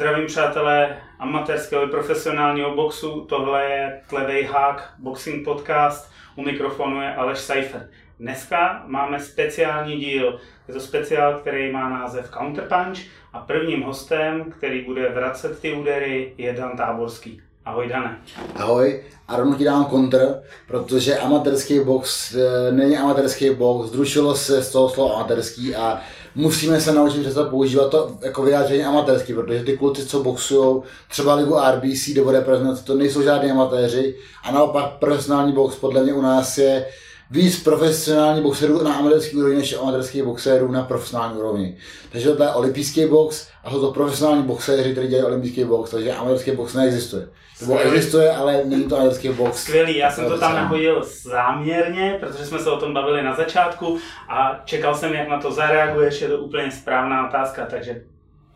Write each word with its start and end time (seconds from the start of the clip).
Zdravím 0.00 0.26
přátelé 0.26 0.96
amatérského 1.18 1.84
i 1.84 1.88
profesionálního 1.88 2.74
boxu. 2.74 3.26
Tohle 3.28 3.64
je 3.64 4.00
Tlevej 4.08 4.44
Hák, 4.44 4.94
boxing 4.98 5.44
podcast. 5.44 6.10
U 6.36 6.42
mikrofonu 6.42 7.02
je 7.02 7.14
Aleš 7.14 7.38
Seifer. 7.38 7.88
Dneska 8.20 8.82
máme 8.86 9.20
speciální 9.20 9.96
díl. 9.96 10.40
Je 10.68 10.74
to 10.74 10.80
speciál, 10.80 11.38
který 11.38 11.72
má 11.72 11.88
název 11.88 12.30
Counterpunch 12.38 12.98
a 13.32 13.38
prvním 13.38 13.82
hostem, 13.82 14.52
který 14.58 14.84
bude 14.84 15.08
vracet 15.08 15.60
ty 15.60 15.72
údery, 15.72 16.34
je 16.38 16.52
Dan 16.52 16.76
Táborský. 16.76 17.42
Ahoj 17.64 17.88
Dane. 17.88 18.18
Ahoj, 18.56 19.04
a 19.28 19.36
rovnou 19.36 19.54
ti 19.54 19.64
dám 19.64 19.84
kontr, 19.84 20.42
protože 20.66 21.18
amatérský 21.18 21.80
box 21.80 22.34
e, 22.34 22.72
není 22.72 22.96
amatérský 22.96 23.50
box, 23.50 23.90
zrušilo 23.90 24.34
se 24.34 24.62
z 24.62 24.72
toho 24.72 24.88
slova 24.88 25.14
amatérský 25.14 25.76
a 25.76 26.00
musíme 26.34 26.80
se 26.80 26.92
naučit 26.92 27.20
přestat 27.20 27.48
používat 27.48 27.90
to 27.90 28.16
jako 28.22 28.42
vyjádření 28.42 28.84
amatérský, 28.84 29.34
protože 29.34 29.64
ty 29.64 29.76
kluci, 29.76 30.06
co 30.06 30.22
boxují 30.22 30.82
třeba 31.08 31.34
ligu 31.34 31.56
RBC 31.70 32.08
nebo 32.14 32.30
reprezentace, 32.30 32.84
to 32.84 32.94
nejsou 32.94 33.22
žádní 33.22 33.50
amatéři 33.50 34.16
a 34.44 34.52
naopak 34.52 34.92
profesionální 34.98 35.52
box 35.52 35.76
podle 35.76 36.02
mě 36.02 36.12
u 36.12 36.20
nás 36.20 36.58
je 36.58 36.86
víc 37.30 37.62
profesionální 37.62 38.42
boxerů 38.42 38.82
na 38.82 38.94
amatérský 38.94 39.36
úrovni 39.36 39.56
než 39.56 39.72
amatérských 39.72 40.22
boxerů 40.22 40.72
na 40.72 40.82
profesionální 40.82 41.38
úrovni. 41.38 41.76
Takže 42.12 42.32
to 42.32 42.42
je 42.42 42.48
olympijský 42.48 43.06
box 43.06 43.46
a 43.64 43.70
jsou 43.70 43.80
to 43.80 43.92
profesionální 43.92 44.42
boxeři, 44.42 44.92
kteří 44.92 45.08
dělají 45.08 45.26
olympijský 45.26 45.64
box, 45.64 45.90
takže 45.90 46.12
amatérský 46.12 46.50
box 46.50 46.74
neexistuje. 46.74 47.28
Nebo 47.60 47.78
existuje, 47.78 48.30
ale 48.30 48.64
není 48.64 48.88
to 48.88 48.96
amatérský 48.96 49.28
box. 49.28 49.62
Skvělý, 49.62 49.96
já 49.96 50.10
jsem 50.10 50.28
to 50.28 50.38
tam 50.38 50.54
nahodil 50.54 51.04
záměrně, 51.22 52.16
protože 52.20 52.46
jsme 52.46 52.58
se 52.58 52.70
o 52.70 52.76
tom 52.76 52.94
bavili 52.94 53.22
na 53.22 53.34
začátku 53.34 53.98
a 54.28 54.60
čekal 54.64 54.94
jsem, 54.94 55.14
jak 55.14 55.28
na 55.28 55.40
to 55.40 55.52
zareaguješ, 55.52 56.20
je 56.20 56.28
to 56.28 56.38
úplně 56.38 56.70
správná 56.70 57.28
otázka, 57.28 57.66
takže 57.66 58.02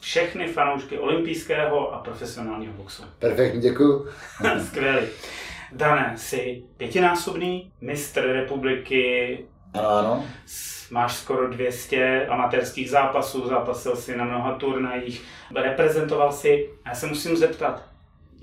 všechny 0.00 0.48
fanoušky 0.48 0.98
olympijského 0.98 1.94
a 1.94 1.98
profesionálního 1.98 2.72
boxu. 2.72 3.02
Perfektní, 3.18 3.60
děkuji. 3.60 4.06
Skvělý. 4.66 5.06
Dané, 5.72 6.14
jsi 6.16 6.62
pětinásobný 6.76 7.72
mistr 7.80 8.20
republiky. 8.20 9.38
Ano. 9.74 10.24
Máš 10.90 11.14
skoro 11.16 11.48
200 11.48 12.26
amatérských 12.26 12.90
zápasů, 12.90 13.48
zápasil 13.48 13.96
si 13.96 14.16
na 14.16 14.24
mnoha 14.24 14.52
turnajích, 14.52 15.22
reprezentoval 15.54 16.32
si. 16.32 16.70
A 16.84 16.88
já 16.88 16.94
se 16.94 17.06
musím 17.06 17.36
zeptat, 17.36 17.82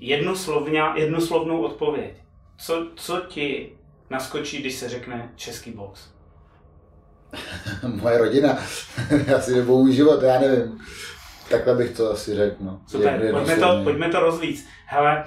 jednoslovně, 0.02 0.82
jednoslovnou 0.94 1.62
odpověď. 1.62 2.14
Co, 2.58 2.86
co 2.96 3.22
ti 3.28 3.72
naskočí, 4.10 4.58
když 4.58 4.74
se 4.74 4.88
řekne 4.88 5.32
český 5.36 5.70
box? 5.70 6.00
Moje 7.86 8.18
rodina. 8.18 8.58
já 9.26 9.40
si 9.40 9.52
nebo 9.54 9.78
můj 9.78 9.92
život, 9.92 10.22
já 10.22 10.40
nevím. 10.40 10.80
Takhle 11.50 11.74
bych 11.74 11.96
to 11.96 12.10
asi 12.10 12.34
řekl. 12.34 12.56
No. 12.60 12.80
Super, 12.86 13.30
pojďme 13.30 13.56
to, 13.56 13.80
pojďme 13.84 14.08
to 14.08 14.20
rozvíc. 14.20 14.66
Hele, 14.86 15.24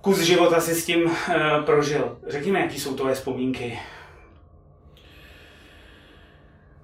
kus 0.00 0.18
života 0.18 0.60
si 0.60 0.74
s 0.74 0.86
tím 0.86 1.04
uh, 1.04 1.12
prožil. 1.64 2.18
Řekni 2.26 2.52
mi, 2.52 2.60
jaký 2.60 2.80
jsou 2.80 2.94
tvoje 2.94 3.14
vzpomínky. 3.14 3.78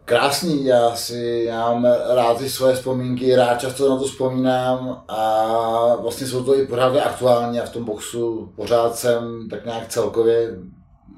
Krásný, 0.06 0.64
já 0.64 0.97
si, 0.97 1.44
já 1.47 1.72
mám 1.72 1.84
rád 2.14 2.38
ty 2.38 2.50
svoje 2.50 2.74
vzpomínky, 2.74 3.36
rád 3.36 3.60
často 3.60 3.91
na 3.91 3.98
to 3.98 4.05
vzpomínám 4.05 5.05
a 5.08 5.96
vlastně 5.96 6.27
jsou 6.27 6.44
to 6.44 6.58
i 6.58 6.66
pořád 6.66 6.96
aktuální 6.96 7.61
a 7.61 7.64
v 7.64 7.72
tom 7.72 7.84
boxu 7.84 8.52
pořád 8.56 8.96
jsem 8.96 9.48
tak 9.50 9.64
nějak 9.64 9.88
celkově, 9.88 10.58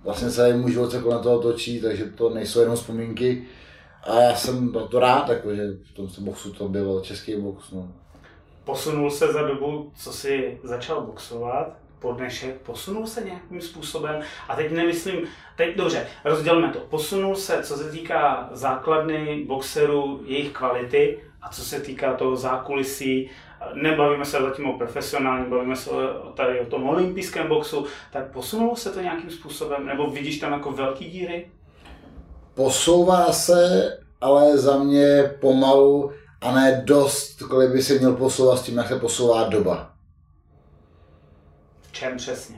vlastně 0.05 0.31
celý 0.31 0.59
můj 0.59 0.73
život 0.73 0.91
se 0.91 1.01
kolem 1.01 1.23
toho 1.23 1.39
točí, 1.39 1.81
takže 1.81 2.05
to 2.05 2.31
nejsou 2.31 2.61
jenom 2.61 2.77
vzpomínky 2.77 3.47
a 4.03 4.21
já 4.21 4.34
jsem 4.34 4.72
to, 4.72 4.89
to 4.89 4.99
rád, 4.99 5.28
jako, 5.28 5.55
že 5.55 5.62
v 5.91 5.94
tom 5.94 6.09
boxu 6.19 6.53
to 6.53 6.69
bylo 6.69 7.00
český 7.00 7.37
box. 7.37 7.71
No. 7.72 7.93
Posunul 8.65 9.10
se 9.10 9.33
za 9.33 9.43
dobu, 9.43 9.93
co 9.97 10.12
jsi 10.12 10.60
začal 10.65 11.00
boxovat, 11.00 11.78
po 12.06 12.12
dnešek, 12.12 12.61
posunul 12.61 13.06
se 13.06 13.25
nějakým 13.25 13.61
způsobem, 13.61 14.21
a 14.49 14.56
teď 14.56 14.71
nemyslím, 14.72 15.27
teď 15.56 15.77
dobře, 15.77 16.06
rozdělme 16.25 16.69
to, 16.69 16.78
posunul 16.78 17.37
se, 17.37 17.62
co 17.62 17.77
se 17.77 17.91
týká 17.91 18.49
základny 18.53 19.44
boxerů, 19.47 20.21
jejich 20.25 20.53
kvality, 20.53 21.19
a 21.43 21.49
co 21.49 21.62
se 21.62 21.81
týká 21.81 22.15
toho 22.15 22.37
zákulisí, 22.37 23.31
nebavíme 23.75 24.25
se 24.25 24.43
zatím 24.43 24.71
o 24.71 24.78
profesionálním, 24.78 25.50
bavíme 25.50 25.77
se 25.77 25.91
tady 26.34 26.61
o 26.61 26.66
tom 26.66 26.89
olympijském 26.89 27.49
boxu, 27.49 27.87
tak 28.12 28.33
posunulo 28.33 28.77
se 28.77 28.91
to 28.91 29.00
nějakým 29.00 29.31
způsobem, 29.31 29.87
nebo 29.87 30.11
vidíš 30.11 30.39
tam 30.39 30.53
jako 30.53 30.72
velký 30.72 31.05
díry? 31.11 31.50
Posouvá 32.55 33.33
se, 33.33 33.93
ale 34.21 34.59
za 34.59 34.78
mě 34.78 35.34
pomalu 35.41 36.11
a 36.41 36.53
ne 36.53 36.83
dost, 36.84 37.43
kolik 37.43 37.71
by 37.71 37.83
se 37.83 37.95
měl 37.95 38.12
posouvat 38.12 38.59
s 38.59 38.62
tím, 38.62 38.77
jak 38.77 38.89
se 38.89 38.99
posouvá 38.99 39.45
doba 39.49 39.96
čem 41.97 42.17
přesně? 42.17 42.57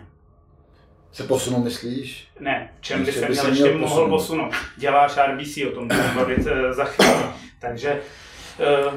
Se 1.12 1.22
posunou, 1.22 1.58
myslíš? 1.58 2.28
Ne, 2.40 2.72
v 2.78 2.80
čem 2.80 3.04
by 3.04 3.12
se 3.12 3.28
měl 3.28 3.46
ještě 3.48 3.74
mohl 3.74 3.94
posunout. 3.94 4.10
posunout. 4.10 4.52
Děláš 4.76 5.18
RBC, 5.32 5.58
o 5.68 5.74
tom 5.74 5.88
budeme 5.88 6.12
bavit 6.16 6.46
eh, 6.46 6.72
za 6.74 6.84
chvíli. 6.84 7.24
Takže 7.60 8.00
uh, 8.58 8.92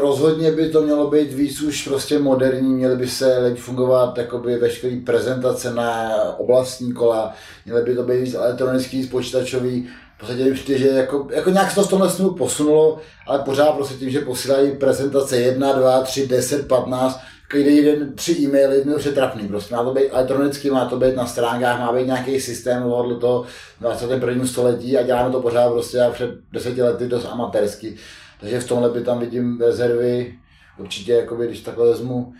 Rozhodně 0.00 0.52
by 0.52 0.68
to 0.68 0.82
mělo 0.82 1.10
být 1.10 1.32
víc 1.32 1.62
už 1.62 1.88
prostě 1.88 2.18
moderní, 2.18 2.74
měly 2.74 2.96
by 2.96 3.08
se 3.08 3.38
lépe 3.38 3.60
fungovat 3.60 4.18
jakoby 4.18 4.58
veškeré 4.58 4.96
prezentace 4.96 5.74
na 5.74 6.10
oblastní 6.38 6.92
kola, 6.92 7.34
měly 7.64 7.82
by 7.82 7.94
to 7.94 8.02
být 8.02 8.20
víc 8.20 8.34
elektronický, 8.34 9.06
počítačový, 9.06 9.88
v 10.16 10.20
podstatě 10.20 10.52
přijde, 10.52 10.78
že 10.78 10.88
jako, 10.88 11.28
jako 11.30 11.50
nějak 11.50 11.70
se 11.70 11.74
to 11.74 11.82
v 11.82 11.90
tomhle 11.90 12.10
směru 12.10 12.34
posunulo, 12.34 12.98
ale 13.26 13.38
pořád 13.38 13.72
prostě 13.72 13.94
tím, 13.94 14.10
že 14.10 14.20
posílají 14.20 14.76
prezentace 14.76 15.36
1, 15.36 15.72
2, 15.72 16.02
3, 16.02 16.26
10, 16.26 16.68
15, 16.68 17.20
každý 17.50 17.76
jeden 17.76 18.12
tři 18.14 18.32
e-maily, 18.32 18.84
mi 18.84 18.94
už 18.94 19.08
trapný, 19.14 19.48
prostě 19.48 19.74
má 19.74 19.84
to 19.84 19.94
být 19.94 20.08
elektronicky, 20.10 20.70
má 20.70 20.84
to 20.84 20.96
být 20.96 21.16
na 21.16 21.26
stránkách, 21.26 21.80
má 21.80 21.92
být 21.92 22.06
nějaký 22.06 22.40
systém 22.40 22.82
tohohle 22.82 23.16
toho 23.16 23.44
21. 23.80 24.46
století 24.46 24.98
a 24.98 25.02
děláme 25.02 25.32
to 25.32 25.40
pořád 25.40 25.72
prostě 25.72 26.00
a 26.00 26.10
před 26.10 26.30
deseti 26.52 26.82
lety 26.82 27.08
dost 27.08 27.24
amatérsky. 27.24 27.96
Takže 28.40 28.60
v 28.60 28.68
tomhle 28.68 28.90
by 28.90 29.00
tam 29.00 29.18
vidím 29.18 29.60
rezervy, 29.60 30.34
určitě, 30.78 31.12
jakoby, 31.12 31.46
když 31.46 31.60
takhle 31.60 31.86
vezmu, 31.90 32.32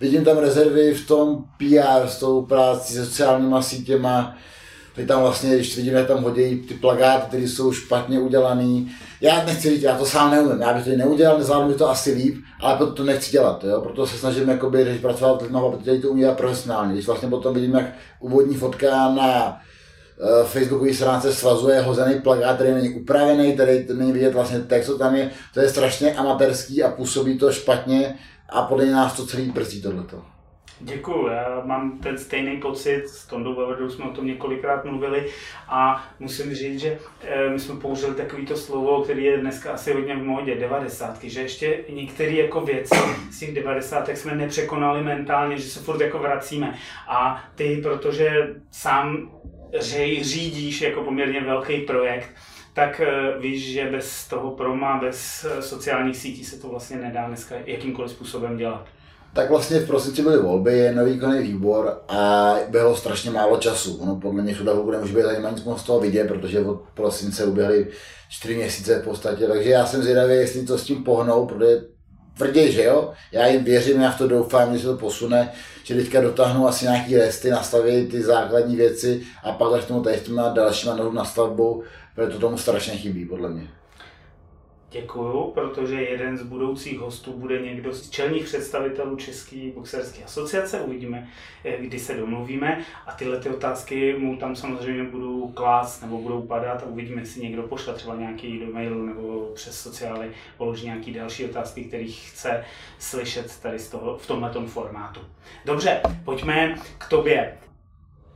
vidím 0.00 0.24
tam 0.24 0.38
rezervy 0.38 0.94
v 0.94 1.06
tom 1.06 1.44
PR, 1.58 2.06
s 2.06 2.18
tou 2.18 2.42
práci, 2.42 2.94
sociálníma 2.94 3.62
sítěma, 3.62 4.36
Teď 4.94 5.08
tam 5.08 5.22
vlastně, 5.22 5.54
když 5.54 5.76
vidíme, 5.76 5.98
jak 5.98 6.08
tam 6.08 6.22
hodí 6.22 6.56
ty 6.56 6.74
plagáty, 6.74 7.26
které 7.26 7.42
jsou 7.42 7.72
špatně 7.72 8.20
udělané. 8.20 8.84
Já 9.22 9.44
nechci 9.44 9.70
říct, 9.70 9.82
já 9.82 9.98
to 9.98 10.06
sám 10.06 10.30
neumím, 10.30 10.60
já 10.60 10.74
bych 10.74 10.84
to 10.84 10.90
neudělal, 10.90 11.38
nezvládnu 11.38 11.68
mi 11.68 11.74
to 11.74 11.90
asi 11.90 12.12
líp, 12.12 12.44
ale 12.60 12.76
proto 12.76 12.92
to 12.92 13.04
nechci 13.04 13.30
dělat, 13.30 13.64
jo? 13.64 13.80
proto 13.80 14.06
se 14.06 14.18
snažím 14.18 14.48
jakoby, 14.48 14.82
když 14.82 15.00
pracovat 15.00 15.40
s 15.40 15.42
lidmi, 15.42 15.58
protože 15.70 15.98
to 15.98 16.08
umí 16.08 16.24
profesionálně. 16.36 16.92
Když 16.92 17.06
vlastně 17.06 17.28
potom 17.28 17.54
vidím, 17.54 17.74
jak 17.74 17.86
úvodní 18.20 18.56
fotka 18.56 19.08
na 19.08 19.60
uh, 20.20 20.46
Facebookové 20.46 20.94
stránce 20.94 21.34
svazuje 21.34 21.80
hozený 21.80 22.20
plagát, 22.20 22.54
který 22.54 22.74
není 22.74 22.94
upravený, 22.94 23.52
který 23.52 23.86
není 23.92 24.12
vidět 24.12 24.34
vlastně 24.34 24.60
text, 24.60 24.86
co 24.86 24.98
tam 24.98 25.14
je, 25.14 25.30
to 25.54 25.60
je 25.60 25.68
strašně 25.68 26.14
amatérský 26.14 26.82
a 26.82 26.90
působí 26.90 27.38
to 27.38 27.52
špatně 27.52 28.14
a 28.48 28.62
podle 28.62 28.86
nás 28.86 29.16
to 29.16 29.26
celý 29.26 29.50
brzdí 29.50 29.82
tohleto. 29.82 30.31
Děkuju, 30.84 31.26
já 31.26 31.62
mám 31.64 31.98
ten 31.98 32.18
stejný 32.18 32.56
pocit, 32.56 33.08
s 33.08 33.26
Tondou 33.26 33.54
Vavrdou 33.54 33.90
jsme 33.90 34.04
o 34.04 34.10
tom 34.12 34.26
několikrát 34.26 34.84
mluvili 34.84 35.28
a 35.68 36.08
musím 36.18 36.54
říct, 36.54 36.80
že 36.80 36.98
eh, 37.20 37.50
my 37.50 37.60
jsme 37.60 37.80
použili 37.80 38.14
takovýto 38.14 38.56
slovo, 38.56 39.02
který 39.02 39.24
je 39.24 39.38
dneska 39.38 39.72
asi 39.72 39.92
hodně 39.92 40.16
v 40.16 40.22
módě, 40.22 40.54
devadesátky, 40.54 41.30
že 41.30 41.40
ještě 41.40 41.78
některé 41.88 42.32
jako 42.32 42.60
věci 42.60 42.94
z 43.30 43.38
těch 43.38 43.54
devadesátek 43.54 44.16
jsme 44.16 44.34
nepřekonali 44.34 45.02
mentálně, 45.02 45.58
že 45.58 45.70
se 45.70 45.80
furt 45.80 46.00
jako 46.00 46.18
vracíme. 46.18 46.78
A 47.08 47.44
ty, 47.54 47.80
protože 47.82 48.54
sám 48.70 49.30
řídíš 50.20 50.80
jako 50.80 51.02
poměrně 51.02 51.40
velký 51.40 51.80
projekt, 51.80 52.30
tak 52.72 53.00
eh, 53.00 53.38
víš, 53.38 53.72
že 53.72 53.90
bez 53.90 54.28
toho 54.28 54.50
proma, 54.50 54.98
bez 55.00 55.44
eh, 55.44 55.62
sociálních 55.62 56.16
sítí 56.16 56.44
se 56.44 56.60
to 56.60 56.68
vlastně 56.68 56.96
nedá 56.96 57.26
dneska 57.26 57.54
jakýmkoliv 57.66 58.10
způsobem 58.10 58.56
dělat 58.56 58.88
tak 59.34 59.50
vlastně 59.50 59.78
v 59.78 59.86
prosinci 59.86 60.22
byly 60.22 60.38
volby, 60.38 60.78
je 60.78 60.94
nový 60.94 61.12
výkonný 61.12 61.42
výbor 61.42 62.02
a 62.08 62.54
bylo 62.68 62.96
strašně 62.96 63.30
málo 63.30 63.56
času. 63.56 63.96
Ono 63.96 64.16
podle 64.16 64.42
mě 64.42 64.56
bude 64.82 64.96
nemůže 64.96 65.16
být 65.16 65.24
ani 65.24 65.54
nic 65.54 65.64
moc 65.64 65.80
z 65.80 65.84
toho 65.84 66.00
vidět, 66.00 66.28
protože 66.28 66.60
od 66.60 66.80
prosince 66.94 67.44
uběhly 67.44 67.86
čtyři 68.28 68.56
měsíce 68.56 68.98
v 68.98 69.04
podstatě, 69.04 69.46
takže 69.46 69.70
já 69.70 69.86
jsem 69.86 70.02
zvědavý, 70.02 70.34
jestli 70.34 70.66
to 70.66 70.78
s 70.78 70.84
tím 70.84 71.04
pohnou, 71.04 71.46
protože 71.46 71.84
tvrdě, 72.36 72.72
že 72.72 72.84
jo, 72.84 73.12
já 73.32 73.46
jim 73.46 73.64
věřím, 73.64 74.00
já 74.00 74.10
v 74.10 74.18
to 74.18 74.28
doufám, 74.28 74.72
že 74.72 74.78
se 74.78 74.86
to 74.86 74.96
posune, 74.96 75.52
že 75.84 75.94
teďka 75.94 76.20
dotáhnou 76.20 76.68
asi 76.68 76.84
nějaký 76.84 77.16
resty, 77.16 77.50
nastaví 77.50 78.06
ty 78.06 78.22
základní 78.22 78.76
věci 78.76 79.22
a 79.44 79.52
pak 79.52 79.72
až 79.72 79.84
tomu 79.84 80.02
tady 80.02 80.18
s 80.18 80.22
těma 80.22 80.48
dalšíma 80.48 80.96
novou 80.96 81.12
nastavbou, 81.12 81.82
protože 82.14 82.32
to 82.32 82.38
tomu 82.38 82.58
strašně 82.58 82.96
chybí, 82.96 83.24
podle 83.24 83.48
mě. 83.48 83.68
Děkuju, 84.92 85.50
protože 85.54 86.02
jeden 86.02 86.38
z 86.38 86.42
budoucích 86.42 86.98
hostů 86.98 87.32
bude 87.32 87.60
někdo 87.60 87.92
z 87.92 88.10
čelních 88.10 88.44
představitelů 88.44 89.16
České 89.16 89.70
boxerské 89.74 90.24
asociace. 90.24 90.80
Uvidíme, 90.80 91.28
eh, 91.64 91.76
kdy 91.76 91.98
se 91.98 92.14
domluvíme 92.14 92.84
a 93.06 93.12
tyhle 93.12 93.40
ty 93.40 93.48
otázky 93.48 94.16
mu 94.18 94.36
tam 94.36 94.56
samozřejmě 94.56 95.04
budou 95.04 95.48
klást 95.48 96.02
nebo 96.02 96.18
budou 96.18 96.42
padat 96.42 96.82
a 96.82 96.86
uvidíme, 96.86 97.22
jestli 97.22 97.42
někdo 97.42 97.62
pošle 97.62 97.94
třeba 97.94 98.14
nějaký 98.14 98.58
do 98.58 98.66
mailu 98.72 99.06
nebo 99.06 99.50
přes 99.54 99.80
sociály 99.80 100.30
položí 100.56 100.86
nějaký 100.86 101.12
další 101.12 101.44
otázky, 101.44 101.84
které 101.84 102.04
chce 102.04 102.64
slyšet 102.98 103.60
tady 103.62 103.78
z 103.78 103.88
toho, 103.88 104.18
v 104.18 104.26
tomhle 104.26 104.66
formátu. 104.66 105.20
Dobře, 105.64 106.00
pojďme 106.24 106.74
k 106.98 107.08
tobě. 107.08 107.58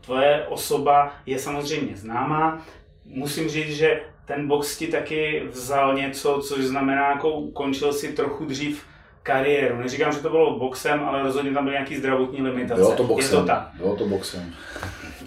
Tvoje 0.01 0.47
osoba 0.49 1.15
je 1.27 1.39
samozřejmě 1.39 1.97
známá. 1.97 2.67
Musím 3.05 3.49
říct, 3.49 3.77
že 3.77 4.01
ten 4.27 4.49
box 4.49 4.77
ti 4.77 4.87
taky 4.87 5.43
vzal 5.51 5.95
něco, 5.95 6.41
což 6.49 6.65
znamená, 6.65 7.11
jako 7.11 7.31
ukončil 7.31 7.93
si 7.93 8.13
trochu 8.13 8.45
dřív 8.45 8.83
kariéru. 9.23 9.79
Neříkám, 9.79 10.13
že 10.13 10.19
to 10.19 10.31
bylo 10.31 10.59
boxem, 10.59 11.05
ale 11.05 11.23
rozhodně 11.23 11.53
tam 11.53 11.65
byly 11.65 11.75
nějaký 11.75 11.97
zdravotní 11.97 12.43
limitace. 12.43 12.81
Bylo 12.81 12.97
to 12.97 13.05
boxem. 13.05 13.35
Je 13.35 13.41
to 13.41 13.47
tak. 13.47 13.71
Bylo 13.77 13.97
to 13.97 14.07
boxem. 14.07 14.55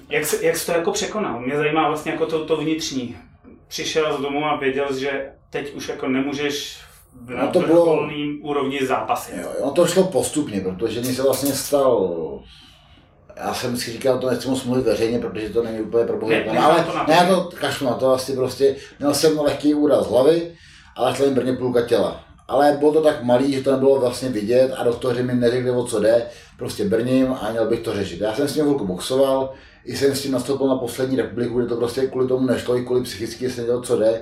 Jak, 0.10 0.26
jsi, 0.26 0.46
jak 0.46 0.58
jsi 0.58 0.66
to 0.66 0.72
jako 0.72 0.92
překonal? 0.92 1.40
Mě 1.40 1.58
zajímá 1.58 1.88
vlastně 1.88 2.12
jako 2.12 2.26
to, 2.26 2.46
to 2.46 2.58
vnitřní. 2.58 3.18
Přišel 3.68 4.18
z 4.18 4.22
domu 4.22 4.46
a 4.46 4.56
věděl, 4.56 4.98
že 4.98 5.30
teď 5.50 5.74
už 5.74 5.90
jako 5.90 6.08
nemůžeš 6.08 6.80
na 7.28 7.46
no 7.46 7.52
to 7.52 7.60
bylo... 7.60 8.10
úrovni 8.42 8.86
zápasy. 8.86 9.32
Jo, 9.42 9.50
jo, 9.60 9.72
to 9.72 9.88
šlo 9.88 10.04
postupně, 10.04 10.62
protože 10.62 11.00
mi 11.00 11.06
se 11.06 11.24
vlastně 11.24 11.52
stal 11.52 12.20
já 13.46 13.54
jsem 13.54 13.78
si 13.78 13.92
říkal, 13.92 14.18
to 14.18 14.30
nechci 14.30 14.50
moc 14.50 14.64
mluvit 14.64 14.86
veřejně, 14.86 15.20
protože 15.20 15.50
to 15.50 15.64
není 15.64 15.82
úplně 15.82 16.06
probojitelné, 16.06 16.60
ale 16.60 16.84
to 16.84 16.92
ne, 17.08 17.28
to 17.28 17.50
kašlu 17.60 17.88
na 17.88 17.94
to 17.94 18.14
asi 18.14 18.34
prostě, 18.34 18.76
měl 19.00 19.14
jsem 19.14 19.40
lehký 19.40 19.74
úraz 19.74 20.08
hlavy, 20.08 20.52
ale 20.96 21.16
šla 21.16 21.26
jim 21.26 21.34
brně 21.34 21.54
půlka 21.54 21.82
těla. 21.82 22.24
Ale 22.48 22.76
bylo 22.80 22.94
to 22.94 23.02
tak 23.02 23.24
malý, 23.24 23.54
že 23.54 23.62
to 23.62 23.72
nebylo 23.72 24.00
vlastně 24.00 24.30
vidět 24.30 24.74
a 24.78 24.84
doktoři 24.84 25.24
mi 25.24 25.34
neřekli, 25.34 25.72
o 25.72 25.84
co 25.84 26.00
jde, 26.00 26.26
prostě 26.58 26.86
brním 26.86 27.34
a 27.42 27.52
měl 27.52 27.68
bych 27.68 27.80
to 27.80 27.94
řešit. 27.94 28.22
Já 28.22 28.34
jsem 28.34 28.48
s 28.48 28.54
tím 28.54 28.64
chvilku 28.64 28.88
boxoval, 28.88 29.54
i 29.86 29.98
jsem 29.98 30.16
s 30.16 30.22
tím 30.22 30.32
nastoupil 30.32 30.68
na 30.68 30.76
poslední 30.76 31.16
republiku, 31.16 31.60
kde 31.60 31.68
to 31.68 31.76
prostě 31.76 32.08
kvůli 32.08 32.28
tomu 32.28 32.48
nešlo, 32.48 32.78
i 32.78 32.86
kvůli 32.86 33.04
psychicky 33.04 33.50
jsem 33.50 33.66
dělal, 33.66 33.82
co 33.82 34.00
jde. 34.00 34.22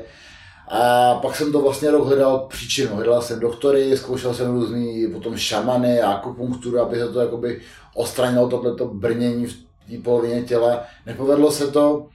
A 0.68 1.16
pak 1.16 1.36
jsem 1.36 1.52
to 1.52 1.62
vlastně 1.62 1.92
rok 1.92 2.08
hledal 2.08 2.40
příčinu. 2.50 2.96
Hledal 2.96 3.22
jsem 3.22 3.40
doktory, 3.40 3.98
zkoušel 3.98 4.34
jsem 4.34 4.52
různý 4.52 5.08
potom 5.14 5.38
šamany, 5.38 6.02
akupunkturu, 6.02 6.80
aby 6.80 7.00
se 7.00 7.08
to 7.08 7.20
jakoby 7.20 7.62
odstranilo 7.96 8.50
tohleto 8.50 8.86
brnění 8.86 9.46
v 9.46 9.54
té 9.90 9.98
polovině 10.04 10.42
těla. 10.42 10.84
Nepovedlo 11.06 11.52
se 11.52 11.68
to 11.68 12.08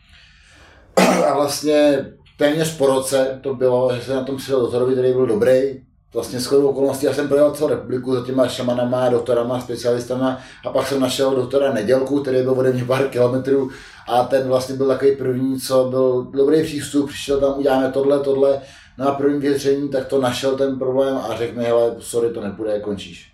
a 1.28 1.34
vlastně 1.34 2.06
téměř 2.38 2.76
po 2.76 2.86
roce 2.86 3.40
to 3.42 3.54
bylo, 3.54 3.94
že 3.94 4.02
se 4.02 4.14
na 4.14 4.24
tom 4.24 4.36
přišel 4.36 4.60
doktorovi, 4.60 4.92
který 4.92 5.12
byl 5.12 5.26
dobrý, 5.26 5.84
vlastně 6.14 6.40
shodou 6.40 6.68
okolností, 6.68 7.06
já 7.06 7.12
jsem 7.12 7.28
projel 7.28 7.50
celou 7.50 7.70
republiku 7.70 8.14
za 8.14 8.26
těma 8.26 8.48
šamanama, 8.48 9.08
doktorama, 9.08 9.60
specialistama 9.60 10.40
a 10.66 10.70
pak 10.70 10.86
jsem 10.86 11.00
našel 11.00 11.34
doktora 11.34 11.72
Nedělku, 11.72 12.22
který 12.22 12.42
byl 12.42 12.52
ode 12.52 12.72
mě 12.72 12.84
pár 12.84 13.08
kilometrů 13.08 13.70
a 14.08 14.24
ten 14.24 14.48
vlastně 14.48 14.74
byl 14.74 14.88
takový 14.88 15.16
první, 15.16 15.60
co 15.60 15.84
byl 15.84 16.22
dobrý 16.22 16.62
přístup, 16.62 17.08
přišel 17.08 17.40
tam, 17.40 17.58
uděláme 17.58 17.92
tohle, 17.92 18.20
tohle, 18.20 18.60
na 18.98 19.04
no 19.04 19.14
prvním 19.14 19.40
věření, 19.40 19.88
tak 19.88 20.06
to 20.06 20.20
našel 20.20 20.56
ten 20.56 20.78
problém 20.78 21.16
a 21.16 21.36
řekl 21.36 21.58
mi, 21.58 21.64
hele, 21.64 21.96
sorry, 21.98 22.30
to 22.30 22.40
nepůjde, 22.40 22.80
končíš. 22.80 23.32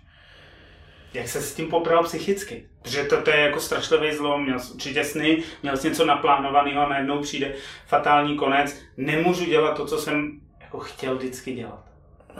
Jak 1.13 1.27
se 1.27 1.41
s 1.41 1.53
tím 1.53 1.69
popral 1.69 2.03
psychicky? 2.03 2.65
Protože 2.81 3.03
to, 3.03 3.21
to 3.21 3.29
je 3.29 3.39
jako 3.39 3.59
strašlivý 3.59 4.15
zlom, 4.15 4.43
měl 4.43 4.59
jsi 4.59 4.73
určitě 4.73 5.03
sny, 5.03 5.43
měl 5.63 5.77
jsi 5.77 5.89
něco 5.89 6.05
naplánovaného 6.05 6.81
a 6.81 6.89
najednou 6.89 7.21
přijde 7.21 7.53
fatální 7.87 8.37
konec. 8.37 8.75
Nemůžu 8.97 9.45
dělat 9.45 9.77
to, 9.77 9.85
co 9.85 9.97
jsem 9.97 10.39
jako 10.61 10.79
chtěl 10.79 11.15
vždycky 11.15 11.53
dělat. 11.53 11.88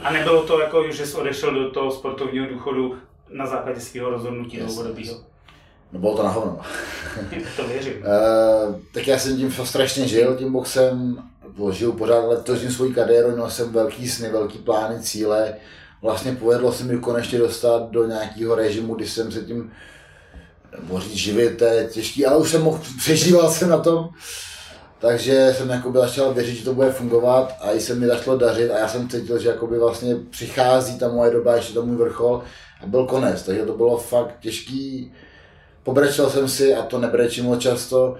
A 0.03 0.13
nebylo 0.13 0.43
to 0.43 0.59
jako, 0.59 0.91
že 0.91 1.05
jsi 1.05 1.17
odešel 1.17 1.53
do 1.53 1.71
toho 1.71 1.91
sportovního 1.91 2.47
důchodu 2.47 2.97
na 3.29 3.47
základě 3.47 3.81
svého 3.81 4.09
rozhodnutí 4.09 4.57
yes, 4.57 4.65
dlouhodobého? 4.65 5.15
No 5.91 5.99
bylo 5.99 6.17
to 6.17 6.23
na 6.23 6.29
hovno. 6.29 6.59
to 7.55 7.67
věřím. 7.67 7.93
Uh, 7.93 8.75
tak 8.93 9.07
já 9.07 9.19
jsem 9.19 9.37
tím 9.37 9.51
strašně 9.51 10.07
žil, 10.07 10.35
tím 10.35 10.51
boxem, 10.51 11.23
žil 11.71 11.91
pořád, 11.91 12.43
to 12.43 12.55
svůj 12.55 12.93
kariéru, 12.93 13.31
měl 13.31 13.49
jsem 13.49 13.71
velký 13.71 14.09
sny, 14.09 14.29
velký 14.29 14.57
plány, 14.57 14.99
cíle. 14.99 15.53
Vlastně 16.01 16.35
povedlo 16.35 16.73
se 16.73 16.83
mi 16.83 16.97
konečně 16.97 17.39
dostat 17.39 17.91
do 17.91 18.07
nějakého 18.07 18.55
režimu, 18.55 18.95
kdy 18.95 19.07
jsem 19.07 19.31
se 19.31 19.41
tím, 19.41 19.71
nebo 20.79 20.99
říct 20.99 21.15
živit, 21.15 21.57
to 21.57 21.65
je 21.65 21.87
těžký, 21.87 22.25
ale 22.25 22.37
už 22.37 22.49
jsem 22.49 22.61
mohl, 22.61 22.81
přežíval 22.97 23.51
jsem 23.51 23.69
na 23.69 23.77
tom. 23.77 24.09
Takže 24.99 25.53
jsem 25.57 25.69
jako 25.69 25.91
začal 25.91 26.33
věřit, 26.33 26.55
že 26.55 26.65
to 26.65 26.73
bude 26.73 26.91
fungovat 26.91 27.55
a 27.61 27.71
i 27.71 27.79
se 27.79 27.95
mi 27.95 28.07
začalo 28.07 28.37
dařit 28.37 28.71
a 28.71 28.79
já 28.79 28.87
jsem 28.87 29.09
cítil, 29.09 29.39
že 29.39 29.49
jakoby 29.49 29.79
vlastně 29.79 30.15
přichází 30.29 30.99
ta 30.99 31.07
moje 31.07 31.31
doba, 31.31 31.55
ještě 31.55 31.73
to 31.73 31.85
můj 31.85 31.97
vrchol 31.97 32.43
a 32.81 32.85
byl 32.85 33.05
konec, 33.05 33.43
takže 33.43 33.65
to 33.65 33.77
bylo 33.77 33.97
fakt 33.97 34.39
těžký. 34.39 35.13
Pobrečel 35.83 36.29
jsem 36.29 36.49
si 36.49 36.75
a 36.75 36.83
to 36.83 36.99
nebrečím 36.99 37.45
moc 37.45 37.61
často. 37.61 38.15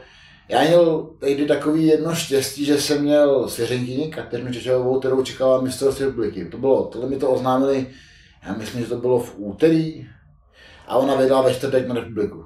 Já 0.50 0.62
měl 0.62 1.10
tehdy 1.20 1.46
takový 1.46 1.88
jedno 1.88 2.16
štěstí, 2.16 2.66
že 2.66 2.82
jsem 2.82 3.02
měl 3.02 3.50
svěřenkyni 3.50 4.12
Kateřinu 4.12 4.54
Čečovou, 4.54 5.00
kterou 5.00 5.24
čekala 5.24 5.62
mistrovství 5.62 6.06
republiky. 6.06 6.46
To 6.46 6.58
bylo, 6.58 6.84
tohle 6.84 7.10
mi 7.10 7.18
to 7.18 7.30
oznámili, 7.30 7.88
já 8.48 8.54
myslím, 8.54 8.82
že 8.82 8.90
to 8.90 8.98
bylo 8.98 9.20
v 9.20 9.34
úterý 9.38 10.08
a 10.88 10.98
ona 10.98 11.16
vydala 11.16 11.42
ve 11.42 11.54
čtvrtek 11.54 11.88
na 11.88 11.96
republiku. 11.96 12.46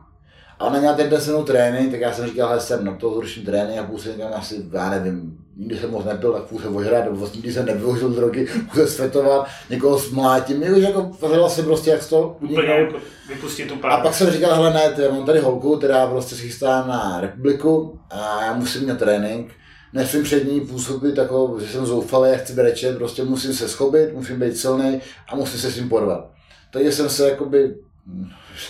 A 0.64 0.68
ona 0.68 0.80
měla 0.80 0.96
ten 0.96 1.10
den 1.10 1.22
se 1.22 1.32
trénink, 1.44 1.92
tak 1.92 2.02
já 2.02 2.14
jsem 2.14 2.28
říkal, 2.28 2.56
že 2.56 2.62
jsem 2.62 2.86
na 2.86 2.96
to 2.96 3.14
zruším 3.16 3.46
trénink 3.46 3.80
a 3.80 3.84
půl 3.84 4.00
se 4.00 4.10
někam 4.10 4.32
asi, 4.34 4.66
já 4.74 4.90
nevím, 4.90 5.38
nikdy 5.58 5.78
jsem 5.78 5.92
moc 5.92 6.06
nebyl, 6.06 6.34
tak 6.34 6.44
půl 6.44 6.60
se 6.60 6.68
ožrat, 6.68 7.04
nebo 7.04 7.16
vlastně 7.16 7.38
nikdy 7.38 7.54
jsem 7.54 7.66
nevyužil 7.66 8.10
drogy, 8.10 8.48
půl 8.74 8.86
se 8.86 8.92
svetovat, 8.92 9.48
někoho 9.70 10.00
smlátím, 10.00 10.64
jako, 10.64 10.80
jako 10.80 11.28
hledal 11.28 11.50
jsem 11.50 11.66
prostě, 11.66 11.90
jak 11.90 12.10
to 12.10 12.38
uniknout. 12.42 13.02
vypustit 13.30 13.68
tu 13.68 13.88
A 13.88 13.98
pak 13.98 14.14
jsem 14.14 14.32
říkal, 14.32 14.56
hele 14.56 14.74
ne, 14.74 15.04
já 15.04 15.12
mám 15.12 15.26
tady 15.26 15.40
holku, 15.40 15.78
která 15.78 16.08
prostě 16.08 16.36
se 16.36 16.42
chystá 16.42 16.88
na 16.88 17.22
republiku 17.22 18.00
a 18.10 18.46
já 18.46 18.54
musím 18.54 18.88
mít 18.88 19.00
trénink, 19.00 19.52
nesmím 19.94 20.24
před 20.24 20.52
ní 20.52 20.62
působit 20.62 21.18
jako, 21.18 21.58
že 21.62 21.68
jsem 21.68 21.86
zoufalý, 21.86 22.32
jak 22.32 22.42
chci 22.42 22.54
brečet, 22.54 22.98
prostě 22.98 23.24
musím 23.24 23.54
se 23.54 23.70
schopit, 23.70 24.14
musím 24.14 24.40
být 24.40 24.58
silný 24.58 25.02
a 25.28 25.36
musím 25.36 25.60
se 25.60 25.72
s 25.72 25.76
tím 25.76 25.90
porvat. 25.90 26.30
Takže 26.72 26.92
jsem 26.92 27.10
se 27.10 27.30
jakoby, 27.30 27.76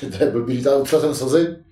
to 0.18 0.24
je 0.24 0.32
blbý, 0.32 0.56
říct, 0.56 0.68
ale 0.68 0.86
jsem 0.86 1.14
slzy, 1.14 1.63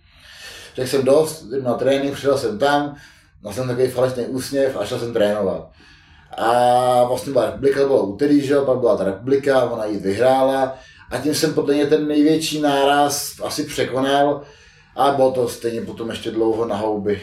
řekl 0.76 0.90
jsem 0.90 1.06
dost, 1.06 1.46
na 1.64 1.74
trénink, 1.74 2.14
přišel 2.14 2.38
jsem 2.38 2.60
tam, 2.60 2.96
měl 3.42 3.54
jsem 3.54 3.68
takový 3.68 3.88
falešný 3.88 4.26
úsměv 4.26 4.78
a 4.78 4.86
šel 4.86 5.00
jsem 5.00 5.14
trénovat. 5.14 5.70
A 6.38 7.04
vlastně 7.04 7.34
byla 7.34 7.46
republika, 7.46 7.80
to 7.80 7.88
bylo 7.88 8.04
úterý, 8.04 8.42
že 8.42 8.56
pak 8.56 8.80
byla 8.80 8.98
ta 8.98 9.04
republika, 9.04 9.64
ona 9.64 9.86
ji 9.86 9.98
vyhrála 9.98 10.78
a 11.12 11.18
tím 11.18 11.36
jsem 11.36 11.54
potom 11.54 11.88
ten 11.90 12.08
největší 12.08 12.62
náraz 12.62 13.36
asi 13.44 13.64
překonal 13.64 14.42
a 14.96 15.12
bylo 15.12 15.32
to 15.32 15.48
stejně 15.48 15.82
potom 15.82 16.10
ještě 16.10 16.32
dlouho 16.32 16.66
na 16.66 16.76
houby. 16.76 17.22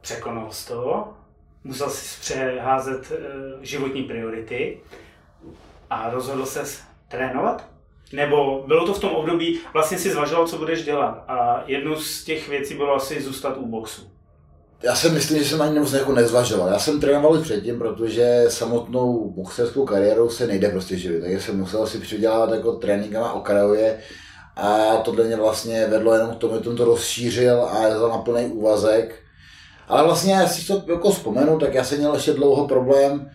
Překonal 0.00 0.50
jsi 0.50 0.68
to, 0.68 1.14
musel 1.64 1.90
jsi 1.90 2.20
přeházet 2.20 3.12
eh, 3.12 3.18
životní 3.60 4.02
priority 4.02 4.80
a 5.90 6.10
rozhodl 6.10 6.46
se 6.46 6.62
trénovat? 7.08 7.73
Nebo 8.12 8.64
bylo 8.66 8.86
to 8.86 8.94
v 8.94 9.00
tom 9.00 9.10
období, 9.10 9.60
vlastně 9.72 9.98
si 9.98 10.10
zvažoval, 10.10 10.48
co 10.48 10.58
budeš 10.58 10.84
dělat 10.84 11.24
a 11.28 11.64
jednou 11.66 11.96
z 11.96 12.24
těch 12.24 12.48
věcí 12.48 12.74
bylo 12.74 12.94
asi 12.94 13.22
zůstat 13.22 13.56
u 13.56 13.66
boxu. 13.66 14.02
Já 14.82 14.94
si 14.94 15.08
myslím, 15.08 15.38
že 15.38 15.44
jsem 15.44 15.62
ani 15.62 15.78
moc 15.78 15.92
jako 15.92 16.12
nezvažoval. 16.12 16.68
Já 16.68 16.78
jsem 16.78 17.00
trénoval 17.00 17.40
předtím, 17.40 17.78
protože 17.78 18.44
samotnou 18.48 19.32
boxerskou 19.36 19.84
kariérou 19.84 20.28
se 20.28 20.46
nejde 20.46 20.68
prostě 20.68 20.96
živit, 20.96 21.20
takže 21.20 21.40
jsem 21.40 21.58
musel 21.58 21.86
si 21.86 21.98
přidělat 21.98 22.50
jako 22.50 22.72
tréninkama 22.72 23.32
okrajově 23.32 23.98
a 24.56 24.96
tohle 24.96 25.24
mě 25.24 25.36
vlastně 25.36 25.86
vedlo 25.86 26.14
jenom 26.14 26.30
k 26.30 26.38
tomu, 26.38 26.54
že 26.54 26.60
to 26.60 26.84
rozšířil 26.84 27.62
a 27.62 27.86
je 27.86 27.94
to 27.94 28.08
na 28.08 28.18
plný 28.18 28.46
úvazek. 28.46 29.20
Ale 29.88 30.04
vlastně, 30.04 30.32
já 30.32 30.46
si 30.46 30.66
to 30.66 30.82
jako 30.92 31.10
vzpomenu, 31.10 31.58
tak 31.58 31.74
já 31.74 31.84
jsem 31.84 31.98
měl 31.98 32.14
ještě 32.14 32.32
dlouho 32.32 32.68
problém, 32.68 33.30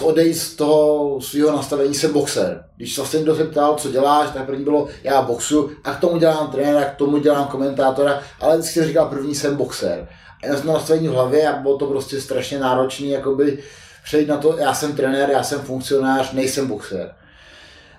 odejít 0.00 0.34
z 0.34 0.56
toho 0.56 1.20
svého 1.20 1.56
nastavení 1.56 1.94
jsem 1.94 2.12
boxer. 2.12 2.64
Když 2.76 2.94
se 2.94 3.00
vlastně 3.00 3.16
někdo 3.16 3.36
se 3.36 3.44
ptal, 3.44 3.74
co 3.74 3.90
děláš, 3.90 4.30
tak 4.30 4.46
první 4.46 4.64
bylo, 4.64 4.88
já 5.02 5.22
boxu 5.22 5.70
a 5.84 5.94
k 5.94 6.00
tomu 6.00 6.18
dělám 6.18 6.50
trenéra, 6.50 6.84
k 6.84 6.96
tomu 6.96 7.18
dělám 7.18 7.46
komentátora, 7.46 8.20
ale 8.40 8.58
vždycky 8.58 8.84
říkal, 8.84 9.08
první 9.08 9.34
jsem 9.34 9.56
boxer. 9.56 10.08
A 10.42 10.46
já 10.46 10.54
jsem 10.54 10.62
to 10.62 10.72
nastavení 10.72 11.08
v 11.08 11.12
hlavě 11.12 11.48
a 11.48 11.56
bylo 11.56 11.78
to 11.78 11.86
prostě 11.86 12.20
strašně 12.20 12.58
náročné, 12.58 13.06
jakoby 13.06 13.58
přejít 14.04 14.28
na 14.28 14.36
to, 14.36 14.58
já 14.58 14.74
jsem 14.74 14.96
trenér, 14.96 15.30
já 15.30 15.42
jsem 15.42 15.60
funkcionář, 15.60 16.32
nejsem 16.32 16.66
boxer. 16.66 17.14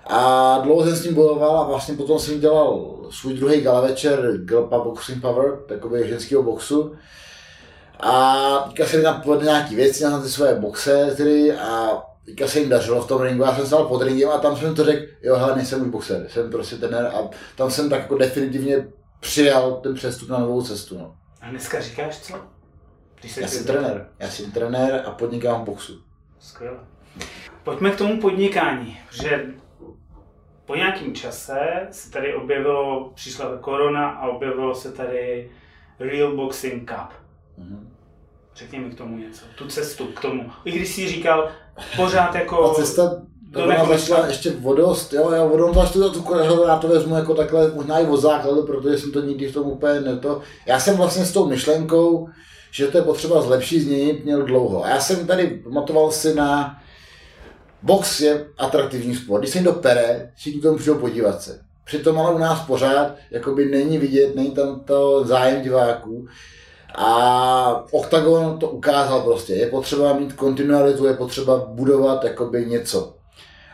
A 0.06 0.58
dlouho 0.62 0.84
jsem 0.86 0.96
s 0.96 1.02
tím 1.02 1.14
bojoval 1.14 1.58
a 1.58 1.64
vlastně 1.64 1.94
potom 1.94 2.18
jsem 2.18 2.40
dělal 2.40 2.96
svůj 3.10 3.34
druhý 3.34 3.60
gala 3.60 3.80
večer 3.80 4.36
Gelpa 4.36 4.78
Boxing 4.78 5.22
Power, 5.22 5.58
takový 5.66 6.08
ženského 6.08 6.42
boxu. 6.42 6.92
A 8.00 8.58
teďka 8.68 8.86
se 8.86 8.96
mi 8.96 9.02
tam 9.02 9.22
povedly 9.22 9.46
nějaký 9.46 9.76
věci 9.76 10.04
na 10.04 10.22
ty 10.22 10.28
svoje 10.28 10.54
boxery 10.54 11.52
a 11.52 12.02
teďka 12.24 12.48
se 12.48 12.60
jim 12.60 12.68
dařilo 12.68 13.02
v 13.02 13.08
tom 13.08 13.22
ringu. 13.22 13.42
Já 13.42 13.56
jsem 13.56 13.66
stál 13.66 13.84
pod 13.84 14.02
ringem 14.02 14.30
a 14.30 14.38
tam 14.38 14.56
jsem 14.56 14.74
to 14.74 14.84
řekl, 14.84 15.06
jo, 15.22 15.36
hele, 15.36 15.56
nejsem 15.56 15.82
už 15.82 15.88
boxer, 15.88 16.26
jsem 16.28 16.50
prostě 16.50 16.76
trenér 16.76 17.06
a 17.06 17.28
tam 17.56 17.70
jsem 17.70 17.90
tak 17.90 18.00
jako 18.00 18.18
definitivně 18.18 18.86
přijal 19.20 19.72
ten 19.72 19.94
přestup 19.94 20.28
na 20.28 20.38
novou 20.38 20.62
cestu. 20.62 20.98
No. 20.98 21.14
A 21.40 21.50
dneska 21.50 21.80
říkáš 21.80 22.18
co? 22.18 22.34
Když 23.20 23.36
já 23.36 23.48
jsem 23.48 23.64
trenér. 23.64 24.08
Já 24.18 24.30
jsem 24.30 24.50
trenér 24.52 25.02
a 25.06 25.10
podnikám 25.10 25.62
v 25.62 25.64
boxu. 25.64 26.02
Skvěle. 26.38 26.76
Pojďme 27.62 27.90
k 27.90 27.98
tomu 27.98 28.20
podnikání, 28.20 28.98
že 29.10 29.46
po 30.66 30.74
nějakém 30.74 31.14
čase 31.14 31.58
se 31.90 32.10
tady 32.10 32.34
objevilo, 32.34 33.12
přišla 33.14 33.56
korona 33.56 34.10
a 34.10 34.28
objevilo 34.28 34.74
se 34.74 34.92
tady 34.92 35.50
Real 35.98 36.36
Boxing 36.36 36.90
Cup. 36.90 37.23
Mm-hmm. 37.58 37.88
Řekni 38.56 38.78
mi 38.78 38.90
k 38.90 38.98
tomu 38.98 39.18
něco, 39.18 39.44
tu 39.58 39.68
cestu 39.68 40.06
k 40.06 40.20
tomu. 40.20 40.50
I 40.64 40.72
když 40.72 40.94
jsi 40.94 41.08
říkal, 41.08 41.48
pořád 41.96 42.34
jako... 42.34 42.68
Ta 42.68 42.74
cesta 42.74 43.22
to 43.54 43.64
ona 43.64 43.84
začala 43.84 44.26
ještě 44.26 44.50
vodost, 44.50 45.12
jo, 45.12 45.30
já 45.30 45.44
vodou 45.44 45.72
to, 45.72 46.10
to, 46.10 46.20
to, 46.20 46.66
já 46.66 46.78
to 46.78 46.88
vezmu 46.88 47.14
jako 47.14 47.34
takhle, 47.34 47.70
možná 47.74 47.98
i 47.98 48.06
od 48.06 48.16
základu, 48.16 48.62
protože 48.62 48.98
jsem 48.98 49.12
to 49.12 49.20
nikdy 49.20 49.48
v 49.48 49.54
tom 49.54 49.66
úplně 49.66 50.00
neto. 50.00 50.40
Já 50.66 50.80
jsem 50.80 50.96
vlastně 50.96 51.24
s 51.24 51.32
tou 51.32 51.48
myšlenkou, 51.48 52.28
že 52.70 52.86
to 52.86 52.98
je 52.98 53.04
potřeba 53.04 53.42
zlepšit, 53.42 53.80
změnit, 53.80 54.24
měl 54.24 54.42
dlouho. 54.42 54.84
A 54.84 54.88
já 54.88 55.00
jsem 55.00 55.26
tady 55.26 55.46
pamatoval 55.46 56.10
si 56.10 56.34
na 56.34 56.78
box 57.82 58.20
je 58.20 58.46
atraktivní 58.58 59.14
sport. 59.14 59.40
Když 59.40 59.50
se 59.50 59.58
někdo 59.58 59.72
pere, 59.72 60.32
všichni 60.36 60.60
tomu 60.60 60.78
přijdou 60.78 60.98
podívat 60.98 61.42
se. 61.42 61.60
Přitom 61.84 62.18
ale 62.18 62.34
u 62.34 62.38
nás 62.38 62.60
pořád 62.60 63.14
jakoby 63.30 63.64
není 63.64 63.98
vidět, 63.98 64.36
není 64.36 64.50
tam 64.50 64.80
to 64.80 65.24
zájem 65.24 65.62
diváků. 65.62 66.26
A 66.94 67.84
Octagon 67.90 68.58
to 68.58 68.68
ukázal 68.68 69.20
prostě. 69.20 69.54
Je 69.54 69.66
potřeba 69.66 70.12
mít 70.12 70.32
kontinualitu, 70.32 71.06
je 71.06 71.14
potřeba 71.14 71.64
budovat 71.68 72.24
jakoby 72.24 72.66
něco. 72.66 73.14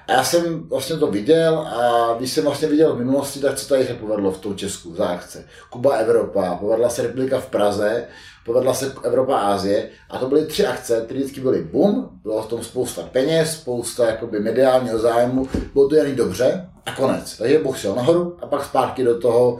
A 0.08 0.12
já 0.12 0.24
jsem 0.24 0.68
vlastně 0.68 0.96
to 0.96 1.06
viděl 1.06 1.58
a 1.58 2.14
když 2.18 2.32
jsem 2.32 2.44
vlastně 2.44 2.68
viděl 2.68 2.94
v 2.94 2.98
minulosti, 2.98 3.40
tak 3.40 3.54
co 3.54 3.68
tady 3.68 3.86
se 3.86 3.94
povedlo 3.94 4.30
v 4.30 4.38
tom 4.38 4.56
Česku 4.56 4.94
za 4.94 5.06
akce. 5.06 5.44
Kuba 5.70 5.96
Evropa, 5.96 6.54
povedla 6.60 6.88
se 6.88 7.02
republika 7.02 7.40
v 7.40 7.46
Praze, 7.46 8.06
povedla 8.46 8.74
se 8.74 8.92
Evropa 9.02 9.38
Ázie 9.38 9.88
a 10.10 10.18
to 10.18 10.28
byly 10.28 10.46
tři 10.46 10.66
akce, 10.66 11.02
které 11.04 11.20
vždycky 11.20 11.40
byly 11.40 11.62
boom, 11.64 12.08
bylo 12.22 12.42
v 12.42 12.46
tom 12.46 12.64
spousta 12.64 13.02
peněz, 13.02 13.52
spousta 13.52 14.06
jakoby 14.06 14.40
mediálního 14.40 14.98
zájmu, 14.98 15.48
bylo 15.72 15.88
to 15.88 15.94
jen 15.94 16.16
dobře 16.16 16.70
a 16.86 16.92
konec. 16.92 17.36
Takže 17.38 17.58
Bůh 17.58 17.78
šel 17.78 17.94
nahoru 17.94 18.36
a 18.42 18.46
pak 18.46 18.64
zpátky 18.64 19.04
do 19.04 19.20
toho 19.20 19.58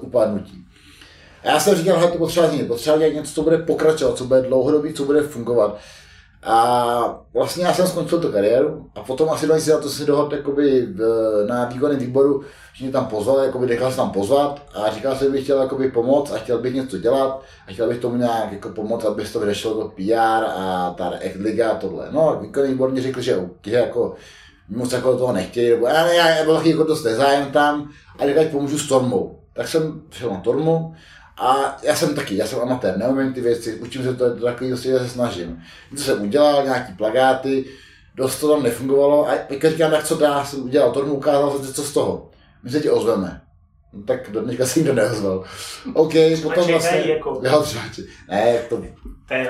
upadnutí. 0.00 0.67
A 1.48 1.50
já 1.50 1.60
jsem 1.60 1.74
říkal, 1.74 2.00
že 2.00 2.06
to 2.06 2.18
potřeba 2.18 2.46
změnit, 2.46 2.68
potřeba 2.68 2.96
dělat 2.96 3.14
něco, 3.14 3.34
co 3.34 3.42
bude 3.42 3.58
pokračovat, 3.58 4.16
co 4.16 4.24
bude 4.24 4.42
dlouhodobý, 4.42 4.92
co 4.92 5.04
bude 5.04 5.22
fungovat. 5.22 5.76
A 6.42 7.20
vlastně 7.34 7.64
já 7.64 7.74
jsem 7.74 7.86
skončil 7.86 8.20
tu 8.20 8.32
kariéru 8.32 8.86
a 8.94 9.02
potom 9.02 9.30
asi 9.30 9.46
20 9.46 9.74
let 9.74 9.82
to 9.82 9.88
se 9.88 10.04
dohodl 10.04 10.36
jakoby 10.36 10.88
na 11.48 11.64
výkonném 11.64 11.98
výboru, 11.98 12.42
že 12.74 12.84
mě 12.84 12.92
tam 12.92 13.06
pozval, 13.06 13.38
jakoby 13.38 13.66
nechal 13.66 13.90
se 13.90 13.96
tam 13.96 14.10
pozvat 14.10 14.62
a 14.74 14.90
říkal 14.90 15.16
jsem, 15.16 15.26
že 15.26 15.32
bych 15.32 15.44
chtěl 15.44 15.60
jakoby 15.60 15.90
pomoct 15.90 16.32
a 16.32 16.38
chtěl 16.38 16.58
bych 16.58 16.74
něco 16.74 16.98
dělat 16.98 17.42
a 17.68 17.72
chtěl 17.72 17.88
bych 17.88 17.98
tomu 17.98 18.16
nějak 18.16 18.52
jako 18.52 18.68
pomoct, 18.68 19.04
aby 19.04 19.26
se 19.26 19.32
to 19.32 19.40
vyřešilo 19.40 19.74
to 19.74 19.88
PR 19.88 20.44
a 20.56 20.94
ta 20.98 21.12
liga 21.38 21.70
a 21.70 21.74
tohle. 21.74 22.08
No, 22.10 22.38
výkonný 22.42 22.68
výbor 22.72 22.90
mi 22.90 23.02
řekl, 23.02 23.20
že, 23.20 23.48
že 23.66 23.74
jako 23.74 24.14
moc 24.68 24.92
jako 24.92 25.18
toho 25.18 25.32
nechtějí, 25.32 25.70
nebo 25.70 25.86
já, 25.86 26.06
já, 26.06 26.28
já 26.28 26.44
byl 26.44 26.62
jako 26.64 26.84
dost 26.84 27.04
nezájem 27.04 27.50
tam 27.52 27.90
a 28.18 28.26
říkal, 28.26 28.44
pomůžu 28.44 28.78
s 28.78 28.88
Tormou. 28.88 29.38
Tak 29.52 29.68
jsem 29.68 30.02
šel 30.10 30.30
na 30.30 30.40
Tormu 30.40 30.94
a 31.40 31.76
já 31.82 31.96
jsem 31.96 32.14
taky, 32.14 32.36
já 32.36 32.46
jsem 32.46 32.60
amatér, 32.60 32.98
neumím 32.98 33.34
ty 33.34 33.40
věci, 33.40 33.74
učím 33.74 34.02
se 34.02 34.14
to, 34.14 34.36
to 34.36 34.44
takový, 34.44 34.70
prostě 34.70 34.98
se 34.98 35.08
snažím. 35.08 35.62
To 35.90 36.02
jsem 36.02 36.22
udělal, 36.22 36.64
nějaký 36.64 36.92
plagáty, 36.92 37.64
dost 38.14 38.40
to 38.40 38.48
tam 38.48 38.62
nefungovalo 38.62 39.28
a 39.28 39.32
teďka 39.48 39.70
říkám, 39.70 39.92
jak 39.92 40.04
co 40.04 40.16
dá, 40.16 40.44
jsem 40.44 40.62
udělal, 40.62 40.92
to 40.92 41.00
ukázal 41.00 41.58
jsem 41.58 41.74
co 41.74 41.82
z 41.82 41.92
toho. 41.92 42.30
My 42.62 42.70
se 42.70 42.80
ti 42.80 42.90
ozveme. 42.90 43.40
No, 43.92 44.02
tak 44.02 44.30
do 44.30 44.42
dneška 44.42 44.66
se 44.66 44.78
nikdo 44.78 44.94
neozval. 44.94 45.44
OK, 45.94 46.12
potom 46.42 46.68
vlastně... 46.68 47.02
Jako... 47.06 47.40
Jo, 47.44 47.64
ne, 48.28 48.58
to, 48.68 48.82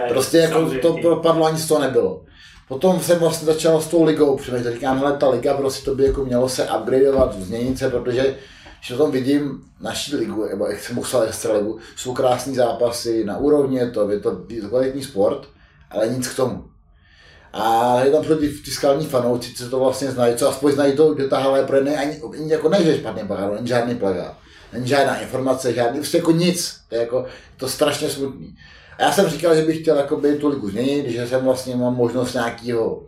prostě 0.08 0.38
jako 0.38 0.70
to 0.82 0.92
propadlo, 0.92 1.46
ani 1.46 1.58
z 1.58 1.68
toho 1.68 1.80
nebylo. 1.80 2.24
Potom 2.68 3.00
jsem 3.00 3.18
vlastně 3.18 3.46
začal 3.46 3.80
s 3.80 3.86
tou 3.86 4.04
ligou 4.04 4.36
přemýšlet. 4.36 4.74
Říkám, 4.74 4.98
hele, 4.98 5.12
ta 5.12 5.28
liga 5.28 5.54
prostě 5.54 5.84
to 5.84 5.94
by 5.94 6.04
jako 6.04 6.24
mělo 6.24 6.48
se 6.48 6.68
upgradeovat, 6.78 7.40
změnit 7.40 7.78
se, 7.78 7.90
protože 7.90 8.34
že 8.80 8.96
tam 8.96 9.10
vidím 9.10 9.64
naší 9.80 10.16
ligu, 10.16 10.46
nebo 10.48 10.66
jak 10.66 10.80
jsem 10.80 10.96
musel 10.96 11.28
ligu, 11.54 11.78
jsou 11.96 12.14
krásné 12.14 12.54
zápasy 12.54 13.24
na 13.24 13.36
úrovni, 13.36 13.78
je 13.78 13.90
to, 13.90 14.10
je 14.10 14.20
to, 14.20 14.42
kvalitní 14.68 15.02
sport, 15.02 15.48
ale 15.90 16.08
nic 16.08 16.28
k 16.28 16.36
tomu. 16.36 16.64
A 17.52 17.96
je 18.04 18.10
tam 18.10 18.24
ty 18.38 18.48
fiskální 18.48 19.06
fanoušci, 19.06 19.54
co 19.54 19.70
to 19.70 19.78
vlastně 19.78 20.10
znají, 20.10 20.36
co 20.36 20.48
aspoň 20.48 20.72
znají 20.72 20.96
to, 20.96 21.14
kde 21.14 21.28
ta 21.28 21.38
hala 21.38 21.56
je 21.56 21.66
pro 21.66 21.84
ne, 21.84 21.96
ani, 21.96 22.20
ani 22.38 22.52
jako 22.52 22.68
ne, 22.68 22.84
že 22.84 22.98
špatný 22.98 23.26
plagát, 23.26 23.52
není 23.54 23.66
žádný 23.66 23.94
plagát. 23.94 24.36
Není 24.72 24.88
žádná 24.88 25.20
informace, 25.20 25.74
žádný, 25.74 25.98
prostě 25.98 26.16
jako 26.16 26.32
nic. 26.32 26.80
To 26.88 26.94
je 26.94 27.00
jako, 27.00 27.24
to 27.56 27.68
strašně 27.68 28.08
smutný. 28.08 28.56
A 28.98 29.02
já 29.02 29.12
jsem 29.12 29.28
říkal, 29.28 29.56
že 29.56 29.62
bych 29.62 29.80
chtěl 29.80 29.96
jakoby, 29.96 30.36
tu 30.36 30.48
ligu 30.48 30.70
změnit, 30.70 31.10
že 31.10 31.26
jsem 31.26 31.44
vlastně 31.44 31.76
mám 31.76 31.94
možnost 31.94 32.34
nějakého 32.34 33.02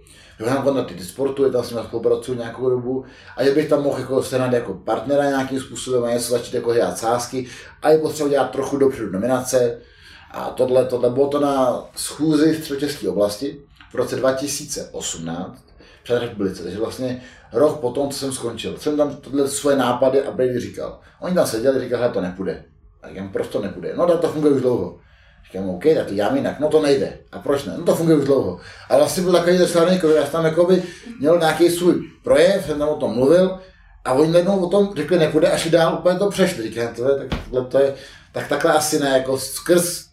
mám 0.47 0.63
kontakty 0.63 1.05
sportu, 1.05 1.45
je 1.45 1.51
tam 1.51 1.65
s 1.65 1.71
nimi 1.71 1.83
spolupracuju 1.85 2.39
nějakou 2.39 2.71
dobu 2.71 3.05
a 3.37 3.45
že 3.45 3.51
bych 3.51 3.69
tam 3.69 3.83
mohl 3.83 4.01
jako 4.01 4.23
sehnat 4.23 4.53
jako 4.53 4.75
partnera 4.75 5.29
nějakým 5.29 5.61
způsobem 5.61 6.05
a 6.05 6.11
něco 6.11 6.31
začít 6.31 6.55
jako 6.55 6.75
dělat 6.75 6.99
sázky 6.99 7.47
a 7.83 7.91
je 7.91 7.99
potřeba 7.99 8.29
dělat 8.29 8.51
trochu 8.51 8.77
dopředu 8.77 9.13
nominace 9.13 9.79
a 10.31 10.51
tohle, 10.51 10.85
tohle 10.85 11.11
bylo 11.11 11.29
to 11.29 11.41
na 11.41 11.85
schůzi 11.97 12.53
v 12.53 12.61
Středočeské 12.61 13.09
oblasti 13.09 13.61
v 13.91 13.95
roce 13.95 14.17
2018 14.17 15.65
před 16.03 16.19
republice, 16.19 16.63
takže 16.63 16.79
vlastně 16.79 17.23
rok 17.53 17.81
potom, 17.81 18.11
co 18.11 18.19
jsem 18.19 18.33
skončil, 18.33 18.79
jsem 18.79 18.97
tam 18.97 19.17
tohle 19.17 19.49
svoje 19.49 19.77
nápady 19.77 20.23
a 20.23 20.31
Brady 20.31 20.61
říkal. 20.61 21.01
Oni 21.21 21.35
tam 21.35 21.47
seděli, 21.47 21.81
říkali, 21.81 22.03
že 22.03 22.09
to 22.09 22.21
nepůjde. 22.21 22.65
A 23.03 23.09
říkám, 23.09 23.29
proč 23.29 23.49
to 23.49 23.61
nepůjde? 23.61 23.93
No, 23.97 24.19
to 24.19 24.29
funguje 24.29 24.53
už 24.53 24.61
dlouho. 24.61 24.99
Říkám, 25.47 25.71
OK, 25.71 25.85
tak 25.95 26.07
to 26.07 26.15
dělám 26.15 26.37
jinak. 26.37 26.61
No 26.61 26.69
to 26.69 26.83
nejde. 26.83 27.19
A 27.33 27.39
proč 27.39 27.65
ne? 27.65 27.75
No 27.79 27.85
to 27.85 27.95
funguje 27.95 28.19
už 28.19 28.25
dlouho. 28.25 28.61
A 28.89 28.97
vlastně 28.97 29.23
byl 29.23 29.33
takový 29.33 29.59
začarný 29.59 29.99
krok, 29.99 30.13
já 30.17 30.27
jsem 30.27 30.55
tam 30.55 30.67
by 30.67 30.83
měl 31.21 31.39
nějaký 31.39 31.71
svůj 31.71 31.95
projev, 32.25 32.67
jsem 32.67 32.79
tam 32.79 32.89
o 32.89 32.97
tom 32.97 33.15
mluvil 33.15 33.59
a 34.05 34.13
oni 34.13 34.33
najednou 34.33 34.59
o 34.59 34.69
tom 34.69 34.89
řekli, 34.97 35.19
nepůjde, 35.19 35.51
až 35.51 35.71
dál 35.71 35.97
úplně 35.99 36.19
to 36.19 36.31
přešli. 36.31 36.63
Říkám, 36.63 36.95
to 36.95 37.11
je, 37.11 37.17
tak, 37.19 37.41
tohle 37.51 37.69
to 37.69 37.79
je, 37.79 37.95
tak 38.33 38.49
takhle 38.49 38.73
asi 38.73 38.99
ne, 38.99 39.09
jako 39.09 39.39
skrz 39.39 40.11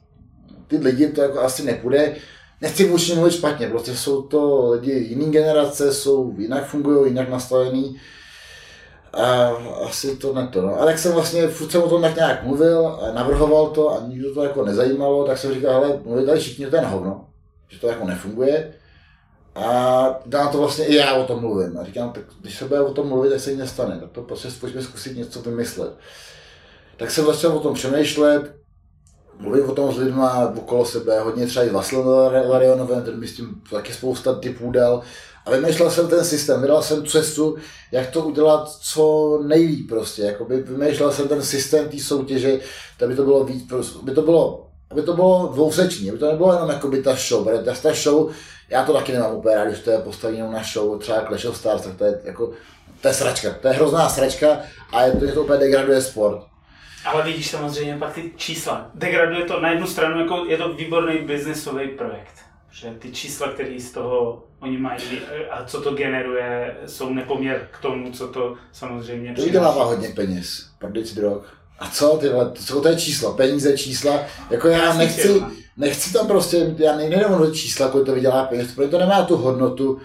ty 0.68 0.78
lidi 0.78 1.08
to 1.08 1.22
jako 1.22 1.40
asi 1.40 1.64
nepůjde. 1.64 2.16
Nechci 2.62 2.90
vůči 2.90 3.16
mluvit 3.16 3.34
špatně, 3.34 3.68
prostě 3.68 3.96
jsou 3.96 4.22
to 4.22 4.72
lidi 4.72 4.92
jiné 4.92 5.32
generace, 5.32 5.94
jsou 5.94 6.34
jinak 6.38 6.68
fungují, 6.68 7.12
jinak 7.12 7.30
nastavení 7.30 8.00
a 9.18 9.52
asi 9.86 10.16
to 10.16 10.34
ne 10.34 10.48
to, 10.48 10.62
no. 10.62 10.82
Ale 10.82 10.92
jak 10.92 11.00
jsem 11.00 11.12
vlastně, 11.12 11.48
furt 11.48 11.72
jsem 11.72 11.84
o 11.84 11.90
tom 11.90 12.02
tak 12.02 12.16
nějak 12.16 12.44
mluvil, 12.44 12.88
a 12.88 13.12
navrhoval 13.12 13.68
to 13.68 13.92
a 13.92 14.08
nikdo 14.08 14.34
to 14.34 14.44
jako 14.44 14.66
nezajímalo, 14.66 15.26
tak 15.26 15.38
jsem 15.38 15.54
říkal, 15.54 15.76
ale 15.76 16.00
mluví 16.06 16.26
tady 16.26 16.40
všichni, 16.40 16.66
na 16.70 16.88
hovno, 16.88 17.26
že 17.68 17.80
to 17.80 17.88
jako 17.88 18.06
nefunguje. 18.06 18.74
A 19.56 20.20
dá 20.26 20.48
to 20.48 20.58
vlastně 20.58 20.86
i 20.86 20.96
já 20.96 21.14
o 21.14 21.24
tom 21.24 21.40
mluvím. 21.40 21.78
A 21.78 21.84
říkám, 21.84 22.12
tak 22.12 22.24
když 22.42 22.58
se 22.58 22.66
bude 22.66 22.82
o 22.82 22.94
tom 22.94 23.08
mluvit, 23.08 23.30
tak 23.30 23.40
se 23.40 23.50
nic 23.50 23.60
nestane. 23.60 24.00
Tak 24.00 24.12
to 24.12 24.22
prostě 24.22 24.48
pojďme 24.60 24.82
zkusit 24.82 25.18
něco 25.18 25.42
vymyslet. 25.42 25.94
Tak 26.98 27.12
jsem 27.12 27.26
začal 27.26 27.52
o 27.52 27.60
tom 27.60 27.74
přemýšlet, 27.74 28.56
mluvím 29.40 29.70
o 29.70 29.76
tom 29.76 29.94
s 29.94 29.98
lidma 29.98 30.54
okolo 30.58 30.86
sebe, 30.86 31.20
hodně 31.20 31.46
třeba 31.46 31.66
i 31.66 31.70
Vasil 31.70 32.10
Larionovem, 32.48 33.04
ten 33.04 33.20
by 33.20 33.28
s 33.28 33.36
tím 33.36 33.62
taky 33.72 33.94
spousta 33.94 34.34
typů 34.34 34.72
dal. 34.72 35.02
A 35.48 35.52
vymýšlel 35.52 35.92
jsem 35.92 36.08
ten 36.08 36.26
systém, 36.26 36.62
vydal 36.62 36.82
jsem 36.82 37.06
cestu, 37.06 37.58
jak 37.92 38.10
to 38.10 38.22
udělat 38.22 38.70
co 38.70 39.40
nejlíp 39.48 39.90
prostě. 39.90 40.22
Jakoby 40.22 40.62
vymýšlel 40.62 41.12
jsem 41.12 41.28
ten 41.28 41.44
systém 41.44 41.90
té 41.90 42.00
soutěže, 42.00 42.60
aby 43.06 43.16
to 43.16 43.24
bylo 43.24 43.44
víc, 43.44 43.74
aby 44.02 44.12
to 44.12 44.22
bylo, 44.22 44.68
aby 44.92 45.02
to 45.02 45.14
bylo 45.14 45.50
dvouseční, 45.54 46.10
aby 46.10 46.20
to 46.20 46.32
nebylo 46.32 46.54
jenom 46.54 46.70
jako 46.70 46.88
by 46.88 47.04
ta 47.04 47.16
show, 47.16 47.44
protože 47.44 47.82
ta 47.82 47.94
show, 47.94 48.32
já 48.70 48.86
to 48.86 48.94
taky 48.94 49.12
nemám 49.12 49.36
úplně 49.36 49.56
rád, 49.56 49.66
když 49.66 49.80
to 49.80 49.92
je 49.92 49.98
postavené 49.98 50.52
na 50.52 50.64
show, 50.74 51.00
třeba 51.00 51.22
Clash 51.22 51.46
of 51.46 51.58
Stars, 51.58 51.82
tak 51.82 51.96
to 51.96 52.04
je 52.04 52.22
jako, 52.24 52.52
to 53.02 53.08
je 53.08 53.14
sračka, 53.14 53.56
to 53.62 53.68
je 53.68 53.74
hrozná 53.74 54.10
sračka 54.10 54.60
a 54.92 55.04
je 55.04 55.12
to, 55.12 55.26
je 55.26 55.32
to 55.32 55.44
úplně 55.44 55.60
degraduje 55.60 56.02
sport. 56.02 56.42
Ale 57.06 57.24
vidíš 57.24 57.50
samozřejmě 57.50 57.98
pak 58.00 58.14
ty 58.14 58.32
čísla. 58.36 58.92
Degraduje 58.94 59.46
to 59.46 59.60
na 59.60 59.72
jednu 59.72 59.88
stranu, 59.88 60.20
jako 60.20 60.46
je 60.48 60.58
to 60.58 60.74
výborný 60.74 61.18
biznesový 61.18 61.88
projekt. 61.88 62.47
Že 62.80 62.94
ty 63.00 63.12
čísla, 63.12 63.48
které 63.48 63.80
z 63.80 63.92
toho 63.92 64.44
oni 64.60 64.78
mají 64.78 65.02
a 65.52 65.66
co 65.66 65.82
to 65.82 65.92
generuje, 65.92 66.78
jsou 66.86 67.14
nepoměr 67.14 67.68
k 67.72 67.82
tomu, 67.82 68.12
co 68.12 68.28
to 68.28 68.56
samozřejmě 68.72 69.34
To 69.34 69.42
vydělává 69.42 69.84
hodně 69.84 70.10
peněz, 70.10 70.70
prodejci 70.80 71.16
drog. 71.16 71.44
A 71.80 71.90
co 71.90 72.18
tyhle, 72.18 72.52
co 72.66 72.82
to 72.82 72.88
je 72.88 72.96
číslo, 72.96 73.34
peníze, 73.34 73.78
čísla, 73.78 74.20
jako 74.50 74.68
já 74.68 74.94
nechci, 74.94 75.44
nechci 75.78 76.14
tam 76.14 76.28
prostě, 76.28 76.76
já 76.78 76.96
nejdem 76.96 77.38
do 77.38 77.52
čísla, 77.52 77.88
kolik 77.88 78.06
to 78.06 78.16
vydělá 78.16 78.46
peněz, 78.46 78.72
protože 78.76 78.90
to 78.90 79.00
nemá 79.00 79.24
tu 79.24 79.38
hodnotu, 79.38 80.00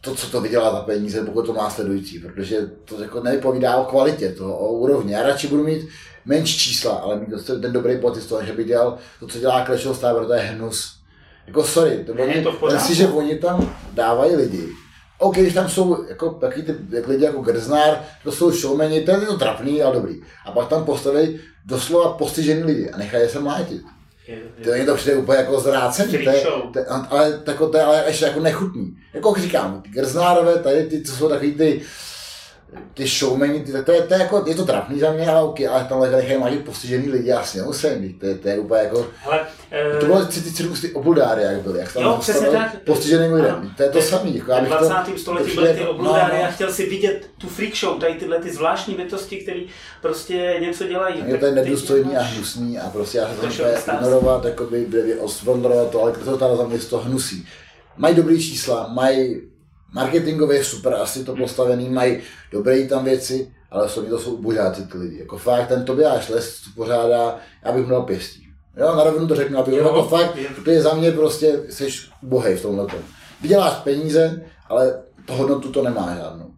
to, 0.00 0.14
co 0.14 0.30
to 0.30 0.40
vydělá 0.40 0.72
za 0.72 0.80
peníze, 0.80 1.24
pokud 1.24 1.46
to 1.46 1.52
má 1.52 1.70
sledující, 1.70 2.18
protože 2.18 2.70
to 2.84 3.02
jako 3.02 3.20
nevypovídá 3.20 3.76
o 3.76 3.84
kvalitě, 3.84 4.32
to 4.32 4.56
o 4.56 4.72
úrovni. 4.72 5.12
Já 5.12 5.22
radši 5.22 5.48
budu 5.48 5.64
mít 5.64 5.88
menší 6.24 6.58
čísla, 6.58 6.92
ale 6.92 7.20
mít 7.20 7.46
ten 7.46 7.72
dobrý 7.72 8.00
pocit 8.00 8.20
z 8.20 8.26
toho, 8.26 8.44
že 8.44 8.52
by 8.52 8.64
dělal 8.64 8.98
to, 9.20 9.26
co 9.26 9.38
dělá 9.38 9.64
Clash 9.64 9.86
of 9.86 9.96
Stars, 9.96 10.26
to 10.26 10.32
je 10.32 10.40
hnus. 10.40 11.01
Jako 11.46 11.64
sorry, 11.64 12.04
to, 12.04 12.12
oni, 12.12 12.42
to 12.42 12.78
si, 12.78 12.94
že 12.94 13.08
oni 13.08 13.38
tam 13.38 13.74
dávají 13.92 14.36
lidi. 14.36 14.68
OK, 15.18 15.36
když 15.36 15.54
tam 15.54 15.68
jsou 15.68 16.04
jako, 16.08 16.30
taky 16.30 16.62
ty 16.62 16.74
jak 16.90 17.08
lidi 17.08 17.24
jako 17.24 17.40
Grznár, 17.40 18.00
to 18.24 18.32
jsou 18.32 18.50
showmeni, 18.50 19.00
to 19.00 19.10
je 19.10 19.18
to 19.18 19.38
trapný, 19.38 19.82
ale 19.82 19.94
dobrý. 19.94 20.20
A 20.46 20.52
pak 20.52 20.68
tam 20.68 20.84
postaví 20.84 21.40
doslova 21.66 22.12
postižený 22.12 22.62
lidi 22.62 22.90
a 22.90 22.96
nechají 22.98 23.28
se 23.28 23.40
mlátit. 23.40 23.82
To 24.64 24.70
je 24.70 24.84
to 24.84 24.94
přijde 24.94 25.16
úplně 25.16 25.38
jako 25.38 25.60
zrácený, 25.60 26.12
to 26.12 26.30
je, 26.30 26.42
to, 26.72 26.78
je, 26.78 26.86
ale, 26.86 27.38
tako, 27.44 27.68
to 27.68 27.76
je 27.76 27.82
ale 27.82 28.04
ještě 28.06 28.24
jako 28.24 28.40
nechutný. 28.40 28.96
Jako 29.14 29.34
říkám, 29.38 29.82
ty 29.82 29.88
Grznárové, 29.88 30.58
tady 30.58 30.86
ty, 30.86 31.02
co 31.02 31.12
jsou 31.12 31.28
takový 31.28 31.52
ty, 31.52 31.82
ty 32.94 33.06
showmeni, 33.06 33.60
ty, 33.60 33.72
to, 33.72 33.92
je, 33.92 34.02
to 34.02 34.14
je, 34.14 34.20
jako, 34.20 34.44
je 34.46 34.54
to 34.54 34.64
trapný 34.64 35.00
za 35.00 35.12
mě, 35.12 35.28
ale, 35.28 35.42
okay, 35.42 35.68
ale 35.68 35.84
tam 35.84 36.00
nechají 36.00 36.38
mají 36.38 36.58
postižený 36.58 37.08
lidi, 37.08 37.28
já 37.28 37.44
si 37.44 37.58
nemusím, 37.58 38.18
to 38.20 38.26
je, 38.26 38.34
to 38.34 38.48
je 38.48 38.58
úplně 38.58 38.82
jako, 38.82 39.06
Hele, 39.16 39.46
to 40.00 40.06
bylo 40.06 40.24
ty, 40.24 40.40
ty 40.40 40.52
cirkus, 40.52 40.80
ty 40.80 40.92
obludáry, 40.92 41.42
jak 41.42 41.60
byly, 41.60 41.78
jak 41.78 41.92
tam 41.92 42.02
jo, 42.02 42.16
přesně 42.20 42.46
tak, 42.46 42.82
postiženým 42.82 43.32
lidem, 43.32 43.74
to 43.76 43.82
je 43.82 43.88
to 43.88 44.02
samý. 44.02 44.36
Jako, 44.36 44.52
v 44.52 44.64
20. 44.64 45.12
To, 45.12 45.18
století 45.18 45.54
byly 45.54 45.74
ty 45.74 45.86
obludáry 45.86 46.34
no, 46.34 46.42
no. 46.42 46.48
a 46.48 46.50
chtěl 46.50 46.72
si 46.72 46.90
vidět 46.90 47.30
tu 47.38 47.48
freak 47.48 47.76
show, 47.76 48.00
tady 48.00 48.14
tyhle 48.14 48.38
ty 48.38 48.52
zvláštní 48.52 48.94
bytosti, 48.94 49.36
které 49.36 49.60
prostě 50.02 50.56
něco 50.60 50.86
dělají. 50.86 51.24
Je 51.26 51.38
to 51.38 51.46
je 51.46 51.52
nedůstojný 51.52 52.16
a 52.16 52.22
hnusný 52.22 52.78
a 52.78 52.90
prostě 52.90 53.18
já 53.18 53.28
se 53.28 53.34
to 53.34 53.92
ignorovat, 53.92 54.44
jakoby, 54.44 54.86
osvondrovat 55.20 55.90
to, 55.90 56.02
ale 56.02 56.12
to 56.12 56.38
tady 56.38 56.56
za 56.56 56.66
mě 56.66 56.78
to 56.78 56.98
hnusí. 56.98 57.46
Mají 57.96 58.14
dobrý 58.14 58.42
čísla, 58.42 58.88
mají 58.92 59.51
marketingově 59.92 60.64
super 60.64 60.94
asi 60.94 61.24
to 61.24 61.36
postavený, 61.36 61.88
mají 61.88 62.18
dobré 62.52 62.86
tam 62.86 63.04
věci, 63.04 63.52
ale 63.70 63.84
osobně 63.84 64.10
to 64.10 64.18
jsou 64.18 64.42
božáci 64.42 64.86
ty 64.86 64.98
lidi. 64.98 65.18
Jako 65.18 65.38
fakt 65.38 65.68
ten 65.68 65.84
Tobiáš 65.84 66.28
Les 66.28 66.62
pořádá, 66.76 67.36
já 67.64 67.72
bych 67.72 67.84
mu 67.84 67.90
dal 67.90 68.02
pěstí. 68.02 68.48
Jo, 68.76 68.96
na 68.96 69.04
rovinu 69.04 69.28
to 69.28 69.34
řeknu, 69.34 69.58
aby 69.58 69.76
jo, 69.76 69.86
jako 69.86 70.02
fakt, 70.02 70.38
to 70.64 70.70
je 70.70 70.82
za 70.82 70.94
mě 70.94 71.12
prostě, 71.12 71.60
jsi 71.68 71.88
bohej 72.22 72.56
v 72.56 72.62
tomhle 72.62 72.86
tom. 72.86 73.00
Vyděláš 73.40 73.72
peníze, 73.72 74.42
ale 74.68 75.02
to 75.26 75.32
hodnotu 75.32 75.72
to 75.72 75.82
nemá 75.82 76.14
žádnou. 76.14 76.50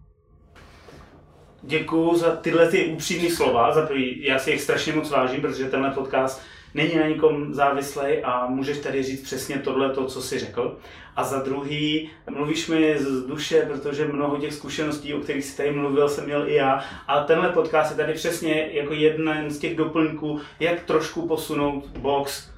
Děkuji 1.62 2.16
za 2.16 2.36
tyhle 2.36 2.68
ty 2.68 2.86
upřímné 2.86 3.30
slova. 3.30 3.74
Za 3.74 3.86
prvý, 3.86 4.24
já 4.24 4.38
si 4.38 4.50
jich 4.50 4.60
strašně 4.60 4.92
moc 4.92 5.10
vážím, 5.10 5.40
protože 5.40 5.64
tenhle 5.64 5.90
podcast 5.90 6.40
není 6.74 6.96
na 6.96 7.06
nikom 7.06 7.54
závislý 7.54 8.18
a 8.22 8.46
můžeš 8.46 8.78
tady 8.78 9.02
říct 9.02 9.22
přesně 9.22 9.58
tohle, 9.58 9.90
to, 9.90 10.06
co 10.06 10.22
jsi 10.22 10.38
řekl. 10.38 10.78
A 11.16 11.24
za 11.24 11.42
druhý, 11.42 12.10
mluvíš 12.30 12.68
mi 12.68 12.98
z 12.98 13.26
duše, 13.26 13.62
protože 13.62 14.04
mnoho 14.04 14.36
těch 14.36 14.54
zkušeností, 14.54 15.14
o 15.14 15.20
kterých 15.20 15.44
jsi 15.44 15.56
tady 15.56 15.70
mluvil, 15.70 16.08
jsem 16.08 16.24
měl 16.24 16.48
i 16.48 16.54
já. 16.54 16.84
A 17.06 17.24
tenhle 17.24 17.48
podcast 17.48 17.90
je 17.90 17.96
tady 17.96 18.12
přesně 18.12 18.68
jako 18.72 18.92
jeden 18.92 19.50
z 19.50 19.58
těch 19.58 19.76
doplňků, 19.76 20.40
jak 20.60 20.82
trošku 20.82 21.28
posunout 21.28 21.86
box 21.86 22.50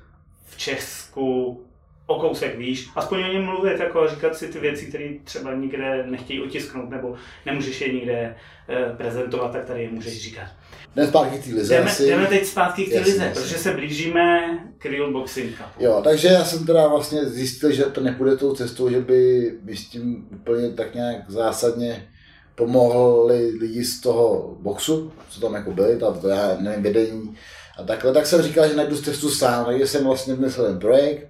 v 0.47 0.59
Česku 0.59 1.63
o 2.07 2.21
kousek 2.21 2.59
výš, 2.59 2.89
aspoň 2.97 3.25
o 3.25 3.33
něm 3.33 3.45
mluvit 3.45 3.81
jako 3.81 4.09
říkat 4.09 4.37
si 4.37 4.49
ty 4.49 4.59
věci, 4.59 4.87
které 4.87 5.09
třeba 5.25 5.55
nikde 5.55 6.07
nechtějí 6.07 6.43
otisknout 6.43 6.91
nebo 6.91 7.17
nemůžeš 7.47 7.81
je 7.81 7.93
nikde 7.93 8.37
eh, 8.69 8.95
prezentovat, 8.97 9.53
tak 9.53 9.65
tady 9.65 9.83
je 9.83 9.91
můžeš 9.91 10.23
říkat. 10.23 10.49
Jdeme 10.97 11.09
zpátky 11.09 11.39
k 11.39 11.45
té 11.45 11.51
lize 11.55 11.75
jdeme, 11.75 11.91
asi. 11.91 12.07
jdeme 12.07 12.27
teď 12.27 12.47
zpátky 12.47 12.85
k 12.85 12.93
té 12.93 13.01
lize, 13.01 13.33
protože 13.35 13.59
se 13.59 13.73
blížíme 13.73 14.59
k 14.79 14.87
Real 14.87 15.13
Boxing 15.13 15.51
Cupu. 15.57 15.85
Jo, 15.85 16.01
takže 16.05 16.29
já 16.29 16.45
jsem 16.45 16.67
teda 16.67 16.89
vlastně 16.89 17.25
zjistil, 17.25 17.73
že 17.73 17.85
to 17.85 18.01
nepůjde 18.01 18.37
tou 18.37 18.55
cestou, 18.55 18.91
že 18.91 19.01
by 19.01 19.53
mi 19.63 19.77
s 19.77 19.89
tím 19.89 20.29
úplně 20.33 20.71
tak 20.71 20.95
nějak 20.95 21.31
zásadně 21.31 22.09
pomohli 22.55 23.51
lidi 23.61 23.85
z 23.85 24.01
toho 24.01 24.57
boxu, 24.61 25.13
co 25.31 25.41
tam 25.41 25.55
jako 25.55 25.71
byli, 25.71 25.97
to, 25.97 26.13
to 26.13 26.29
já 26.29 26.57
nevím, 26.61 26.83
vedení 26.83 27.37
a 27.79 27.83
takhle, 27.83 28.13
tak 28.13 28.27
jsem 28.27 28.43
říkal, 28.43 28.69
že 28.69 28.77
najdu 28.77 28.97
cestu 29.03 29.31
sám, 29.31 29.65
takže 29.65 29.87
jsem 29.87 30.05
vlastně 30.05 30.35
vymyslel 30.35 30.67
ten 30.67 30.79
projekt, 30.79 31.29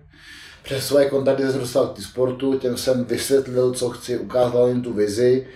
přes 0.62 0.86
svoje 0.86 1.10
kontakty 1.10 1.42
jsem 1.42 1.60
dostal 1.60 1.86
k 1.86 2.00
sportu, 2.00 2.58
těm 2.58 2.76
jsem 2.76 3.04
vysvětlil, 3.04 3.72
co 3.72 3.90
chci, 3.90 4.18
ukázal 4.18 4.68
jim 4.68 4.82
tu 4.82 4.92
vizi, 4.92 5.46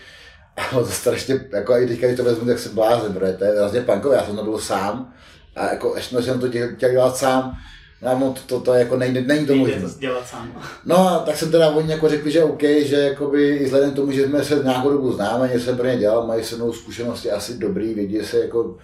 a 0.72 0.74
to 0.74 0.86
strašně, 0.86 1.46
jako 1.52 1.76
i 1.76 1.86
teďka, 1.86 2.06
když 2.06 2.16
to 2.16 2.24
vezmu, 2.24 2.46
tak 2.46 2.58
jsem 2.58 2.74
blázen, 2.74 3.12
protože 3.12 3.32
to 3.32 3.44
je 3.44 3.50
hrozně 3.50 3.80
punkové, 3.80 4.16
já 4.16 4.24
jsem 4.24 4.36
to 4.36 4.44
byl 4.44 4.58
sám 4.58 5.14
a 5.56 5.70
jako 5.70 5.92
ještě 5.96 6.22
jsem 6.22 6.40
to 6.40 6.48
chtěl 6.48 6.90
dělat 6.90 7.16
sám, 7.16 7.56
No, 8.02 8.34
to, 8.34 8.40
to, 8.46 8.60
to 8.60 8.74
jako 8.74 8.96
nejde, 8.96 9.20
není 9.20 9.46
to 9.46 9.54
možné. 9.54 9.80
to 9.80 9.98
dělat 9.98 10.26
sám. 10.26 10.62
No 10.84 11.08
a 11.08 11.18
tak 11.18 11.36
jsem 11.36 11.50
teda 11.50 11.70
oni 11.70 11.92
jako 11.92 12.08
řekli, 12.08 12.30
že 12.30 12.44
OK, 12.44 12.62
že 12.62 12.96
jakoby 12.96 13.48
i 13.56 13.64
vzhledem 13.64 13.90
k 13.90 13.96
tomu, 13.96 14.12
že 14.12 14.26
jsme 14.26 14.44
se 14.44 14.60
nějakou 14.64 14.90
dobu 14.90 15.12
známe, 15.12 15.48
něco 15.48 15.64
jsem 15.64 15.76
pro 15.76 15.86
ně 15.86 15.96
dělal, 15.96 16.26
mají 16.26 16.44
se 16.44 16.56
mnou 16.56 16.72
zkušenosti 16.72 17.30
asi 17.30 17.58
dobrý, 17.58 17.94
vědí 17.94 18.20
se 18.24 18.38
jako 18.38 18.76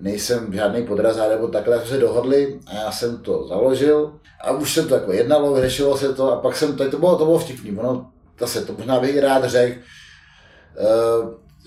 nejsem 0.00 0.52
žádný 0.52 0.82
podrazá 0.86 1.28
nebo 1.28 1.48
takhle, 1.48 1.78
jsme 1.78 1.86
se 1.86 1.98
dohodli 1.98 2.60
a 2.66 2.74
já 2.74 2.92
jsem 2.92 3.18
to 3.18 3.46
založil 3.48 4.12
a 4.44 4.50
už 4.50 4.74
jsem 4.74 4.88
to 4.88 4.94
jako 4.94 5.12
jednalo, 5.12 5.54
vyřešilo 5.54 5.96
se 5.98 6.14
to 6.14 6.32
a 6.32 6.36
pak 6.36 6.56
jsem, 6.56 6.76
to, 6.76 6.90
to 6.90 6.98
bylo, 6.98 7.16
to 7.16 7.24
bylo 7.24 7.38
vtipný, 7.38 7.78
ono, 7.78 8.10
zase 8.40 8.64
to 8.64 8.72
možná 8.78 9.00
bych 9.00 9.18
rád 9.18 9.44
řekl, 9.44 9.80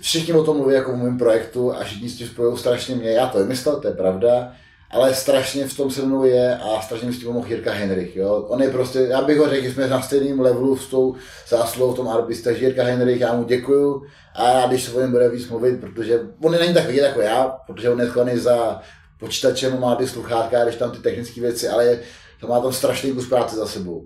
všichni 0.02 0.34
o 0.34 0.44
tom 0.44 0.58
mluví 0.58 0.74
jako 0.74 0.92
o 0.92 0.98
mém 0.98 1.18
projektu 1.18 1.74
a 1.74 1.84
všichni 1.84 2.10
s 2.10 2.18
tím 2.18 2.28
spojují 2.28 2.58
strašně 2.58 2.96
mě, 2.96 3.12
já 3.12 3.28
to 3.28 3.38
vymyslel, 3.38 3.80
to 3.80 3.88
je 3.88 3.94
pravda, 3.94 4.52
ale 4.92 5.14
strašně 5.14 5.68
v 5.68 5.78
tom 5.78 5.92
se 5.92 6.02
mnou 6.02 6.24
je 6.24 6.58
a 6.58 6.82
strašně 6.82 7.08
mi 7.08 7.14
s 7.14 7.18
tím 7.20 7.28
pomohl 7.28 7.48
Jirka 7.48 7.72
Henrich. 7.72 8.16
Jo? 8.16 8.46
On 8.48 8.62
je 8.62 8.70
prostě, 8.70 9.00
já 9.00 9.22
bych 9.22 9.40
ho 9.40 9.50
řekl, 9.50 9.64
že 9.64 9.74
jsme 9.74 9.88
na 9.88 10.02
stejném 10.02 10.40
levelu 10.40 10.78
s 10.78 10.88
tou 10.88 11.16
zásluhou 11.48 11.94
v 11.94 11.96
tom 11.96 12.08
Arbis, 12.08 12.42
takže 12.42 12.66
Jirka 12.66 12.84
Henrich, 12.84 13.22
já 13.22 13.34
mu 13.34 13.44
děkuju 13.44 14.04
a 14.36 14.50
já, 14.50 14.68
když 14.68 14.84
se 14.84 14.92
o 14.92 15.00
něm 15.00 15.12
bude 15.12 15.30
víc 15.30 15.50
mluvit, 15.50 15.82
protože 15.82 16.20
on 16.44 16.52
není 16.52 16.74
tak 16.74 16.88
vidět 16.88 17.02
jako 17.02 17.22
já, 17.22 17.58
protože 17.68 17.90
on 17.90 18.00
je 18.00 18.08
schovaný 18.08 18.38
za 18.38 18.82
počítačem, 19.20 19.80
má 19.80 19.96
ty 19.96 20.08
sluchátka, 20.08 20.64
když 20.64 20.76
tam 20.76 20.92
ty 20.92 20.98
technické 20.98 21.42
věci, 21.42 21.70
ale 21.70 21.86
je, 21.86 22.00
to 22.42 22.48
má 22.48 22.60
tam 22.60 22.74
strašný 22.74 23.12
kus 23.12 23.30
práce 23.30 23.56
za 23.56 23.68
sebou. 23.68 24.06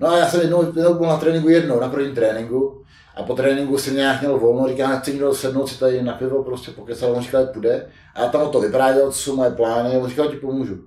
No 0.00 0.08
a 0.08 0.18
já 0.18 0.28
jsem 0.28 0.40
jednou, 0.40 0.62
jednou 0.62 0.94
byl 0.94 1.06
na 1.06 1.16
tréninku 1.16 1.48
jednou, 1.48 1.80
na 1.80 1.88
prvním 1.88 2.14
tréninku, 2.14 2.84
a 3.16 3.22
po 3.22 3.34
tréninku 3.34 3.78
si 3.78 3.94
nějak 3.94 4.20
měl 4.20 4.38
volno, 4.38 4.68
říká, 4.68 4.98
chci 4.98 5.12
někdo 5.12 5.34
sednout 5.34 5.66
si 5.66 5.78
tady 5.78 6.02
na 6.02 6.12
pivo, 6.12 6.44
prostě 6.44 6.70
pokecal, 6.70 7.12
on 7.12 7.22
říkal, 7.22 7.46
půjde. 7.46 7.86
A 8.14 8.22
já 8.22 8.28
tam 8.28 8.48
to 8.48 8.60
vyprávěl, 8.60 9.12
co 9.12 9.18
jsou 9.18 9.36
moje 9.36 9.50
plány, 9.50 9.96
on 9.96 10.08
říkal, 10.08 10.28
ti 10.28 10.36
pomůžu. 10.36 10.78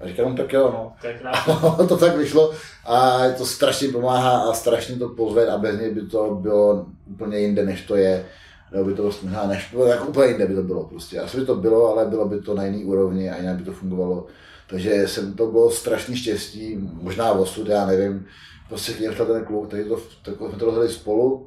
A 0.00 0.06
říkám, 0.06 0.30
no 0.30 0.36
tak 0.36 0.52
jo, 0.52 0.70
no. 0.72 0.92
Tak 1.02 1.88
to 1.88 1.96
tak 1.96 2.16
vyšlo 2.16 2.52
a 2.86 3.18
to 3.38 3.46
strašně 3.46 3.88
pomáhá 3.88 4.38
a 4.38 4.52
strašně 4.52 4.96
to 4.96 5.08
pozve 5.08 5.46
a 5.46 5.58
bez 5.58 5.80
něj 5.80 5.94
by 5.94 6.02
to 6.02 6.38
bylo 6.40 6.86
úplně 7.06 7.38
jinde, 7.38 7.64
než 7.64 7.82
to 7.82 7.96
je. 7.96 8.26
Nebo 8.72 8.84
by 8.84 8.94
to 8.94 9.02
bylo 9.02 9.14
možná 9.22 9.46
než, 9.46 9.74
jako 9.86 10.06
úplně 10.06 10.28
jinde 10.28 10.46
by 10.46 10.54
to 10.54 10.62
bylo 10.62 10.84
prostě. 10.84 11.20
Asi 11.20 11.36
by 11.40 11.46
to 11.46 11.54
bylo, 11.54 11.92
ale 11.92 12.06
bylo 12.06 12.28
by 12.28 12.40
to 12.40 12.54
na 12.54 12.64
jiný 12.64 12.84
úrovni 12.84 13.30
a 13.30 13.36
jinak 13.36 13.56
by 13.56 13.64
to 13.64 13.72
fungovalo. 13.72 14.26
Takže 14.68 15.08
jsem 15.08 15.34
to 15.34 15.46
bylo 15.46 15.70
strašný 15.70 16.16
štěstí, 16.16 16.78
možná 17.02 17.32
osud, 17.32 17.68
já 17.68 17.86
nevím. 17.86 18.26
Prostě 18.68 19.02
něm 19.02 19.14
ten 19.14 19.44
kluk, 19.44 19.70
takže 19.70 19.84
to, 19.84 19.96
tak 20.22 20.34
jsme 20.34 20.58
to 20.58 20.64
rozhodli 20.64 20.88
spolu. 20.88 21.46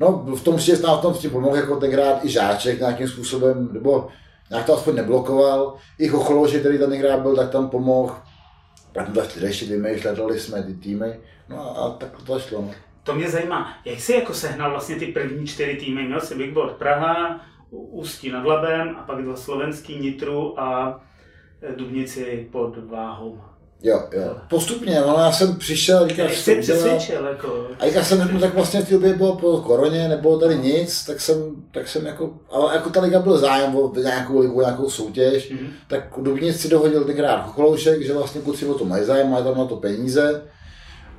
No, 0.00 0.12
v 0.36 0.44
tom 0.44 0.58
si 0.60 0.76
v 0.76 0.82
tom 1.02 1.14
s 1.14 1.18
tím 1.18 1.30
pomohl 1.30 1.56
jako 1.56 1.76
tenkrát 1.76 2.24
i 2.24 2.28
Žáček 2.28 2.80
nějakým 2.80 3.08
způsobem, 3.08 3.68
nebo 3.72 4.08
nějak 4.50 4.66
to 4.66 4.74
aspoň 4.74 4.94
neblokoval. 4.94 5.74
I 5.98 6.08
Chocholouši, 6.08 6.60
který 6.60 6.78
tam 6.78 6.90
tenkrát 6.90 7.20
byl, 7.20 7.36
tak 7.36 7.50
tam 7.50 7.68
pomohl. 7.68 8.14
Pak 8.92 9.06
jsme 9.06 9.14
začali 9.14 9.40
řešit, 9.40 9.68
vymýšleli 9.68 10.40
jsme 10.40 10.62
ty 10.62 10.74
týmy, 10.74 11.20
no 11.48 11.78
a 11.78 11.90
tak 11.90 12.22
to 12.26 12.38
šlo. 12.38 12.62
No. 12.62 12.70
To 13.02 13.14
mě 13.14 13.30
zajímá, 13.30 13.78
jak 13.84 14.00
jsi 14.00 14.12
jako 14.12 14.34
sehnal 14.34 14.70
vlastně 14.70 14.96
ty 14.96 15.06
první 15.06 15.46
čtyři 15.46 15.76
týmy? 15.76 16.02
Měl 16.02 16.20
jsi 16.20 16.34
Big 16.34 16.52
Board 16.52 16.76
Praha, 16.76 17.40
Ústí 17.70 18.30
nad 18.30 18.44
Labem 18.44 18.96
a 18.98 19.02
pak 19.02 19.22
dva 19.22 19.36
slovenský 19.36 19.98
Nitru 19.98 20.60
a 20.60 21.00
Dubnici 21.76 22.48
pod 22.52 22.90
Váhou. 22.90 23.40
Jo, 23.82 24.02
jo. 24.12 24.36
Postupně, 24.48 25.00
no 25.06 25.16
já 25.18 25.32
jsem 25.32 25.56
přišel, 25.56 26.08
říkal, 26.08 26.28
že 26.28 26.36
jsem 26.36 26.60
přesvědčil, 26.60 27.24
jako. 27.26 27.66
A 27.78 27.84
jak 27.84 28.04
jsem 28.04 28.22
řekl, 28.22 28.40
tak 28.40 28.54
vlastně 28.54 28.80
v 28.80 28.88
té 28.88 28.94
době 28.94 29.14
bylo 29.14 29.36
po 29.36 29.58
koroně, 29.58 30.08
nebylo 30.08 30.38
tady 30.38 30.58
nic, 30.58 31.04
tak 31.04 31.20
jsem, 31.20 31.36
tak 31.72 31.88
jsem 31.88 32.06
jako, 32.06 32.30
ale 32.50 32.74
jako 32.74 32.90
ta 32.90 33.00
liga 33.00 33.20
byl 33.20 33.38
zájem 33.38 33.76
o 33.76 33.92
nějakou 34.02 34.38
ligu, 34.38 34.60
nějakou 34.60 34.90
soutěž, 34.90 35.52
mm-hmm. 35.52 35.68
tak 35.88 36.02
Dubnic 36.18 36.60
si 36.60 36.68
dohodil 36.68 37.04
tenkrát 37.04 37.42
Chocholoušek, 37.42 38.02
že 38.02 38.14
vlastně 38.14 38.40
kluci 38.40 38.66
o 38.66 38.74
to 38.74 38.84
mají 38.84 39.04
zájem, 39.04 39.30
mají 39.30 39.44
tam 39.44 39.58
na 39.58 39.64
to 39.64 39.76
peníze. 39.76 40.42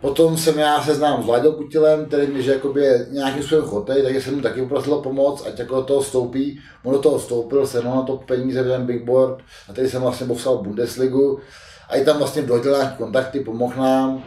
Potom 0.01 0.37
jsem 0.37 0.59
já 0.59 0.83
se 0.83 0.95
znám 0.95 1.23
s 1.23 1.25
Vláďou 1.25 1.51
Kutilem, 1.51 2.05
který 2.05 2.27
mi, 2.27 2.43
že 2.43 2.51
jakoby 2.51 2.81
je 2.81 3.07
nějakým 3.11 3.43
způsobem 3.43 3.65
chotej, 3.65 4.03
takže 4.03 4.21
jsem 4.21 4.35
mu 4.35 4.41
taky 4.41 4.61
poprosil 4.61 4.95
pomoc, 4.95 5.43
ať 5.47 5.59
jako 5.59 5.75
do 5.75 5.81
toho 5.81 6.01
vstoupí. 6.01 6.59
On 6.83 6.93
do 6.93 6.99
toho 6.99 7.19
vstoupil, 7.19 7.67
jsem 7.67 7.85
na 7.85 8.01
to 8.01 8.17
peníze, 8.17 8.63
ten 8.63 8.85
big 8.85 9.03
board, 9.03 9.37
a 9.69 9.73
tady 9.73 9.89
jsem 9.89 10.01
vlastně 10.01 10.27
popsal 10.27 10.57
Bundesligu 10.57 11.39
a 11.87 11.95
i 11.95 12.05
tam 12.05 12.17
vlastně 12.17 12.41
dohodil 12.41 12.71
nějaký 12.71 12.97
kontakty, 12.97 13.39
pomohl 13.39 13.81
nám. 13.81 14.23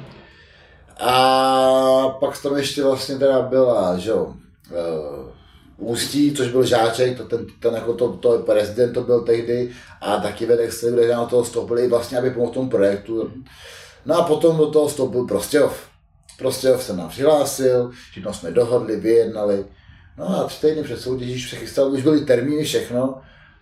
A 1.00 2.16
pak 2.20 2.42
tam 2.42 2.56
ještě 2.56 2.82
vlastně 2.82 3.18
teda 3.18 3.42
byla, 3.42 3.98
že 3.98 4.10
jo, 4.10 4.24
uh, 4.24 5.30
Ústí, 5.80 6.32
což 6.32 6.48
byl 6.48 6.64
Žáček, 6.64 7.16
to 7.16 7.24
ten, 7.24 7.46
ten 7.60 7.74
jako 7.74 7.94
to, 7.94 8.12
to 8.12 8.38
prezident 8.38 8.92
to 8.92 9.02
byl 9.02 9.20
tehdy 9.20 9.70
a 10.00 10.16
taky 10.16 10.46
vedek 10.46 10.70
kde 10.90 11.08
na 11.08 11.24
toho 11.24 11.42
vstoupili 11.42 11.88
vlastně, 11.88 12.18
aby 12.18 12.30
pomohl 12.30 12.52
tomu 12.52 12.70
projektu. 12.70 13.32
No 14.06 14.18
a 14.18 14.22
potom 14.22 14.56
do 14.56 14.66
toho 14.66 14.88
vstoupil 14.88 15.26
Prostějov. 15.26 15.88
Prostějov 16.38 16.82
se 16.82 16.96
nám 16.96 17.08
přihlásil, 17.08 17.90
všechno 18.10 18.34
jsme 18.34 18.50
dohodli, 18.50 18.96
vyjednali. 18.96 19.64
No 20.18 20.40
a 20.40 20.44
tři 20.44 20.60
týdny 20.60 20.82
před 20.82 21.00
soutěží 21.00 21.34
už 21.34 21.46
přechystal, 21.46 21.92
už 21.92 22.02
byly 22.02 22.20
termíny, 22.20 22.64
všechno 22.64 23.20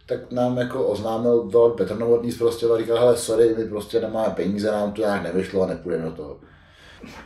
tak 0.08 0.32
nám 0.32 0.58
jako 0.58 0.84
oznámil 0.84 1.48
to 1.52 1.68
Petr 1.70 1.98
Novotný 1.98 2.32
z 2.32 2.38
Prostěva, 2.38 2.78
říkal, 2.78 2.98
hele, 2.98 3.16
sorry, 3.16 3.54
my 3.58 3.64
prostě 3.64 4.00
nemáme 4.00 4.34
peníze, 4.34 4.70
nám 4.70 4.92
to 4.92 5.00
nějak 5.00 5.22
nevyšlo 5.22 5.62
a 5.62 5.66
nepůjdeme 5.66 6.04
do 6.04 6.12
toho. 6.12 6.36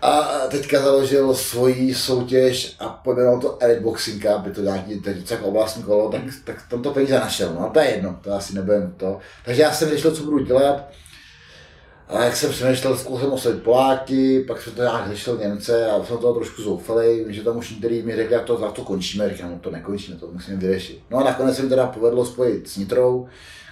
A 0.03 0.23
teďka 0.51 0.83
založil 0.83 1.35
svoji 1.35 1.95
soutěž 1.95 2.77
a 2.81 2.89
pojmenoval 2.89 3.41
to 3.41 3.57
Elite 3.61 3.81
Boxing 3.81 4.25
je 4.25 4.51
to 4.55 4.61
nějaký 4.61 5.01
teď 5.01 5.33
oblastní 5.43 5.83
kolo, 5.83 6.11
tak, 6.11 6.23
tak 6.45 6.63
tam 6.69 6.83
to 6.83 6.91
peníze 6.91 7.15
našel, 7.15 7.55
no 7.55 7.71
to 7.75 7.81
je 7.81 7.91
jedno, 7.91 8.19
to 8.23 8.33
asi 8.33 8.55
nebudem 8.55 8.95
to. 8.97 9.19
Takže 9.45 9.63
já 9.63 9.73
jsem 9.73 9.89
řešil, 9.89 10.11
co 10.11 10.25
budu 10.25 10.39
dělat. 10.39 10.89
A 12.13 12.25
jak 12.25 12.37
jsem 12.37 12.51
přemýšlel, 12.51 12.97
zkusil 12.97 13.25
jsem 13.25 13.33
oslovit 13.33 13.63
Poláky, 13.63 14.45
pak 14.49 14.63
jsem 14.63 14.73
to 14.73 14.83
nějak 14.83 15.09
řešil 15.09 15.39
Němce 15.39 15.87
a 15.91 16.05
jsem 16.05 16.19
toho 16.19 16.35
trošku 16.35 16.63
zoufalý, 16.63 17.25
že 17.29 17.43
tam 17.43 17.57
už 17.57 17.71
některý 17.71 18.03
mi 18.03 18.17
řekli, 18.17 18.35
jak 18.35 18.45
to, 18.45 18.61
jak 18.65 18.73
to 18.73 18.83
končíme, 18.85 19.31
říkám, 19.31 19.51
no 19.51 19.59
to 19.59 19.71
nekončíme, 19.71 20.17
to 20.19 20.27
musíme 20.27 20.57
vyřešit. 20.57 21.01
No 21.11 21.19
a 21.19 21.25
nakonec 21.25 21.57
se 21.57 21.63
mi 21.63 21.69
teda 21.69 21.87
povedlo 21.87 22.25
spojit 22.25 22.69
s 22.69 22.77
Nitrou, 22.77 23.29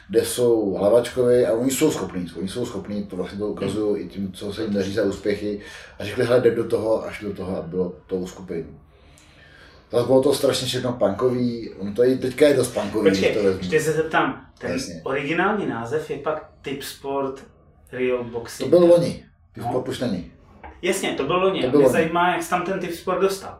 kde 0.09 0.25
jsou 0.25 0.75
hlavačkovi 0.75 1.47
a 1.47 1.53
oni 1.53 1.71
jsou 1.71 1.91
schopní, 1.91 2.27
oni 2.39 2.49
jsou 2.49 2.67
schopní, 2.67 3.05
to 3.05 3.17
vlastně 3.17 3.39
to 3.39 3.47
ukazují 3.49 4.03
i 4.03 4.09
tím, 4.09 4.33
co 4.33 4.53
se 4.53 4.63
jim 4.63 4.75
daří 4.75 4.95
za 4.95 5.03
úspěchy 5.03 5.61
a 5.99 6.05
řekli, 6.05 6.25
hele, 6.25 6.39
jdem 6.39 6.55
do 6.55 6.65
toho, 6.65 7.07
až 7.07 7.21
do 7.23 7.35
toho 7.35 7.57
a 7.57 7.63
bylo 7.63 7.93
to 8.07 8.17
uskupení. 8.17 8.79
Zase 9.93 10.07
bylo 10.07 10.23
to 10.23 10.35
strašně 10.35 10.67
všechno 10.67 10.93
punkový, 10.93 11.71
on 11.79 11.95
to 11.95 12.05
i 12.05 12.19
teďka 12.19 12.49
je 12.49 12.55
dost 12.55 12.69
punkový, 12.75 13.11
Počkej, 13.11 13.35
to 13.35 13.43
vezmu. 13.43 13.59
ještě 13.59 13.81
se 13.81 13.93
zeptám, 13.93 14.47
ten 14.59 14.71
Jasně. 14.71 15.01
originální 15.05 15.67
název 15.67 16.11
je 16.11 16.19
pak 16.19 16.51
Tip 16.63 16.83
Sport 16.83 17.43
Real 17.93 18.19
To 18.19 18.25
Boxing. 18.25 18.71
byl 18.71 18.87
loni, 18.87 19.25
ty 19.55 19.61
No. 19.61 19.85
už 19.89 19.99
není. 19.99 20.33
Jasně, 20.83 21.13
to 21.13 21.25
bylo 21.25 21.39
loni. 21.39 21.61
To 21.61 21.67
To 21.67 21.71
bylo 21.71 21.81
Mě 21.81 21.87
loni. 21.89 22.03
zajímá, 22.03 22.33
jak 22.33 22.43
jsi 22.43 22.51
tam 22.51 22.63
ten 22.63 22.81
Tip 22.81 22.95
Sport 22.95 23.21
dostal. 23.21 23.59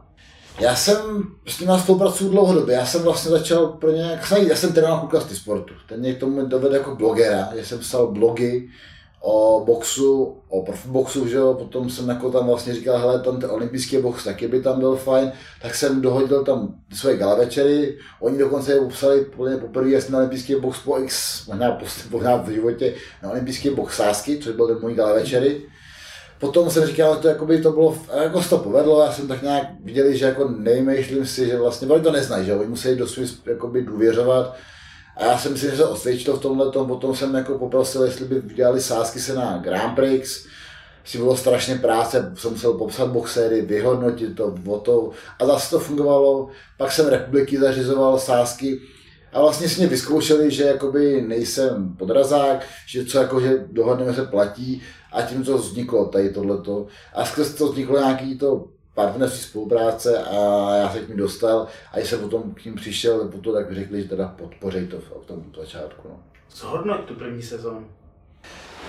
Já 0.61 0.75
jsem 0.77 0.97
s 1.47 1.61
ním 1.61 1.71
spolupracuju 1.79 2.31
dlouhodobě. 2.31 2.75
Já 2.75 2.87
jsem 2.87 3.03
vlastně 3.03 3.31
začal 3.31 3.67
pro 3.67 3.91
ně, 3.91 4.03
jak 4.03 4.27
jsem, 4.27 4.47
já 4.49 4.57
jsem 4.57 4.73
trénoval 4.73 5.01
kluka 5.01 5.21
z 5.21 5.35
sportu. 5.37 5.75
Ten 5.89 6.01
mě 6.01 6.15
k 6.15 6.19
tomu 6.21 6.47
dovedl 6.47 6.75
jako 6.75 6.95
blogera, 6.95 7.49
že 7.57 7.65
jsem 7.67 7.79
psal 7.79 8.07
blogy 8.07 8.69
o 9.23 9.65
boxu, 9.65 10.37
o 10.49 10.63
profiboxu, 10.63 11.29
že 11.29 11.37
jo, 11.37 11.55
potom 11.55 11.91
jsem 11.91 12.09
jako 12.09 12.31
tam 12.31 12.47
vlastně 12.47 12.75
říkal, 12.75 12.99
hele, 12.99 13.21
tam 13.21 13.41
ten 13.41 13.51
olympijský 13.51 13.99
box 13.99 14.25
taky 14.25 14.49
by 14.49 14.63
tam 14.63 14.81
byl 14.81 14.97
fajn, 14.97 15.33
tak 15.63 15.75
jsem 15.75 16.01
dohodil 16.01 16.45
tam 16.45 16.75
svoje 16.93 17.17
gala 17.17 17.35
večery, 17.35 17.99
oni 18.21 18.39
dokonce 18.39 18.73
je 18.73 18.81
upsali 18.81 19.21
úplně 19.21 19.57
poprvé, 19.57 19.89
jestli 19.89 20.13
na 20.13 20.19
olympijský 20.19 20.55
box 20.55 20.79
po 20.79 20.99
X, 20.99 21.47
možná, 21.47 21.79
možná 22.11 22.37
v 22.37 22.49
životě, 22.49 22.95
na 23.23 23.31
olympijský 23.31 23.71
box 23.71 23.97
sásky, 23.97 24.39
což 24.39 24.55
byl 24.55 24.67
ten 24.67 24.79
můj 24.81 24.95
gala 24.95 25.13
večery. 25.13 25.63
Potom 26.39 26.71
jsem 26.71 26.87
říkal, 26.87 27.15
že 27.15 27.21
to, 27.21 27.29
jakoby, 27.29 27.63
to 27.63 27.73
bylo, 27.73 27.99
jako 28.23 28.43
to 28.43 28.59
povedlo, 28.59 29.01
já 29.01 29.13
jsem 29.13 29.29
tak 29.29 29.43
nějak 29.43 29.67
viděli, 29.81 30.19
že 30.19 30.25
jako 30.25 30.49
nevymýšlím 30.49 31.27
si, 31.27 31.47
že 31.47 31.59
vlastně, 31.59 31.89
oni 31.89 32.03
to 32.03 32.13
neznají, 32.13 32.47
že 32.47 32.55
oni 32.55 32.69
musí 32.69 32.97
do 32.97 33.07
svých 33.07 33.47
jakoby 33.47 33.83
důvěřovat. 33.83 34.57
A 35.21 35.25
já 35.25 35.39
jsem 35.39 35.57
si 35.57 35.71
že 35.71 35.77
se 35.77 35.85
osvědčil 35.85 36.37
v 36.37 36.41
tomhle, 36.41 36.73
potom 36.73 37.17
jsem 37.17 37.35
jako 37.35 37.59
poprosil, 37.59 38.03
jestli 38.03 38.25
by 38.25 38.41
udělali 38.41 38.81
sázky 38.81 39.21
se 39.21 39.35
na 39.35 39.59
Grand 39.59 39.97
Prix, 39.97 40.47
si 41.05 41.19
bylo 41.19 41.37
strašně 41.37 41.75
práce, 41.75 42.33
jsem 42.37 42.51
musel 42.51 42.73
popsat 42.73 43.07
boxéry, 43.07 43.61
vyhodnotit 43.61 44.37
to, 44.37 44.55
o 44.67 44.79
to, 44.79 45.11
a 45.39 45.47
zase 45.47 45.71
to 45.71 45.79
fungovalo. 45.79 46.49
Pak 46.77 46.93
jsem 46.93 47.09
republiky 47.09 47.59
zařizoval 47.59 48.19
sázky, 48.19 48.81
a 49.33 49.41
vlastně 49.41 49.69
si 49.69 49.81
mě 49.81 49.89
vyzkoušeli, 49.89 50.51
že 50.51 50.65
jakoby 50.65 51.23
nejsem 51.23 51.97
podrazák, 51.97 52.67
že 52.87 53.05
co 53.05 53.19
jako, 53.19 53.41
že 53.41 53.65
dohodneme 53.73 54.15
se 54.15 54.25
platí 54.25 54.83
a 55.13 55.23
tím 55.23 55.45
to 55.45 55.59
vzniklo 55.59 56.07
tady 56.07 56.31
tohleto. 56.31 56.87
A 57.15 57.25
skrz 57.25 57.55
to 57.55 57.73
vzniklo 57.73 57.99
nějaký 57.99 58.39
to 58.39 58.65
partnerství 59.01 59.41
spolupráce 59.41 60.19
a 60.19 60.35
já 60.77 60.93
se 60.93 61.01
k 61.01 61.09
ní 61.09 61.17
dostal 61.17 61.67
a 61.93 61.99
když 61.99 62.11
jsem 62.11 62.21
potom 62.21 62.55
k 62.55 62.65
ním 62.65 62.75
přišel, 62.75 63.29
potom 63.29 63.55
tak 63.55 63.75
řekli, 63.75 64.03
že 64.03 64.09
teda 64.09 64.35
podpořej 64.39 64.87
to 64.87 64.97
v, 64.97 65.25
v 65.25 65.27
tom 65.27 65.45
začátku. 65.61 66.09
No. 66.09 66.21
Zhodnoť 66.51 67.05
tu 67.05 67.15
první 67.15 67.43
sezónu. 67.43 67.89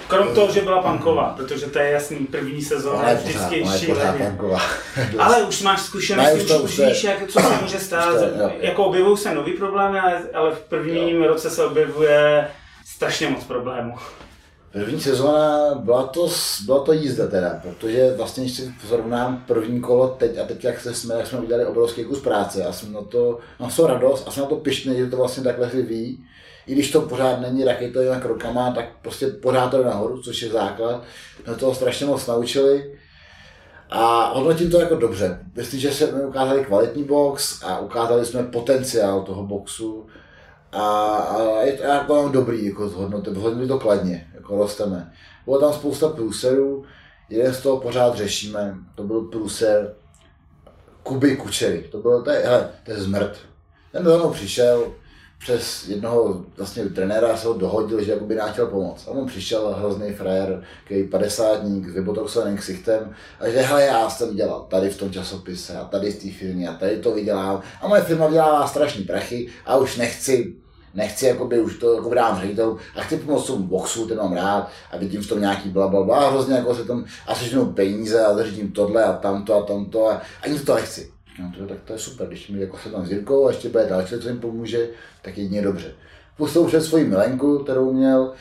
Krom 0.08 0.36
toho, 0.36 0.54
že 0.54 0.62
byla 0.62 0.82
panková, 0.82 1.34
protože 1.38 1.65
to 1.65 1.80
je 1.80 1.91
jasný, 1.91 2.17
první 2.17 2.62
sezóna 2.62 3.10
je 3.10 3.15
vždycky 3.15 3.65
šíleně. 3.78 4.38
Ale 5.19 5.43
už 5.43 5.62
máš 5.62 5.82
zkušenosti, 5.82 6.43
už 6.43 6.52
už, 6.52 6.80
víš, 6.80 7.04
jak, 7.04 7.28
co 7.28 7.39
se 7.39 7.62
může 7.62 7.80
stát. 7.80 8.13
to 8.13 8.26
jo, 8.26 8.32
jo. 8.39 8.52
Jako 8.60 8.86
objevují 8.86 9.17
se 9.17 9.36
nový 9.36 9.54
problémy, 9.54 10.00
ale, 10.00 10.21
ale 10.34 10.56
v 10.56 10.60
prvním 10.60 11.24
roce 11.24 11.50
se 11.50 11.65
objevuje 11.65 12.47
strašně 12.86 13.30
moc 13.30 13.43
problémů. 13.43 13.95
První 14.71 15.01
sezóna 15.01 15.75
byla 15.75 16.03
to, 16.03 16.29
byla 16.65 16.84
to 16.84 16.93
jízda 16.93 17.27
teda, 17.27 17.60
protože 17.62 18.13
vlastně, 18.17 18.43
když 18.43 18.55
si 18.55 18.73
srovnám 18.88 19.43
první 19.47 19.81
kolo 19.81 20.07
teď 20.07 20.38
a 20.38 20.45
teď, 20.45 20.63
jak 20.63 20.79
se 20.79 20.93
jsme, 20.93 21.15
jak 21.15 21.27
jsme 21.27 21.39
udělali 21.39 21.65
obrovský 21.65 22.03
kus 22.03 22.19
práce 22.19 22.65
a 22.65 22.71
jsem 22.71 22.93
na 22.93 23.01
to, 23.01 23.39
mám 23.60 23.71
to 23.75 23.88
radost 23.88 24.27
a 24.27 24.31
jsem 24.31 24.43
na 24.43 24.49
to 24.49 24.55
pišný, 24.55 24.97
že 24.97 25.07
to 25.07 25.17
vlastně 25.17 25.43
takhle 25.43 25.69
si 25.69 25.81
ví. 25.81 26.25
I 26.67 26.73
když 26.73 26.91
to 26.91 27.01
pořád 27.01 27.41
není 27.41 27.63
raketovými 27.63 28.21
krokama, 28.21 28.71
tak 28.71 28.86
prostě 29.01 29.27
pořád 29.27 29.69
to 29.69 29.77
jde 29.77 29.86
nahoru, 29.86 30.21
což 30.21 30.41
je 30.41 30.49
základ. 30.49 31.03
Jsme 31.43 31.55
toho 31.55 31.75
strašně 31.75 32.05
moc 32.05 32.27
naučili. 32.27 32.99
A 33.89 34.31
hodnotím 34.36 34.71
to 34.71 34.79
jako 34.79 34.95
dobře. 34.95 35.39
Myslím, 35.55 35.79
že 35.79 35.91
jsme 35.91 36.25
ukázali 36.25 36.65
kvalitní 36.65 37.03
box 37.03 37.63
a 37.63 37.79
ukázali 37.79 38.25
jsme 38.25 38.43
potenciál 38.43 39.21
toho 39.21 39.43
boxu. 39.43 40.07
A, 40.71 40.81
a 41.17 41.62
je 41.62 41.73
to 41.73 41.84
jako 41.84 42.15
mám 42.15 42.31
dobrý, 42.31 42.65
jako 42.65 42.89
zhodnotit, 42.89 43.34
zhodnotili 43.34 43.67
to 43.67 43.79
kladně, 43.79 44.31
jako 44.34 44.57
rosteme. 44.57 45.13
Bylo 45.45 45.60
tam 45.60 45.73
spousta 45.73 46.10
průserů, 46.10 46.86
jeden 47.29 47.53
z 47.53 47.62
toho 47.62 47.79
pořád 47.79 48.15
řešíme, 48.15 48.75
to 48.95 49.03
byl 49.03 49.21
průser 49.21 49.93
Kuby 51.03 51.38
Kučery, 51.38 51.88
to 51.91 51.97
bylo, 51.97 52.23
to 52.23 52.29
je, 52.29 52.39
hele, 52.39 52.69
to 52.86 52.91
je 52.91 53.01
zmrt. 53.01 53.38
Ten 53.91 54.01
mnou 54.03 54.29
přišel, 54.29 54.93
přes 55.41 55.88
jednoho 55.88 56.45
vlastně 56.58 56.86
trenéra 56.86 57.38
se 57.38 57.47
ho 57.47 57.54
dohodil, 57.54 58.04
že 58.04 58.12
jakoby 58.12 58.36
nám 58.36 58.51
chtěl 58.51 58.67
pomoct. 58.67 59.08
A 59.08 59.12
on 59.12 59.27
přišel 59.27 59.75
hrozný 59.77 60.13
frajer, 60.13 60.63
který 60.86 61.04
padesátník 61.04 61.88
vybotoxovaným 61.88 62.58
ksichtem 62.58 63.13
a 63.39 63.49
že 63.49 63.62
hele, 63.62 63.84
já 63.84 64.10
jsem 64.10 64.36
dělal 64.36 64.65
tady 64.69 64.89
v 64.89 64.97
tom 64.97 65.12
časopise 65.12 65.77
a 65.77 65.86
tady 65.86 66.12
v 66.12 66.23
té 66.23 66.32
firmě 66.39 66.69
a 66.69 66.73
tady 66.73 66.97
to 66.97 67.12
vydělám 67.12 67.62
a 67.82 67.88
moje 67.88 68.01
firma 68.01 68.27
vydělává 68.27 68.67
strašný 68.67 69.04
prachy 69.04 69.47
a 69.65 69.77
už 69.77 69.97
nechci 69.97 70.54
nechci 70.93 71.25
jakoby 71.25 71.62
už 71.62 71.77
to 71.77 71.95
jako 71.95 72.13
dám 72.13 72.41
ředitelům 72.41 72.77
a 72.95 73.01
chci 73.01 73.17
pomoct 73.17 73.47
tomu 73.47 73.63
boxu, 73.63 74.08
ten 74.08 74.17
mám 74.17 74.34
rád 74.34 74.69
a 74.91 74.97
vidím 74.97 75.21
v 75.21 75.27
tom 75.27 75.41
nějaký 75.41 75.69
blablabla 75.69 76.17
a 76.17 76.30
hrozně 76.30 76.56
jako 76.56 76.75
se 76.75 76.86
tam 76.86 77.06
a 77.27 77.36
sežnou 77.36 77.65
peníze 77.65 78.25
a 78.25 78.34
zařídím 78.34 78.71
tohle 78.71 79.04
a 79.04 79.13
tamto 79.13 79.56
a 79.56 79.63
tamto 79.63 80.10
a 80.10 80.21
ani 80.41 80.60
to 80.60 80.75
nechci. 80.75 81.12
No 81.41 81.51
to, 81.58 81.67
tak 81.67 81.77
to 81.84 81.93
je 81.93 81.99
super, 81.99 82.27
když 82.27 82.49
mi 82.49 82.62
jako 82.62 82.77
se 82.77 82.89
tam 82.89 83.06
s 83.06 83.12
Jirkou 83.12 83.47
a 83.47 83.49
ještě 83.49 83.69
bude 83.69 83.86
další, 83.86 84.19
co 84.19 84.27
jim 84.27 84.39
pomůže, 84.39 84.89
tak 85.21 85.38
jedině 85.38 85.62
dobře. 85.62 85.91
Pustil 86.38 86.62
už 86.62 86.71
svoji 86.80 87.06
milenku, 87.06 87.60
kterou 87.60 87.93
měl, 87.93 88.34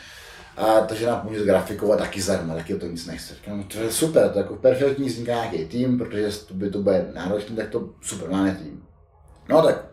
a 0.57 0.81
takže 0.81 1.07
nám 1.07 1.21
pomůže 1.21 1.53
a 1.53 1.97
taky 1.97 2.21
zadarmo, 2.21 2.55
taky 2.55 2.75
to 2.75 2.87
nic 2.87 3.07
nechce. 3.07 3.35
Říkám, 3.35 3.59
no, 3.59 3.65
to 3.65 3.79
je 3.79 3.91
super, 3.91 4.31
to 4.31 4.39
je 4.39 4.43
jako 4.43 4.57
perfektní 4.57 5.09
vzniká 5.09 5.33
nějaký 5.33 5.65
tým, 5.65 5.99
protože 5.99 6.39
to 6.47 6.55
by 6.55 6.71
to 6.71 6.79
bude 6.79 7.11
náročný, 7.15 7.57
tak 7.57 7.69
to 7.69 7.91
super, 8.03 8.31
máme 8.31 8.55
tým. 8.63 8.83
No 9.49 9.63
tak, 9.63 9.89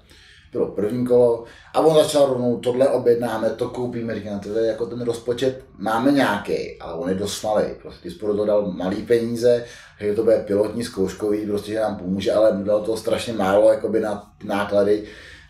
bylo 0.52 0.68
první 0.68 1.08
kolo 1.08 1.44
a 1.74 1.80
on 1.80 1.96
začal 1.96 2.26
rovnou, 2.26 2.58
tohle 2.58 2.90
objednáme, 2.90 3.50
to 3.50 3.70
koupíme, 3.70 4.16
říkám, 4.16 4.40
to 4.40 4.50
je 4.50 4.68
jako 4.68 4.86
ten 4.86 5.02
rozpočet 5.02 5.64
máme 5.78 6.12
nějaký, 6.12 6.80
ale 6.80 6.94
on 6.94 7.10
je 7.10 7.16
dost 7.16 7.44
malý, 7.44 7.64
prostě 7.82 8.12
spolu 8.12 8.38
to 8.38 8.46
dal 8.46 8.72
malý 8.72 8.96
peníze, 8.96 9.66
že 10.00 10.14
to 10.14 10.24
bude 10.24 10.44
pilotní 10.48 10.84
zkouškový, 10.84 11.46
prostě, 11.46 11.72
že 11.72 11.80
nám 11.80 11.96
pomůže, 11.96 12.34
ale 12.34 12.52
dal 12.64 12.82
to 12.82 12.98
strašně 12.98 13.34
málo 13.34 13.72
jakoby 13.72 14.00
na 14.00 14.32
ty 14.38 14.48
náklady, 14.48 15.04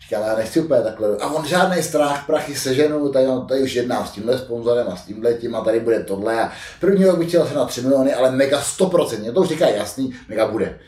Říkám, 0.08 0.22
já 0.26 0.36
nechci 0.36 0.60
úplně 0.60 0.82
takhle. 0.82 1.16
A 1.16 1.30
on 1.30 1.46
žádný 1.46 1.82
strach, 1.82 2.26
prachy 2.26 2.54
seženu, 2.54 3.08
tady, 3.08 3.26
tady 3.48 3.62
už 3.62 3.74
jednám 3.74 4.06
s 4.06 4.10
tímhle 4.10 4.38
sponzorem 4.38 4.88
a 4.88 4.96
s 4.96 5.04
tímhle 5.04 5.34
tím 5.34 5.54
a 5.54 5.60
tady 5.60 5.80
bude 5.80 6.04
tohle. 6.04 6.42
A 6.42 6.52
první 6.80 7.04
rok 7.04 7.18
bych 7.18 7.28
chtěl 7.28 7.46
se 7.46 7.54
na 7.54 7.64
3 7.64 7.82
miliony, 7.82 8.14
ale 8.14 8.30
mega 8.30 8.60
100%, 8.60 9.32
to 9.32 9.40
už 9.40 9.48
říká 9.48 9.68
jasný, 9.68 10.14
mega 10.28 10.46
bude. 10.46 10.78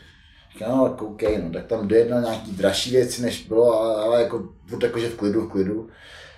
Říkám, 0.61 0.77
no, 0.77 0.97
OK, 1.07 1.21
no, 1.43 1.51
tak 1.53 1.65
tam 1.65 1.87
dojednal 1.87 2.21
nějaký 2.21 2.51
dražší 2.51 2.91
věci, 2.91 3.21
než 3.21 3.47
bylo, 3.47 3.81
ale, 3.81 3.95
ale 4.03 4.21
jako, 4.21 4.49
furt 4.67 4.83
jakože 4.83 5.09
v 5.09 5.15
klidu, 5.15 5.41
v 5.41 5.51
klidu. 5.51 5.89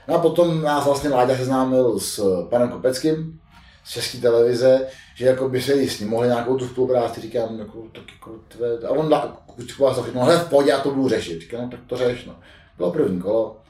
No 0.07 0.15
a 0.15 0.19
potom 0.19 0.61
nás 0.61 0.85
vlastně 0.85 1.09
Láďa 1.09 1.37
seznámil 1.37 1.99
s 1.99 2.45
panem 2.49 2.69
Kopeckým 2.69 3.39
z 3.83 3.91
České 3.91 4.17
televize, 4.17 4.87
že 5.15 5.25
jako 5.25 5.49
by 5.49 5.61
se 5.61 5.73
s 5.73 5.99
ním 5.99 6.09
mohli 6.09 6.27
nějakou 6.27 6.57
tu 6.57 6.67
spolupráci, 6.67 7.21
říkám, 7.21 7.59
jako, 7.59 7.83
tak 7.91 8.03
jako, 8.13 8.31
tve, 8.47 8.87
a 8.87 8.89
on 8.89 9.19
Kučku 9.55 9.83
vás 9.83 9.95
zachytil, 9.95 10.21
no 10.21 10.27
hele, 10.27 10.39
v 10.39 10.49
pohodě, 10.49 10.69
já 10.69 10.79
to 10.79 10.91
budu 10.91 11.09
řešit, 11.09 11.41
říkám, 11.41 11.61
no 11.61 11.69
tak 11.69 11.79
to 11.87 11.97
řeš, 11.97 12.25
no. 12.25 12.35
Bylo 12.77 12.91
první 12.91 13.21
kolo 13.21 13.62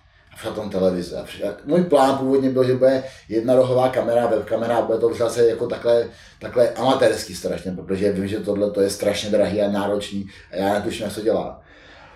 a 0.48 0.52
tam 0.52 0.70
televize. 0.70 1.18
A 1.18 1.24
přišla, 1.24 1.50
můj 1.66 1.84
plán 1.84 2.18
původně 2.18 2.50
byl, 2.50 2.64
že 2.64 2.74
bude 2.74 3.04
jedna 3.30 3.56
rohová 3.56 3.90
kamera, 3.90 4.28
webkamera 4.28 4.78
a 4.78 4.82
bude 4.82 4.98
to 4.98 5.14
zase 5.14 5.48
jako 5.48 5.68
takhle, 5.68 6.08
takhle 6.40 6.70
amatérský 6.70 7.36
strašně, 7.36 7.72
protože 7.72 8.12
vím, 8.12 8.28
že 8.28 8.40
tohle 8.40 8.72
to 8.72 8.82
je 8.82 8.90
strašně 8.90 9.30
drahý 9.30 9.62
a 9.62 9.72
náročný 9.72 10.30
a 10.52 10.56
já 10.56 10.74
netuším, 10.74 11.06
jak 11.06 11.16
to 11.16 11.22
dělá. 11.22 11.62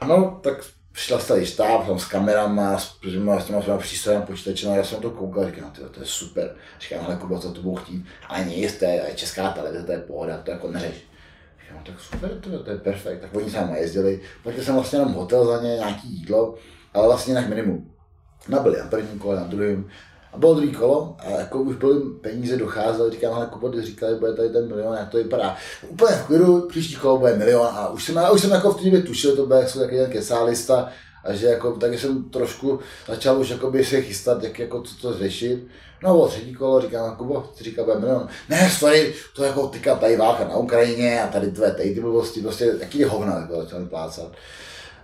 No, 0.08 0.40
tak 0.44 0.64
přišla 0.92 1.20
celý 1.20 1.46
štáb 1.46 1.88
tam 1.88 2.00
s 2.00 2.06
kamerama, 2.06 2.80
s, 2.80 3.00
s 3.40 3.46
těma 3.46 3.62
svýma 3.62 3.78
přístrojem, 3.78 4.22
počítačem, 4.22 4.74
já 4.74 4.84
jsem 4.84 5.02
to 5.02 5.12
koukal, 5.12 5.46
říkám, 5.46 5.72
tyjo, 5.72 5.90
to 5.90 6.00
je 6.00 6.06
super. 6.06 6.56
Říkám, 6.80 7.06
ale 7.06 7.16
Kuba, 7.16 7.40
co 7.40 7.52
to 7.52 7.62
budu 7.62 7.76
chtít, 7.76 8.06
ale 8.28 8.46
nic, 8.46 8.74
to 8.76 8.86
je 8.86 9.12
česká 9.16 9.52
televize, 9.52 9.84
to 9.84 9.92
je 9.92 9.98
pohoda, 9.98 10.38
to 10.38 10.52
jako 10.52 10.72
neřeš. 10.72 10.96
Říkám, 11.62 11.84
tak 11.84 12.00
super, 12.00 12.30
to, 12.42 12.64
to 12.64 12.72
je 12.72 12.78
perfekt. 12.78 13.22
Tak 13.22 13.36
oni 13.36 13.52
tam 13.52 13.76
jezdili, 13.76 14.22
pak 14.44 14.56
jsem 14.60 14.76
vlastně 14.76 15.00
jenom 15.00 15.14
hotel 15.14 15.46
za 15.46 15.64
ně, 15.64 15.70
nějaký 15.70 16.08
jídlo, 16.08 16.56
ale 16.94 17.08
vlastně 17.08 17.32
jinak 17.32 17.50
minimum. 17.50 17.97
Nabili 18.48 18.80
na 18.80 18.86
prvním 18.86 19.20
kole, 19.20 19.36
na 19.36 19.44
druhém. 19.44 19.90
A 20.34 20.38
bylo 20.38 20.54
druhý 20.54 20.72
kolo 20.72 21.16
a 21.20 21.30
jako 21.30 21.62
už 21.62 21.76
byly 21.76 22.00
peníze 22.22 22.58
docházely, 22.58 23.12
říkám, 23.12 23.34
ale 23.34 23.46
Kubo, 23.46 23.82
říkali, 23.82 24.16
bude 24.16 24.34
tady 24.34 24.50
ten 24.50 24.68
milion, 24.68 24.96
jak 24.98 25.10
to 25.10 25.18
vypadá. 25.18 25.56
Úplně 25.90 26.16
v 26.16 26.26
klidu, 26.26 26.62
příští 26.70 26.96
kolo 26.96 27.18
bude 27.18 27.36
milion 27.36 27.68
a 27.72 27.90
už 27.90 28.04
jsem, 28.04 28.16
já 28.16 28.32
už 28.32 28.42
jsem 28.42 28.52
jako 28.52 28.72
v 28.72 28.78
té 28.78 28.84
době 28.84 29.02
tušil, 29.02 29.36
to 29.36 29.46
bude 29.46 29.60
takový 29.60 29.98
ten 29.98 30.12
kesálista, 30.12 30.90
A 31.24 31.34
že 31.34 31.48
jako, 31.48 31.72
taky 31.72 31.98
jsem 31.98 32.30
trošku 32.30 32.80
začal 33.08 33.40
už 33.40 33.50
jakoby 33.50 33.86
se 33.86 34.02
chystat, 34.02 34.44
jak 34.44 34.60
jako 34.60 34.82
to, 34.82 34.90
to 35.02 35.18
řešit. 35.18 35.68
No 36.04 36.20
o 36.20 36.28
třetí 36.28 36.54
kolo, 36.54 36.82
říkám, 36.82 37.16
Kubo, 37.16 37.50
ty 37.58 37.64
říká, 37.64 37.84
milion. 38.00 38.28
Ne, 38.50 38.70
sorry, 38.70 39.14
to 39.36 39.44
jako 39.44 39.68
tyka 39.68 39.96
tady 39.96 40.18
válka 40.18 40.44
na 40.44 40.56
Ukrajině 40.56 41.24
a 41.24 41.28
tady 41.28 41.52
tvé 41.52 41.72
tady 41.72 41.94
ty 41.94 42.02
blbosti, 42.02 42.42
prostě 42.42 42.72
taky 42.72 43.04
hovna, 43.04 43.40
jako 43.40 43.62
začal 43.62 43.86
plácat. 43.86 44.32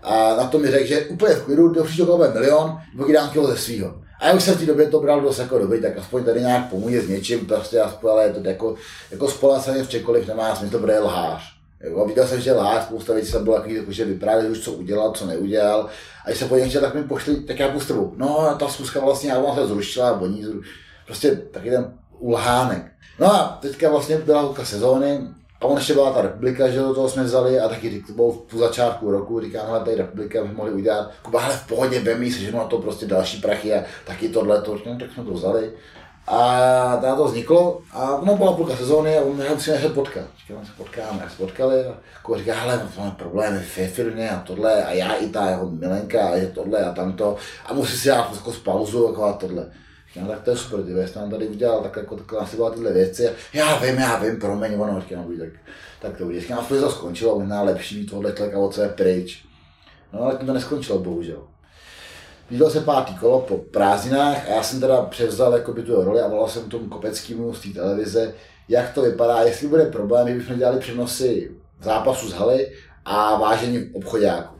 A 0.03 0.35
na 0.35 0.47
to 0.47 0.59
mi 0.59 0.71
řekl, 0.71 0.87
že 0.87 1.05
úplně 1.05 1.35
v 1.35 1.43
klidu, 1.43 1.67
do 1.67 1.83
příštího 1.83 2.07
kola 2.07 2.31
milion, 2.33 2.77
nebo 2.95 3.11
dám 3.11 3.29
kilo 3.29 3.47
ze 3.47 3.57
svýho. 3.57 3.95
A 4.19 4.27
já 4.27 4.33
už 4.33 4.43
jsem 4.43 4.55
v 4.55 4.59
té 4.59 4.65
době 4.65 4.87
to 4.87 4.99
bral 4.99 5.21
dost 5.21 5.39
jako 5.39 5.59
dobrý, 5.59 5.81
tak 5.81 5.97
aspoň 5.97 6.23
tady 6.23 6.39
nějak 6.39 6.69
pomůže 6.69 7.01
s 7.01 7.09
něčím, 7.09 7.45
prostě 7.45 7.81
aspoň, 7.81 8.11
ale 8.11 8.23
je 8.23 8.33
to 8.33 8.49
jako, 8.49 8.75
jako 9.11 9.29
spolaceně 9.29 9.83
v 9.83 9.89
čekoliv 9.89 10.27
nemá 10.27 10.55
smysl, 10.55 10.71
to 10.71 10.79
bude 10.79 10.99
lhář. 10.99 11.53
Jo, 11.83 12.05
viděl 12.05 12.27
jsem, 12.27 12.41
že 12.41 12.53
lhář, 12.53 12.83
spousta 12.83 13.13
věcí 13.13 13.31
jsem 13.31 13.43
byl 13.43 13.53
takový, 13.53 13.75
jako, 13.75 13.91
že 13.91 14.05
vyprávěl 14.05 14.51
už, 14.51 14.59
co 14.59 14.71
udělal, 14.71 15.11
co 15.11 15.25
neudělal. 15.25 15.89
A 16.25 16.29
když 16.29 16.39
se 16.39 16.45
po 16.45 16.55
něm 16.55 16.69
tak 16.69 16.95
mi 16.95 17.03
pošli, 17.03 17.35
tak 17.35 17.59
já 17.59 17.69
pustu. 17.69 18.13
No, 18.17 18.55
ta 18.59 18.67
zkuska 18.67 18.99
vlastně, 18.99 19.29
já 19.29 19.55
se 19.55 19.67
zrušila, 19.67 20.09
a 20.09 20.21
oni 20.21 20.45
prostě 21.05 21.35
taky 21.35 21.69
ten 21.69 21.93
ulhánek. 22.19 22.91
No 23.19 23.33
a 23.33 23.57
teďka 23.61 23.89
vlastně 23.89 24.17
byla 24.17 24.55
sezóny, 24.63 25.27
a 25.63 25.65
on 25.65 25.77
ještě 25.77 25.93
byla 25.93 26.13
ta 26.13 26.21
republika, 26.21 26.69
že 26.69 26.79
do 26.79 26.93
toho 26.93 27.09
jsme 27.09 27.23
vzali 27.23 27.59
a 27.59 27.69
taky 27.69 28.03
to 28.07 28.13
bylo 28.13 28.31
v 28.31 28.57
začátku 28.57 29.11
roku, 29.11 29.41
říkám, 29.41 29.65
hele, 29.67 29.79
tady 29.79 29.95
republika 29.95 30.43
by 30.43 30.53
mohli 30.53 30.71
udělat, 30.71 31.11
Kuba, 31.21 31.41
ale 31.41 31.55
v 31.55 31.67
pohodě, 31.67 31.99
vemí 31.99 32.31
se, 32.31 32.39
že 32.39 32.51
na 32.51 32.63
to 32.63 32.77
prostě 32.77 33.05
další 33.05 33.41
prachy 33.41 33.73
a 33.73 33.83
taky 34.05 34.29
tohle, 34.29 34.61
to, 34.61 34.77
no, 34.85 34.97
tak 34.99 35.11
jsme 35.11 35.23
to 35.23 35.31
vzali. 35.31 35.71
A 36.27 36.97
tam 37.01 37.17
to 37.17 37.25
vzniklo 37.25 37.81
a 37.91 38.15
ono 38.15 38.37
byla 38.37 38.53
půlka 38.53 38.75
sezóny 38.75 39.17
a 39.17 39.21
on 39.21 39.41
musíme 39.53 39.79
se 39.79 39.89
potkat. 39.89 40.25
Říkám, 40.47 40.65
se 40.65 40.71
potkáme, 40.77 41.19
jak 41.21 41.31
se 41.31 41.37
potkali 41.37 41.85
a 41.85 41.97
Kuba 42.23 42.37
říká, 42.37 42.55
hele, 42.55 42.89
máme 42.97 43.11
problémy 43.11 43.59
v 43.59 43.93
firmě 43.93 44.29
a 44.29 44.39
tohle 44.39 44.83
a 44.83 44.91
já 44.91 45.13
i 45.13 45.29
ta 45.29 45.49
jeho 45.49 45.69
milenka 45.69 46.27
a 46.27 46.35
je 46.35 46.47
tohle 46.47 46.85
a 46.85 46.93
tamto 46.93 47.35
a 47.65 47.73
musí 47.73 47.97
si 47.97 48.07
dát 48.07 48.35
jako 48.35 48.51
pauzu 48.63 49.07
jako 49.07 49.23
a 49.23 49.33
tohle. 49.33 49.65
Říkám, 50.13 50.27
tak 50.27 50.41
to 50.41 50.49
je 50.49 50.57
super, 50.57 50.83
ty 50.83 51.07
jsi 51.07 51.19
nám 51.19 51.29
tady 51.29 51.47
udělal 51.47 51.81
tak 51.81 51.95
jako 51.95 52.15
takhle 52.15 52.47
byla 52.55 52.69
tyhle 52.69 52.93
věci. 52.93 53.29
Já 53.53 53.77
vím, 53.77 53.95
já 53.95 54.19
vím, 54.19 54.39
promiň, 54.39 54.73
ono, 54.73 55.01
říkám, 55.01 55.37
tak, 55.39 55.49
tak 56.01 56.17
to 56.17 56.25
bude. 56.25 56.41
Říkám, 56.41 56.65
to 56.65 56.91
skončilo, 56.91 57.39
možná 57.39 57.61
lepší 57.61 57.99
mít 57.99 58.11
tohle 58.11 58.31
tlak 58.31 58.53
a 58.53 58.59
od 58.59 58.79
pryč. 58.95 59.45
No 60.13 60.21
ale 60.21 60.35
tím 60.35 60.47
to 60.47 60.53
neskončilo, 60.53 60.99
bohužel. 60.99 61.43
Viděl 62.49 62.69
se 62.69 62.81
pátý 62.81 63.15
kolo 63.17 63.41
po 63.41 63.57
prázdninách 63.57 64.47
a 64.47 64.49
já 64.49 64.63
jsem 64.63 64.79
teda 64.79 65.01
převzal 65.01 65.53
jako 65.53 65.73
by 65.73 65.83
tu 65.83 66.03
roli 66.03 66.21
a 66.21 66.27
volal 66.27 66.47
jsem 66.47 66.69
tomu 66.69 66.89
Kopeckému 66.89 67.53
z 67.53 67.61
té 67.61 67.69
televize, 67.69 68.33
jak 68.69 68.93
to 68.93 69.01
vypadá, 69.01 69.41
jestli 69.41 69.67
bude 69.67 69.85
problém, 69.85 70.25
kdybychom 70.25 70.57
dělali 70.57 70.79
přenosy 70.79 71.51
zápasu 71.81 72.29
z 72.29 72.33
haly 72.33 72.71
a 73.05 73.35
vážení 73.39 73.89
obchodáků. 73.93 74.55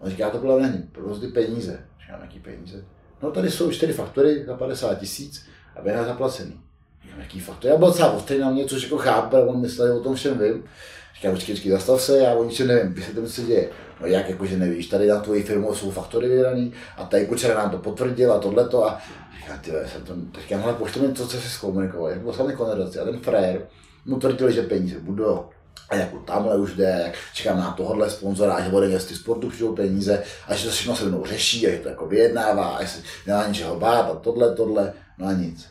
On 0.00 0.10
říká, 0.10 0.30
to 0.30 0.38
problém 0.38 0.62
není, 0.62 0.82
prostě 0.92 1.26
peníze. 1.26 1.80
Říkám, 2.00 2.20
jaký 2.20 2.40
peníze? 2.40 2.84
No 3.24 3.30
tady 3.30 3.50
jsou 3.50 3.70
čtyři 3.70 3.92
faktory 3.92 4.44
za 4.46 4.56
50 4.56 4.94
tisíc 4.94 5.46
a 5.76 5.80
vy 5.80 5.92
zaplacený. 6.06 6.60
Říkám, 7.02 7.20
jaký 7.20 7.40
faktor? 7.40 7.70
Já 7.70 7.76
byl 7.76 7.92
třeba 7.92 8.10
ostej 8.10 8.38
na 8.38 8.50
mě, 8.50 8.64
což 8.64 8.82
jako 8.82 8.98
chápe, 8.98 9.42
on 9.42 9.60
myslel, 9.60 9.88
že 9.88 9.92
o 9.92 10.00
tom 10.00 10.14
všem 10.14 10.38
vím. 10.38 10.64
Říkám, 11.14 11.32
počkej, 11.32 11.54
počkej, 11.54 11.72
zastav 11.72 12.02
se, 12.02 12.18
já 12.18 12.34
o 12.34 12.44
ničem 12.44 12.66
nevím, 12.66 12.92
vysvětli 12.92 13.22
mi, 13.22 13.28
co 13.28 13.34
se 13.34 13.42
děje. 13.42 13.68
No 14.00 14.06
jak, 14.06 14.28
jako, 14.28 14.46
že 14.46 14.56
nevíš, 14.56 14.86
tady 14.86 15.06
na 15.06 15.20
tvoji 15.20 15.42
firmu 15.42 15.74
jsou 15.74 15.90
faktory 15.90 16.28
vydaný 16.28 16.72
a 16.96 17.04
tady 17.04 17.26
Kučera 17.26 17.54
nám 17.54 17.70
to 17.70 17.78
potvrdil 17.78 18.32
a 18.32 18.38
tohleto 18.38 18.84
a 18.86 18.98
říkám, 19.38 19.58
ty 19.58 19.70
jsem 19.70 20.02
to, 20.02 20.14
tak 20.32 20.42
říkám, 20.42 20.60
hele, 20.60 20.74
pošli 20.74 21.00
mi 21.00 21.14
to, 21.14 21.26
co 21.26 21.36
jsi 21.36 21.48
zkomunikoval, 21.48 22.10
jak 22.10 22.22
poslal 22.22 22.48
mi 22.48 22.54
konverzaci 22.54 22.98
a 22.98 23.04
ten 23.04 23.18
frér 23.18 23.66
mu 24.04 24.18
tvrdil, 24.18 24.50
že 24.50 24.62
peníze 24.62 25.00
budou, 25.00 25.44
a 25.88 25.96
jako 25.96 26.18
tamhle 26.18 26.56
už 26.56 26.72
jde, 26.72 27.02
jak 27.04 27.14
čekám 27.34 27.58
na 27.58 27.70
tohohle 27.70 28.10
sponzora, 28.10 28.60
že 28.60 28.70
bude 28.70 28.88
městy 28.88 29.14
sportu 29.14 29.50
přijdou 29.50 29.74
peníze 29.74 30.22
a 30.48 30.54
že 30.54 30.64
to 30.64 30.70
všechno 30.70 30.96
se 30.96 31.04
mnou 31.04 31.24
řeší 31.26 31.66
a 31.66 31.70
že 31.70 31.78
to 31.78 31.88
jako 31.88 32.06
vyjednává 32.06 32.66
a 32.66 32.84
že 32.84 32.98
nemá 33.26 33.46
ničeho 33.46 33.76
bát 33.80 34.10
a 34.10 34.14
tohle, 34.14 34.54
tohle, 34.54 34.92
no 35.18 35.26
a 35.26 35.32
nic. 35.32 35.66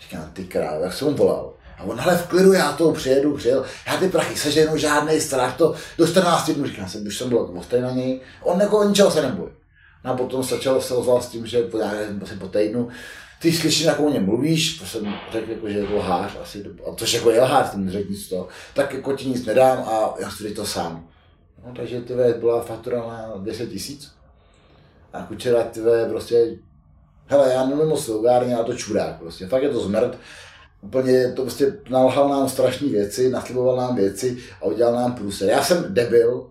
Říkám, 0.00 0.30
ty 0.32 0.44
král, 0.44 0.80
jak 0.80 0.92
jsem 0.92 1.14
volal. 1.14 1.52
A 1.78 1.82
on, 1.82 2.00
ale 2.00 2.16
v 2.16 2.26
klidu, 2.26 2.52
já 2.52 2.72
to 2.72 2.92
přijedu, 2.92 3.36
přijel, 3.36 3.64
já 3.86 3.96
ty 3.96 4.08
prachy 4.08 4.36
seženu, 4.36 4.76
žádný 4.76 5.20
strach, 5.20 5.56
to 5.56 5.74
do 5.98 6.06
14 6.06 6.50
dnů, 6.50 6.66
říkám, 6.66 6.88
jsem, 6.88 7.06
už 7.06 7.18
jsem 7.18 7.28
byl 7.28 7.38
jako 7.38 7.80
na 7.80 7.90
něj, 7.90 8.20
on 8.42 8.60
jako 8.60 8.84
ničeho 8.84 9.10
se 9.10 9.22
nebojí. 9.22 9.52
No 10.04 10.10
a 10.10 10.16
potom 10.16 10.42
začal 10.42 10.80
se 10.80 10.94
ozval 10.94 11.22
s 11.22 11.28
tím, 11.28 11.46
že 11.46 11.62
po, 11.62 11.78
já, 11.78 11.92
po 12.38 12.48
týdnu, 12.48 12.88
ty 13.42 13.52
slyšíš, 13.52 13.84
jak 13.84 14.00
o 14.00 14.10
něm 14.10 14.24
mluvíš, 14.24 14.78
to 14.78 14.86
jsem 14.86 15.14
řekl, 15.32 15.50
jako, 15.50 15.68
že 15.68 15.78
je 15.78 15.86
to 15.86 15.96
lhář, 15.96 16.36
asi, 16.42 16.64
a 16.86 16.94
což 16.94 17.12
jako 17.12 17.30
je 17.30 17.40
lhář, 17.42 17.70
ten 17.70 17.90
řekl 17.90 18.10
nic 18.10 18.28
to, 18.28 18.48
tak 18.74 18.94
jako 18.94 19.16
ti 19.16 19.28
nic 19.28 19.46
nedám 19.46 19.78
a 19.78 20.14
já 20.20 20.30
si 20.30 20.54
to 20.54 20.66
sám. 20.66 21.08
No, 21.66 21.72
takže 21.76 22.00
ty 22.00 22.14
byla 22.40 22.62
faktura 22.62 22.98
na 22.98 23.34
10 23.36 23.70
tisíc. 23.70 24.12
A 25.12 25.22
kučera 25.22 25.62
ty 25.62 25.80
prostě, 26.08 26.58
hele, 27.26 27.52
já 27.52 27.66
nemím 27.66 27.86
moc 27.86 28.08
vulgárně, 28.08 28.56
a 28.56 28.64
to 28.64 28.74
čurák 28.74 29.18
prostě, 29.18 29.46
fakt 29.46 29.62
je 29.62 29.68
to 29.68 29.80
zmrt. 29.80 30.18
Úplně 30.80 31.32
to 31.32 31.42
prostě 31.42 31.76
nalhal 31.90 32.28
nám 32.28 32.48
strašné 32.48 32.88
věci, 32.88 33.30
nasliboval 33.30 33.76
nám 33.76 33.96
věci 33.96 34.38
a 34.62 34.64
udělal 34.64 34.94
nám 34.94 35.14
průser. 35.14 35.48
Já 35.48 35.62
jsem 35.62 35.94
debil, 35.94 36.50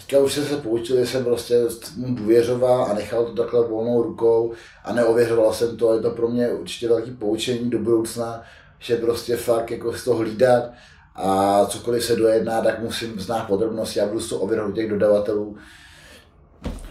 Teďka 0.00 0.18
už 0.18 0.32
jsem 0.32 0.44
se 0.44 0.56
poučil, 0.56 0.96
že 0.96 1.06
jsem 1.06 1.24
prostě 1.24 1.60
mu 1.96 2.14
důvěřoval 2.14 2.84
a 2.84 2.94
nechal 2.94 3.24
to 3.24 3.42
takhle 3.42 3.68
volnou 3.68 4.02
rukou 4.02 4.52
a 4.84 4.92
neověřoval 4.92 5.54
jsem 5.54 5.76
to. 5.76 5.94
Je 5.94 6.00
to 6.00 6.10
pro 6.10 6.28
mě 6.28 6.48
určitě 6.48 6.88
velký 6.88 7.10
poučení 7.10 7.70
do 7.70 7.78
budoucna, 7.78 8.42
že 8.78 8.96
prostě 8.96 9.36
fakt 9.36 9.70
jako 9.70 9.92
z 9.92 10.04
toho 10.04 10.18
hlídat 10.18 10.70
a 11.14 11.66
cokoliv 11.66 12.04
se 12.04 12.16
dojedná, 12.16 12.60
tak 12.60 12.80
musím 12.80 13.20
znát 13.20 13.46
podrobnosti, 13.46 13.98
já 13.98 14.06
budu 14.06 14.28
to 14.28 14.38
ověřovat 14.38 14.74
těch 14.74 14.90
dodavatelů. 14.90 15.56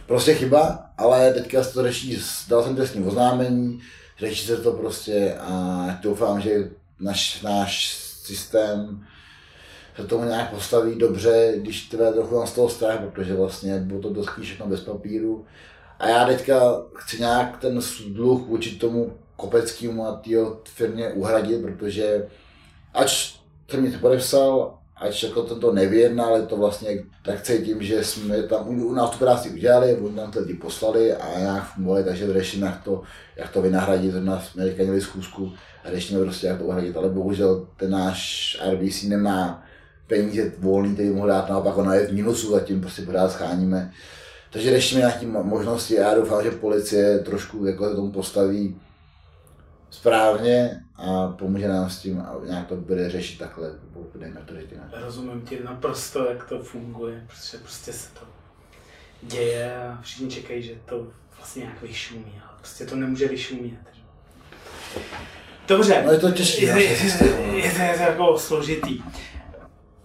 Prostě 0.08 0.34
chyba, 0.34 0.86
ale 0.98 1.34
teďka 1.34 1.64
se 1.64 1.74
to 1.74 1.84
řeší, 1.84 2.22
dal 2.48 2.64
jsem 2.64 2.76
trestní 2.76 3.06
oznámení, 3.06 3.80
řeší 4.20 4.48
se 4.48 4.58
to 4.58 4.72
prostě 4.72 5.36
a 5.40 5.86
doufám, 6.02 6.42
že 6.42 6.70
náš, 7.00 7.42
náš 7.42 7.96
systém 8.24 9.06
se 10.02 10.08
tomu 10.08 10.26
nějak 10.26 10.50
postaví 10.50 10.96
dobře, 10.96 11.54
když 11.58 11.90
tvé 11.90 12.14
trochu 12.14 12.36
mám 12.36 12.48
z 12.48 12.54
toho 12.54 12.70
strach, 12.70 13.00
protože 13.00 13.34
vlastně 13.34 13.80
bylo 13.80 14.00
to 14.00 14.10
dost 14.10 14.30
všechno 14.42 14.68
bez 14.68 14.82
papíru. 14.82 15.46
A 16.00 16.08
já 16.08 16.26
teďka 16.26 16.82
chci 16.96 17.20
nějak 17.20 17.58
ten 17.58 17.80
dluh 18.08 18.48
vůči 18.48 18.76
tomu 18.76 19.14
Kopeckému 19.36 20.06
a 20.06 20.16
té 20.16 20.30
firmě 20.64 21.10
uhradit, 21.10 21.62
protože 21.62 22.28
ač 22.94 23.36
jsem 23.70 23.82
mi 23.82 23.92
to 23.92 24.00
podepsal, 24.00 24.78
ač 24.98 25.24
jako 25.24 25.44
ten 25.44 25.60
to 25.60 25.74
nevyjednal, 25.74 26.28
ale 26.28 26.42
to 26.42 26.58
vlastně 26.58 26.90
tak 27.26 27.42
cítím, 27.42 27.84
že 27.84 28.04
jsme 28.04 28.44
tam 28.44 28.68
u 28.68 28.94
nás 28.94 29.10
tu 29.10 29.18
práci 29.18 29.50
udělali, 29.50 29.98
oni 29.98 30.16
nám 30.16 30.32
to 30.32 30.40
poslali 30.62 31.14
a 31.14 31.40
nějak 31.40 31.74
fungovali, 31.74 32.04
takže 32.04 32.34
řešíme, 32.34 32.68
jak 32.68 32.84
to, 32.84 33.02
jak 33.36 33.52
to 33.52 33.62
vynahradit, 33.62 34.14
na 34.20 34.42
jsme 34.42 34.64
teďka 34.64 34.84
měli 34.84 35.02
zkusku 35.02 35.54
a 35.84 35.90
řešíme 35.92 36.22
prostě, 36.22 36.48
jak 36.48 36.58
to 36.58 36.64
uhradit, 36.64 36.98
ale 36.98 37.10
bohužel 37.10 37.68
ten 37.78 37.92
náš 37.92 38.58
RBC 38.72 39.04
nemá 39.04 39.64
peníze 40.10 40.52
volný, 40.60 40.94
který 40.94 41.10
mohl 41.10 41.28
dát, 41.28 41.50
naopak 41.50 41.78
ona 41.78 41.96
je 41.96 42.08
v 42.08 42.14
minusu, 42.14 42.52
zatím 42.52 42.82
prostě 42.82 43.02
pořád 43.02 43.32
scháníme. 43.32 43.94
Takže 44.50 44.70
řešíme 44.70 45.00
nějaké 45.00 45.26
možnosti 45.26 46.00
a 46.00 46.02
já 46.02 46.16
doufám, 46.16 46.44
že 46.44 46.52
policie 46.52 47.20
trošku 47.20 47.66
jako 47.66 47.90
se 47.90 47.96
tomu 47.96 48.12
postaví 48.12 48.76
správně 49.90 50.84
a 50.96 51.28
pomůže 51.28 51.68
nám 51.68 51.90
s 51.90 52.00
tím 52.00 52.20
a 52.20 52.36
nějak 52.46 52.68
to 52.68 52.76
bude 52.76 53.10
řešit 53.10 53.40
takhle, 53.40 53.72
dejme 54.16 54.42
to 54.46 54.60
říct 54.60 54.70
Rozumím 54.94 55.42
ti 55.42 55.60
naprosto, 55.64 56.26
jak 56.26 56.50
to 56.50 56.64
funguje, 56.64 57.26
protože 57.28 57.58
prostě 57.58 57.94
se 57.94 58.10
to 58.14 58.22
děje 59.22 59.76
a 59.76 60.02
všichni 60.02 60.30
čekají, 60.30 60.64
že 60.64 60.74
to 60.86 61.08
vlastně 61.38 61.62
nějak 61.62 61.82
vyšumí, 61.82 62.42
ale 62.48 62.58
prostě 62.58 62.86
to 62.86 62.96
nemůže 62.96 63.28
vyšumět. 63.28 63.80
Dobře. 65.68 66.04
No 66.06 66.12
je 66.12 66.20
to 66.20 66.32
těžké. 66.32 66.66
Je, 66.66 66.84
je, 66.84 66.90
je, 66.90 67.66
je, 67.66 67.72
to 67.72 68.02
jako 68.02 68.40
složitý. 68.40 69.02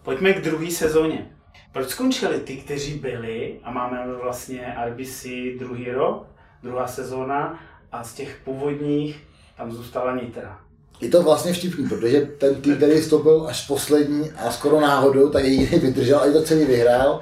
Pojďme 0.04 0.32
k 0.32 0.44
druhé 0.44 0.70
sezóně. 0.70 1.30
Proč 1.72 1.88
skončili 1.88 2.40
ty, 2.40 2.56
kteří 2.56 2.94
byli, 2.94 3.60
a 3.62 3.70
máme 3.70 4.06
vlastně 4.22 4.74
RBC 4.86 5.26
druhý 5.58 5.90
rok, 5.90 6.26
druhá 6.62 6.86
sezóna, 6.86 7.60
a 7.92 8.04
z 8.04 8.14
těch 8.14 8.36
původních 8.44 9.20
tam 9.56 9.72
zůstala 9.72 10.16
Nitra. 10.16 10.58
Je 11.00 11.08
to 11.08 11.22
vlastně 11.22 11.52
vtipný, 11.52 11.88
protože 11.88 12.20
ten 12.20 12.54
tým, 12.54 12.76
který 12.76 13.00
vstoupil 13.00 13.46
až 13.48 13.66
poslední 13.66 14.30
a 14.30 14.50
skoro 14.50 14.80
náhodou, 14.80 15.30
tak 15.30 15.44
jediný 15.44 15.78
vydržel 15.78 16.18
a 16.18 16.26
i 16.26 16.32
to 16.32 16.42
celý 16.42 16.64
vyhrál. 16.64 17.20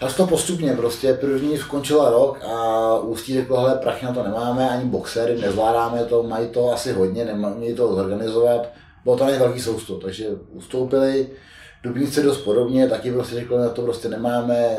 A 0.00 0.06
to 0.06 0.26
postupně 0.26 0.72
prostě, 0.72 1.14
první 1.14 1.58
skončila 1.58 2.10
rok 2.10 2.44
a 2.44 2.98
Ústí 2.98 3.34
řekl, 3.34 3.56
hele, 3.56 3.78
prachy 3.82 4.06
na 4.06 4.12
to 4.12 4.22
nemáme, 4.22 4.70
ani 4.70 4.84
boxery, 4.84 5.40
nezvládáme 5.40 6.04
to, 6.04 6.22
mají 6.22 6.48
to 6.48 6.72
asi 6.72 6.92
hodně, 6.92 7.24
nemají 7.24 7.74
to 7.74 7.94
zorganizovat. 7.94 8.68
Bylo 9.04 9.16
to 9.16 9.24
velký 9.24 9.60
sousto, 9.60 9.98
takže 9.98 10.26
ustoupili, 10.52 11.28
Dubnice 11.82 12.22
dost 12.22 12.38
podobně, 12.38 12.88
taky 12.88 13.12
prostě 13.12 13.34
řekl, 13.34 13.58
na 13.58 13.68
to 13.68 13.82
prostě 13.82 14.08
nemáme, 14.08 14.76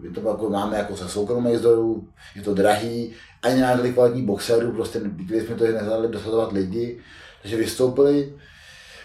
my 0.00 0.10
to 0.10 0.28
jako 0.28 0.50
máme 0.50 0.78
jako 0.78 0.96
se 0.96 1.08
soukromých 1.08 1.58
zdrojů, 1.58 2.08
je 2.36 2.42
to 2.42 2.54
drahý, 2.54 3.12
ani 3.42 3.56
nějaký 3.56 3.92
kvalitní 3.92 4.26
boxerů, 4.26 4.72
prostě 4.72 4.98
viděli 4.98 5.46
jsme 5.46 5.54
to, 5.54 5.66
že 5.66 5.72
nezvládli 5.72 6.08
dosazovat 6.08 6.52
lidi, 6.52 6.98
takže 7.42 7.56
vystoupili. 7.56 8.32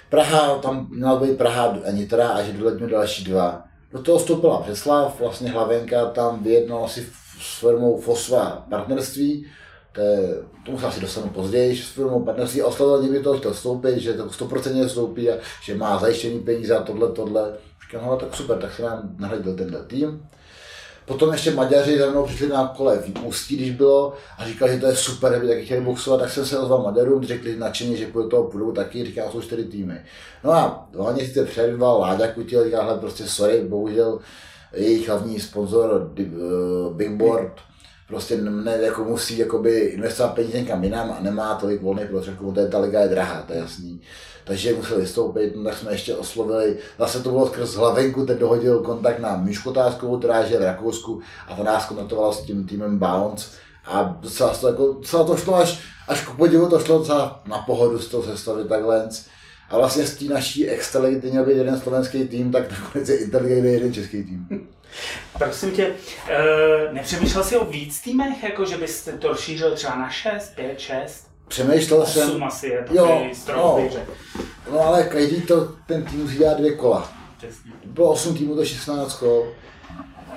Praha, 0.09 0.57
tam 0.57 0.87
měla 0.89 1.19
být 1.19 1.37
Praha 1.37 1.77
a 1.87 1.91
Nitra 1.91 2.29
a 2.29 2.43
že 2.43 2.53
doletíme 2.53 2.89
další 2.89 3.23
dva. 3.23 3.63
Do 3.91 4.01
toho 4.01 4.19
vstoupila 4.19 4.61
Břeslav, 4.61 5.19
vlastně 5.19 5.49
Hlavenka 5.51 6.05
tam 6.05 6.43
vyjednal 6.43 6.85
asi 6.85 7.07
s 7.41 7.59
firmou 7.59 8.01
Fosva 8.01 8.65
partnerství, 8.69 9.45
to 9.93 10.01
je, 10.01 10.35
tomu 10.65 10.79
se 10.79 10.85
asi 10.85 11.01
dostanu 11.01 11.29
později, 11.29 11.77
s 11.77 11.89
firmou 11.89 12.23
partnerství 12.23 12.61
oslovil 12.61 13.03
někdy 13.03 13.19
to 13.19 13.37
chtěl 13.37 13.53
vstoupit, 13.53 13.99
že 13.99 14.13
to 14.13 14.25
100% 14.25 14.87
vstoupí 14.87 15.29
a 15.29 15.37
že 15.63 15.75
má 15.75 15.99
zajištění 15.99 16.39
peníze 16.39 16.77
a 16.77 16.81
tohle, 16.81 17.11
tohle. 17.11 17.53
Říkám, 17.85 18.07
no 18.07 18.17
tak 18.17 18.35
super, 18.35 18.57
tak 18.57 18.73
se 18.73 18.81
nám 18.81 19.15
nahradil 19.19 19.55
tenhle 19.55 19.83
tým. 19.83 20.29
Potom 21.05 21.31
ještě 21.31 21.51
Maďaři 21.51 21.99
za 21.99 22.09
mnou 22.09 22.25
přišli 22.25 22.47
na 22.47 22.67
kole 22.67 22.97
v 22.97 23.25
Ústí, 23.25 23.57
když 23.57 23.71
bylo, 23.71 24.13
a 24.37 24.45
říkali, 24.45 24.73
že 24.73 24.79
to 24.79 24.87
je 24.87 24.95
super, 24.95 25.35
aby 25.35 25.47
taky 25.47 25.65
chtěli 25.65 25.81
boxovat, 25.81 26.19
tak 26.19 26.29
jsem 26.29 26.45
se 26.45 26.59
ozval 26.59 26.83
Maďarům, 26.83 27.23
řekli 27.23 27.57
nadšeně, 27.57 27.97
že 27.97 28.11
do 28.11 28.27
toho 28.27 28.43
půjdou 28.43 28.71
taky, 28.71 29.05
říká, 29.05 29.31
jsou 29.31 29.41
čtyři 29.41 29.63
týmy. 29.63 30.01
No 30.43 30.51
a 30.51 30.87
dva 30.91 31.11
měsíce 31.11 31.45
před 31.45 31.75
byl 31.75 31.87
Láďa 31.87 32.27
Kutil, 32.27 32.65
říká, 32.65 32.83
hele, 32.83 32.99
prostě 32.99 33.23
sorry, 33.27 33.61
bohužel 33.61 34.19
jejich 34.73 35.07
hlavní 35.07 35.39
sponzor 35.39 36.11
eh, 36.19 36.23
Big 36.93 37.11
Board 37.11 37.51
prostě 38.11 38.37
ne, 38.37 38.77
jako 38.81 39.03
musí 39.03 39.37
jakoby 39.37 39.79
investovat 39.79 40.33
peníze 40.33 40.57
někam 40.57 40.83
jinam 40.83 41.15
a 41.17 41.21
nemá 41.21 41.55
tolik 41.55 41.81
volných 41.81 42.09
prostředků, 42.09 42.51
to 42.51 42.59
je, 42.59 42.67
ta 42.67 42.79
liga 42.79 42.99
je 42.99 43.07
drahá, 43.07 43.41
to 43.41 43.53
je 43.53 43.59
jasný. 43.59 44.01
Takže 44.43 44.73
musel 44.73 44.97
vystoupit, 44.97 45.55
no 45.55 45.63
tak 45.63 45.77
jsme 45.77 45.91
ještě 45.91 46.15
oslovili, 46.15 46.77
zase 46.99 47.23
to 47.23 47.29
bylo 47.29 47.47
skrz 47.47 47.75
hlavenku, 47.75 48.25
ten 48.25 48.37
dohodil 48.37 48.79
kontakt 48.79 49.19
na 49.19 49.37
Míšku 49.37 49.73
Táskovou, 49.73 50.17
která 50.17 50.39
je 50.39 50.59
v 50.59 50.63
Rakousku 50.63 51.21
a 51.47 51.55
ta 51.55 51.63
nás 51.63 51.85
kontaktovala 51.85 52.33
s 52.33 52.41
tím 52.41 52.67
týmem 52.67 52.99
Bounce 52.99 53.45
a 53.85 54.17
docela 54.21 54.53
to, 54.53 54.67
jako, 54.67 54.93
docela 54.93 55.23
to 55.23 55.37
šlo 55.37 55.55
až, 55.55 55.79
až 56.07 56.25
k 56.25 56.35
podivu, 56.35 56.69
to 56.69 56.79
šlo 56.79 56.97
docela 56.97 57.43
na 57.45 57.57
pohodu 57.57 57.99
z 57.99 58.07
toho 58.07 58.23
sestavit 58.23 58.67
takhle. 58.67 59.09
A 59.69 59.77
vlastně 59.77 60.07
z 60.07 60.15
té 60.15 60.25
naší 60.25 60.69
extraligy, 60.69 61.31
měl 61.31 61.45
být 61.45 61.57
jeden 61.57 61.79
slovenský 61.79 62.27
tým, 62.27 62.51
tak 62.51 62.71
nakonec 62.71 63.09
je 63.09 63.17
Interliga 63.17 63.55
jeden 63.55 63.93
český 63.93 64.23
tým. 64.23 64.67
Prosím 65.37 65.71
tě, 65.71 65.87
uh, 65.87 66.93
nepřemýšlel 66.93 67.43
jsi 67.43 67.57
o 67.57 67.65
víc 67.65 68.01
týmech, 68.01 68.43
jako 68.43 68.65
že 68.65 68.77
bys 68.77 69.09
to 69.19 69.27
rozšířil 69.27 69.75
třeba 69.75 69.95
na 69.95 70.09
6, 70.09 70.55
5, 70.55 70.79
6? 70.79 71.27
Přemýšlel 71.47 72.05
jsem. 72.05 72.43
asi 72.43 72.67
je 72.67 72.85
jo, 72.91 73.25
no, 73.47 73.89
no, 74.71 74.79
ale 74.79 75.03
každý 75.03 75.41
to, 75.41 75.75
ten 75.87 76.05
tým 76.05 76.19
musí 76.19 76.37
dělat 76.37 76.57
dvě 76.57 76.75
kola. 76.75 77.11
Přesně. 77.37 77.71
Bylo 77.85 78.11
8 78.11 78.37
týmů, 78.37 78.55
to 78.55 78.65
16 78.65 79.13
kol. 79.13 79.47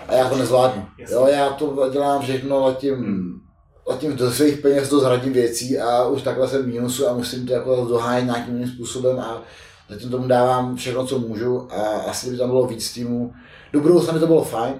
A 0.09 0.14
já 0.14 0.29
to 0.29 0.37
nezvládnu. 0.37 0.87
Jo, 1.11 1.27
já 1.27 1.51
to 1.51 1.90
dělám 1.93 2.23
všechno 2.23 2.64
letím, 2.64 3.40
letím 3.87 4.17
do 4.17 4.31
svých 4.31 4.59
peněz 4.59 4.88
do 4.88 5.01
zradím 5.01 5.33
věcí 5.33 5.79
a 5.79 6.05
už 6.05 6.23
takhle 6.23 6.49
jsem 6.49 6.67
mínusu 6.67 7.09
a 7.09 7.14
musím 7.14 7.47
to 7.47 7.53
jako 7.53 7.85
dohájit 7.85 8.25
nějakým 8.25 8.55
jiným 8.55 8.69
způsobem 8.69 9.21
a 9.21 9.43
zatím 9.88 10.11
tomu 10.11 10.29
dávám 10.29 10.77
všechno, 10.77 11.07
co 11.07 11.19
můžu 11.19 11.69
a 11.73 11.83
asi 11.83 12.31
by 12.31 12.38
tam 12.38 12.49
bylo 12.49 12.67
víc 12.67 12.93
týmů. 12.93 13.33
Do 13.75 13.81
budoucna 13.81 14.13
mi 14.13 14.21
to 14.21 14.27
bylo 14.27 14.45
fajn, 14.45 14.75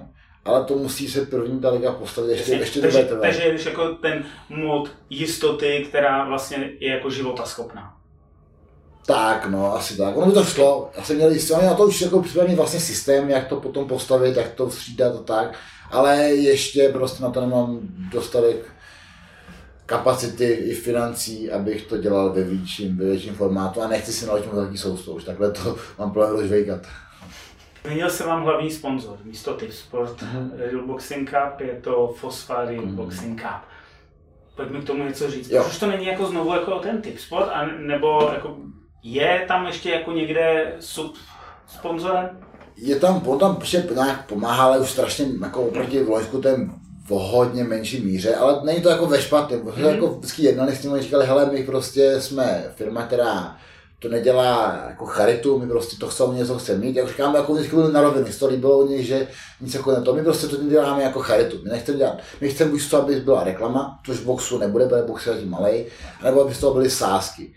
ale 0.45 0.63
to 0.63 0.75
musí 0.75 1.07
se 1.07 1.25
první 1.25 1.59
ta 1.59 1.69
liga 1.69 1.91
postavit 1.91 2.31
ještě, 2.31 2.51
Jasně, 2.51 2.63
ještě 2.63 2.81
takže, 2.81 3.03
to 3.03 3.15
takže 3.21 3.51
jdeš 3.51 3.65
jako 3.65 3.87
ten 3.89 4.23
mod 4.49 4.91
jistoty, 5.09 5.85
která 5.89 6.27
vlastně 6.27 6.71
je 6.79 6.89
jako 6.89 7.09
života 7.09 7.45
schopná. 7.45 7.93
Tak, 9.05 9.47
no, 9.49 9.75
asi 9.75 9.97
tak. 9.97 10.17
Ono 10.17 10.27
by 10.27 10.33
to 10.33 10.43
šlo. 10.43 10.91
Já 10.97 11.03
jsem 11.03 11.15
měl 11.15 11.31
jistě, 11.31 11.53
na 11.53 11.73
to 11.73 11.83
už 11.83 12.01
jako 12.01 12.21
připravený 12.21 12.55
vlastně 12.55 12.79
systém, 12.79 13.29
jak 13.29 13.47
to 13.47 13.59
potom 13.59 13.87
postavit, 13.87 14.37
jak 14.37 14.51
to 14.51 14.71
střídat 14.71 15.15
a 15.15 15.23
tak. 15.23 15.59
Ale 15.91 16.17
ještě 16.25 16.89
prostě 16.89 17.23
na 17.23 17.29
to 17.29 17.41
nemám 17.41 17.79
dostatek 18.11 18.71
kapacity 19.85 20.45
i 20.45 20.73
financí, 20.73 21.51
abych 21.51 21.85
to 21.85 21.97
dělal 21.97 22.33
ve 22.33 22.43
větším, 22.43 22.97
ve 22.97 23.05
větším 23.05 23.35
formátu 23.35 23.81
a 23.81 23.87
nechci 23.87 24.13
si 24.13 24.25
naložit 24.25 24.53
velký 24.53 24.77
sousto, 24.77 25.11
už 25.11 25.23
takhle 25.23 25.51
to 25.51 25.75
mám 25.99 26.11
problém 26.11 26.31
rozvejkat. 26.31 26.81
Změnil 27.85 28.09
se 28.09 28.23
vám 28.23 28.43
hlavní 28.43 28.71
sponzor, 28.71 29.17
místo 29.23 29.53
Tip 29.53 29.71
Sport 29.71 30.21
uh-huh. 30.21 30.49
Real 30.57 30.87
Boxing 30.87 31.29
Cup, 31.29 31.61
je 31.61 31.79
to 31.81 32.15
Fosfa 32.19 32.65
Real 32.65 32.83
uh-huh. 32.83 32.95
Boxing 32.95 33.41
Cup. 33.41 33.61
Pojďme 34.55 34.81
k 34.81 34.83
tomu 34.83 35.03
něco 35.03 35.31
říct. 35.31 35.51
Jo. 35.51 35.63
Proč 35.63 35.79
to 35.79 35.87
není 35.87 36.05
jako 36.05 36.25
znovu 36.25 36.53
jako 36.53 36.79
ten 36.79 37.01
Tip 37.01 37.19
Sport, 37.19 37.49
a 37.53 37.65
nebo 37.79 38.29
jako 38.33 38.55
je 39.03 39.45
tam 39.47 39.65
ještě 39.65 39.89
jako 39.89 40.11
někde 40.11 40.73
sub 40.79 41.15
sponzorem? 41.67 42.29
Je 42.77 42.95
tam, 42.95 43.27
on 43.27 43.39
tam 43.39 43.57
ještě 43.59 43.83
nějak 43.93 44.25
pomáhá, 44.25 44.63
ale 44.63 44.79
už 44.79 44.89
strašně 44.91 45.25
jako 45.41 45.61
oproti 45.61 46.03
Vojsku 46.03 46.41
ten 46.41 46.71
v 47.05 47.09
hodně 47.09 47.63
menší 47.63 48.01
míře, 48.01 48.35
ale 48.35 48.61
není 48.63 48.81
to 48.81 48.89
jako 48.89 49.05
ve 49.05 49.21
špatném. 49.21 49.61
Mm-hmm. 49.61 49.87
jako 49.87 50.07
vždycky 50.07 50.43
jednali 50.43 50.75
s 50.75 50.81
tím, 50.81 50.97
říkali, 50.99 51.25
hele, 51.25 51.45
my 51.45 51.63
prostě 51.63 52.21
jsme 52.21 52.63
firma, 52.75 53.03
která 53.03 53.57
to 53.99 54.09
nedělá 54.09 54.83
jako 54.89 55.05
charitu, 55.05 55.59
my 55.59 55.67
prostě 55.67 55.97
to 55.97 56.07
chceme 56.07 56.33
něco 56.33 56.57
chceme 56.57 56.79
mít. 56.79 56.95
Jak 56.95 57.07
říkám, 57.07 57.35
jako 57.35 57.53
vždycky 57.53 57.75
byli 57.75 57.93
na 57.93 58.13
to 58.39 58.47
líbilo 58.47 58.79
u 58.79 58.87
nich, 58.87 59.05
že 59.05 59.27
nic 59.61 59.73
jako 59.73 59.91
ne 59.91 60.01
to, 60.01 60.13
my 60.13 60.23
prostě 60.23 60.47
to 60.47 60.57
děláme 60.57 61.03
jako 61.03 61.19
charitu. 61.19 61.57
My 61.63 61.69
nechceme 61.69 61.97
dělat, 61.97 62.17
my 62.41 62.49
chceme 62.49 62.71
buď 62.71 62.89
to, 62.89 62.97
aby 62.97 63.15
byla 63.15 63.43
reklama, 63.43 63.99
což 64.05 64.17
v 64.17 64.25
boxu 64.25 64.57
nebude, 64.57 64.85
protože 64.85 65.01
box 65.01 65.27
je 65.27 65.33
zatím 65.33 65.49
malej, 65.49 65.85
nebo 66.23 66.41
aby 66.41 66.53
z 66.53 66.59
toho 66.59 66.73
byly 66.73 66.89
sázky. 66.89 67.53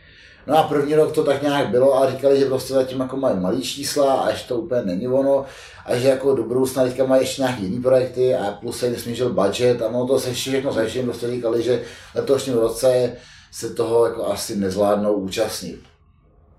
No 0.46 0.58
a 0.58 0.62
první 0.62 0.94
rok 0.94 1.12
to 1.12 1.24
tak 1.24 1.42
nějak 1.42 1.68
bylo 1.68 2.02
a 2.02 2.10
říkali, 2.10 2.38
že 2.38 2.44
prostě 2.44 2.74
zatím 2.74 3.00
jako 3.00 3.16
mají 3.16 3.36
malý 3.36 3.62
čísla 3.62 4.14
a 4.14 4.30
ještě 4.30 4.48
to 4.48 4.56
úplně 4.56 4.82
není 4.82 5.08
ono 5.08 5.44
a 5.84 5.96
že 5.96 6.08
jako 6.08 6.34
do 6.34 6.42
budoucna 6.42 6.84
teďka 6.84 7.04
mají 7.04 7.22
ještě 7.22 7.42
nějaké 7.42 7.62
jiné 7.62 7.82
projekty 7.82 8.34
a 8.34 8.52
plus 8.60 8.78
se 8.78 8.86
jim 8.86 8.96
snížil 8.96 9.30
budget 9.32 9.82
a 9.82 9.86
ono 9.86 10.06
to 10.06 10.20
se 10.20 10.32
všechno 10.32 10.72
se 10.72 11.02
prostě 11.04 11.30
říkali, 11.30 11.62
že 11.62 11.82
letošním 12.14 12.54
roce 12.54 13.12
se 13.52 13.74
toho 13.74 14.06
jako 14.06 14.26
asi 14.26 14.56
nezvládnou 14.56 15.12
účastnit. 15.12 15.80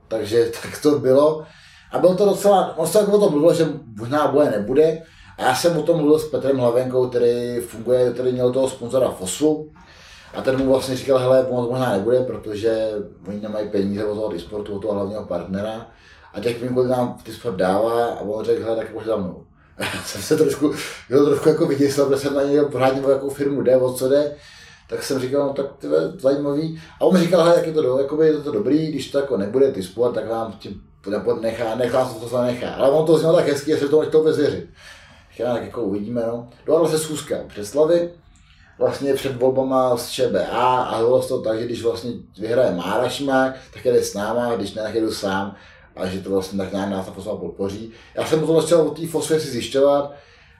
Takže 0.10 0.52
tak 0.62 0.82
to 0.82 1.00
bylo. 1.00 1.44
A 1.92 2.00
bylo 2.00 2.16
to 2.16 2.26
docela, 2.26 2.78
on 2.78 2.88
se 2.88 3.00
jako 3.00 3.12
o 3.12 3.20
tom 3.20 3.32
mluvil, 3.32 3.54
že 3.54 3.68
možná 4.00 4.28
boje 4.28 4.52
nebude. 4.52 5.02
A 5.38 5.44
já 5.44 5.56
jsem 5.56 5.78
o 5.78 5.84
tom 5.84 5.98
mluvil 5.98 6.20
s 6.20 6.30
Petrem 6.30 6.58
Hlavenkou, 6.58 7.10
který 7.10 7.60
funguje, 7.60 8.12
který 8.12 8.32
měl 8.32 8.54
toho 8.54 8.70
sponzora 8.70 9.12
FOSu. 9.12 9.72
A 10.34 10.42
ten 10.42 10.58
mu 10.58 10.72
vlastně 10.72 10.96
říkal, 10.96 11.18
hele, 11.18 11.44
pomoc 11.44 11.70
možná 11.70 11.92
nebude, 11.92 12.20
protože 12.20 12.92
oni 13.28 13.42
nemají 13.42 13.70
peníze 13.70 14.06
od 14.06 14.16
toho 14.16 14.32
Disportu, 14.32 14.76
od 14.76 14.80
toho 14.80 14.94
hlavního 14.94 15.26
partnera. 15.26 15.88
A 16.34 16.40
těch 16.40 16.62
vím, 16.62 16.74
kolik 16.74 16.90
nám 16.90 17.18
Disport 17.26 17.56
dává 17.56 18.06
a 18.06 18.22
on 18.22 18.46
řekl, 18.46 18.64
hele, 18.64 18.76
tak 18.76 19.06
za 19.06 19.16
mnou. 19.16 19.44
Já 19.80 20.04
jsem 20.06 20.22
se 20.22 20.38
trošku, 20.38 20.74
byl 21.10 21.26
trošku 21.26 21.50
jako 21.50 21.66
vyděsil, 21.66 22.06
protože 22.06 22.20
jsem 22.20 22.34
na 22.34 22.44
něj 22.44 22.62
pořád 22.72 22.96
jakou 23.10 23.30
firmu 23.30 23.62
jde, 23.62 23.78
o 23.78 23.94
co 23.94 24.10
jde 24.10 24.36
tak 24.90 25.04
jsem 25.04 25.20
říkal, 25.20 25.48
no 25.48 25.54
tak 25.54 25.66
je 25.84 25.90
zajímavý. 26.20 26.82
A 27.00 27.06
on 27.06 27.14
mi 27.14 27.20
říkal, 27.20 27.48
jak 27.48 27.68
je 27.68 27.74
to, 27.74 27.82
do, 27.82 27.98
jakoby, 27.98 28.28
je 28.28 28.34
to 28.34 28.52
dobrý, 28.52 28.88
když 28.88 29.12
to 29.12 29.18
jako 29.18 29.38
nebude 29.38 29.72
ty 29.72 29.84
sport, 29.84 30.14
tak 30.14 30.30
vám 30.30 30.54
tím 30.60 30.82
nechá, 31.42 31.76
nechá 31.76 32.10
se 32.10 32.20
to, 32.20 32.30
to 32.30 32.42
nechá. 32.42 32.70
Ale 32.70 32.92
on 32.92 33.06
to 33.06 33.18
zněl 33.18 33.34
tak 33.34 33.48
hezky, 33.48 33.72
že 33.72 33.78
se 33.78 33.88
to 33.88 34.02
nechtěl 34.02 34.24
věřit. 34.24 34.70
Já 35.38 35.54
tak 35.54 35.64
jako 35.64 35.84
uvidíme, 35.84 36.24
no. 36.28 36.48
Dohodla 36.66 36.90
se 36.90 37.00
schůzka 37.00 37.36
předslavy, 37.48 38.10
vlastně 38.80 39.14
před 39.14 39.36
volbama 39.36 39.98
z 39.98 40.10
ČBA 40.10 40.84
a 40.84 40.98
bylo 40.98 41.28
to 41.28 41.42
tak, 41.42 41.60
že 41.60 41.66
když 41.66 41.84
vlastně 41.84 42.12
vyhraje 42.40 42.76
Márašmák, 42.76 43.56
tak 43.74 43.86
jde 43.86 44.04
s 44.04 44.14
náma, 44.14 44.56
když 44.56 44.74
ne, 44.74 44.82
tak 44.82 44.96
jdu 44.96 45.14
sám 45.14 45.56
a 45.96 46.08
že 46.08 46.22
to 46.22 46.30
vlastně 46.30 46.58
tak 46.58 46.74
nějak 46.74 46.90
nás 46.90 47.06
ta 47.06 47.12
fosfa 47.12 47.36
podpoří. 47.36 47.92
Já 48.16 48.26
jsem 48.26 48.40
to 48.40 48.62
začal 48.62 48.82
od 48.82 49.00
té 49.00 49.08
fosfy 49.08 49.40
si 49.40 49.48
zjišťovat 49.48 50.14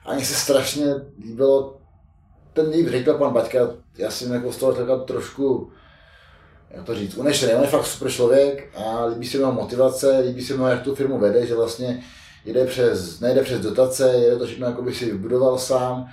a 0.06 0.14
mně 0.14 0.24
se 0.24 0.34
strašně 0.34 0.94
líbilo 1.22 1.79
ten 2.52 2.68
líp 2.68 2.88
řekl 2.88 3.14
pan 3.14 3.32
Baťka, 3.32 3.58
já 3.98 4.10
jsem 4.10 4.32
jako 4.32 4.52
z 4.52 4.56
toho 4.56 4.72
taková 4.72 4.98
trošku, 5.04 5.70
jak 6.70 6.84
to 6.84 6.94
říct, 6.94 7.16
unešený, 7.16 7.54
on 7.54 7.62
je 7.62 7.68
fakt 7.68 7.86
super 7.86 8.10
člověk 8.10 8.68
a 8.76 9.04
líbí 9.04 9.26
se 9.26 9.38
mi 9.38 9.44
motivace, 9.44 10.18
líbí 10.18 10.44
se 10.44 10.56
mi, 10.56 10.62
jak 10.70 10.82
tu 10.82 10.94
firmu 10.94 11.18
vede, 11.18 11.46
že 11.46 11.54
vlastně 11.54 12.04
jede 12.44 12.64
přes, 12.64 13.20
nejde 13.20 13.42
přes 13.42 13.60
dotace, 13.60 14.12
jede 14.12 14.36
to 14.36 14.46
všechno, 14.46 14.66
jako 14.66 14.82
by 14.82 14.94
si 14.94 15.04
vybudoval 15.04 15.58
sám. 15.58 16.06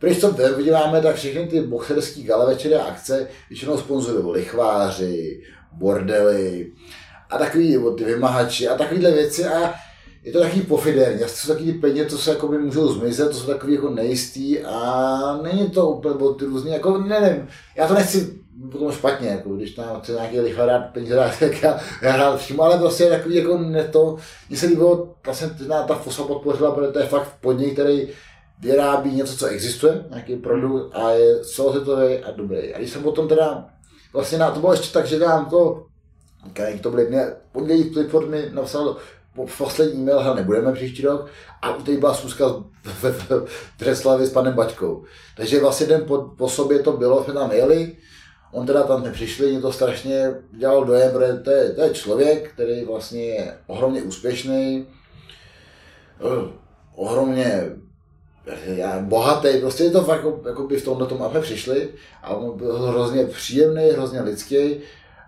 Když 0.00 0.20
to 0.20 0.32
vidíváme, 0.32 1.00
tak 1.00 1.16
všechny 1.16 1.46
ty 1.46 1.60
boxerské 1.60 2.22
gala 2.22 2.46
večery 2.46 2.74
a 2.74 2.84
akce 2.84 3.28
většinou 3.48 3.78
sponzorují 3.78 4.34
lichváři, 4.34 5.42
bordely 5.72 6.72
a 7.30 7.38
takový 7.38 7.78
ty 7.96 8.04
vymahači 8.04 8.68
a 8.68 8.76
takovéhle 8.76 9.10
věci 9.10 9.44
a 9.44 9.74
je 10.28 10.32
to 10.32 10.40
takový 10.40 10.62
pofiderní, 10.62 11.18
to 11.18 11.28
jsou 11.28 11.52
takový 11.52 11.72
peníze, 11.72 12.06
co 12.06 12.18
se 12.18 12.30
jako 12.30 12.48
by 12.48 12.58
můžou 12.58 12.92
zmizet, 12.92 13.28
to 13.28 13.34
jsou 13.34 13.46
takový 13.46 13.74
jako 13.74 13.90
nejistý 13.90 14.60
a 14.60 15.40
není 15.42 15.70
to 15.70 15.90
úplně 15.90 16.14
bo 16.14 16.34
ty 16.34 16.44
různý, 16.44 16.72
jako 16.72 16.98
nevím, 16.98 17.48
já 17.76 17.88
to 17.88 17.94
nechci 17.94 18.38
potom 18.72 18.92
špatně, 18.92 19.28
jako 19.28 19.50
když 19.50 19.70
tam 19.70 20.00
chce 20.00 20.12
nějaký 20.12 20.40
lichva 20.40 20.66
dát 20.66 20.80
peníze 20.80 21.14
dát, 21.14 21.38
tak 21.40 21.62
já, 21.62 21.80
já 22.02 22.16
rád 22.16 22.36
všim, 22.36 22.60
ale 22.60 22.78
prostě 22.78 23.04
je 23.04 23.10
takový 23.10 23.34
jako 23.34 23.58
ne 23.58 23.84
to, 23.84 24.16
mně 24.48 24.58
se 24.58 24.66
líbilo, 24.66 25.14
vlastně 25.24 25.50
ta 25.88 25.94
FOSA 25.94 26.22
podpořila, 26.22 26.70
protože 26.70 26.92
to 26.92 26.98
je 26.98 27.06
fakt 27.06 27.32
podnik, 27.40 27.72
který 27.72 28.08
vyrábí 28.60 29.14
něco, 29.14 29.36
co 29.36 29.46
existuje, 29.46 30.04
nějaký 30.10 30.36
produkt 30.36 30.96
a 30.96 31.10
je 31.10 31.44
celosvětový 31.44 32.18
a 32.18 32.30
dobrý. 32.30 32.74
A 32.74 32.78
když 32.78 32.90
jsem 32.90 33.02
potom 33.02 33.28
teda, 33.28 33.64
vlastně 34.12 34.38
na, 34.38 34.50
to 34.50 34.60
bylo 34.60 34.72
ještě 34.72 34.92
tak, 34.92 35.06
že 35.06 35.18
dám 35.18 35.46
to, 35.46 35.86
to 36.80 36.90
byly, 36.90 37.08
mě, 37.08 37.26
pondělí 37.52 37.90
Clifford 37.90 38.28
mi 38.28 38.48
napsal 38.52 38.96
poslední 39.58 40.04
mail, 40.04 40.20
hele, 40.20 40.36
nebudeme 40.36 40.72
příští 40.72 41.02
rok, 41.02 41.26
a 41.62 41.72
teď 41.72 41.98
byla 41.98 42.14
schůzka 42.14 42.44
v, 42.84 43.46
Břeclavi 43.78 44.26
s 44.26 44.32
panem 44.32 44.54
Baťkou. 44.54 45.04
Takže 45.36 45.60
vlastně 45.60 45.86
den 45.86 46.04
po, 46.06 46.18
po 46.18 46.48
sobě 46.48 46.78
to 46.78 46.92
bylo, 46.92 47.24
jsme 47.24 47.34
tam 47.34 47.52
jeli, 47.52 47.96
on 48.52 48.66
teda 48.66 48.82
tam 48.82 49.02
nepřišli, 49.02 49.50
mě 49.50 49.60
to 49.60 49.72
strašně 49.72 50.34
dělalo 50.50 50.84
dojem, 50.84 51.12
protože 51.12 51.32
to 51.32 51.50
je, 51.50 51.70
to 51.70 51.82
je 51.82 51.90
člověk, 51.90 52.50
který 52.52 52.84
vlastně 52.84 53.24
je 53.24 53.58
ohromně 53.66 54.02
úspěšný, 54.02 54.86
eh, 56.20 56.52
ohromně 56.94 57.64
já, 58.64 58.98
bohatý, 58.98 59.48
prostě 59.60 59.84
je 59.84 59.90
to 59.90 60.04
fakt, 60.04 60.16
jako, 60.24 60.40
jako 60.48 60.66
by 60.66 60.76
v 60.76 60.84
tomhle 60.84 61.06
tom 61.06 61.30
přišli 61.40 61.88
a 62.22 62.30
on 62.30 62.58
byl 62.58 62.78
hrozně 62.78 63.26
příjemný, 63.26 63.90
hrozně 63.90 64.20
lidský 64.20 64.80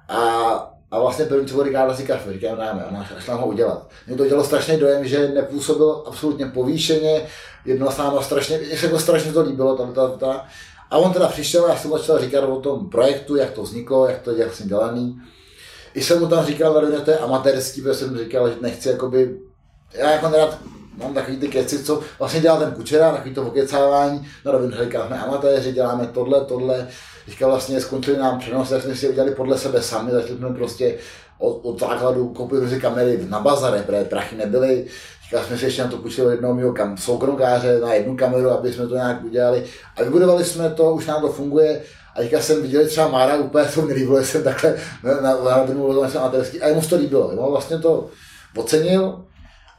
a, 0.09 0.71
a 0.91 1.01
vlastně 1.01 1.25
první, 1.25 1.49
co 1.49 1.65
říká, 1.65 1.95
si 1.95 2.03
kafe, 2.03 2.33
říkám, 2.33 2.57
dáme, 2.57 2.85
a 2.85 3.21
šla 3.21 3.35
ho 3.35 3.47
udělat. 3.47 3.89
Mě 4.07 4.17
to 4.17 4.27
dělalo 4.27 4.45
strašný 4.45 4.77
dojem, 4.77 5.05
že 5.05 5.29
nepůsobil 5.29 6.03
absolutně 6.07 6.47
povýšeně, 6.47 7.27
jedno 7.65 7.91
s 7.91 7.97
náma 7.97 8.23
strašně, 8.23 8.59
mě 8.59 8.79
se 8.79 8.89
to 8.89 8.99
strašně 8.99 9.33
to 9.33 9.43
líbilo, 9.43 9.77
ta, 9.77 9.87
ta, 9.93 10.09
ta, 10.09 10.47
a 10.91 10.99
on 10.99 11.13
teda 11.13 11.29
přišel 11.29 11.67
a 11.67 11.69
já 11.69 11.77
jsem 11.77 11.91
začal 11.91 12.19
říkat 12.19 12.45
o 12.45 12.61
tom 12.61 12.91
projektu, 12.91 13.37
jak 13.37 13.51
to 13.51 13.63
vzniklo, 13.63 14.07
jak 14.09 14.19
to 14.19 14.31
je 14.31 14.45
vlastně 14.45 14.67
dělaný. 14.67 15.21
I 15.95 16.03
jsem 16.03 16.21
mu 16.21 16.27
tam 16.27 16.47
říkal, 16.47 16.91
že 16.91 17.01
to 17.01 17.11
je 17.11 17.19
amatérský, 17.19 17.83
protože 17.83 17.95
jsem 17.95 18.19
říkal, 18.19 18.49
že 18.49 18.57
nechci 18.61 18.89
jakoby, 18.89 19.39
já 19.95 20.11
jako 20.11 20.29
nerad 20.29 20.59
mám 20.97 21.15
takový 21.15 21.37
ty 21.37 21.49
keci, 21.49 21.85
co 21.85 22.01
vlastně 22.19 22.41
dělá 22.41 22.59
ten 22.59 22.73
kučera, 22.73 23.13
takový 23.13 23.35
to 23.35 23.43
okecávání, 23.43 24.29
na 24.45 24.53
rovinu 24.53 24.85
říkal, 24.85 25.07
jsme 25.07 25.19
amatéři, 25.19 25.73
děláme 25.73 26.07
tohle, 26.07 26.45
tohle, 26.45 26.89
teďka 27.31 27.47
vlastně 27.47 27.81
skončili 27.81 28.19
nám 28.19 28.39
přenos, 28.39 28.69
tak 28.69 28.83
jsme 28.83 28.97
si 28.97 29.09
udělali 29.09 29.35
podle 29.35 29.59
sebe 29.59 29.83
sami, 29.83 30.11
začali 30.11 30.39
jsme 30.39 30.49
prostě 30.49 30.99
od, 31.39 31.61
od 31.63 31.81
základu 31.81 32.29
koupit 32.29 32.59
různé 32.59 32.81
kamery 32.81 33.27
na 33.29 33.41
bazare, 33.41 33.83
protože 33.83 34.05
prachy 34.05 34.37
nebyly, 34.37 34.87
Teďka 35.31 35.47
jsme 35.47 35.59
si 35.59 35.65
ještě 35.65 35.83
na 35.83 35.89
to 35.89 35.97
půjčili 35.97 36.33
jednoho 36.33 36.55
mého 36.55 36.73
kam, 36.73 36.97
soukromkáře 36.97 37.81
na 37.81 37.95
jednu 37.95 38.17
kameru, 38.17 38.51
aby 38.51 38.73
jsme 38.73 38.87
to 38.87 38.95
nějak 38.95 39.25
udělali. 39.25 39.65
A 39.97 40.03
vybudovali 40.03 40.45
jsme 40.45 40.71
to, 40.71 40.95
už 40.95 41.07
nám 41.07 41.21
to 41.21 41.29
funguje. 41.33 41.81
A 42.17 42.19
teďka 42.19 42.41
jsem 42.41 42.63
viděl 42.63 42.87
třeba 42.87 43.09
Mára, 43.09 43.37
úplně 43.37 43.65
to 43.65 43.83
mi 43.83 43.93
líbilo, 43.93 44.25
jsem 44.25 44.43
takhle 44.43 44.77
na, 45.05 45.15
na, 45.15 45.21
na, 45.21 45.65
na, 45.65 46.09
na 46.15 46.21
amatérský. 46.21 46.63
A 46.63 46.69
jemu 46.69 46.81
to 46.81 46.97
líbilo. 46.97 47.33
Jo? 47.33 47.51
Vlastně 47.51 47.79
to 47.79 48.07
ocenil 48.57 49.25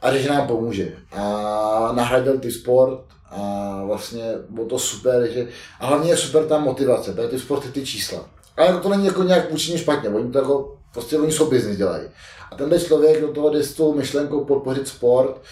a 0.02 0.16
že 0.16 0.28
nám 0.28 0.46
pomůže. 0.46 0.88
A 1.12 1.92
nahradil 1.94 2.38
ty 2.38 2.50
sport 2.50 3.04
a 3.32 3.82
vlastně 3.84 4.22
bylo 4.48 4.66
to 4.66 4.78
super, 4.78 5.28
že, 5.30 5.48
a 5.80 5.86
hlavně 5.86 6.10
je 6.10 6.16
super 6.16 6.44
ta 6.44 6.58
motivace, 6.58 7.12
protože 7.12 7.28
ty 7.28 7.38
sport 7.38 7.72
ty 7.72 7.86
čísla. 7.86 8.28
Ale 8.56 8.80
to 8.80 8.88
není 8.88 9.06
jako 9.06 9.22
nějak 9.22 9.52
účinně 9.52 9.78
špatně, 9.78 10.08
oni 10.08 10.32
to 10.32 10.38
jako, 10.38 10.76
prostě 10.92 11.18
oni 11.18 11.32
jsou 11.32 11.50
biznis 11.50 11.76
dělají. 11.76 12.04
A 12.52 12.56
tenhle 12.56 12.80
člověk 12.80 13.20
do 13.20 13.32
toho 13.32 13.50
jde 13.50 13.62
s 13.62 13.74
tou 13.74 13.94
myšlenkou 13.94 14.44
podpořit 14.44 14.88
sport, 14.88 15.42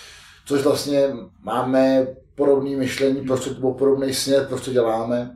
což 0.46 0.62
vlastně 0.62 1.08
máme 1.42 2.06
podobné 2.34 2.76
myšlení, 2.76 3.26
proč 3.26 3.44
to 3.44 3.72
podobný 3.72 4.14
směr, 4.14 4.46
proč 4.48 4.64
to 4.64 4.72
děláme. 4.72 5.30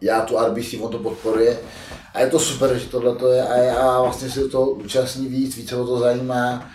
Já 0.00 0.20
tu 0.20 0.38
RBC, 0.38 0.74
on 0.80 0.90
to 0.90 0.98
podporuje. 0.98 1.58
A 2.14 2.20
je 2.20 2.30
to 2.30 2.38
super, 2.38 2.78
že 2.78 2.88
tohle 2.88 3.16
to 3.16 3.28
je 3.28 3.42
a 3.42 3.56
já 3.56 4.02
vlastně 4.02 4.30
si 4.30 4.48
to 4.48 4.66
účastní 4.66 5.26
víc, 5.26 5.56
více 5.56 5.76
o 5.76 5.86
to 5.86 5.98
zajímá. 5.98 6.70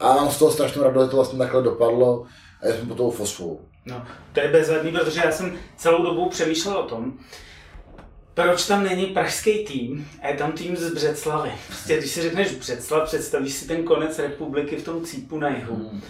A 0.00 0.14
mám 0.14 0.30
z 0.30 0.38
toho 0.38 0.52
strašnou 0.52 0.82
radost, 0.82 1.04
že 1.04 1.10
to 1.10 1.16
vlastně 1.16 1.38
takhle 1.38 1.62
dopadlo 1.62 2.26
a 2.62 2.66
já 2.66 2.74
jsem 2.74 2.88
tou 2.88 3.10
fosfou. 3.10 3.60
No, 3.88 4.06
to 4.32 4.40
je 4.40 4.48
bezvadný, 4.48 4.92
protože 4.92 5.20
já 5.24 5.32
jsem 5.32 5.58
celou 5.76 6.02
dobu 6.02 6.28
přemýšlel 6.28 6.76
o 6.76 6.86
tom, 6.86 7.12
proč 8.34 8.66
tam 8.66 8.84
není 8.84 9.06
pražský 9.06 9.64
tým 9.64 10.08
a 10.22 10.28
je 10.28 10.36
tam 10.36 10.52
tým 10.52 10.76
z 10.76 10.94
Břeclavy. 10.94 11.50
Prostě 11.66 11.98
když 11.98 12.10
si 12.10 12.22
řekneš 12.22 12.54
Břeclav, 12.54 13.04
představíš 13.04 13.52
si 13.52 13.68
ten 13.68 13.84
konec 13.84 14.18
republiky 14.18 14.76
v 14.76 14.84
tom 14.84 15.04
cípu 15.04 15.38
na 15.38 15.48
jihu. 15.48 15.74
Hmm. 15.74 16.00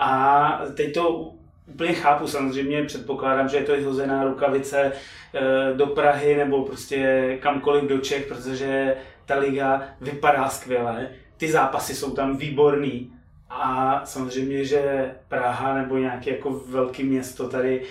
A 0.00 0.62
teď 0.74 0.94
to 0.94 1.32
úplně 1.66 1.92
chápu, 1.92 2.26
samozřejmě 2.26 2.84
předpokládám, 2.84 3.48
že 3.48 3.56
je 3.56 3.64
to 3.64 3.74
i 3.74 3.82
hozená 3.82 4.24
rukavice 4.24 4.92
eh, 5.34 5.74
do 5.74 5.86
Prahy 5.86 6.36
nebo 6.36 6.64
prostě 6.64 7.38
kamkoliv 7.40 7.84
do 7.84 7.98
Čech, 7.98 8.26
protože 8.26 8.96
ta 9.26 9.38
liga 9.38 9.82
vypadá 10.00 10.48
skvěle, 10.48 11.08
ty 11.36 11.52
zápasy 11.52 11.94
jsou 11.94 12.10
tam 12.10 12.36
výborný, 12.36 13.12
a 13.50 14.00
samozřejmě, 14.04 14.64
že 14.64 15.10
Praha 15.28 15.74
nebo 15.74 15.96
nějaké 15.96 16.30
jako 16.30 16.62
velké 16.68 17.02
město 17.02 17.48
tady 17.48 17.82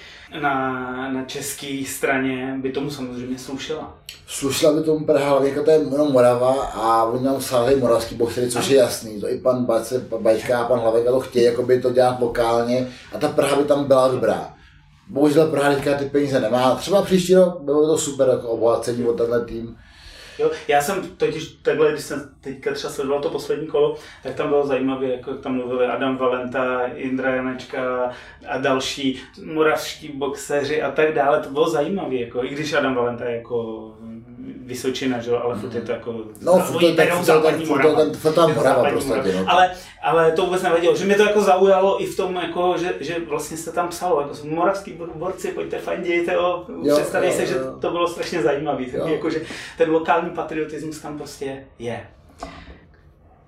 na, 0.41 0.71
na 1.13 1.23
české 1.23 1.83
straně 1.87 2.57
by 2.61 2.71
tomu 2.71 2.89
samozřejmě 2.89 3.39
slušela. 3.39 3.97
Slušela 4.27 4.73
by 4.73 4.83
tomu 4.83 5.05
Praha, 5.05 5.31
ale 5.31 5.49
jako 5.49 5.63
to 5.63 5.71
je 5.71 5.79
jenom 5.91 6.11
Morava 6.11 6.63
a 6.63 7.03
oni 7.03 7.25
nám 7.25 7.41
sáhli 7.41 7.75
moravský 7.75 8.15
boxery, 8.15 8.51
což 8.51 8.67
je 8.67 8.77
jasný. 8.77 9.21
To 9.21 9.29
i 9.29 9.39
pan 9.39 9.65
Bace, 9.65 10.05
Bajka 10.19 10.59
a 10.59 10.67
pan 10.67 10.79
Hlavek 10.79 11.05
to 11.05 11.19
chtějí 11.19 11.45
jako 11.45 11.63
by 11.63 11.81
to 11.81 11.91
dělat 11.93 12.19
lokálně 12.19 12.87
a 13.13 13.17
ta 13.17 13.27
Praha 13.27 13.55
by 13.55 13.63
tam 13.63 13.85
byla 13.85 14.07
dobrá. 14.07 14.53
Bohužel 15.09 15.47
Praha 15.47 15.73
teďka 15.73 15.93
ty 15.93 16.05
peníze 16.05 16.39
nemá. 16.39 16.75
Třeba 16.75 17.01
příští 17.01 17.35
rok 17.35 17.61
bylo 17.61 17.87
to 17.87 17.97
super 17.97 18.29
jako 18.29 18.47
obohacení 18.47 19.05
o 19.05 19.13
tenhle 19.13 19.45
tým 19.45 19.77
Jo, 20.39 20.51
já 20.67 20.81
jsem 20.81 21.09
totiž 21.17 21.47
takhle, 21.47 21.91
když 21.91 22.03
jsem 22.03 22.29
teďka 22.41 22.73
třeba 22.73 22.93
sledoval 22.93 23.21
to 23.21 23.29
poslední 23.29 23.67
kolo, 23.67 23.97
tak 24.23 24.35
tam 24.35 24.49
bylo 24.49 24.67
zajímavé, 24.67 25.07
jako 25.07 25.33
tam 25.33 25.55
mluvili 25.55 25.85
Adam 25.85 26.17
Valenta, 26.17 26.87
Indra 26.87 27.35
Janečka 27.35 28.11
a 28.47 28.57
další 28.57 29.21
moravští 29.43 30.07
boxeři 30.07 30.81
a 30.81 30.91
tak 30.91 31.13
dále. 31.13 31.41
To 31.41 31.49
bylo 31.49 31.69
zajímavé, 31.69 32.15
jako, 32.15 32.43
i 32.43 32.49
když 32.49 32.73
Adam 32.73 32.95
Valenta 32.95 33.25
je 33.25 33.37
jako 33.37 33.87
Vysočina, 34.55 35.21
že? 35.21 35.31
ale 35.31 35.55
furt 35.55 35.73
je 35.73 35.81
to 35.81 35.91
jako 35.91 36.13
no, 36.41 36.53
to, 36.79 36.95
tak, 36.95 37.13
západní 37.23 37.65
Morava. 37.65 38.89
Prostě, 38.89 39.13
no. 39.13 39.45
ale, 39.47 39.71
ale 40.01 40.31
to 40.31 40.45
vůbec 40.45 40.61
nevadilo, 40.61 40.95
že 40.95 41.05
mě 41.05 41.15
to 41.15 41.23
jako 41.23 41.41
zaujalo 41.41 42.03
i 42.03 42.05
v 42.05 42.17
tom, 42.17 42.35
jako, 42.35 42.77
že, 42.77 42.93
že 42.99 43.19
vlastně 43.27 43.57
jste 43.57 43.71
tam 43.71 43.87
psalo, 43.87 44.21
jako 44.21 44.35
jsou 44.35 44.47
moravský 44.47 44.99
borci, 45.15 45.47
pojďte 45.47 45.79
fandit, 45.79 46.27
jo, 46.27 46.65
jo 46.83 46.95
představí 46.95 47.31
se, 47.31 47.41
jo. 47.41 47.47
že 47.47 47.55
to 47.81 47.91
bylo 47.91 48.07
strašně 48.07 48.41
zajímavé, 48.41 48.83
jako, 49.05 49.29
že 49.29 49.41
ten 49.77 49.91
lokální 49.91 50.29
patriotismus 50.29 50.99
tam 50.99 51.17
prostě 51.17 51.65
je. 51.79 52.07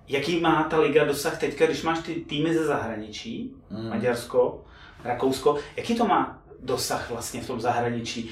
Jaký 0.07 0.39
má 0.39 0.63
ta 0.63 0.79
liga 0.79 1.05
dosah 1.05 1.39
teďka, 1.39 1.65
když 1.65 1.83
máš 1.83 1.99
ty 1.99 2.15
týmy 2.15 2.53
ze 2.53 2.65
zahraničí, 2.65 3.53
hmm. 3.71 3.89
Maďarsko, 3.89 4.61
Rakousko, 5.03 5.57
jaký 5.77 5.95
to 5.95 6.05
má 6.05 6.41
dosah 6.63 7.09
vlastně 7.09 7.41
v 7.41 7.47
tom 7.47 7.61
zahraničí? 7.61 8.31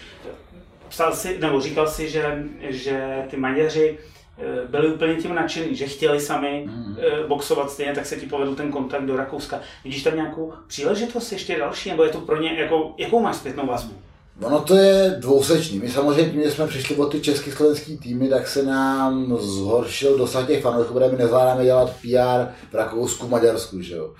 Psal 0.89 1.15
si, 1.15 1.39
nebo 1.39 1.61
říkal 1.61 1.87
si, 1.87 2.09
že, 2.09 2.43
že 2.61 3.25
ty 3.29 3.37
Maďaři 3.37 3.97
eh, 4.37 4.67
byli 4.67 4.87
úplně 4.87 5.15
tím 5.15 5.35
nadšení, 5.35 5.75
že 5.75 5.87
chtěli 5.87 6.19
sami 6.19 6.63
mm. 6.67 6.97
boxovat 7.27 7.71
stejně, 7.71 7.93
tak 7.93 8.05
se 8.05 8.15
ti 8.15 8.25
povedl 8.25 8.55
ten 8.55 8.71
kontakt 8.71 9.05
do 9.05 9.15
Rakouska. 9.15 9.59
Vidíš 9.83 10.03
tam 10.03 10.15
nějakou 10.15 10.53
příležitost 10.67 11.31
ještě 11.31 11.57
další, 11.57 11.89
nebo 11.89 12.03
je 12.03 12.09
to 12.09 12.21
pro 12.21 12.41
ně, 12.41 12.59
jako, 12.59 12.93
jakou 12.97 13.19
máš 13.19 13.35
zpětnou 13.35 13.67
vazbu? 13.67 13.93
Ono 14.43 14.61
to 14.61 14.75
je 14.75 15.15
dvousečný. 15.19 15.79
My 15.79 15.89
samozřejmě 15.89 16.31
tím, 16.31 16.43
že 16.43 16.51
jsme 16.51 16.67
přišli 16.67 16.95
od 16.95 17.11
ty 17.11 17.21
český 17.21 17.51
slovenský 17.51 17.97
týmy, 17.97 18.29
tak 18.29 18.47
se 18.47 18.63
nám 18.63 19.37
zhoršil 19.39 20.17
dosah 20.17 20.47
těch 20.47 20.61
fanoušků, 20.61 20.93
protože 20.93 21.11
my 21.11 21.17
nezvládáme 21.17 21.63
dělat 21.63 21.95
PR 22.01 22.51
v 22.71 22.73
Rakousku, 22.73 23.27
Maďarsku, 23.27 23.81
že 23.81 23.95
jo. 23.95 24.13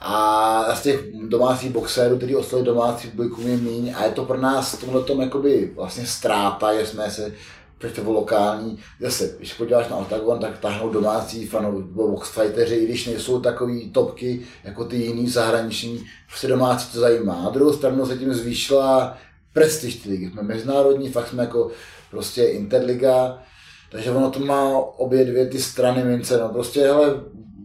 A 0.00 0.74
z 0.74 0.82
těch 0.82 1.00
domácích 1.28 1.70
boxérů, 1.70 2.16
který 2.16 2.36
oslovili 2.36 2.66
domácí 2.66 3.08
publikum 3.08 3.46
je 3.46 3.56
míň 3.56 3.94
a 3.96 4.04
je 4.04 4.10
to 4.10 4.24
pro 4.24 4.40
nás 4.40 4.74
v 4.74 4.80
tomhle 4.80 5.02
tom 5.02 5.20
jakoby 5.20 5.72
vlastně 5.74 6.06
ztráta, 6.06 6.74
že 6.80 6.86
jsme 6.86 7.10
se 7.10 7.32
protože 7.78 7.94
to 7.94 8.02
bylo 8.02 8.14
lokální. 8.14 8.78
Zase, 9.00 9.34
když 9.38 9.54
podíváš 9.54 9.88
na 9.88 9.96
Octagon, 9.96 10.38
tak 10.38 10.58
táhnou 10.58 10.90
domácí 10.90 11.46
fanou, 11.46 11.82
box 11.82 12.30
fighteři, 12.30 12.74
i 12.74 12.84
když 12.84 13.06
nejsou 13.06 13.40
takový 13.40 13.90
topky 13.90 14.40
jako 14.64 14.84
ty 14.84 14.96
jiný 14.96 15.28
zahraniční, 15.28 16.04
prostě 16.26 16.48
domácí 16.48 16.92
to 16.92 17.00
zajímá. 17.00 17.42
Na 17.42 17.50
druhou 17.50 17.72
stranu 17.72 18.06
se 18.06 18.18
tím 18.18 18.34
zvýšila 18.34 19.18
prestiž 19.52 19.96
ty 19.96 20.08
ligy. 20.08 20.30
Jsme 20.30 20.42
mezinárodní, 20.42 21.10
fakt 21.10 21.28
jsme 21.28 21.42
jako 21.42 21.70
prostě 22.10 22.44
Interliga, 22.44 23.42
takže 23.90 24.10
ono 24.10 24.30
to 24.30 24.40
má 24.40 24.78
obě 24.78 25.24
dvě 25.24 25.46
ty 25.46 25.58
strany 25.62 26.04
mince, 26.04 26.38
no 26.38 26.48
prostě, 26.48 26.80
hele, 26.80 27.14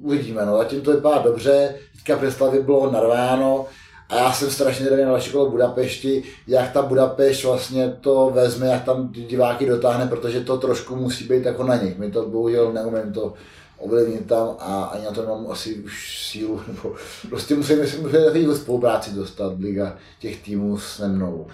uvidíme, 0.01 0.45
no, 0.45 0.57
zatím 0.57 0.81
to 0.81 0.91
vypadá 0.91 1.21
dobře, 1.21 1.75
teďka 2.03 2.31
Slavě 2.31 2.61
bylo 2.61 2.91
narváno 2.91 3.65
a 4.09 4.15
já 4.15 4.33
jsem 4.33 4.51
strašně 4.51 4.85
zvědavý 4.85 5.03
na 5.03 5.09
další 5.09 5.31
kolo 5.31 5.49
Budapešti, 5.49 6.23
jak 6.47 6.71
ta 6.71 6.81
Budapešť 6.81 7.43
vlastně 7.43 7.89
to 8.01 8.31
vezme, 8.33 8.67
jak 8.67 8.83
tam 8.83 9.11
diváky 9.11 9.65
dotáhne, 9.65 10.07
protože 10.07 10.41
to 10.41 10.57
trošku 10.57 10.95
musí 10.95 11.23
být 11.23 11.45
jako 11.45 11.63
na 11.63 11.75
nich. 11.75 11.97
My 11.97 12.11
to 12.11 12.29
bohužel 12.29 12.73
neumím 12.73 13.13
to 13.13 13.33
ovlivnit 13.77 14.27
tam 14.27 14.55
a 14.59 14.83
ani 14.83 15.05
na 15.05 15.11
to 15.11 15.21
nemám 15.21 15.51
asi 15.51 15.75
už 15.75 16.21
sílu, 16.31 16.61
nebo 16.67 16.95
prostě 17.29 17.55
musíme 17.55 17.87
si 17.87 17.97
musíme 17.97 18.55
spolupráci 18.55 19.11
dostat 19.11 19.59
liga 19.59 19.97
těch 20.19 20.41
týmů 20.41 20.77
s 20.77 21.07
mnou. 21.07 21.47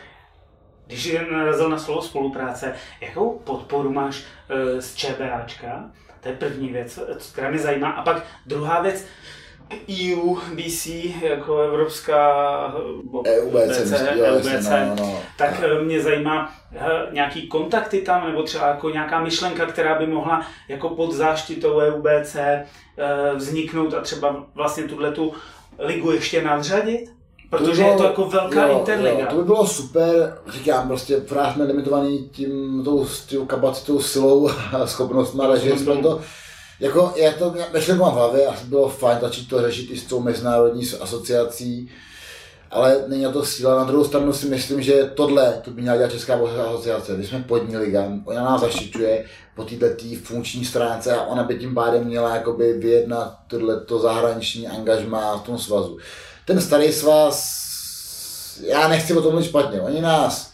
Když 0.87 1.17
narazil 1.31 1.69
na 1.69 1.77
slovo 1.77 2.01
spolupráce, 2.01 2.73
jakou 3.01 3.41
podporu 3.43 3.93
máš 3.93 4.23
e, 4.49 4.81
z 4.81 4.95
ČBAčka? 4.95 5.91
To 6.19 6.29
je 6.29 6.35
první 6.35 6.69
věc, 6.69 6.99
která 7.31 7.49
mě 7.49 7.59
zajímá. 7.59 7.89
A 7.89 8.03
pak 8.03 8.25
druhá 8.45 8.81
věc, 8.81 9.05
EU, 9.89 10.35
BC, 10.55 10.87
jako 11.21 11.61
Evropská 11.61 12.73
EUBC, 13.25 13.91
EUBC 14.09 14.69
no, 14.69 14.95
no. 14.99 15.19
tak 15.37 15.61
no. 15.61 15.83
mě 15.83 16.01
zajímá 16.01 16.53
nějaký 17.11 17.47
kontakty 17.47 18.01
tam, 18.01 18.27
nebo 18.27 18.43
třeba 18.43 18.67
jako 18.67 18.89
nějaká 18.89 19.21
myšlenka, 19.21 19.65
která 19.65 19.99
by 19.99 20.07
mohla 20.07 20.45
jako 20.67 20.89
pod 20.89 21.11
záštitou 21.11 21.77
EUBC 21.77 22.35
eh, 22.35 22.65
vzniknout 23.35 23.93
a 23.93 24.01
třeba 24.01 24.45
vlastně 24.55 24.83
tuhle 24.83 25.11
tu 25.11 25.33
ligu 25.79 26.11
ještě 26.11 26.41
nadřadit? 26.41 27.19
Protože 27.49 27.81
bylo, 27.81 27.91
je 27.91 27.97
to 27.97 28.03
jako 28.03 28.25
velká 28.25 28.67
jo, 28.67 28.79
interliga. 28.79 29.19
Jo, 29.19 29.25
to 29.29 29.35
by 29.35 29.43
bylo 29.43 29.67
super, 29.67 30.37
říkám, 30.47 30.87
prostě 30.87 31.17
právě 31.17 31.53
jsme 31.53 31.63
limitovaní 31.63 32.29
tím, 32.31 32.81
tou, 32.85 33.07
tou 33.29 33.45
kapacitou, 33.45 34.01
silou 34.01 34.49
a 34.73 34.87
schopnostmi, 34.87 35.41
ale 35.43 35.59
že 35.59 35.77
jsme 35.77 35.95
to, 35.95 36.21
jako, 36.79 37.13
já 37.15 37.31
to 37.31 37.55
myšlenku 37.73 38.03
mám 38.03 38.13
v 38.13 38.15
hlavě 38.15 38.47
a 38.47 38.55
bylo 38.63 38.89
fajn 38.89 39.17
začít 39.21 39.49
to 39.49 39.61
řešit 39.61 39.91
i 39.91 39.97
s 39.97 40.03
tou 40.03 40.19
mezinárodní 40.19 40.83
asociací, 41.01 41.91
ale 42.71 43.03
není 43.07 43.25
to 43.33 43.45
síla. 43.45 43.75
Na 43.75 43.83
druhou 43.83 44.03
stranu 44.03 44.33
si 44.33 44.45
myslím, 44.45 44.81
že 44.81 45.11
tohle 45.15 45.61
to 45.61 45.71
by 45.71 45.81
měla 45.81 45.97
dělat 45.97 46.11
Česká 46.11 46.37
boxerská 46.37 46.69
asociace. 46.69 47.17
My 47.17 47.27
jsme 47.27 47.43
podní 47.47 47.77
liga, 47.77 48.07
ona 48.25 48.43
nás 48.43 48.61
zaštiťuje 48.61 49.25
po 49.55 49.63
této 49.63 50.05
funkční 50.23 50.65
stránce 50.65 51.15
a 51.15 51.23
ona 51.23 51.43
by 51.43 51.59
tím 51.59 51.75
pádem 51.75 52.03
měla 52.03 52.35
jakoby 52.35 52.73
vyjednat 52.73 53.37
tohleto 53.47 53.99
zahraniční 53.99 54.67
angažmá 54.67 55.37
v 55.37 55.43
tom 55.43 55.57
svazu. 55.57 55.97
Ten 56.45 56.61
starý 56.61 56.93
svaz, 56.93 57.69
já 58.63 58.87
nechci 58.87 59.13
o 59.13 59.21
tom 59.21 59.31
mluvit 59.31 59.47
špatně, 59.47 59.81
oni 59.81 60.01
nás 60.01 60.51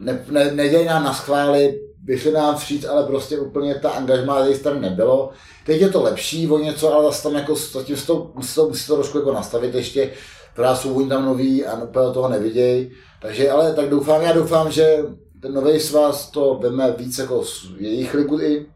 ne, 0.00 0.24
ne, 0.30 0.52
nedělají 0.52 0.86
nám 0.86 1.04
na 1.04 1.14
schvály, 1.14 1.80
vyšli 2.04 2.32
nám 2.32 2.56
vstříc, 2.56 2.84
ale 2.84 3.06
prostě 3.06 3.38
úplně 3.38 3.74
ta 3.74 3.90
angažmá 3.90 4.46
z 4.46 4.56
strany 4.56 4.80
nebylo. 4.80 5.30
Teď 5.66 5.80
je 5.80 5.88
to 5.88 6.02
lepší 6.02 6.48
o 6.48 6.58
něco, 6.58 6.94
ale 6.94 7.04
zase 7.04 7.22
tam 7.22 7.34
jako 7.34 7.54
zatím 7.54 7.96
to, 8.06 8.30
musí 8.34 8.54
to, 8.54 8.68
musí 8.68 8.86
to 8.86 8.94
trošku 8.94 9.18
jako 9.18 9.32
nastavit 9.32 9.74
ještě, 9.74 10.10
která 10.52 10.76
jsou 10.76 10.94
oni 10.94 11.08
tam 11.08 11.24
noví 11.24 11.66
a 11.66 11.82
úplně 11.82 12.10
toho 12.12 12.28
nevidějí. 12.28 12.90
Takže 13.22 13.50
ale 13.50 13.74
tak 13.74 13.88
doufám, 13.88 14.22
já 14.22 14.32
doufám, 14.32 14.70
že 14.70 14.98
ten 15.40 15.54
nový 15.54 15.80
svaz 15.80 16.30
to 16.30 16.58
veme 16.62 16.94
víc 16.98 17.18
jako 17.18 17.44
jejich 17.78 18.14
ligu 18.14 18.40
i 18.40 18.66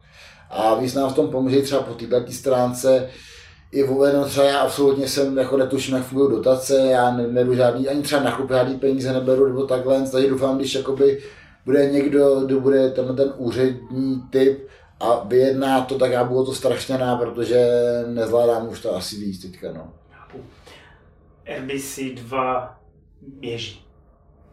a 0.51 0.75
víc 0.75 0.95
nám 0.95 1.11
v 1.11 1.15
tom 1.15 1.29
pomůže 1.29 1.63
třeba 1.63 1.83
po 1.83 1.95
této 1.95 2.33
stránce, 2.33 3.09
i 3.73 3.85
uvedeno 3.85 4.25
třeba 4.25 4.47
já 4.47 4.59
absolutně 4.59 5.09
jsem 5.09 5.39
jako 5.39 5.57
netuším, 5.57 5.95
jak 5.95 6.05
fungují 6.05 6.31
dotace, 6.31 6.77
já 6.77 7.11
neberu 7.11 7.55
žádný, 7.55 7.89
ani 7.89 8.03
třeba 8.03 8.23
na 8.23 8.47
žádný 8.49 8.79
peníze 8.79 9.13
neberu 9.13 9.49
nebo 9.49 9.67
takhle, 9.67 10.09
takže 10.13 10.31
doufám, 10.31 10.57
když 10.57 10.75
jakoby 10.75 11.23
bude 11.69 11.91
někdo, 11.91 12.41
kdo 12.41 12.61
bude 12.61 12.91
ten, 12.91 13.17
ten 13.17 13.33
úřední 13.37 14.23
typ 14.31 14.69
a 15.01 15.25
vyjedná 15.25 15.81
to, 15.81 15.99
tak 15.99 16.11
já 16.11 16.25
budu 16.25 16.45
to 16.45 16.55
strašně 16.55 16.97
rád, 16.97 17.17
protože 17.17 17.69
nezvládám 18.07 18.69
už 18.69 18.81
to 18.81 18.97
asi 18.97 19.17
víc 19.17 19.43
teďka, 19.43 19.73
no. 19.73 19.93
RBC 21.59 21.99
2 22.15 22.81
běží. 23.21 23.87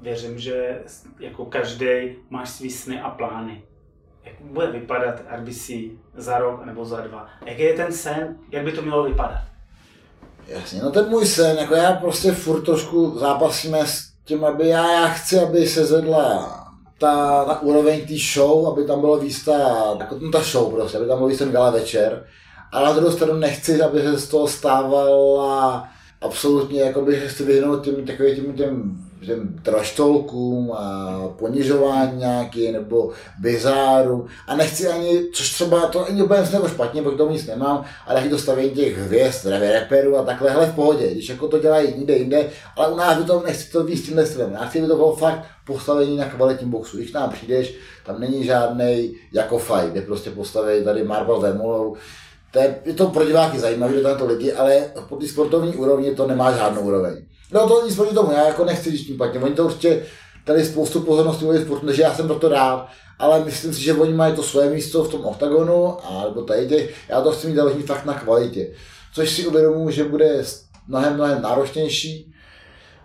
Věřím, 0.01 0.39
že 0.39 0.81
jako 1.19 1.45
každý 1.45 2.15
máš 2.29 2.49
svý 2.49 2.69
sny 2.69 3.01
a 3.01 3.09
plány. 3.09 3.63
Jak 4.23 4.35
bude 4.41 4.71
vypadat 4.71 5.21
RBC 5.35 5.71
za 6.15 6.37
rok 6.37 6.65
nebo 6.65 6.85
za 6.85 7.01
dva? 7.01 7.29
Jaký 7.45 7.61
je 7.61 7.73
ten 7.73 7.91
sen? 7.91 8.37
Jak 8.51 8.63
by 8.63 8.71
to 8.71 8.81
mělo 8.81 9.03
vypadat? 9.03 9.41
Jasně, 10.47 10.81
no 10.81 10.91
ten 10.91 11.09
můj 11.09 11.25
sen, 11.25 11.57
jako 11.57 11.75
já 11.75 11.93
prostě 11.93 12.31
furt 12.31 12.61
trošku 12.61 13.19
zápasíme 13.19 13.87
s 13.87 14.11
tím, 14.25 14.45
aby 14.45 14.67
já, 14.67 14.91
já 14.91 15.07
chci, 15.07 15.39
aby 15.39 15.67
se 15.67 15.85
zvedla 15.85 16.64
ta, 16.99 17.45
ta 17.45 17.61
úroveň 17.61 18.07
té 18.07 18.13
show, 18.33 18.67
aby 18.67 18.83
tam 18.83 18.99
bylo 18.99 19.17
víc 19.17 19.45
ta, 19.45 19.57
jako 19.99 20.19
ta 20.31 20.41
show 20.41 20.73
prostě, 20.73 20.97
aby 20.97 21.07
tam 21.07 21.17
byl 21.17 21.27
víc 21.27 21.39
ten 21.39 21.51
gala 21.51 21.69
večer. 21.69 22.25
A 22.71 22.81
na 22.81 22.93
druhou 22.93 23.11
stranu 23.11 23.33
nechci, 23.39 23.81
aby 23.81 24.01
se 24.01 24.17
z 24.17 24.27
toho 24.27 24.47
stávala 24.47 25.87
absolutně, 26.21 26.81
jakoby, 26.81 27.15
že 27.15 27.27
chci 27.27 27.43
vyhnout 27.43 27.83
tím 27.83 28.05
takovým 28.05 28.35
tím, 28.35 28.53
těm, 28.53 29.04
těm 29.25 29.59
traštolkům 29.63 30.71
a 30.71 31.17
ponižování 31.39 32.17
nějaký, 32.17 32.71
nebo 32.71 33.11
bizáru. 33.41 34.27
A 34.47 34.55
nechci 34.55 34.87
ani, 34.87 35.23
což 35.33 35.53
třeba 35.53 35.87
to 35.87 36.07
ani 36.07 36.23
úplně 36.23 36.43
nebo 36.53 36.67
špatně, 36.67 37.01
protože 37.01 37.17
tomu 37.17 37.31
nic 37.31 37.47
nemám, 37.47 37.85
ale 38.07 38.21
taky 38.21 38.29
to 38.29 38.55
těch 38.75 38.97
hvězd, 38.97 39.45
reperů 39.45 40.17
a 40.17 40.23
takhle, 40.23 40.51
hele 40.51 40.65
v 40.65 40.75
pohodě, 40.75 41.11
když 41.11 41.29
jako 41.29 41.47
to 41.47 41.59
dělají 41.59 41.93
jinde, 41.97 42.17
jinde, 42.17 42.49
ale 42.75 42.87
u 42.87 42.95
nás 42.97 43.17
by 43.17 43.23
to 43.23 43.43
nechci 43.45 43.71
to 43.71 43.83
víc 43.83 44.05
tímhle 44.05 44.25
stylem. 44.25 44.51
Já 44.53 44.65
chci, 44.65 44.79
aby 44.79 44.87
to 44.87 44.95
bylo 44.95 45.15
fakt 45.15 45.43
postavení 45.65 46.17
na 46.17 46.25
kvalitním 46.25 46.69
boxu. 46.69 46.97
Když 46.97 47.13
nám 47.13 47.29
přijdeš, 47.29 47.75
tam 48.05 48.19
není 48.19 48.43
žádný 48.43 49.15
jako 49.33 49.57
fight, 49.57 49.91
kde 49.91 50.01
prostě 50.01 50.29
postaví 50.31 50.83
tady 50.83 51.03
Marvel 51.03 51.39
Vermolou, 51.39 51.95
to 52.51 52.59
je, 52.59 52.75
je 52.85 52.93
to 52.93 53.07
pro 53.07 53.25
diváky 53.25 53.59
zajímavé, 53.59 53.93
že 53.93 54.01
to 54.01 54.25
lidi, 54.25 54.53
ale 54.53 54.83
po 55.09 55.15
té 55.15 55.27
sportovní 55.27 55.75
úrovni 55.75 56.15
to 56.15 56.27
nemá 56.27 56.51
žádnou 56.51 56.81
úroveň. 56.81 57.25
No 57.51 57.67
to 57.67 57.85
nic 57.85 57.95
proti 57.95 58.15
tomu, 58.15 58.31
já 58.31 58.47
jako 58.47 58.65
nechci 58.65 58.91
říct 58.91 59.07
tím 59.07 59.17
patně. 59.17 59.39
Oni 59.39 59.55
to 59.55 59.65
určitě 59.65 60.05
tady 60.45 60.65
spoustu 60.65 61.01
pozornosti 61.01 61.45
mají 61.45 61.61
sportu, 61.61 61.85
takže 61.85 62.01
já 62.01 62.13
jsem 62.13 62.27
proto 62.27 62.49
rád, 62.49 62.87
ale 63.19 63.45
myslím 63.45 63.73
si, 63.73 63.81
že 63.81 63.93
oni 63.93 64.13
mají 64.13 64.35
to 64.35 64.43
své 64.43 64.69
místo 64.69 65.03
v 65.03 65.11
tom 65.11 65.25
oktagonu, 65.25 65.97
a 66.05 66.25
nebo 66.29 66.41
tady 66.41 66.67
těch, 66.67 66.95
já 67.09 67.21
to 67.21 67.31
chci 67.31 67.47
mít 67.47 67.55
další 67.55 67.81
fakt 67.81 68.05
na 68.05 68.13
kvalitě. 68.13 68.67
Což 69.13 69.29
si 69.29 69.47
uvědomuji, 69.47 69.89
že 69.89 70.03
bude 70.03 70.43
mnohem, 70.87 71.13
mnohem 71.13 71.41
náročnější 71.41 72.33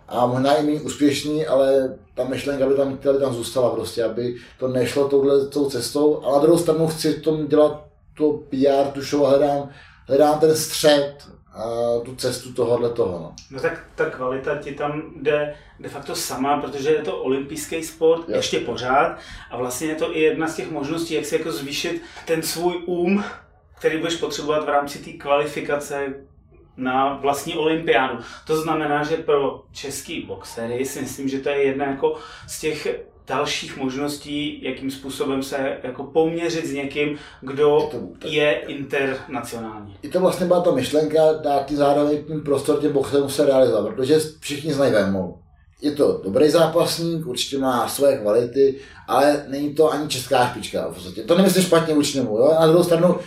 a 0.07 0.25
možná 0.25 0.55
i 0.55 0.63
méně 0.63 0.81
úspěšný, 0.81 1.45
ale 1.45 1.97
ta 2.15 2.23
myšlenka 2.23 2.67
by 2.67 2.75
tam, 2.75 2.97
tam 2.97 3.33
zůstala 3.33 3.69
prostě, 3.69 4.03
aby 4.03 4.35
to 4.59 4.67
nešlo 4.67 5.07
touhle 5.07 5.47
tou 5.47 5.69
cestou. 5.69 6.21
A 6.25 6.31
na 6.31 6.39
druhou 6.39 6.57
stranu 6.57 6.87
chci 6.87 7.13
v 7.13 7.21
tom 7.21 7.47
dělat 7.47 7.85
to 8.17 8.31
PR, 8.49 8.91
tu 8.93 9.01
show 9.01 9.25
hledám, 9.25 9.69
hledám 10.07 10.39
ten 10.39 10.55
střed, 10.55 11.13
a 11.53 11.63
tu 12.05 12.15
cestu 12.15 12.53
tohohle 12.53 12.89
toho. 12.89 13.19
No. 13.19 13.35
no 13.51 13.59
tak 13.59 13.85
ta 13.95 14.09
kvalita 14.09 14.57
ti 14.57 14.71
tam 14.71 15.03
jde 15.15 15.55
de 15.79 15.89
facto 15.89 16.15
sama, 16.15 16.61
protože 16.61 16.89
je 16.89 17.01
to 17.01 17.17
olympijský 17.17 17.83
sport 17.83 18.29
jo. 18.29 18.35
ještě 18.35 18.59
pořád 18.59 19.17
a 19.51 19.57
vlastně 19.57 19.87
je 19.87 19.95
to 19.95 20.17
i 20.17 20.21
jedna 20.21 20.47
z 20.47 20.55
těch 20.55 20.71
možností, 20.71 21.13
jak 21.13 21.25
si 21.25 21.35
jako 21.35 21.51
zvýšit 21.51 22.01
ten 22.25 22.41
svůj 22.41 22.83
um, 22.85 23.23
který 23.81 23.97
budeš 23.97 24.15
potřebovat 24.15 24.65
v 24.65 24.69
rámci 24.69 24.99
té 24.99 25.11
kvalifikace 25.11 26.13
na 26.77 27.13
vlastní 27.13 27.55
olympiádu. 27.55 28.19
To 28.47 28.61
znamená, 28.61 29.03
že 29.03 29.17
pro 29.17 29.63
český 29.71 30.21
boxery 30.21 30.85
si 30.85 31.01
myslím, 31.01 31.29
že 31.29 31.39
to 31.39 31.49
je 31.49 31.63
jedna 31.63 31.85
jako 31.85 32.17
z 32.47 32.61
těch 32.61 32.87
dalších 33.27 33.77
možností, 33.77 34.63
jakým 34.63 34.91
způsobem 34.91 35.43
se 35.43 35.77
jako 35.83 36.03
poměřit 36.03 36.65
s 36.65 36.73
někým, 36.73 37.17
kdo 37.41 37.89
je, 37.93 37.99
to, 38.19 38.27
je 38.27 38.51
internacionální. 38.51 39.95
I 40.01 40.09
to 40.09 40.19
vlastně 40.19 40.45
byla 40.45 40.61
ta 40.61 40.71
myšlenka 40.71 41.33
dát 41.43 41.65
ti 41.65 41.75
zároveň 41.75 42.23
ten 42.23 42.41
prostor 42.41 42.81
těm 42.81 42.91
boxerům 42.93 43.29
se 43.29 43.45
realizovat, 43.45 43.87
protože 43.87 44.19
všichni 44.39 44.73
znají 44.73 44.91
Vémolu. 44.91 45.37
Je 45.81 45.91
to 45.91 46.21
dobrý 46.23 46.49
zápasník, 46.49 47.27
určitě 47.27 47.57
má 47.57 47.87
své 47.87 48.17
kvality, 48.17 48.79
ale 49.07 49.45
není 49.47 49.73
to 49.73 49.91
ani 49.91 50.07
česká 50.07 50.47
špička 50.47 50.87
v 50.87 50.93
podstatě. 50.93 51.23
To 51.23 51.37
nemyslím 51.37 51.63
špatně 51.63 51.93
vůči 51.93 52.17
němu, 52.17 52.37
jo? 52.37 52.55
Na 52.59 52.67
druhou 52.67 52.83
stranu, 52.83 53.19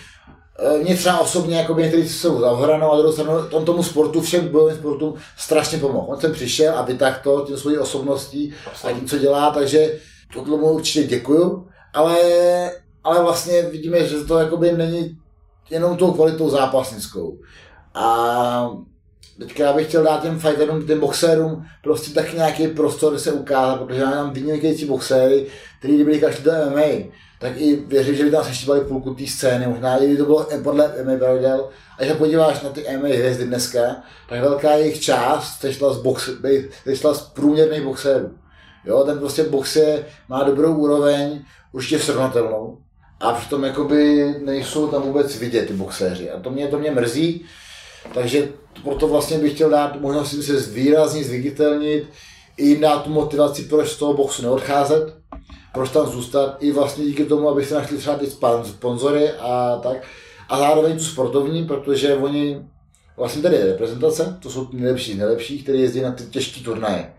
mě 0.82 0.96
třeba 0.96 1.18
osobně, 1.18 1.57
jako 1.57 1.74
někteří 1.74 2.09
jsou 2.09 2.40
zavhranou, 2.40 2.92
a 2.92 2.96
druhou 2.96 3.12
stranu 3.12 3.32
on 3.50 3.64
tomu 3.64 3.82
sportu, 3.82 4.20
všem 4.20 4.48
bojovým 4.48 4.76
sportům 4.76 5.14
strašně 5.36 5.78
pomohl. 5.78 6.07
On 6.12 6.20
sem 6.20 6.32
přišel 6.32 6.78
a 6.78 6.82
vytáhl 6.82 7.16
to 7.22 7.44
tím 7.46 7.57
svojí 7.57 7.78
osobností 7.78 8.55
a 8.84 8.92
tím, 8.92 9.09
co 9.09 9.18
dělá, 9.18 9.50
takže 9.50 9.98
to 10.32 10.44
mu 10.44 10.72
určitě 10.72 11.07
děkuju, 11.07 11.68
ale, 11.94 12.16
ale 13.05 13.22
vlastně 13.22 13.62
vidíme, 13.62 14.07
že 14.07 14.24
to 14.24 14.38
jakoby 14.38 14.72
není 14.72 15.18
jenom 15.70 15.96
tou 15.96 16.12
kvalitou 16.12 16.50
zápasnickou. 16.50 17.38
A 17.94 18.70
teďka 19.38 19.64
já 19.64 19.72
bych 19.72 19.88
chtěl 19.88 20.02
dát 20.02 20.22
těm 20.22 20.38
fighterům, 20.38 20.86
těm 20.86 21.00
boxérům 21.00 21.64
prostě 21.82 22.11
tak 22.11 22.34
nějaký 22.34 22.68
prostor 22.68 23.18
se 23.18 23.32
ukázat, 23.32 23.80
protože 23.80 24.00
já 24.00 24.11
mám 24.11 24.30
vynikající 24.30 24.84
boxéry, 24.84 25.46
kteří 25.78 25.94
kdyby 25.94 26.20
každý 26.20 26.44
do 26.44 26.52
MMA, 26.52 27.11
tak 27.45 27.53
i 27.57 27.76
věřím, 27.76 28.14
že 28.14 28.24
by 28.24 28.30
tam 28.30 28.45
seštívali 28.45 28.80
půlku 28.80 29.14
té 29.14 29.26
scény, 29.26 29.66
možná 29.66 29.97
i 29.97 30.16
to 30.16 30.24
bylo 30.24 30.47
podle 30.62 30.92
MMA 31.05 31.16
pravidel. 31.18 31.68
A 31.99 32.03
když 32.03 32.12
se 32.12 32.18
podíváš 32.18 32.62
na 32.62 32.70
ty 32.70 32.84
MMA 32.97 33.09
hvězdy 33.09 33.45
dneska, 33.45 33.80
tak 34.28 34.40
velká 34.40 34.72
jejich 34.72 35.01
část 35.01 35.61
sešla 35.61 35.92
z, 35.92 36.03
box, 36.03 36.30
sešla 36.84 37.14
z 37.14 37.22
průměrných 37.22 37.82
boxérů. 37.82 38.30
Jo, 38.84 39.05
ten 39.05 39.18
prostě 39.18 39.42
box 39.42 39.76
je, 39.76 40.07
má 40.28 40.42
dobrou 40.42 40.74
úroveň, 40.74 41.45
určitě 41.72 41.99
srovnatelnou. 41.99 42.78
A 43.20 43.32
přitom 43.32 43.64
jakoby 43.64 44.34
nejsou 44.45 44.88
tam 44.88 45.03
vůbec 45.03 45.38
vidět 45.38 45.66
ty 45.66 45.72
boxéři. 45.72 46.30
A 46.30 46.40
to 46.40 46.51
mě, 46.51 46.68
to 46.68 46.78
mě 46.78 46.90
mrzí. 46.90 47.45
Takže 48.14 48.49
proto 48.84 49.09
vlastně 49.09 49.38
bych 49.38 49.55
chtěl 49.55 49.70
dát 49.70 50.01
možnost 50.01 50.42
se 50.42 50.61
zvýraznit, 50.61 51.26
zviditelnit, 51.26 52.05
i 52.57 52.66
jim 52.66 52.80
dát 52.80 53.05
tu 53.05 53.11
motivaci, 53.11 53.62
proč 53.62 53.88
z 53.88 53.97
toho 53.99 54.14
boxu 54.14 54.42
neodcházet, 54.42 55.24
proč 55.75 55.91
tam 55.91 56.07
zůstat, 56.07 56.57
i 56.61 56.72
vlastně 56.72 57.05
díky 57.05 57.25
tomu, 57.25 57.49
aby 57.49 57.64
se 57.64 57.75
našli 57.75 57.99
třeba 57.99 58.16
ty 58.16 58.27
sponzory 58.64 59.31
a 59.31 59.81
tak. 59.83 59.97
A 60.49 60.59
zároveň 60.59 60.97
tu 60.97 61.05
sportovní, 61.05 61.64
protože 61.64 62.14
oni, 62.14 62.62
vlastně 63.16 63.43
tady 63.43 63.57
je 63.57 63.66
reprezentace, 63.66 64.39
to 64.43 64.51
jsou 64.51 64.68
nejlepší 64.72 65.12
z 65.14 65.18
nejlepších, 65.18 65.62
kteří 65.62 65.81
jezdí 65.81 66.01
na 66.01 66.12
ty 66.12 66.25
těžké 66.25 66.61
turnaje. 66.61 67.12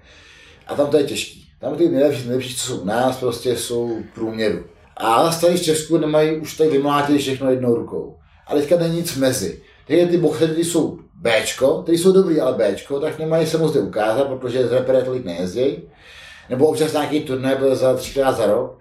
A 0.67 0.75
tam 0.75 0.87
to 0.87 0.97
je 0.97 1.03
těžký. 1.03 1.47
Tam 1.59 1.75
ty 1.75 1.89
nejlepší, 1.89 2.27
nejlepší, 2.27 2.55
co 2.55 2.67
jsou 2.67 2.77
u 2.77 2.85
nás, 2.85 3.17
prostě 3.17 3.57
jsou 3.57 3.97
průměru. 4.15 4.63
A 4.97 5.29
tady 5.29 5.57
v 5.57 5.63
Česku 5.63 5.97
nemají 5.97 6.39
už 6.39 6.57
tady 6.57 6.69
vymlátit 6.69 7.21
všechno 7.21 7.51
jednou 7.51 7.75
rukou. 7.75 8.17
A 8.47 8.55
teďka 8.55 8.77
není 8.77 8.95
nic 8.95 9.17
mezi. 9.17 9.61
Teď 9.87 10.09
ty 10.09 10.17
boxery 10.17 10.63
jsou 10.63 10.99
Bčko, 11.13 11.83
ty 11.85 11.97
jsou 11.97 12.11
dobrý, 12.11 12.39
ale 12.39 12.53
Bčko, 12.53 12.99
tak 12.99 13.19
nemají 13.19 13.47
se 13.47 13.57
moc 13.57 13.75
ukázat, 13.75 14.27
protože 14.27 14.67
z 14.67 14.71
repere 14.71 15.01
tolik 15.01 15.25
nejezdí. 15.25 15.77
Nebo 16.49 16.67
občas 16.67 16.93
nějaký 16.93 17.19
turnaj 17.19 17.55
byl 17.55 17.75
za 17.75 17.93
třikrát 17.93 18.31
za 18.31 18.45
rok. 18.45 18.77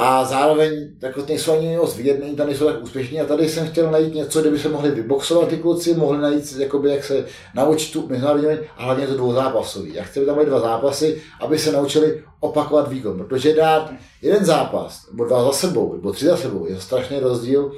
A 0.00 0.24
zároveň 0.24 0.88
jako 1.02 1.22
nejsou 1.28 1.52
ani 1.52 1.76
moc 1.76 1.96
vidět, 1.96 2.20
není 2.20 2.36
tam 2.36 2.46
nejsou 2.46 2.64
tak 2.64 2.82
úspěšní. 2.82 3.20
A 3.20 3.24
tady 3.24 3.48
jsem 3.48 3.66
chtěl 3.66 3.90
najít 3.90 4.14
něco, 4.14 4.40
kde 4.40 4.50
by 4.50 4.58
se 4.58 4.68
mohli 4.68 4.90
vyboxovat 4.90 5.48
ty 5.48 5.56
kluci, 5.56 5.94
mohli 5.94 6.18
najít, 6.18 6.56
jakoby, 6.58 6.90
jak 6.90 7.04
se 7.04 7.26
naučit 7.54 7.92
tu 7.92 8.06
mezinárodní 8.08 8.48
a 8.76 8.84
hlavně 8.84 9.06
to 9.06 9.14
dvouzápasový. 9.14 9.94
Já 9.94 10.04
chci, 10.04 10.18
aby 10.18 10.26
tam 10.26 10.34
byly 10.34 10.46
dva 10.46 10.60
zápasy, 10.60 11.22
aby 11.40 11.58
se 11.58 11.72
naučili 11.72 12.22
opakovat 12.40 12.88
výkon, 12.88 13.18
protože 13.18 13.54
dát 13.54 13.92
jeden 14.22 14.44
zápas, 14.44 15.10
nebo 15.10 15.24
dva 15.24 15.44
za 15.44 15.52
sebou, 15.52 15.92
nebo 15.92 16.12
tři 16.12 16.24
za 16.24 16.36
sebou, 16.36 16.66
je 16.66 16.80
strašný 16.80 17.20
rozdíl, 17.20 17.72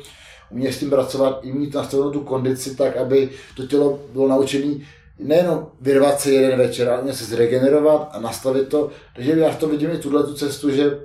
umět 0.50 0.72
s 0.72 0.78
tím 0.78 0.90
pracovat, 0.90 1.40
i 1.42 1.52
mít 1.52 1.74
nastavenou 1.74 2.10
tu 2.10 2.20
kondici 2.20 2.76
tak, 2.76 2.96
aby 2.96 3.30
to 3.56 3.66
tělo 3.66 3.98
bylo 4.12 4.28
naučené 4.28 4.74
nejenom 5.22 5.66
vyrvat 5.80 6.20
se 6.20 6.30
jeden 6.30 6.58
večer, 6.58 6.88
ale 6.88 7.12
se 7.12 7.24
zregenerovat 7.24 8.08
a 8.12 8.20
nastavit 8.20 8.68
to. 8.68 8.90
Takže 9.16 9.32
já 9.32 9.50
v 9.50 9.58
tom 9.58 9.70
vidím 9.70 9.90
i 9.90 9.98
tuhle 9.98 10.24
tu 10.24 10.34
cestu, 10.34 10.70
že 10.70 11.00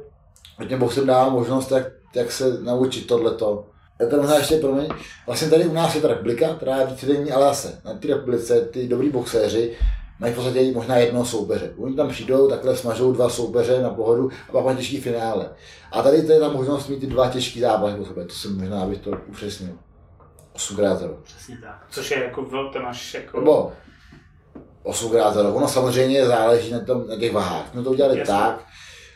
hodně 0.57 0.77
boxem 0.77 1.07
dává 1.07 1.29
možnost, 1.29 1.71
jak, 1.71 1.87
jak 2.15 2.31
se 2.31 2.57
naučit 2.61 3.07
tohleto. 3.07 3.65
Je 3.99 4.07
to 4.07 4.17
možná 4.17 4.37
ještě, 4.37 4.57
promiň, 4.57 4.89
vlastně 5.25 5.49
tady 5.49 5.65
u 5.65 5.73
nás 5.73 5.95
je 5.95 6.01
ta 6.01 6.07
republika, 6.07 6.53
která 6.55 6.77
je 6.77 6.87
vícedenní, 6.87 7.31
ale 7.31 7.45
zase 7.45 7.81
na 7.85 7.93
té 7.93 8.07
republice 8.07 8.61
ty 8.61 8.87
dobrý 8.87 9.09
boxéři 9.09 9.75
mají 10.19 10.33
v 10.33 10.35
podstatě 10.35 10.71
možná 10.71 10.97
jednoho 10.97 11.25
soupeře. 11.25 11.73
Oni 11.77 11.95
tam 11.95 12.09
přijdou, 12.09 12.49
takhle 12.49 12.75
smažou 12.75 13.11
dva 13.11 13.29
soupeře 13.29 13.81
na 13.81 13.89
pohodu 13.89 14.29
a 14.49 14.51
pak 14.51 14.65
mají 14.65 14.77
těžký 14.77 15.01
finále. 15.01 15.49
A 15.91 16.01
tady 16.01 16.23
to 16.23 16.31
je 16.31 16.39
ta 16.39 16.49
možnost 16.49 16.87
mít 16.87 16.99
ty 16.99 17.07
dva 17.07 17.29
těžký 17.29 17.59
zápasy 17.59 17.97
po 17.97 18.05
sobě, 18.05 18.25
to 18.25 18.33
jsem 18.33 18.59
možná, 18.59 18.81
abych 18.81 18.99
to 18.99 19.11
upřesnil. 19.27 19.73
Osmkrát. 20.55 21.03
Přesně 21.23 21.57
tak. 21.57 21.85
Což 21.89 22.11
je 22.11 22.23
jako 22.23 22.41
velké 22.41 22.79
máš 22.79 23.13
jako... 23.13 23.39
Nebo 23.39 23.71
osmkrát 24.85 25.33
za 25.33 25.41
rok. 25.41 25.55
Ono 25.55 25.67
samozřejmě 25.67 26.25
záleží 26.25 26.71
na, 26.71 26.79
tom, 26.79 27.07
na 27.07 27.15
těch 27.15 27.33
váhách. 27.33 27.73
My 27.73 27.83
to 27.83 27.91
udělali 27.91 28.19
Jasně. 28.19 28.33
tak, 28.33 28.65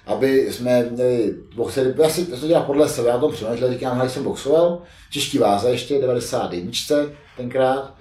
aby 0.08 0.54
jsme 0.54 0.84
měli 0.84 1.36
boxery, 1.56 1.94
já 1.98 2.10
si 2.10 2.26
to 2.26 2.48
dělám 2.48 2.66
podle 2.66 2.90
sebe, 2.90 3.10
já 3.10 3.16
o 3.16 3.20
tom 3.20 3.32
přemýšlel, 3.32 3.72
říkám, 3.74 3.98
hele, 3.98 4.10
jsem 4.10 4.24
boxoval, 4.24 4.82
těžký 5.12 5.38
váze 5.38 5.70
ještě, 5.70 6.00
91 6.00 6.72
tenkrát, 7.38 7.94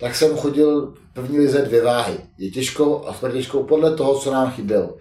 tak 0.00 0.14
jsem 0.14 0.36
chodil 0.36 0.94
první 1.12 1.38
lize 1.38 1.62
dvě 1.62 1.82
váhy, 1.82 2.16
je 2.38 2.50
těžkou 2.50 3.06
a 3.06 3.12
super 3.12 3.32
těžkou 3.32 3.62
podle 3.62 3.96
toho, 3.96 4.18
co 4.18 4.32
nám 4.32 4.50
chybělo. 4.50 4.96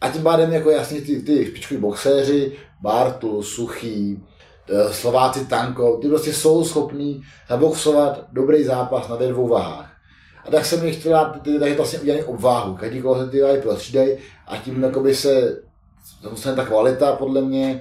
A 0.00 0.10
tím 0.10 0.22
pádem 0.22 0.52
jako 0.52 0.70
jasně 0.70 1.00
ty, 1.00 1.22
ty 1.22 1.46
špičkoví 1.46 1.80
boxéři, 1.80 2.52
Bartu, 2.82 3.42
Suchý, 3.42 4.22
eh, 4.68 4.92
Slováci 4.92 5.46
Tanko, 5.46 5.96
ty 6.02 6.08
prostě 6.08 6.32
jsou 6.32 6.64
schopní 6.64 7.22
zaboxovat 7.48 8.24
dobrý 8.32 8.64
zápas 8.64 9.08
na 9.08 9.16
dvou 9.16 9.48
váhách. 9.48 9.93
A 10.44 10.50
tak 10.50 10.64
jsem 10.64 10.86
jich 10.86 11.00
chtěl 11.00 11.12
dát, 11.12 11.42
ty, 11.42 11.58
takže 11.58 11.74
vlastně 11.74 11.98
udělaný 11.98 12.24
obváhu, 12.24 12.74
každý 12.76 13.02
koho 13.02 13.24
se 13.24 13.30
ty 13.30 13.42
váhy 13.42 13.60
prostřídají 13.60 14.18
a 14.46 14.56
tím 14.56 14.82
jakoby 14.82 15.14
se 15.14 15.62
dostane 16.22 16.56
ta 16.56 16.64
kvalita 16.64 17.16
podle 17.16 17.40
mě. 17.40 17.80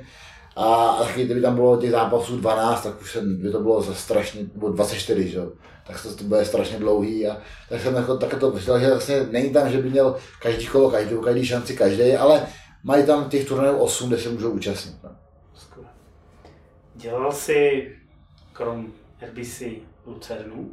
A, 0.55 0.75
a 0.75 1.03
taky 1.03 1.25
kdyby 1.25 1.41
tam 1.41 1.55
bylo 1.55 1.77
těch 1.77 1.91
zápasů 1.91 2.37
12, 2.37 2.83
tak 2.83 3.01
už 3.01 3.11
jsem, 3.11 3.41
by 3.41 3.51
to 3.51 3.59
bylo 3.59 3.81
za 3.81 3.93
strašně, 3.93 4.41
nebo 4.53 4.69
24, 4.69 5.27
že. 5.27 5.39
Tak 5.87 6.03
to, 6.03 6.15
to 6.15 6.23
bude 6.23 6.45
strašně 6.45 6.79
dlouhý 6.79 7.27
a 7.27 7.37
tak 7.69 7.81
jsem 7.81 7.95
jako, 7.95 8.17
tak 8.17 8.39
to 8.39 8.51
myslel, 8.51 8.79
že 8.79 8.89
vlastně 8.89 9.27
není 9.31 9.49
tam, 9.49 9.69
že 9.69 9.77
by 9.77 9.89
měl 9.89 10.15
každý 10.41 10.67
kolo, 10.67 10.91
každý, 10.91 11.15
každý 11.23 11.45
šanci 11.45 11.77
každý, 11.77 12.13
ale 12.13 12.47
mají 12.83 13.05
tam 13.05 13.29
těch 13.29 13.47
turnajů 13.47 13.77
8, 13.77 14.07
kde 14.07 14.17
se 14.17 14.29
můžou 14.29 14.51
účastnit. 14.51 14.95
No. 15.03 15.09
Dělal 16.95 17.31
jsi 17.31 17.91
krom 18.53 18.87
RBC 19.21 19.63
Lucernu, 20.05 20.71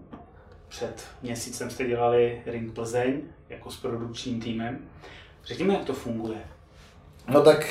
před 0.70 1.04
měsícem 1.22 1.70
jste 1.70 1.84
dělali 1.84 2.42
Ring 2.46 2.72
Plzeň 2.72 3.20
jako 3.48 3.70
s 3.70 3.76
produkčním 3.76 4.40
týmem. 4.40 4.78
Řekněme, 5.44 5.74
jak 5.74 5.84
to 5.84 5.92
funguje. 5.92 6.38
No 7.28 7.42
tak, 7.42 7.66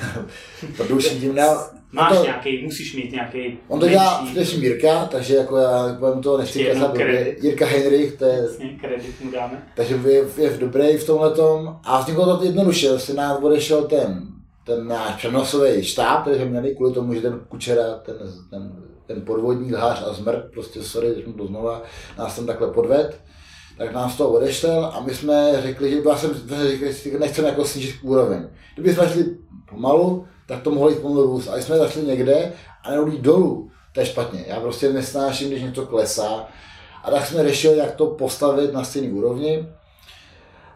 produkční 0.76 1.28
ne, 1.28 1.46
Máš 1.92 2.16
to, 2.16 2.24
nějaký, 2.24 2.64
musíš 2.64 2.96
mít 2.96 3.12
nějaký 3.12 3.58
On 3.68 3.80
to 3.80 3.88
dělá 3.88 4.24
především 4.24 4.62
Jirka, 4.62 5.04
takže 5.04 5.34
jako 5.34 5.56
já 5.56 5.96
budeme 5.98 6.22
to 6.22 6.38
nechci 6.38 6.70
kredit. 6.94 7.44
Jirka 7.44 7.66
Heinrich, 7.66 8.16
to 8.16 8.24
je 8.24 8.48
kredit 8.80 9.20
mu 9.20 9.30
dáme. 9.30 9.62
Takže 9.74 9.94
je, 9.94 10.24
je 10.36 10.50
v 10.50 10.58
dobrý 10.58 10.96
v 10.96 11.06
tomhle 11.06 11.30
tom. 11.30 11.78
A 11.84 12.00
vzniklo 12.00 12.36
to 12.36 12.44
jednoduše, 12.44 12.90
vlastně 12.90 13.14
nám 13.14 13.44
odešel 13.44 13.84
ten, 13.84 14.26
ten 14.64 14.88
náš 14.88 15.14
přenosový 15.14 15.84
štáb, 15.84 16.20
který 16.22 16.36
jsme 16.36 16.46
měli 16.46 16.74
kvůli 16.74 16.94
tomu, 16.94 17.14
že 17.14 17.20
ten 17.20 17.40
kučera, 17.48 17.94
ten, 17.94 18.16
ten, 18.50 18.72
ten 19.08 19.22
podvodník, 19.22 19.72
lhář 19.72 20.02
a 20.06 20.12
zmrt, 20.12 20.44
prostě 20.52 20.82
sorry, 20.82 21.14
řeknu 21.14 21.32
to 21.32 21.46
znova, 21.46 21.82
nás 22.18 22.36
tam 22.36 22.46
takhle 22.46 22.70
podved, 22.70 23.20
tak 23.78 23.92
nás 23.92 24.16
to 24.16 24.30
odešel 24.30 24.84
a 24.94 25.00
my 25.00 25.14
jsme 25.14 25.62
řekli, 25.62 25.90
že 25.90 26.02
jsem 26.16 26.34
řekl, 26.68 26.92
že 26.92 27.18
nechceme 27.18 27.48
jako 27.48 27.64
snížit 27.64 27.94
úroveň. 28.02 28.48
Kdyby 28.74 28.94
jsme 28.94 29.08
šli 29.08 29.24
pomalu, 29.70 30.26
tak 30.46 30.62
to 30.62 30.70
mohlo 30.70 30.90
jít 30.90 30.98
pomalu 30.98 31.26
růst. 31.26 31.48
A 31.48 31.56
jsme 31.56 31.78
zašli 31.78 32.02
někde 32.02 32.52
a 32.84 32.90
nebo 32.90 33.06
jít 33.06 33.20
dolů, 33.20 33.70
to 33.92 34.00
je 34.00 34.06
špatně. 34.06 34.44
Já 34.48 34.60
prostě 34.60 34.92
nesnáším, 34.92 35.48
když 35.48 35.62
něco 35.62 35.86
klesá. 35.86 36.48
A 37.04 37.10
tak 37.10 37.26
jsme 37.26 37.42
řešili, 37.42 37.78
jak 37.78 37.94
to 37.94 38.06
postavit 38.06 38.72
na 38.72 38.84
stejný 38.84 39.12
úrovni. 39.12 39.68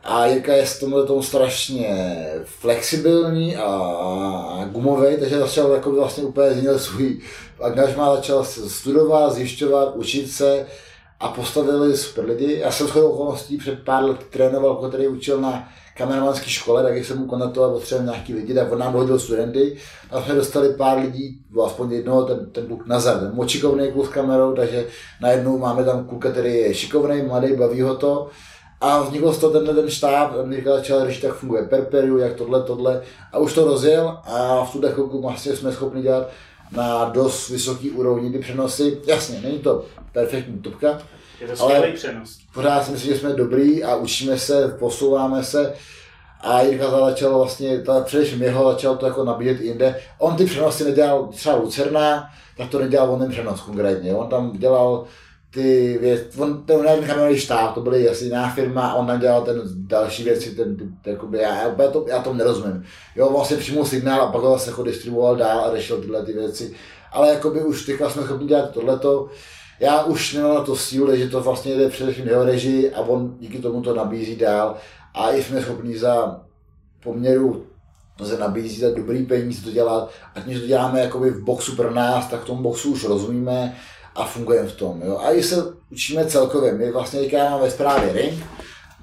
A 0.05 0.27
Jirka 0.27 0.53
je 0.53 0.67
s 0.67 0.79
tomhle 0.79 1.07
tomu 1.07 1.23
strašně 1.23 2.17
flexibilní 2.45 3.57
a, 3.57 4.69
gumový, 4.73 5.17
takže 5.21 5.39
začal 5.39 5.71
jako 5.71 5.91
vlastně 5.93 6.25
úplně 6.25 6.51
změnil 6.51 6.79
svůj 6.79 7.21
angažmá, 7.63 8.17
začal 8.17 8.45
studovat, 8.45 9.33
zjišťovat, 9.33 9.97
učit 9.97 10.31
se 10.31 10.67
a 11.21 11.29
postavili 11.29 11.97
super 11.97 12.25
lidi. 12.25 12.59
Já 12.61 12.73
jsem 12.73 12.87
shodou 12.87 13.09
okolností 13.09 13.57
před 13.59 13.79
pár 13.85 14.05
let 14.05 14.17
trénoval, 14.31 14.89
který 14.89 15.09
učil 15.09 15.41
na 15.41 15.69
kameramanské 15.97 16.51
škole, 16.51 16.83
tak 16.83 16.97
jsem 16.97 17.19
mu 17.19 17.27
kontaktoval, 17.27 17.71
potřeboval 17.71 18.13
nějaký 18.13 18.35
lidi, 18.35 18.55
tak 18.55 18.73
on 18.73 18.79
nám 18.79 18.93
dohodil 18.93 19.19
studenty 19.19 19.77
a 20.11 20.23
jsme 20.23 20.35
dostali 20.35 20.75
pár 20.75 20.99
lidí, 20.99 21.39
aspoň 21.67 21.93
jednoho, 21.93 22.25
ten, 22.25 22.51
ten 22.53 22.67
kluk 22.67 22.87
Nazar, 22.87 23.19
ten 23.19 23.31
moc 23.35 23.51
šikovný 23.51 23.93
kluk 23.93 24.07
s 24.07 24.09
kamerou, 24.09 24.53
takže 24.53 24.87
najednou 25.21 25.59
máme 25.59 25.85
tam 25.85 26.05
kluka, 26.05 26.31
který 26.31 26.55
je 26.55 26.75
šikovný, 26.75 27.23
mladý, 27.23 27.53
baví 27.53 27.81
ho 27.81 27.97
to. 27.97 28.29
A 28.83 29.03
vznikl 29.03 29.33
z 29.33 29.39
toho 29.39 29.53
tenhle 29.53 29.75
ten 29.75 29.91
štáb, 29.91 30.33
Mirka 30.45 30.75
začal 30.75 31.07
řešit, 31.07 31.25
jak 31.25 31.35
funguje 31.35 31.63
Perperiu, 31.63 32.19
jak 32.19 32.35
tohle, 32.35 32.63
tohle. 32.63 33.03
A 33.33 33.39
už 33.39 33.55
to 33.55 33.65
rozjel 33.65 34.19
a 34.25 34.65
v 34.65 34.73
tuhle 34.73 34.93
chvilku 34.93 35.23
vlastně 35.23 35.57
jsme 35.57 35.73
schopni 35.73 36.03
dělat 36.03 36.29
na 36.73 37.05
dost 37.05 37.49
vysoký 37.49 37.91
úrovni 37.91 38.33
ty 38.33 38.39
přenosy. 38.39 39.01
Jasně, 39.07 39.41
není 39.41 39.59
to 39.59 39.85
perfektní 40.13 40.59
tubka, 40.59 40.99
Je 41.41 41.49
to 41.49 41.63
Ale- 41.63 41.93
přenos. 41.93 42.39
pořád 42.55 42.85
si 42.87 42.93
myslím, 42.93 43.13
že 43.15 43.21
jsme 43.21 43.33
dobrý 43.33 43.85
a 43.85 43.97
učíme 43.97 44.39
se, 44.39 44.77
posouváme 44.79 45.45
se. 45.45 45.75
A 46.41 46.63
Jirka 46.63 46.91
začal 46.91 47.39
vlastně, 47.39 47.81
ta, 47.81 48.01
především 48.01 48.43
jeho 48.43 48.73
začal 48.73 48.97
to 48.97 49.07
jako 49.07 49.25
nabíjet 49.25 49.61
jinde. 49.61 50.01
On 50.19 50.37
ty 50.37 50.45
přenosy 50.45 50.85
nedělal, 50.85 51.27
třeba 51.27 51.57
Lucerna, 51.57 52.31
tak 52.57 52.69
to 52.71 52.79
nedělal 52.79 53.11
on 53.11 53.19
ten 53.19 53.31
přenos 53.31 53.61
konkrétně. 53.61 54.15
On 54.15 54.29
tam 54.29 54.53
dělal 54.53 55.05
ty 55.55 55.99
věci, 56.01 56.41
on 56.41 56.63
ten 56.63 56.81
jeden 56.81 57.05
kamerový 57.05 57.41
štáb, 57.41 57.75
to 57.75 57.81
byly 57.81 58.09
asi 58.09 58.25
jiná 58.25 58.51
firma, 58.51 58.95
on 58.95 59.07
tam 59.07 59.21
dělal 59.21 59.43
ten 59.43 59.63
další 59.75 60.25
věci, 60.25 60.51
ten, 60.51 60.77
ten, 60.77 60.97
ten 61.03 61.13
jakoby, 61.13 61.39
já, 61.39 61.63
já, 61.63 61.91
to, 61.91 62.05
já 62.09 62.23
tomu 62.23 62.39
nerozumím. 62.39 62.85
Jo, 63.17 63.31
vlastně 63.31 63.57
přijmul 63.57 63.85
signál 63.85 64.23
a 64.23 64.33
pak 64.33 64.43
ho 64.43 64.53
zase 64.53 64.71
jako 64.71 64.83
distribuoval 64.83 65.37
dál 65.37 65.61
a 65.61 65.77
řešil 65.77 66.01
tyhle 66.01 66.25
ty 66.25 66.33
věci. 66.33 66.75
Ale 67.13 67.29
jakoby 67.29 67.61
už 67.61 67.87
teďka 67.87 68.11
jsme 68.11 68.23
schopni 68.23 68.47
dělat 68.47 68.71
tohleto. 68.71 69.29
Já 69.81 70.03
už 70.03 70.35
nemám 70.35 70.55
na 70.55 70.61
to 70.61 70.77
sílu, 70.77 71.07
takže 71.07 71.29
to 71.29 71.41
vlastně 71.41 71.75
jde 71.75 71.89
především 71.89 72.27
jeho 72.27 72.45
režii 72.45 72.93
a 72.93 73.01
on 73.01 73.37
díky 73.39 73.59
tomu 73.59 73.83
to 73.83 73.95
nabízí 73.95 74.37
dál. 74.37 74.77
A 75.15 75.33
i 75.33 75.43
jsme 75.43 75.63
schopni 75.63 75.99
za 75.99 76.41
poměru 77.03 77.67
to 78.17 78.25
se 78.25 78.39
nabízí 78.39 78.81
za 78.81 78.91
dobrý 78.91 79.27
peníze 79.27 79.65
to 79.65 79.71
dělat, 79.71 80.11
ať 80.35 80.47
my 80.47 80.61
to 80.61 80.67
děláme 80.67 81.01
jakoby 81.01 81.31
v 81.31 81.45
boxu 81.45 81.77
pro 81.77 81.95
nás, 81.95 82.27
tak 82.27 82.41
v 82.41 82.47
tom 82.47 82.63
boxu 82.63 82.93
už 82.93 83.05
rozumíme 83.05 83.77
a 84.15 84.25
fungujeme 84.25 84.69
v 84.69 84.77
tom. 84.77 85.03
Jo. 85.05 85.19
A 85.19 85.31
i 85.31 85.43
se 85.43 85.57
učíme 85.91 86.27
celkově. 86.27 86.73
My 86.73 86.93
vlastně 86.93 87.21
teďka 87.21 87.45
máme 87.45 87.63
ve 87.63 87.71
správě 87.71 88.13
ring, 88.13 88.45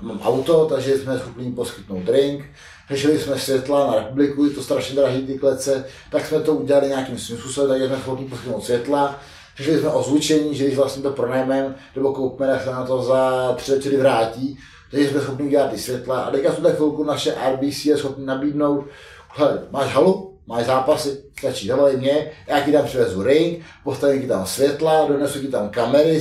mám 0.01 0.21
auto, 0.21 0.65
takže 0.65 0.97
jsme 0.97 1.19
schopni 1.19 1.51
poskytnout 1.51 2.09
ring. 2.09 2.45
Řešili 2.89 3.19
jsme 3.19 3.39
světla 3.39 3.87
na 3.87 3.95
republiku, 3.95 4.45
je 4.45 4.51
to 4.51 4.63
strašně 4.63 4.95
drahý 4.95 5.27
ty 5.27 5.39
klece, 5.39 5.85
tak 6.11 6.25
jsme 6.25 6.39
to 6.39 6.53
udělali 6.53 6.87
nějakým 6.87 7.17
způsobem, 7.17 7.69
takže 7.69 7.87
jsme 7.87 7.97
schopni 7.97 8.25
poskytnout 8.25 8.63
světla. 8.63 9.19
Řešili 9.57 9.79
jsme 9.79 9.89
ozvučení, 9.89 10.55
že 10.55 10.63
když 10.63 10.77
vlastně 10.77 11.03
to 11.03 11.11
pronajmeme 11.11 11.75
nebo 11.95 12.13
koupíme, 12.13 12.47
tak 12.47 12.63
se 12.63 12.71
na 12.71 12.85
to 12.85 13.03
za 13.03 13.53
tři 13.55 13.71
večery 13.71 13.97
vrátí. 13.97 14.59
Takže 14.91 15.09
jsme 15.09 15.21
schopni 15.21 15.45
udělat 15.45 15.71
ty 15.71 15.77
světla. 15.77 16.21
A 16.21 16.31
teďka 16.31 16.51
v 16.51 16.55
tuhle 16.55 16.75
chvilku 16.75 17.03
naše 17.03 17.35
RBC 17.51 17.85
je 17.85 17.97
schopni 17.97 18.25
nabídnout, 18.25 18.85
hele, 19.29 19.67
máš 19.71 19.93
halu, 19.93 20.28
máš 20.49 20.65
zápasy, 20.65 21.23
stačí, 21.39 21.67
zavolej 21.67 21.97
mě, 21.97 22.31
já 22.47 22.59
ti 22.59 22.71
tam 22.71 22.85
přivezu 22.85 23.23
ring, 23.23 23.63
postavím 23.83 24.21
ti 24.21 24.27
tam 24.27 24.45
světla, 24.45 25.05
donesu 25.07 25.39
ti 25.39 25.47
tam 25.47 25.69
kamery, 25.69 26.19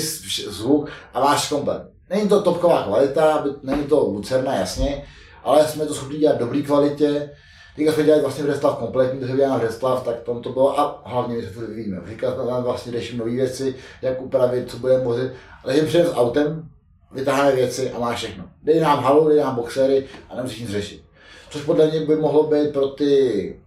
zvuk 0.49 0.91
a 1.15 1.21
máš 1.21 1.49
komplet. 1.49 1.83
Není 2.11 2.29
to 2.29 2.43
topková 2.43 2.83
kvalita, 2.83 3.45
není 3.63 3.85
to 3.85 4.01
Lucerna, 4.01 4.55
jasně, 4.55 5.05
ale 5.45 5.69
jsme 5.69 5.87
to 5.87 5.95
schopni 5.95 6.19
dělat 6.19 6.37
v 6.37 6.39
dobré 6.39 6.63
kvalitě. 6.63 7.31
Teďka 7.77 7.93
jsme 7.93 8.05
dělali 8.05 8.23
vlastně 8.23 8.45
Vreslav 8.45 8.79
kompletní, 8.79 9.21
takže 9.21 9.37
děláme 9.37 9.59
Vreslav, 9.59 10.05
tak 10.05 10.21
tam 10.21 10.43
to 10.43 10.53
bylo 10.53 10.81
a 10.81 11.03
hlavně 11.05 11.37
my 11.37 11.43
se 11.43 11.51
furt 11.51 11.67
vyvíjíme. 11.67 12.01
Říkali 12.09 12.35
jsme 12.35 12.45
tam 12.45 12.63
vlastně 12.63 12.93
řeším 12.93 13.19
nové 13.19 13.31
věci, 13.31 13.75
jak 14.03 14.23
upravit, 14.23 14.71
co 14.71 14.77
budeme 14.77 15.05
vozit, 15.05 15.33
ale 15.65 15.77
jen 15.77 15.87
přijdeme 15.87 16.11
s 16.11 16.17
autem, 16.17 16.69
vytáhneme 17.13 17.57
věci 17.57 17.91
a 17.91 17.99
má 17.99 18.15
všechno. 18.15 18.45
Dej 18.63 18.81
nám 18.81 19.05
halu, 19.05 19.29
dej 19.29 19.39
nám 19.39 19.55
boxery 19.55 20.07
a 20.31 20.37
nemusíš 20.37 20.61
nic 20.61 20.71
řešit. 20.71 21.03
Což 21.51 21.63
podle 21.63 21.87
mě 21.87 22.01
by 22.01 22.17
mohlo 22.17 22.43
být 22.43 22.73
pro 22.73 22.89
ty 22.89 23.61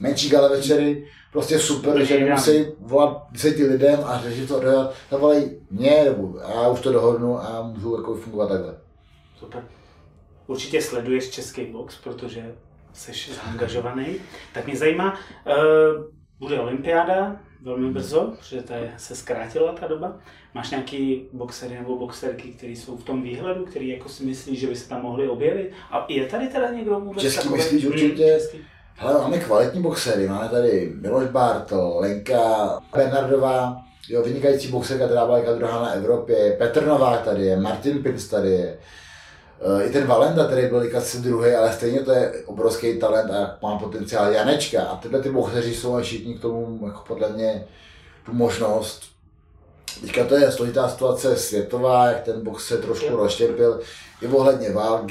menší 0.00 0.28
gala 0.28 0.48
večery 0.48 1.06
prostě 1.32 1.58
super, 1.58 2.04
že 2.04 2.20
nemusí 2.20 2.66
volat 2.80 3.26
deseti 3.30 3.64
lidem 3.66 4.00
a 4.04 4.20
řešit 4.22 4.48
to, 4.48 4.60
dodat, 4.60 4.94
zavolej 5.10 5.60
mě, 5.70 6.04
nebo 6.04 6.38
já 6.38 6.68
už 6.68 6.80
to 6.80 6.92
dohodnu 6.92 7.38
a 7.38 7.62
můžu 7.62 7.96
jako 7.96 8.14
fungovat 8.14 8.48
takhle. 8.48 8.74
Super. 9.38 9.64
Určitě 10.46 10.82
sleduješ 10.82 11.30
český 11.30 11.64
box, 11.64 11.96
protože 12.04 12.54
jsi 12.92 13.12
zaangažovaný. 13.34 14.06
Tak 14.54 14.66
mě 14.66 14.76
zajímá, 14.76 15.12
uh, 15.46 16.04
bude 16.38 16.60
olympiáda, 16.60 17.36
velmi 17.62 17.90
brzo, 17.90 18.32
protože 18.38 18.62
tady 18.62 18.90
se 18.96 19.16
zkrátila 19.16 19.72
ta 19.72 19.86
doba. 19.86 20.18
Máš 20.54 20.70
nějaký 20.70 21.28
boxery 21.32 21.74
nebo 21.74 21.98
boxerky, 21.98 22.48
které 22.48 22.72
jsou 22.72 22.96
v 22.96 23.04
tom 23.04 23.22
výhledu, 23.22 23.64
který 23.64 23.88
jako 23.88 24.08
si 24.08 24.24
myslíš, 24.24 24.60
že 24.60 24.66
by 24.66 24.76
se 24.76 24.88
tam 24.88 25.02
mohli 25.02 25.28
objevit? 25.28 25.70
A 25.90 26.06
je 26.08 26.26
tady 26.26 26.48
teda 26.48 26.70
někdo 26.70 27.00
vůbec 27.00 27.22
Český 27.22 27.38
takový? 27.42 27.56
myslíš 27.62 27.84
Hmm, 27.84 27.92
určitě? 27.92 28.24
český. 28.24 28.58
Hele, 29.02 29.20
máme 29.20 29.38
kvalitní 29.38 29.82
boxery, 29.82 30.28
máme 30.28 30.48
tady 30.48 30.92
Miloš 31.00 31.28
Bartl, 31.28 31.92
Lenka 31.96 32.78
Bernardová, 32.94 33.76
jo, 34.08 34.22
vynikající 34.22 34.68
boxerka, 34.68 35.04
která 35.04 35.24
byla 35.24 35.38
jaká 35.38 35.52
druhá 35.52 35.82
na 35.82 35.90
Evropě, 35.90 36.56
Petr 36.58 36.86
Novák 36.86 37.22
tady 37.22 37.46
je, 37.46 37.60
Martin 37.60 38.02
Pins 38.02 38.28
tady 38.28 38.50
je, 38.50 38.78
Eh, 39.62 39.86
i 39.86 39.90
ten 39.90 40.06
Valenda, 40.06 40.46
který 40.46 40.68
byl 40.68 40.96
asi 40.96 41.18
druhý, 41.18 41.52
ale 41.52 41.72
stejně 41.72 42.00
to 42.00 42.12
je 42.12 42.32
obrovský 42.46 42.98
talent 42.98 43.30
a 43.30 43.58
má 43.62 43.78
potenciál 43.78 44.32
Janečka. 44.32 44.82
A 44.82 44.96
tyhle 44.96 45.20
ty 45.20 45.30
boxeři 45.30 45.74
jsou 45.74 46.00
všichni 46.00 46.34
k 46.34 46.40
tomu, 46.40 46.86
jako 46.86 47.02
podle 47.06 47.28
mě, 47.28 47.66
tu 48.26 48.32
možnost. 48.32 49.02
Teďka 50.00 50.24
to 50.24 50.34
je 50.34 50.52
složitá 50.52 50.88
situace 50.88 51.36
světová, 51.36 52.06
jak 52.06 52.20
ten 52.20 52.44
box 52.44 52.66
se 52.66 52.78
trošku 52.78 53.16
rozštěpil, 53.16 53.80
i 54.22 54.26
ohledně 54.26 54.72
válk, 54.72 55.10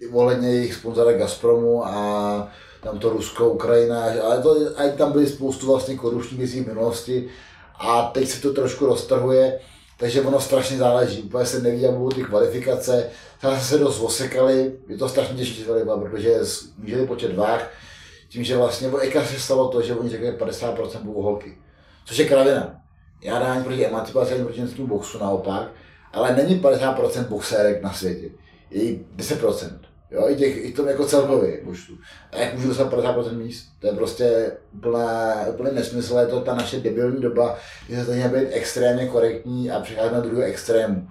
i 0.00 0.06
ohledně 0.12 0.48
jejich 0.48 0.74
sponzora 0.74 1.12
Gazpromu 1.12 1.86
a 1.86 2.48
tam 2.84 2.98
to 2.98 3.08
Rusko, 3.10 3.48
Ukrajina, 3.48 4.04
ale 4.04 4.42
to, 4.42 4.56
a 4.76 4.88
tam 4.96 5.12
byly 5.12 5.26
spoustu 5.26 5.66
vlastně 5.66 5.96
korupčních 5.96 6.38
věcí 6.38 6.60
v 6.60 6.66
minulosti 6.66 7.28
a 7.78 8.02
teď 8.02 8.28
se 8.28 8.42
to 8.42 8.52
trošku 8.52 8.86
roztrhuje, 8.86 9.60
takže 9.98 10.22
ono 10.22 10.40
strašně 10.40 10.76
záleží, 10.76 11.22
úplně 11.22 11.46
se 11.46 11.62
neví, 11.62 11.82
jak 11.82 11.94
budou 11.94 12.16
ty 12.16 12.24
kvalifikace, 12.24 13.10
zase 13.42 13.64
se 13.64 13.78
dost 13.78 14.00
osekali, 14.00 14.72
je 14.88 14.96
to 14.96 15.08
strašně 15.08 15.36
těžké 15.36 15.74
ryba, 15.74 15.98
protože 15.98 16.46
snížili 16.46 17.06
počet 17.06 17.36
váh, 17.36 17.70
tím, 18.28 18.44
že 18.44 18.56
vlastně 18.56 18.88
o 18.88 18.98
Eka 18.98 19.24
se 19.24 19.40
stalo 19.40 19.68
to, 19.68 19.82
že 19.82 19.94
oni 19.94 20.10
řekli 20.10 20.32
50% 20.32 20.98
budou 21.02 21.22
holky, 21.22 21.58
což 22.04 22.18
je 22.18 22.28
kravina. 22.28 22.80
Já 23.22 23.38
dám 23.38 23.64
proti 23.64 23.86
emancipaci, 23.86 24.34
ani 24.34 24.44
proti 24.44 24.82
boxu 24.82 25.18
naopak, 25.18 25.70
ale 26.12 26.36
není 26.36 26.60
50% 26.60 27.24
boxérek 27.28 27.82
na 27.82 27.92
světě, 27.92 28.30
je 28.70 28.82
jí 28.82 29.06
10%. 29.16 29.78
Jo, 30.14 30.28
i, 30.28 30.36
těch, 30.36 30.64
i 30.64 30.72
tom 30.72 30.88
jako 30.88 31.06
celkově 31.06 31.58
počtu. 31.64 31.98
A 32.32 32.36
jak 32.36 32.54
můžu 32.54 32.68
dostat 32.68 32.92
50% 32.92 33.36
míst? 33.36 33.66
To 33.80 33.86
je 33.86 33.92
prostě 33.92 34.52
úplná, 34.74 35.34
úplný 35.46 35.70
nesmysl, 35.74 36.18
je 36.18 36.26
to 36.26 36.40
ta 36.40 36.54
naše 36.54 36.80
debilní 36.80 37.22
doba, 37.22 37.58
že 37.88 38.04
se 38.04 38.06
to 38.06 38.12
být 38.12 38.48
extrémně 38.50 39.06
korektní 39.06 39.70
a 39.70 39.80
přicházet 39.80 40.12
na 40.12 40.20
druhý 40.20 40.42
extrému. 40.42 41.08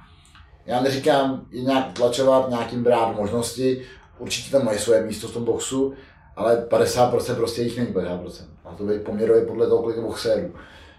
Já 0.66 0.82
neříkám 0.82 1.46
je 1.52 1.62
nějak 1.62 1.94
tlačovat, 1.94 2.50
nějakým 2.50 2.84
brát 2.84 3.16
možnosti, 3.16 3.82
určitě 4.20 4.52
tam 4.52 4.66
mají 4.66 4.80
svoje 4.80 5.02
místo 5.02 5.28
v 5.28 5.34
tom 5.34 5.44
boxu, 5.44 5.94
ale 6.36 6.66
50% 6.70 7.36
prostě 7.36 7.62
jich 7.62 7.78
není 7.78 7.94
50%. 7.94 8.46
A 8.66 8.74
to 8.76 8.84
být 8.84 9.02
poměrově 9.02 9.46
podle 9.46 9.68
toho, 9.68 9.82
kolik 9.82 9.98
je 9.98 10.04
boxérů. 10.04 10.54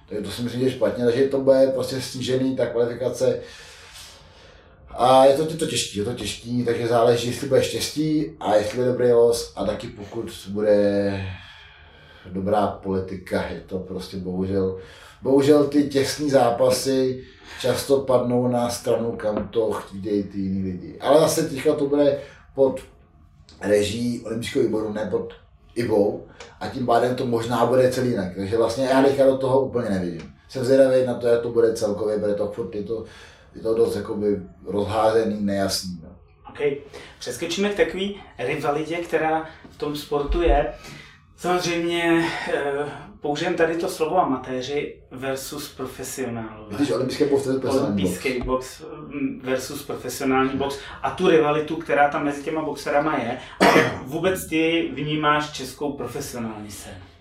Takže 0.09 0.25
to 0.25 0.31
si 0.31 0.43
myslím, 0.43 0.61
že 0.61 0.67
je 0.67 0.73
špatně, 0.73 1.05
takže 1.05 1.29
to 1.29 1.41
bude 1.41 1.71
prostě 1.75 2.01
snížený, 2.01 2.57
ta 2.57 2.67
kvalifikace. 2.67 3.41
A 4.97 5.25
je 5.25 5.37
to, 5.37 5.43
je 5.43 5.57
to 5.57 5.67
těžký, 5.67 5.99
je 5.99 6.05
to 6.05 6.15
těžký, 6.15 6.65
takže 6.65 6.89
záleží, 6.89 7.29
jestli 7.29 7.49
bude 7.49 7.63
štěstí 7.63 8.31
a 8.41 8.55
jestli 8.55 8.77
bude 8.77 8.89
dobrý 8.89 9.13
los 9.13 9.53
a 9.57 9.65
taky 9.65 9.87
pokud 9.87 10.49
bude 10.49 11.27
dobrá 12.33 12.67
politika, 12.67 13.47
je 13.49 13.61
to 13.61 13.79
prostě 13.79 14.17
bohužel, 14.17 14.79
bohužel 15.23 15.65
ty 15.65 15.89
těsné 15.89 16.29
zápasy 16.29 17.25
často 17.61 18.01
padnou 18.01 18.49
na 18.49 18.71
stranu, 18.71 19.13
kam 19.13 19.49
to 19.49 19.73
chtějí 19.73 20.23
ty 20.23 20.39
jiní 20.39 20.63
lidi. 20.63 20.99
Ale 21.01 21.21
zase 21.21 21.49
teďka 21.49 21.75
to 21.75 21.87
bude 21.87 22.19
pod 22.55 22.81
reží 23.61 24.23
olympijského 24.25 24.65
výboru, 24.65 24.93
ne 24.93 25.09
pod 25.11 25.33
IBou 25.75 26.27
a 26.61 26.69
tím 26.69 26.87
pádem 26.87 27.17
to 27.17 27.27
možná 27.27 27.67
bude 27.67 27.93
celý 27.93 28.11
jinak. 28.11 28.37
Takže 28.37 28.57
vlastně 28.57 28.85
já 28.85 29.03
teďka 29.03 29.27
do 29.27 29.37
toho 29.39 29.61
úplně 29.61 29.91
nevidím. 29.91 30.35
Jsem 30.49 30.65
zvědavý 30.65 31.07
na 31.07 31.15
to, 31.15 31.27
jak 31.27 31.43
to 31.43 31.51
bude 31.51 31.73
celkově, 31.73 32.19
bude 32.19 32.35
to 32.35 32.49
furt, 32.49 32.75
je 32.75 32.83
to, 32.83 33.05
je 33.55 33.63
to 33.63 33.75
dost 33.75 33.97
jakoby 33.97 34.43
rozházený, 34.67 35.37
nejasný. 35.41 36.01
No. 36.03 36.09
OK. 36.51 36.59
Přeskočíme 37.19 37.69
k 37.69 37.77
takové 37.77 38.07
rivalitě, 38.39 38.97
která 38.97 39.49
v 39.71 39.79
tom 39.79 39.97
sportu 39.97 40.43
je. 40.43 40.75
Samozřejmě 41.37 42.29
eh, 42.55 42.89
použijeme 43.21 43.57
tady 43.57 43.77
to 43.77 43.89
slovo 43.89 44.19
amatéři 44.19 45.03
versus 45.11 45.69
profesionálové. 45.69 46.77
Když 46.77 46.91
olympijské 46.91 47.27
box, 47.27 47.47
box. 47.49 47.77
Olympijský 47.77 48.43
box 48.43 48.83
mm, 49.07 49.41
versus 49.45 49.83
profesionální 49.83 50.59
box 50.59 50.79
a 51.03 51.11
tu 51.11 51.29
rivalitu, 51.29 51.77
která 51.77 52.09
tam 52.09 52.25
mezi 52.25 52.43
těma 52.43 52.63
boxerama 52.63 53.19
je. 53.19 53.39
A 53.61 54.03
vůbec 54.03 54.47
ty 54.47 54.91
vnímáš 54.93 55.53
českou 55.53 55.93
profesionální 55.93 56.71
scénu? 56.71 57.14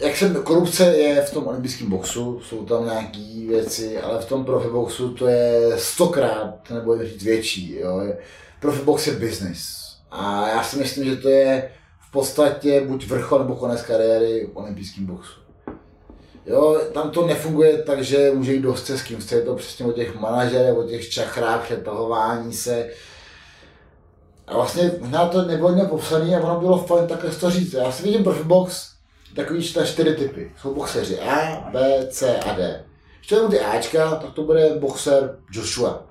Jak 0.00 0.16
jsem, 0.16 0.34
korupce 0.34 0.84
je 0.84 1.22
v 1.22 1.32
tom 1.32 1.46
olympijském 1.46 1.90
boxu, 1.90 2.40
jsou 2.40 2.64
tam 2.64 2.84
nějaké 2.84 3.46
věci, 3.48 4.00
ale 4.00 4.22
v 4.22 4.24
tom 4.24 4.44
profiboxu 4.44 5.14
to 5.14 5.26
je 5.26 5.78
stokrát, 5.78 6.70
nebo 6.70 7.04
říct 7.04 7.22
větší. 7.22 7.76
Jo. 7.76 8.02
Profibox 8.60 9.06
je 9.06 9.12
business. 9.12 9.86
A 10.10 10.48
já 10.48 10.62
si 10.62 10.78
myslím, 10.78 11.04
že 11.04 11.16
to 11.16 11.28
je 11.28 11.70
v 12.08 12.10
podstatě 12.10 12.80
buď 12.80 13.06
vrchol 13.06 13.38
nebo 13.38 13.56
konec 13.56 13.82
kariéry 13.82 14.50
v 14.52 14.56
olympijském 14.56 15.06
boxu. 15.06 15.40
Jo, 16.46 16.80
tam 16.92 17.10
to 17.10 17.26
nefunguje 17.26 17.78
tak, 17.82 18.04
že 18.04 18.32
může 18.34 18.52
jít 18.52 18.62
do 18.62 18.76
s 18.76 19.02
kým 19.02 19.18
chce, 19.18 19.34
je 19.34 19.42
to 19.42 19.54
přesně 19.54 19.86
o 19.86 19.92
těch 19.92 20.20
manažerech, 20.20 20.76
o 20.76 20.82
těch 20.82 21.08
čachrách, 21.08 21.64
přetahování 21.64 22.52
se. 22.52 22.88
A 24.46 24.54
vlastně 24.54 24.90
možná 25.00 25.28
to 25.28 25.42
nebylo 25.42 25.74
nějak 25.74 25.90
popsané 25.90 26.36
a 26.36 26.40
ono 26.40 26.60
bylo 26.60 26.78
fajn 26.78 27.06
takhle 27.06 27.30
to 27.30 27.50
říct. 27.50 27.72
Já 27.72 27.92
si 27.92 28.02
vidím 28.02 28.24
profibox, 28.24 28.95
takový 29.36 29.62
čtyři 29.62 30.14
typy. 30.14 30.52
Jsou 30.60 30.74
boxeři 30.74 31.18
A, 31.20 31.68
B, 31.72 32.06
C 32.10 32.38
a 32.38 32.52
D. 32.52 32.84
Když 33.18 33.40
ty 33.50 33.60
Ačka, 33.60 34.14
tak 34.14 34.32
to 34.32 34.42
bude 34.42 34.70
boxer 34.78 35.38
Joshua. 35.52 36.06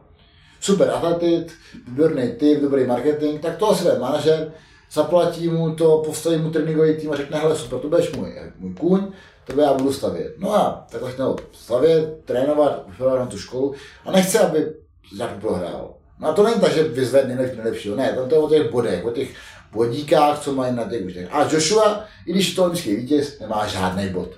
Super 0.60 0.90
atletit, 0.90 1.54
výborný 1.88 2.32
typ, 2.32 2.62
dobrý 2.62 2.86
marketing, 2.86 3.42
tak 3.42 3.58
to 3.58 3.70
asi 3.70 3.84
manažer, 4.00 4.52
zaplatí 4.92 5.50
mu 5.50 5.76
to, 5.76 6.02
postaví 6.06 6.38
mu 6.38 6.50
tréninkový 6.50 6.98
tým 6.98 7.12
a 7.12 7.16
řekne, 7.16 7.40
hele 7.40 7.56
super, 7.56 7.80
to 7.80 7.90
budeš 7.90 8.12
můj, 8.12 8.34
můj 8.60 8.74
kůň, 8.74 9.12
to 9.46 9.62
já 9.62 9.74
budu 9.74 9.94
stavět. 9.94 10.34
No 10.38 10.56
a 10.56 10.88
takhle 10.92 11.12
chtěl 11.12 11.36
stavět, 11.52 12.26
trénovat, 12.26 12.84
vypadá 12.88 13.20
na 13.20 13.26
tu 13.26 13.38
školu 13.38 13.74
a 14.06 14.12
nechce, 14.12 14.40
aby 14.40 14.74
nějak 15.18 15.40
prohrál. 15.40 15.94
No 16.20 16.28
a 16.28 16.34
to 16.34 16.44
není 16.44 16.62
tak, 16.62 16.74
že 16.74 16.84
vyzve 16.84 17.24
nejlepšího, 17.26 17.96
ne, 17.96 18.14
tam 18.14 18.30
to 18.30 18.36
je 18.36 18.42
o 18.42 18.50
těch 18.50 18.72
bodech, 18.72 19.06
o 19.06 19.12
těch 19.12 19.30
bodíkách, 19.76 20.40
co 20.40 20.54
mají 20.54 20.76
na 20.76 20.84
těch 20.84 21.06
účtech. 21.06 21.28
A 21.32 21.44
Joshua, 21.52 22.04
i 22.26 22.32
když 22.32 22.56
to 22.56 22.62
olympijský 22.62 22.96
vítěz, 22.96 23.40
nemá 23.40 23.68
žádný 23.68 24.10
bod. 24.10 24.30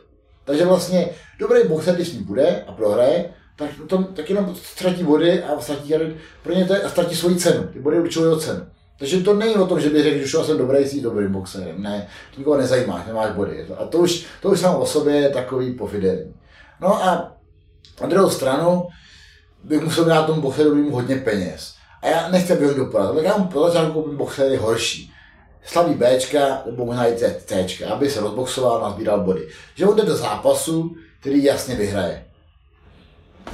Takže 0.45 0.65
vlastně 0.65 1.09
dobrý 1.39 1.67
boxer, 1.67 1.95
když 1.95 2.07
s 2.07 2.13
ním 2.13 2.23
bude 2.23 2.63
a 2.67 2.71
prohraje, 2.71 3.29
tak, 3.55 3.69
to, 3.88 4.03
tak 4.03 4.29
jenom 4.29 4.55
ztratí 4.55 5.03
body 5.03 5.43
a 5.43 5.59
ztratí, 5.59 5.93
pro 6.43 6.53
ně 6.53 6.65
to 6.65 6.73
je, 6.73 6.81
a 6.81 6.89
ztratí 6.89 7.15
svoji 7.15 7.35
cenu. 7.35 7.67
Ty 7.73 7.79
body 7.79 7.99
určují 7.99 8.25
jeho 8.25 8.39
cenu. 8.39 8.65
Takže 8.99 9.21
to 9.21 9.33
není 9.33 9.55
o 9.55 9.67
tom, 9.67 9.79
že 9.79 9.89
by 9.89 10.03
řekl, 10.03 10.27
že 10.27 10.38
jsem 10.38 10.57
dobrý, 10.57 10.85
jsi 10.85 11.01
dobrým 11.01 11.31
boxerem. 11.31 11.81
Ne, 11.81 12.07
to 12.33 12.39
nikoho 12.39 12.57
nezajímá, 12.57 13.03
nemáš 13.07 13.31
body. 13.31 13.65
A 13.77 13.85
to 13.85 13.97
už, 13.97 14.25
to 14.41 14.49
už 14.49 14.59
samo 14.59 14.79
o 14.79 14.85
sobě 14.85 15.15
je 15.15 15.29
takový 15.29 15.73
pofidelní. 15.73 16.33
No 16.81 17.03
a 17.03 17.35
na 18.01 18.07
druhou 18.07 18.29
stranu 18.29 18.88
bych 19.63 19.81
musel 19.81 20.05
dát 20.05 20.25
tomu 20.25 20.41
boxerovi 20.41 20.89
hodně 20.89 21.15
peněz. 21.15 21.73
A 22.01 22.07
já 22.07 22.29
nechci, 22.29 22.53
aby 22.53 22.65
ho 22.65 22.73
dopadl, 22.73 23.15
tak 23.15 23.25
já 23.25 23.38
mu 23.38 23.45
po 23.45 23.67
začátku 23.67 23.93
koupím 23.93 24.17
boxery 24.17 24.55
horší. 24.55 25.13
Slaví 25.68 25.93
Bčka, 25.93 26.61
nebo 26.65 26.86
možná 26.86 27.07
i 27.07 27.15
Cčka, 27.15 27.89
aby 27.89 28.09
se 28.09 28.20
rozboxoval 28.20 28.86
a 28.86 28.91
sbíral 28.91 29.20
body. 29.20 29.47
Že 29.76 29.86
on 29.86 29.95
jde 29.95 30.03
do 30.03 30.15
zápasu, 30.15 30.95
který 31.20 31.43
jasně 31.43 31.76
vyhraje. 31.76 32.26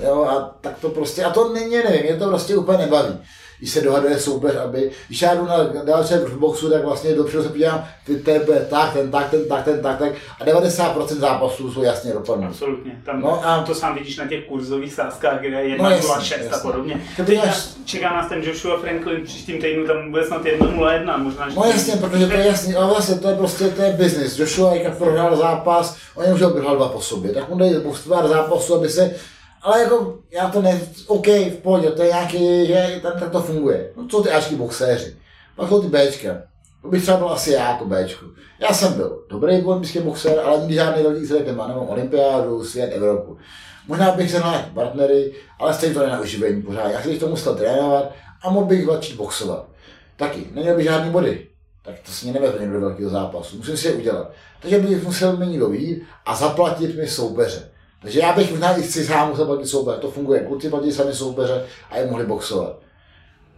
Jo, 0.03 0.23
a 0.23 0.57
tak 0.61 0.79
to 0.79 0.89
prostě, 0.89 1.23
a 1.23 1.29
to 1.29 1.53
není, 1.53 1.75
nevím, 1.75 2.03
mě 2.03 2.15
to 2.15 2.27
prostě 2.27 2.57
úplně 2.57 2.77
nebaví. 2.77 3.19
Když 3.63 3.73
se 3.73 3.81
dohaduje 3.81 4.19
soupeř, 4.19 4.55
aby, 4.55 4.91
když 5.07 5.21
já 5.21 5.35
jdu 5.35 5.45
na 5.45 5.57
další 5.85 6.13
v 6.13 6.37
boxu, 6.37 6.69
tak 6.69 6.83
vlastně 6.83 7.15
dopředu 7.15 7.43
se 7.43 7.49
podívám, 7.49 7.85
ty 8.05 8.15
tebe, 8.15 8.67
tak, 8.69 8.93
ten, 8.93 9.11
tak, 9.11 9.29
ten, 9.29 9.47
tak, 9.47 9.63
ten, 9.63 9.81
tak, 9.81 9.99
tak, 9.99 10.11
a 10.41 10.45
90% 10.45 11.05
zápasů 11.05 11.71
jsou 11.71 11.83
jasně 11.83 12.13
dopadnou. 12.13 12.47
Absolutně. 12.47 13.01
Tam, 13.05 13.21
no 13.21 13.47
a 13.47 13.63
to 13.63 13.75
sám 13.75 13.95
vidíš 13.95 14.17
na 14.17 14.27
těch 14.27 14.45
kurzových 14.45 14.93
sázkách, 14.93 15.39
kde 15.39 15.61
je 15.61 15.69
1, 15.69 15.89
No 15.89 15.95
0, 15.95 16.15
jasně, 16.15 16.37
6 16.37 16.53
a 16.53 16.57
podobně. 16.59 17.01
Teď 17.25 17.37
máš- 17.45 17.67
čeká 17.85 18.09
nás 18.13 18.29
ten 18.29 18.43
Joshua 18.43 18.79
Franklin 18.79 19.23
příštím 19.25 19.61
týdnu, 19.61 19.87
tam 19.87 20.11
bude 20.11 20.23
snad 20.23 20.45
1, 20.45 20.67
0, 20.67 20.93
1, 20.93 21.17
možná, 21.17 21.47
No 21.55 21.63
jasně, 21.65 21.95
protože 21.95 22.27
to 22.27 22.33
je 22.33 22.47
jasný, 22.47 22.75
ale 22.75 22.87
vlastně 22.87 23.15
to 23.15 23.29
je 23.29 23.35
prostě, 23.35 23.67
to 23.69 23.81
je 23.81 23.93
business. 23.93 24.39
Joshua, 24.39 24.75
jak 24.75 24.97
prohrál 24.97 25.35
zápas, 25.35 25.97
on 26.15 26.33
už 26.33 26.41
běhal 26.53 26.75
dva 26.75 26.89
po 26.89 27.01
sobě, 27.01 27.33
tak 27.33 27.43
on 27.49 27.59
jde 27.59 27.79
postupovat 27.79 28.27
zápasu, 28.29 28.75
aby 28.75 28.89
se, 28.89 29.15
ale 29.63 29.79
jako, 29.79 30.17
já 30.31 30.49
to 30.49 30.61
ne, 30.61 30.81
OK, 31.07 31.27
v 31.27 31.57
pohodě, 31.61 31.91
to 31.91 32.01
je 32.01 32.07
nějaký, 32.07 32.67
že 32.67 32.99
tam 33.01 33.19
tak 33.19 33.31
to 33.31 33.41
funguje. 33.41 33.91
No 33.97 34.07
co 34.07 34.23
ty 34.23 34.29
Ačky 34.29 34.55
boxéři, 34.55 35.15
pak 35.55 35.69
jsou 35.69 35.81
ty 35.81 35.87
Bčka. 35.87 36.41
To 36.81 36.87
bych 36.87 37.01
třeba 37.01 37.17
byl 37.17 37.29
asi 37.29 37.51
já 37.51 37.69
jako 37.69 37.85
Bčku. 37.85 38.25
Já 38.59 38.73
jsem 38.73 38.93
byl 38.93 39.23
dobrý 39.29 39.63
olympijský 39.63 39.99
boxer, 39.99 40.39
ale 40.39 40.59
nikdy 40.59 40.73
žádný 40.73 41.03
velký 41.03 41.19
výsledek 41.19 41.47
nemá, 41.47 41.67
nemám 41.67 41.89
olympiádu, 41.89 42.63
svět, 42.63 42.91
Evropu. 42.93 43.37
Možná 43.87 44.11
bych 44.11 44.31
se 44.31 44.37
nějaký 44.37 44.71
partnery, 44.73 45.33
ale 45.59 45.73
stejně 45.73 45.93
to 45.93 45.99
není 45.99 46.11
na 46.11 46.19
uživení 46.19 46.61
pořád. 46.61 46.89
Já 46.89 47.01
bych 47.01 47.19
to 47.19 47.27
musel 47.27 47.55
trénovat 47.55 48.11
a 48.41 48.49
mohl 48.49 48.65
bych 48.65 48.85
začít 48.85 49.15
boxovat. 49.15 49.65
Taky, 50.15 50.47
neměl 50.53 50.75
bych 50.75 50.85
žádný 50.85 51.11
body. 51.11 51.47
Tak 51.85 51.95
to 52.05 52.11
si 52.11 52.25
mě 52.25 52.39
nevezme 52.39 52.67
do 52.67 52.79
velkého 52.79 53.09
zápasu, 53.09 53.57
musím 53.57 53.77
si 53.77 53.87
je 53.87 53.93
udělat. 53.93 54.31
Takže 54.59 54.79
bych 54.79 55.03
musel 55.03 55.37
mi 55.37 55.47
někdo 55.47 55.69
vyjít 55.69 56.03
a 56.25 56.35
zaplatit 56.35 56.95
mi 56.95 57.07
soupeře. 57.07 57.69
Takže 58.03 58.19
já 58.19 58.33
bych 58.33 58.51
možná 58.51 58.77
i 58.77 58.81
chci 58.81 59.05
sám 59.05 59.29
musel 59.29 59.45
platit 59.45 59.67
soupeře, 59.67 59.97
to 59.97 60.11
funguje, 60.11 60.39
kluci 60.39 60.69
platí 60.69 60.91
sami 60.91 61.13
soupeře 61.13 61.65
a 61.89 61.97
je 61.97 62.07
mohli 62.07 62.25
boxovat. 62.25 62.79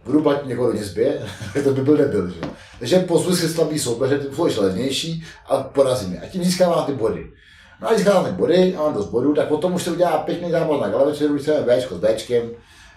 Budu 0.04 0.22
platit 0.22 0.46
někoho 0.46 0.72
do 0.72 0.78
zbě, 0.78 1.26
to 1.64 1.70
by 1.70 1.82
byl 1.82 1.96
nebyl, 1.96 2.30
že? 2.30 2.40
Takže 2.78 2.98
pozvu 2.98 3.36
si 3.36 3.48
slabý 3.48 3.78
soupeře, 3.78 4.18
ty 4.18 4.36
jsou 4.36 4.62
levnější 4.62 5.24
a 5.46 5.62
porazím 5.62 6.12
je. 6.12 6.20
A 6.20 6.26
tím 6.26 6.44
získávám 6.44 6.84
ty 6.84 6.92
body. 6.92 7.26
No 7.80 7.88
a 7.88 7.90
když 7.90 8.04
získávám 8.04 8.24
ty 8.24 8.32
body 8.32 8.74
a 8.76 8.82
mám 8.82 8.94
dost 8.94 9.06
bodů, 9.06 9.34
tak 9.34 9.48
potom 9.48 9.74
už 9.74 9.84
to 9.84 9.92
udělá 9.92 10.18
pěkný 10.18 10.50
zápas 10.50 10.80
na 10.80 10.88
galavečeru, 10.88 11.34
když 11.34 11.42
chceme 11.42 11.76
Bčko 11.76 11.94
s 11.94 12.00
Bčkem 12.00 12.50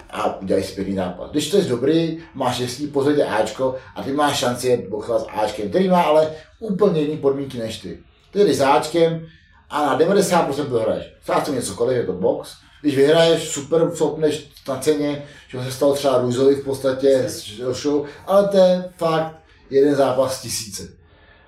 a 0.10 0.41
udělají 0.41 0.66
si 0.66 0.76
pěkný 0.76 0.95
zápas. 0.95 1.32
Když 1.32 1.50
to 1.50 1.58
je 1.58 1.64
dobrý, 1.64 2.18
máš 2.34 2.56
šestý, 2.58 2.88
pozvedě 2.88 3.26
Ačko 3.26 3.76
a 3.95 4.04
ty 4.04 4.12
máš 4.12 4.38
šanci 4.38 4.88
boxovat 4.89 5.22
s 5.22 5.28
Ačkem, 5.34 5.70
který 5.70 5.88
má 5.88 6.02
ale 6.02 6.32
úplně 6.60 7.02
jiné 7.02 7.22
podmínky 7.22 7.58
než 7.58 7.80
ty. 7.80 8.00
Jdeš 8.34 8.58
s 8.58 8.62
Ačkem 8.62 9.28
a 9.70 9.86
na 9.86 9.99
90% 9.99 10.65
prohraješ. 10.65 11.13
Stát 11.24 11.45
se 11.45 11.51
něco 11.51 11.91
je 11.91 12.05
to 12.05 12.13
box, 12.13 12.49
když 12.82 12.95
vyhraješ, 12.95 13.49
super, 13.49 13.91
sopneš 13.95 14.49
na 14.67 14.78
ceně, 14.78 15.26
že 15.47 15.63
se 15.63 15.72
stalo 15.72 15.93
třeba 15.93 16.17
Růzovi 16.17 16.55
v 16.55 16.63
podstatě 16.63 17.24
s 17.28 17.59
show, 17.74 18.05
ale 18.28 18.47
to 18.47 18.57
je 18.57 18.84
fakt 18.97 19.36
jeden 19.70 19.95
zápas 19.95 20.38
z 20.38 20.41
tisíce. 20.41 20.88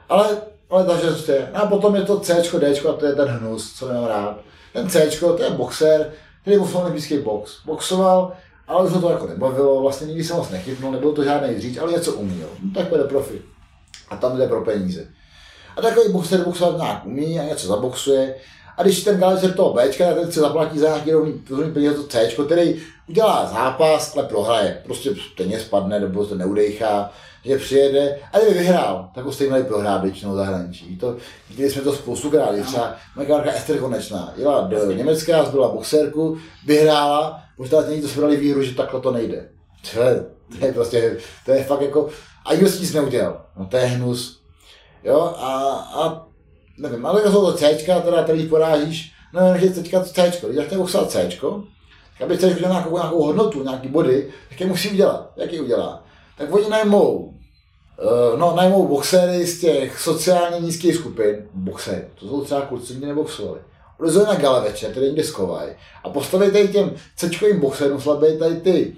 Ale, 0.10 0.38
ale 0.70 0.86
takže 0.86 1.12
to 1.12 1.32
je. 1.32 1.50
No 1.54 1.64
a 1.64 1.68
potom 1.68 1.96
je 1.96 2.02
to 2.02 2.20
C, 2.20 2.44
D, 2.60 2.80
a 2.90 2.94
to 2.94 3.06
je 3.06 3.16
ten 3.16 3.28
hnus, 3.28 3.74
co 3.74 3.88
nemám 3.88 4.06
rád. 4.06 4.40
Ten 4.74 4.90
C, 4.90 5.10
to 5.20 5.44
je 5.44 5.50
boxer, 5.50 6.12
který 6.42 6.58
byl 6.58 6.70
olympijský 6.74 7.18
box. 7.18 7.52
Boxoval, 7.66 8.32
ale 8.68 8.86
už 8.86 8.92
ho 8.92 9.02
to 9.02 9.10
jako 9.10 9.28
nebavilo, 9.28 9.82
vlastně 9.82 10.08
nikdy 10.08 10.24
jsem 10.24 10.38
moc 10.38 10.50
nechytnul, 10.50 10.92
nebyl 10.92 11.12
to 11.12 11.24
žádný 11.24 11.62
říč, 11.62 11.78
ale 11.78 11.92
něco 11.92 12.14
uměl. 12.14 12.48
No, 12.64 12.72
tak 12.74 12.90
bude 12.90 13.04
profi. 13.04 13.42
A 14.10 14.18
tam 14.18 14.38
jde 14.38 14.48
pro 14.48 14.62
peníze. 14.62 15.08
A 15.82 15.84
takový 15.84 16.12
boxer 16.12 16.44
boxovat 16.44 16.78
nějak 16.78 17.06
umí 17.06 17.40
a 17.40 17.44
něco 17.44 17.68
zaboxuje. 17.68 18.36
A 18.78 18.84
když 18.84 19.04
ten 19.04 19.20
galaxer 19.20 19.54
toho 19.54 19.74
B, 19.74 19.88
tak 19.88 19.98
ten 19.98 20.32
se 20.32 20.40
zaplatí 20.40 20.80
za 20.80 20.88
nějaký 20.88 21.12
rovný, 21.12 21.42
rovný 21.50 21.74
peníze 21.74 21.94
to 21.94 22.04
C, 22.04 22.30
který 22.46 22.82
udělá 23.10 23.50
zápas, 23.54 24.18
ale 24.18 24.28
prohraje. 24.28 24.82
Prostě 24.86 25.10
stejně 25.34 25.60
spadne, 25.60 26.00
nebo 26.00 26.26
se 26.26 26.36
neudejchá, 26.36 27.12
že 27.46 27.58
přijede, 27.58 28.20
a 28.34 28.40
kdyby 28.40 28.60
vyhrál, 28.60 29.10
tak 29.16 29.26
ho 29.26 29.32
stejně 29.32 29.64
prohrát 29.64 30.02
většinou 30.02 30.36
zahraničí. 30.36 30.98
To, 30.98 31.16
když 31.56 31.74
jsme 31.74 31.82
to 31.82 31.94
spoustu 31.94 32.30
králi, 32.30 32.62
třeba 32.62 32.96
moje 33.16 33.28
kamarka 33.28 33.52
Ester 33.52 33.78
Konečná, 33.78 34.34
jela 34.36 34.62
do 34.62 34.92
Německa, 34.92 35.44
zbyla 35.44 35.68
boxerku, 35.68 36.38
vyhrála, 36.66 37.44
možná 37.58 37.82
někdo 37.82 38.08
se 38.08 38.28
výhru, 38.28 38.64
že 38.64 38.76
takhle 38.76 39.02
to 39.02 39.12
nejde. 39.12 39.50
To 39.94 40.02
je, 40.02 40.26
to 40.60 40.66
je 40.66 40.74
prostě, 40.74 41.18
to 41.46 41.52
je 41.52 41.64
fakt 41.64 41.82
jako, 41.82 42.10
a 42.46 42.54
nikdo 42.54 42.70
s 42.70 42.80
nic 42.80 42.94
neudělal. 42.94 43.42
No 43.58 43.66
to 43.66 43.78
je 43.78 43.86
hnus. 43.86 44.41
Jo, 45.04 45.34
a, 45.38 45.52
a 45.94 46.28
nevím, 46.78 47.06
ale 47.06 47.22
jsou 47.22 47.46
to 47.46 47.54
C, 47.54 47.78
teda, 47.86 48.24
který 48.24 48.50
porážíš, 48.50 49.14
no 49.34 49.58
že 49.58 49.70
teďka 49.70 50.00
to 50.00 50.06
C, 50.06 50.34
když 50.48 50.68
já 50.72 50.78
boxovat 50.78 51.12
C, 51.12 51.30
aby 52.24 52.38
C 52.38 52.48
udělal 52.48 52.74
nějakou, 52.74 52.98
nějakou 52.98 53.24
hodnotu, 53.24 53.64
nějaký 53.64 53.88
body, 53.88 54.30
tak 54.50 54.60
je 54.60 54.68
musí 54.68 54.90
udělat. 54.90 55.32
Jak 55.36 55.54
je 55.54 55.62
udělá? 55.62 56.04
Tak 56.38 56.54
oni 56.54 56.70
najmou, 56.70 57.16
uh, 57.18 58.40
no 58.40 58.56
najmou 58.56 58.88
boxery 58.88 59.48
z 59.48 59.62
těch 59.62 60.00
sociálně 60.00 60.60
nízkých 60.60 60.96
skupin, 60.96 61.48
boxery, 61.54 62.08
to 62.20 62.28
jsou 62.28 62.42
třeba 62.42 62.62
kluci, 62.62 62.94
kteří 62.94 63.06
neboxovali. 63.06 63.60
Odezou 64.00 64.26
na 64.26 64.36
gale 64.36 64.62
večer, 64.62 64.92
který 64.92 65.06
jim 65.06 65.16
deskovají 65.16 65.72
a 66.04 66.10
postaví 66.10 66.52
tady 66.52 66.68
těm 66.68 66.92
cečkovým 67.16 67.60
boxerům 67.60 68.02
slabé 68.02 68.38
tady 68.38 68.56
ty 68.56 68.96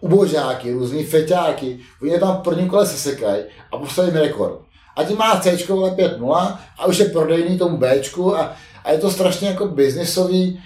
ubožáky, 0.00 0.72
různý 0.72 1.04
feťáky, 1.04 1.80
oni 2.02 2.12
je 2.12 2.20
tam 2.20 2.36
v 2.36 2.42
prvním 2.42 2.68
kole 2.68 2.86
sesekají 2.86 3.44
a 3.72 3.78
postaví 3.78 4.10
rekord 4.10 4.60
a 4.96 5.04
tím 5.04 5.18
má 5.18 5.40
C 5.40 5.56
5.0 5.56 6.58
a 6.78 6.86
už 6.86 6.98
je 6.98 7.04
prodejný 7.04 7.58
tomu 7.58 7.76
B 7.76 8.00
a, 8.36 8.56
a 8.84 8.92
je 8.92 8.98
to 8.98 9.10
strašně 9.10 9.48
jako 9.48 9.66
biznisový, 9.66 10.62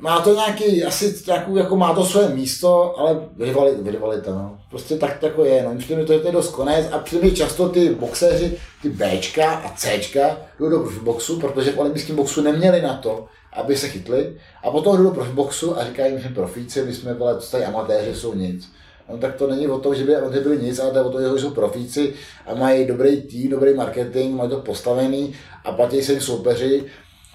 má 0.00 0.20
to 0.20 0.34
nějaký, 0.34 0.84
asi 0.84 1.22
nějakou, 1.26 1.56
jako 1.56 1.76
má 1.76 1.94
to 1.94 2.04
své 2.04 2.28
místo, 2.28 2.98
ale 2.98 3.28
rivalita, 3.38 3.90
rivalita 3.90 4.30
no. 4.30 4.58
Prostě 4.70 4.96
tak 4.96 5.18
tako 5.18 5.44
je, 5.44 5.62
no. 5.62 5.74
Myslím, 5.74 5.98
že 5.98 6.04
to 6.04 6.12
je 6.12 6.32
dost 6.32 6.50
konec 6.50 6.86
a 6.92 6.98
přijde 6.98 7.30
často 7.30 7.68
ty 7.68 7.90
boxeři, 7.94 8.56
ty 8.82 8.88
Bčka 8.88 9.50
a 9.50 9.74
Cčka 9.76 10.36
jdou 10.60 10.68
do 10.68 10.90
boxu, 11.02 11.40
protože 11.40 11.72
v 11.72 11.78
olympijském 11.78 12.16
boxu 12.16 12.42
neměli 12.42 12.82
na 12.82 12.94
to, 12.94 13.26
aby 13.52 13.76
se 13.76 13.88
chytli 13.88 14.36
a 14.62 14.70
potom 14.70 14.96
jdou 14.96 15.10
do 15.10 15.24
boxu 15.24 15.78
a 15.78 15.84
říkají, 15.84 16.14
my 16.14 16.20
jsme 16.20 16.30
profíci, 16.30 16.82
my 16.82 16.94
jsme, 16.94 17.14
vole, 17.14 17.38
tady 17.50 17.64
amatéři, 17.64 18.14
jsou 18.14 18.34
nic 18.34 18.68
no, 19.08 19.18
tak 19.18 19.34
to 19.34 19.46
není 19.46 19.68
o 19.68 19.78
tom, 19.78 19.94
že 19.94 20.04
by 20.04 20.16
oni 20.16 20.40
byli 20.40 20.62
nic, 20.62 20.78
ale 20.78 20.90
to 20.90 20.98
je 20.98 21.04
o 21.04 21.10
tom, 21.10 21.22
že 21.22 21.42
jsou 21.42 21.50
profíci 21.50 22.14
a 22.46 22.54
mají 22.54 22.86
dobrý 22.86 23.22
tým, 23.22 23.50
dobrý 23.50 23.74
marketing, 23.74 24.36
mají 24.36 24.50
to 24.50 24.60
postavený 24.60 25.34
a 25.64 25.72
platí 25.72 26.02
se 26.02 26.12
jim 26.12 26.20
soupeři. 26.20 26.84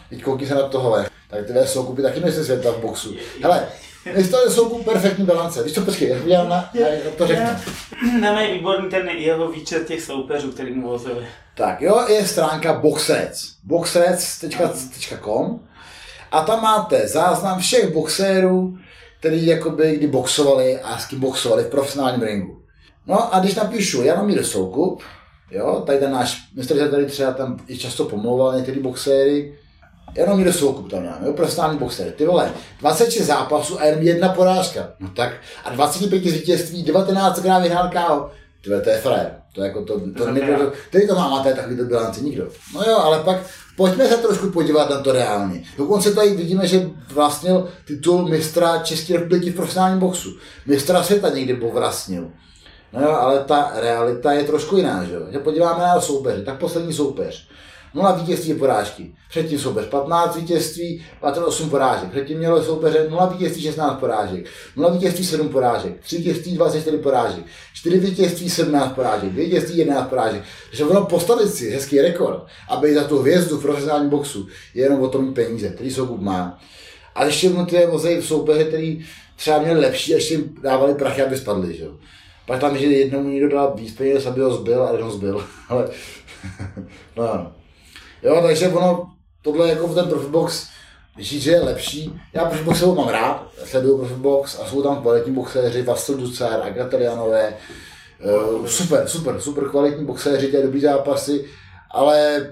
Teď 0.10 0.24
koukni 0.24 0.48
se 0.48 0.56
na 0.56 0.68
tohle. 0.68 1.10
Tak 1.30 1.46
ty 1.48 1.54
soukupy 1.66 2.02
taky 2.02 2.20
nejsi 2.20 2.44
světa 2.44 2.72
v 2.72 2.82
boxu. 2.82 3.16
Hele, 3.42 3.68
Jestli 4.06 4.32
to 4.32 4.52
jsou 4.52 4.84
perfektní 4.84 5.26
bilance. 5.26 5.64
Víš 5.64 5.74
co, 5.74 5.82
počkej, 5.82 6.10
já 6.10 6.24
udělám 6.24 6.50
na, 6.50 6.70
já 6.74 6.88
to 7.18 7.28
řeknu. 7.28 7.50
Nemají 8.20 8.54
výborný 8.54 8.90
ten 8.90 9.10
jeho 9.10 9.52
výčet 9.52 9.88
těch 9.88 10.02
soupeřů, 10.02 10.52
který 10.52 10.74
mu 10.74 10.88
vozili. 10.88 11.28
Tak 11.56 11.82
jo, 11.82 12.06
je 12.08 12.28
stránka 12.28 12.74
boxrec. 12.74 13.44
boxrec.com 13.64 15.60
a 16.32 16.42
tam 16.42 16.62
máte 16.62 17.08
záznam 17.08 17.60
všech 17.60 17.94
boxérů, 17.94 18.78
který 19.24 19.46
jakoby 19.46 19.96
kdy 19.96 20.08
boxovali 20.08 20.80
a 20.80 20.98
s 20.98 21.06
kým 21.06 21.20
boxovali 21.20 21.64
v 21.64 21.68
profesionálním 21.68 22.22
ringu. 22.22 22.62
No 23.08 23.36
a 23.36 23.40
když 23.40 23.56
napíšu 23.56 24.04
Jaromír 24.04 24.44
Soukup, 24.44 25.02
jo, 25.52 25.84
tady 25.86 26.00
ten 26.00 26.12
náš 26.12 26.38
mistr, 26.56 26.78
že 26.78 26.90
tady 26.90 27.06
třeba 27.06 27.32
tam 27.32 27.60
i 27.68 27.78
často 27.78 28.06
pomlouval 28.06 28.56
některý 28.56 28.80
boxéry, 28.80 29.58
Jaromír 30.18 30.52
Soukup 30.52 30.92
tam 30.92 31.06
máme, 31.06 31.28
jo, 31.28 31.34
profesionální 31.34 31.80
boxer. 31.80 32.12
Ty 32.12 32.26
vole, 32.26 32.52
26 32.80 33.26
zápasů 33.26 33.80
a 33.80 33.86
jenom 33.86 34.02
jedna 34.02 34.30
porážka. 34.30 34.88
No 35.00 35.10
tak, 35.10 35.34
a 35.64 35.70
25 35.70 36.24
z 36.24 36.34
vítězství, 36.34 36.84
19 36.84 37.40
krát 37.40 37.60
vyhrál 37.60 37.90
KO. 37.90 38.30
Tyhle, 38.64 38.82
to 38.82 38.90
je 38.90 38.98
frér. 38.98 39.36
To 39.54 39.62
je 39.62 39.68
jako 39.68 39.86
to, 39.86 40.00
to, 40.00 40.06
to, 40.06 40.26
to, 40.26 40.72
to, 40.92 41.08
to 41.08 41.16
má 41.16 41.30
máte 41.30 41.54
takový 41.54 41.78
to 41.78 41.84
bilanci 41.84 42.24
nikdo. 42.24 42.48
No 42.76 42.82
jo, 42.82 42.98
ale 42.98 43.20
pak 43.20 43.38
pojďme 43.78 44.08
se 44.08 44.18
trošku 44.18 44.50
podívat 44.50 44.90
na 44.90 45.02
to 45.02 45.12
reálně. 45.12 45.64
Dokonce 45.78 46.14
tady 46.14 46.36
vidíme, 46.36 46.68
že 46.68 46.90
vlastnil 47.14 47.70
titul 47.86 48.28
mistra 48.28 48.78
České 48.78 49.14
republiky 49.14 49.52
v 49.52 49.56
profesionálním 49.56 50.00
boxu. 50.00 50.38
Mistra 50.66 51.04
světa 51.04 51.30
někdy 51.30 51.54
povlastnil. 51.54 52.30
No 52.94 53.02
jo, 53.02 53.12
ale 53.12 53.40
ta 53.40 53.72
realita 53.76 54.32
je 54.32 54.44
trošku 54.44 54.78
jiná, 54.78 55.04
že 55.04 55.14
jo. 55.14 55.22
Že 55.32 55.40
podíváme 55.40 55.80
na 55.80 56.02
soupeře, 56.02 56.42
tak 56.42 56.60
poslední 56.60 56.94
soupeř. 56.94 57.48
0 57.94 58.12
vítězství 58.12 58.54
porážky. 58.54 59.16
Předtím 59.30 59.60
soupeř 59.60 59.86
15 59.86 60.36
vítězství, 60.36 61.06
8 61.46 61.70
porážek. 61.70 62.10
Předtím 62.10 62.38
mělo 62.38 62.64
soupeře 62.64 63.08
0 63.10 63.26
vítězství, 63.26 63.62
16 63.62 64.00
porážek. 64.00 64.46
0 64.76 64.90
vítězství, 64.90 65.26
7 65.26 65.50
porážek. 65.50 66.00
3 66.00 66.18
vítězství, 66.18 66.56
24 66.56 66.98
porážek. 66.98 67.44
4 67.74 68.00
vítězství, 68.00 68.50
17 68.50 68.96
porážek. 68.96 69.30
2 69.30 69.44
vítězství, 69.44 69.78
11 69.78 70.10
porážek. 70.10 70.44
Takže 70.70 70.86
ono 70.86 71.06
postavit 71.06 71.50
si 71.50 71.70
hezký 71.70 72.02
rekord, 72.02 72.46
aby 72.70 72.94
za 72.94 73.04
tu 73.04 73.20
hvězdu 73.20 73.58
v 73.58 73.62
profesionálním 73.62 74.10
boxu 74.10 74.48
je 74.74 74.84
jenom 74.84 75.02
o 75.02 75.08
tom 75.08 75.34
peníze, 75.34 75.70
který 75.70 75.92
soukup 75.92 76.22
má. 76.22 76.60
A 77.16 77.26
ještě 77.26 77.50
mu 77.50 77.66
ty 77.66 77.86
vozejí 77.86 78.22
v 78.22 78.26
soupeře, 78.26 78.64
který 78.64 79.06
třeba 79.36 79.60
měli 79.60 79.80
lepší 79.80 80.14
a 80.14 80.16
ještě 80.16 80.34
jim 80.34 80.56
dávali 80.62 80.96
prachy, 80.96 81.22
aby 81.22 81.38
spadli. 81.38 81.78
Že? 81.78 81.86
Pak 82.46 82.60
tam, 82.60 82.78
že 82.78 82.86
jednomu 82.86 83.30
někdo 83.30 83.50
dal 83.50 83.74
víc 83.76 83.96
peněz, 83.96 84.26
aby 84.26 84.42
ho 84.42 84.54
zbyl 84.54 84.84
a 84.84 84.92
jeden 84.92 85.06
ho 85.06 85.12
zbyl. 85.12 85.46
Ale 85.70 85.90
no, 87.18 87.24
no. 87.24 87.63
Jo, 88.24 88.42
takže 88.42 88.68
ono, 88.68 89.12
tohle 89.42 89.70
jako 89.70 89.88
ten 89.88 90.08
Profibox, 90.10 90.68
když 91.16 91.42
že 91.42 91.52
je 91.52 91.62
lepší, 91.62 92.22
já 92.34 92.46
Profiboxovou 92.46 92.96
mám 92.96 93.10
rád, 93.10 93.48
sleduju 93.66 93.98
Profibox 93.98 94.60
a 94.60 94.66
jsou 94.66 94.84
tam 94.84 95.02
kvalitní 95.02 95.34
boxéři, 95.34 95.82
Vasil 95.82 96.18
Ducar, 96.18 96.62
Agatelianové, 96.62 97.58
uh, 98.26 98.66
super, 98.66 99.08
super, 99.08 99.42
super 99.42 99.70
kvalitní 99.70 100.06
boxéři, 100.06 100.48
dělají 100.48 100.66
dobrý 100.66 100.82
zápasy, 100.82 101.46
ale 101.92 102.48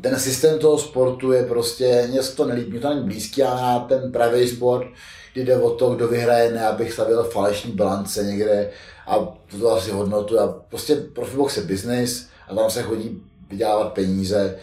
ten 0.00 0.18
systém 0.18 0.58
toho 0.58 0.78
sportu 0.78 1.32
je 1.32 1.42
prostě, 1.42 2.06
mě 2.10 2.20
to 2.20 2.44
nelíbí, 2.44 2.78
to 2.78 2.88
není 2.88 3.06
blízký, 3.06 3.42
a 3.42 3.78
ten 3.88 4.12
pravý 4.12 4.48
sport, 4.48 4.86
kdy 5.32 5.44
jde 5.44 5.56
o 5.56 5.70
to, 5.70 5.94
kdo 5.94 6.08
vyhraje, 6.08 6.52
ne 6.52 6.66
abych 6.66 6.92
stavil 6.92 7.24
falešní 7.24 7.72
bilance 7.72 8.24
někde 8.24 8.70
a 9.06 9.18
to 9.60 9.70
asi 9.70 9.90
hodnotu. 9.90 10.40
A 10.40 10.48
prostě 10.68 10.96
profibox 10.96 11.56
je 11.56 11.62
business 11.62 12.26
a 12.48 12.54
tam 12.54 12.70
se 12.70 12.82
chodí 12.82 13.22
vydělávat 13.50 13.92
peníze 13.92 14.58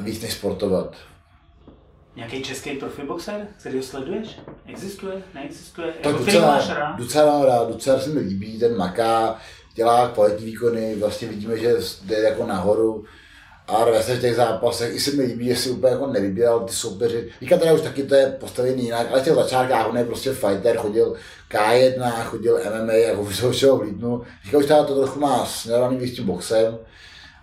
víc 0.00 0.22
než 0.22 0.32
sportovat. 0.32 0.96
Nějaký 2.16 2.42
český 2.42 2.70
profiboxer, 2.70 3.46
který 3.60 3.76
ho 3.76 3.82
sleduješ? 3.82 4.40
Existuje? 4.66 5.22
Neexistuje? 5.34 5.86
Tak 5.92 6.12
jako 6.12 6.24
docela, 6.24 6.46
máš 6.46 6.68
rád? 6.68 6.98
docela 6.98 7.32
mám 7.32 7.42
rád, 7.42 7.68
docela 7.68 8.00
se 8.00 8.10
mi 8.10 8.20
líbí, 8.20 8.58
ten 8.58 8.76
maká, 8.76 9.38
dělá 9.74 10.08
kvalitní 10.08 10.46
výkony, 10.46 10.96
vlastně 10.96 11.28
vidíme, 11.28 11.58
že 11.58 11.76
jde 12.04 12.18
jako 12.18 12.46
nahoru 12.46 13.04
a 13.68 13.84
ve 13.84 14.02
v 14.02 14.20
těch 14.20 14.36
zápasech 14.36 14.94
i 14.94 15.00
se 15.00 15.16
mi 15.16 15.22
líbí, 15.22 15.48
že 15.48 15.56
si 15.56 15.70
úplně 15.70 15.92
jako 15.92 16.06
nevybíral 16.06 16.60
ty 16.60 16.72
soupeři. 16.72 17.30
Víka 17.40 17.56
teda 17.58 17.72
už 17.72 17.80
taky 17.80 18.02
to 18.02 18.14
je 18.14 18.36
postavený 18.40 18.84
jinak, 18.84 19.06
ale 19.10 19.20
v 19.20 19.24
těch 19.24 19.34
začátkách 19.34 19.88
on 19.88 19.96
je 19.96 20.04
prostě 20.04 20.32
fighter, 20.32 20.76
chodil 20.76 21.14
K1, 21.50 22.24
chodil 22.24 22.60
MMA, 22.82 22.92
jako 22.92 23.24
všeho 23.50 23.76
vlídnu. 23.76 24.22
Říkal, 24.44 24.60
už 24.60 24.66
teda 24.66 24.84
to 24.84 25.02
trochu 25.02 25.20
má 25.20 25.46
směrovaný 25.46 25.96
víc 25.96 26.16
tím 26.16 26.26
boxem, 26.26 26.78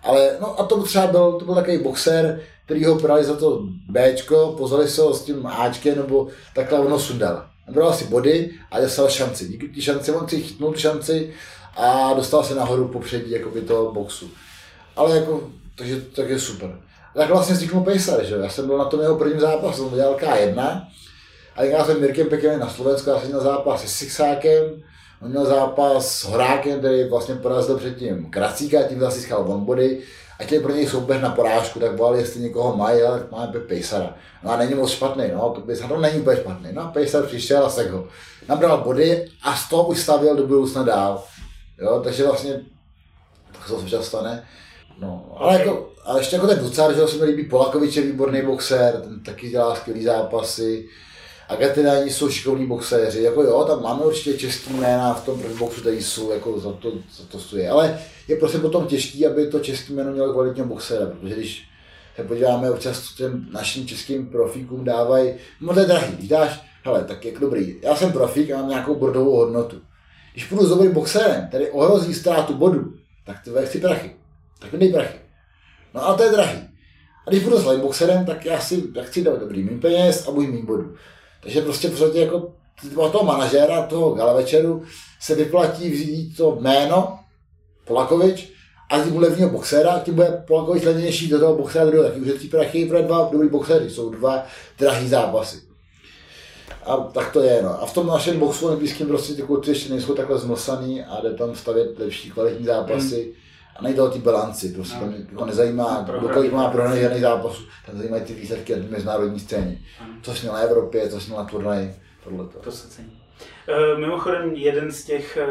ale 0.02 0.36
no 0.40 0.60
a 0.60 0.64
to 0.64 0.82
třeba 0.82 1.06
byl, 1.06 1.32
to 1.32 1.44
byl 1.44 1.54
takový 1.54 1.78
boxer, 1.78 2.40
který 2.64 2.84
ho 2.84 2.94
brali 2.94 3.24
za 3.24 3.36
to 3.36 3.62
Bčko, 3.88 4.54
pozvali 4.58 4.88
se 4.88 5.02
ho 5.02 5.14
s 5.14 5.24
tím 5.24 5.46
Ačkem, 5.46 5.96
nebo 5.96 6.28
takhle 6.54 6.78
ono 6.78 6.98
sundal. 6.98 7.46
Nabral 7.66 7.92
si 7.92 8.04
body 8.04 8.50
a 8.70 8.80
dostal 8.80 9.08
šanci. 9.08 9.48
Díky 9.48 9.68
té 9.68 9.80
šanci 9.80 10.12
on 10.12 10.28
si 10.28 10.42
chytnul 10.42 10.74
šanci 10.76 11.32
a 11.76 12.12
dostal 12.12 12.44
se 12.44 12.54
nahoru 12.54 12.88
popředí 12.88 13.30
jakoby 13.30 13.60
toho 13.60 13.92
boxu. 13.92 14.30
Ale 14.96 15.16
jako, 15.16 15.50
takže, 15.76 16.00
tak 16.00 16.28
je 16.28 16.38
super. 16.38 16.80
Tak 17.14 17.28
vlastně 17.28 17.54
vzniknul 17.54 17.84
Pacer, 17.84 18.24
že 18.24 18.34
Já 18.34 18.48
jsem 18.48 18.66
byl 18.66 18.78
na 18.78 18.84
tom 18.84 19.00
jeho 19.00 19.16
prvním 19.16 19.40
zápasu, 19.40 19.88
jsem 19.88 19.98
dělal 19.98 20.16
K1 20.16 20.86
a 21.56 21.62
já 21.62 21.84
jsem 21.84 22.00
Mirkem 22.00 22.28
Pekem 22.28 22.60
na 22.60 22.68
Slovensku, 22.68 23.10
já 23.10 23.20
jsem 23.20 23.28
měl 23.28 23.40
zápas 23.40 23.82
se 23.82 23.88
Sixákem, 23.88 24.82
on 25.22 25.30
měl 25.30 25.46
zápas 25.46 26.18
s 26.18 26.24
Horákem, 26.24 26.78
který 26.78 27.08
vlastně 27.08 27.34
porazil 27.34 27.78
předtím 27.78 28.30
Kracíka, 28.30 28.82
tím 28.82 29.00
zase 29.00 29.18
získal 29.18 29.44
one 29.52 29.64
body 29.64 30.02
a 30.40 30.54
je 30.54 30.60
pro 30.60 30.72
něj 30.72 30.86
soupeř 30.86 31.20
na 31.20 31.30
porážku, 31.30 31.80
tak 31.80 31.96
volali, 31.96 32.18
jestli 32.18 32.40
někoho 32.40 32.76
mají, 32.76 33.02
ale 33.02 33.18
tak 33.18 33.30
máme 33.30 33.60
Pejsara. 33.60 34.14
No 34.42 34.50
a 34.50 34.56
není 34.56 34.74
moc 34.74 34.90
špatný, 34.90 35.24
no, 35.34 35.50
to 35.50 35.60
Pejsar 35.60 35.88
to 35.88 36.00
není 36.00 36.20
úplně 36.20 36.36
špatný. 36.36 36.68
No, 36.72 36.90
Pejsar 36.92 37.26
přišel 37.26 37.66
a 37.66 37.70
se 37.70 37.90
ho. 37.90 38.08
Nabral 38.48 38.78
body 38.84 39.28
a 39.42 39.56
z 39.56 39.68
toho 39.68 39.88
už 39.88 39.98
stavěl 39.98 40.36
do 40.36 40.46
budoucna 40.46 40.82
dál. 40.82 41.24
Jo, 41.82 42.00
takže 42.04 42.24
vlastně, 42.24 42.60
tak 43.52 43.62
se 43.62 43.68
to 43.68 43.78
občas 43.78 44.06
stane. 44.06 44.44
No, 45.00 45.36
ale, 45.36 45.58
jako, 45.58 45.90
ale 46.04 46.20
ještě 46.20 46.36
jako 46.36 46.46
ten 46.46 46.58
Ducar, 46.58 46.94
že 46.94 47.08
se 47.08 47.16
mi 47.16 47.24
líbí, 47.24 47.48
Polakovič 47.48 47.96
je 47.96 48.02
výborný 48.02 48.42
boxer, 48.42 49.00
ten 49.00 49.22
taky 49.22 49.50
dělá 49.50 49.74
skvělý 49.74 50.04
zápasy. 50.04 50.88
Argentináni 51.50 52.10
jsou 52.10 52.30
šikovní 52.30 52.66
boxéři, 52.66 53.22
jako 53.22 53.42
jo, 53.42 53.64
tam 53.64 53.82
máme 53.82 54.02
určitě 54.02 54.38
český 54.38 54.72
jména 54.72 55.14
v 55.14 55.24
tom 55.24 55.42
boxu, 55.58 55.80
který 55.80 56.02
jsou, 56.02 56.32
jako 56.32 56.60
za 56.60 56.72
to, 56.72 56.92
za 56.92 57.24
to 57.28 57.38
stojí. 57.38 57.66
Ale 57.66 58.00
je 58.28 58.36
prostě 58.36 58.58
potom 58.58 58.86
těžký, 58.86 59.26
aby 59.26 59.46
to 59.46 59.60
české 59.60 59.92
jméno 59.92 60.12
mělo 60.12 60.32
kvalitního 60.32 60.66
boxéra, 60.66 61.06
protože 61.06 61.34
když 61.34 61.64
se 62.16 62.24
podíváme 62.24 62.70
občas, 62.70 63.14
těm 63.14 63.48
našim 63.52 63.86
českým 63.86 64.26
profíkům 64.26 64.84
dávají, 64.84 65.34
no 65.60 65.74
to 65.74 65.80
je 65.80 65.86
drahý, 65.86 66.16
když 66.16 66.28
dáš, 66.28 66.60
hele, 66.84 67.04
tak 67.04 67.24
jak 67.24 67.38
dobrý, 67.38 67.76
já 67.82 67.96
jsem 67.96 68.12
profík 68.12 68.50
a 68.50 68.56
mám 68.56 68.68
nějakou 68.68 68.94
bordovou 68.94 69.36
hodnotu. 69.36 69.80
Když 70.32 70.44
půjdu 70.44 70.66
s 70.66 70.68
dobrým 70.68 70.92
boxérem, 70.92 71.46
který 71.48 71.68
ohrozí 71.70 72.14
ztrátu 72.14 72.54
bodu, 72.54 72.92
tak 73.26 73.36
ty 73.44 73.50
chci 73.64 73.80
prachy. 73.80 74.10
Tak 74.58 74.72
mi 74.72 74.88
prachy. 74.88 75.18
No 75.94 76.08
a 76.08 76.14
to 76.14 76.22
je 76.22 76.30
drahý. 76.30 76.58
A 77.26 77.30
když 77.30 77.44
budu 77.44 77.58
s 77.58 77.78
boxerem, 77.80 78.24
tak 78.26 78.44
já 78.44 78.60
si 78.60 78.82
tak 78.82 79.04
chci 79.04 79.22
dát 79.22 79.40
dobrý 79.40 79.62
mým 79.62 79.80
peněz 79.80 80.28
a 80.28 80.30
budu 80.30 80.46
mít 80.46 80.64
bodu. 80.64 80.94
Takže 81.40 81.60
prostě 81.60 81.88
podstatě 81.88 82.20
jako 82.20 82.52
toho 82.94 83.24
manažéra, 83.24 83.86
toho 83.86 84.14
gala 84.14 84.32
večeru 84.32 84.82
se 85.20 85.34
vyplatí 85.34 85.90
vzít 85.90 86.36
to 86.36 86.58
jméno 86.60 87.18
Polakovič 87.84 88.52
a 88.90 89.00
tím 89.00 89.18
levního 89.18 89.50
boxéra, 89.50 89.98
tím 90.04 90.14
bude 90.14 90.42
Polakovič 90.46 90.84
levnější 90.84 91.28
do 91.28 91.38
toho 91.40 91.56
boxéra 91.56 91.84
druhého, 91.84 92.08
taky 92.08 92.20
už 92.20 92.40
ty 92.40 92.48
prachy 92.48 92.86
pro 92.86 93.02
dva 93.02 93.28
dobrý 93.32 93.48
boxéry, 93.48 93.90
jsou 93.90 94.10
dva 94.10 94.46
drahý 94.78 95.08
zápasy. 95.08 95.56
A 96.84 96.96
tak 96.96 97.32
to 97.32 97.42
je, 97.42 97.62
no. 97.62 97.82
A 97.82 97.86
v 97.86 97.94
tom 97.94 98.06
našem 98.06 98.38
boxu 98.38 98.66
olympijském 98.66 99.06
prostě 99.08 99.34
ty 99.34 99.42
kluci 99.42 99.70
ještě 99.70 99.90
nejsou 99.90 100.14
takhle 100.14 100.38
znosaný 100.38 101.02
a 101.02 101.20
jde 101.20 101.34
tam 101.34 101.54
stavět 101.54 101.98
lepší 101.98 102.30
kvalitní 102.30 102.66
zápasy. 102.66 103.22
Hmm 103.22 103.49
nejde 103.82 104.02
o 104.02 104.10
ty 104.10 104.18
bilanci, 104.18 104.68
prostě 104.68 104.98
no. 105.06 105.12
jako 105.30 105.46
nezajímá, 105.46 106.06
kdo 106.18 106.28
kolik 106.28 106.52
má 106.52 106.70
prohraný 106.70 107.00
žádný 107.00 107.20
zápas, 107.20 107.58
tam 107.86 107.98
zajímají 107.98 108.22
ty 108.22 108.34
výsledky 108.34 108.76
na 108.76 108.86
mezinárodní 108.90 109.40
scéně. 109.40 109.78
Co 110.22 110.34
jsi 110.34 110.42
měl 110.42 110.54
na 110.54 110.60
Evropě, 110.60 111.08
co 111.08 111.20
jsi 111.20 111.26
měl 111.26 111.38
na 111.38 111.44
turnaji, 111.44 111.94
tohle. 112.24 112.46
To 112.60 112.72
se 112.72 112.88
cení. 112.88 113.22
E, 113.68 113.98
mimochodem, 113.98 114.54
jeden 114.54 114.92
z 114.92 115.04
těch 115.04 115.36
e, 115.36 115.46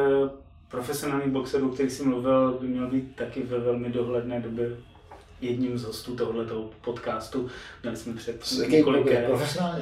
profesionálních 0.71 1.33
boxerů, 1.33 1.69
který 1.69 1.89
jsi 1.89 2.03
mluvil, 2.03 2.57
by 2.61 2.67
měl 2.67 2.87
být 2.87 3.15
taky 3.15 3.43
ve 3.43 3.59
velmi 3.59 3.89
dohledné 3.89 4.39
době 4.39 4.69
jedním 5.41 5.77
z 5.77 5.83
hostů 5.83 6.15
tohoto 6.15 6.69
podcastu. 6.81 7.49
Měli 7.83 7.97
jsme 7.97 8.13
před 8.13 8.43
několika 8.67 9.13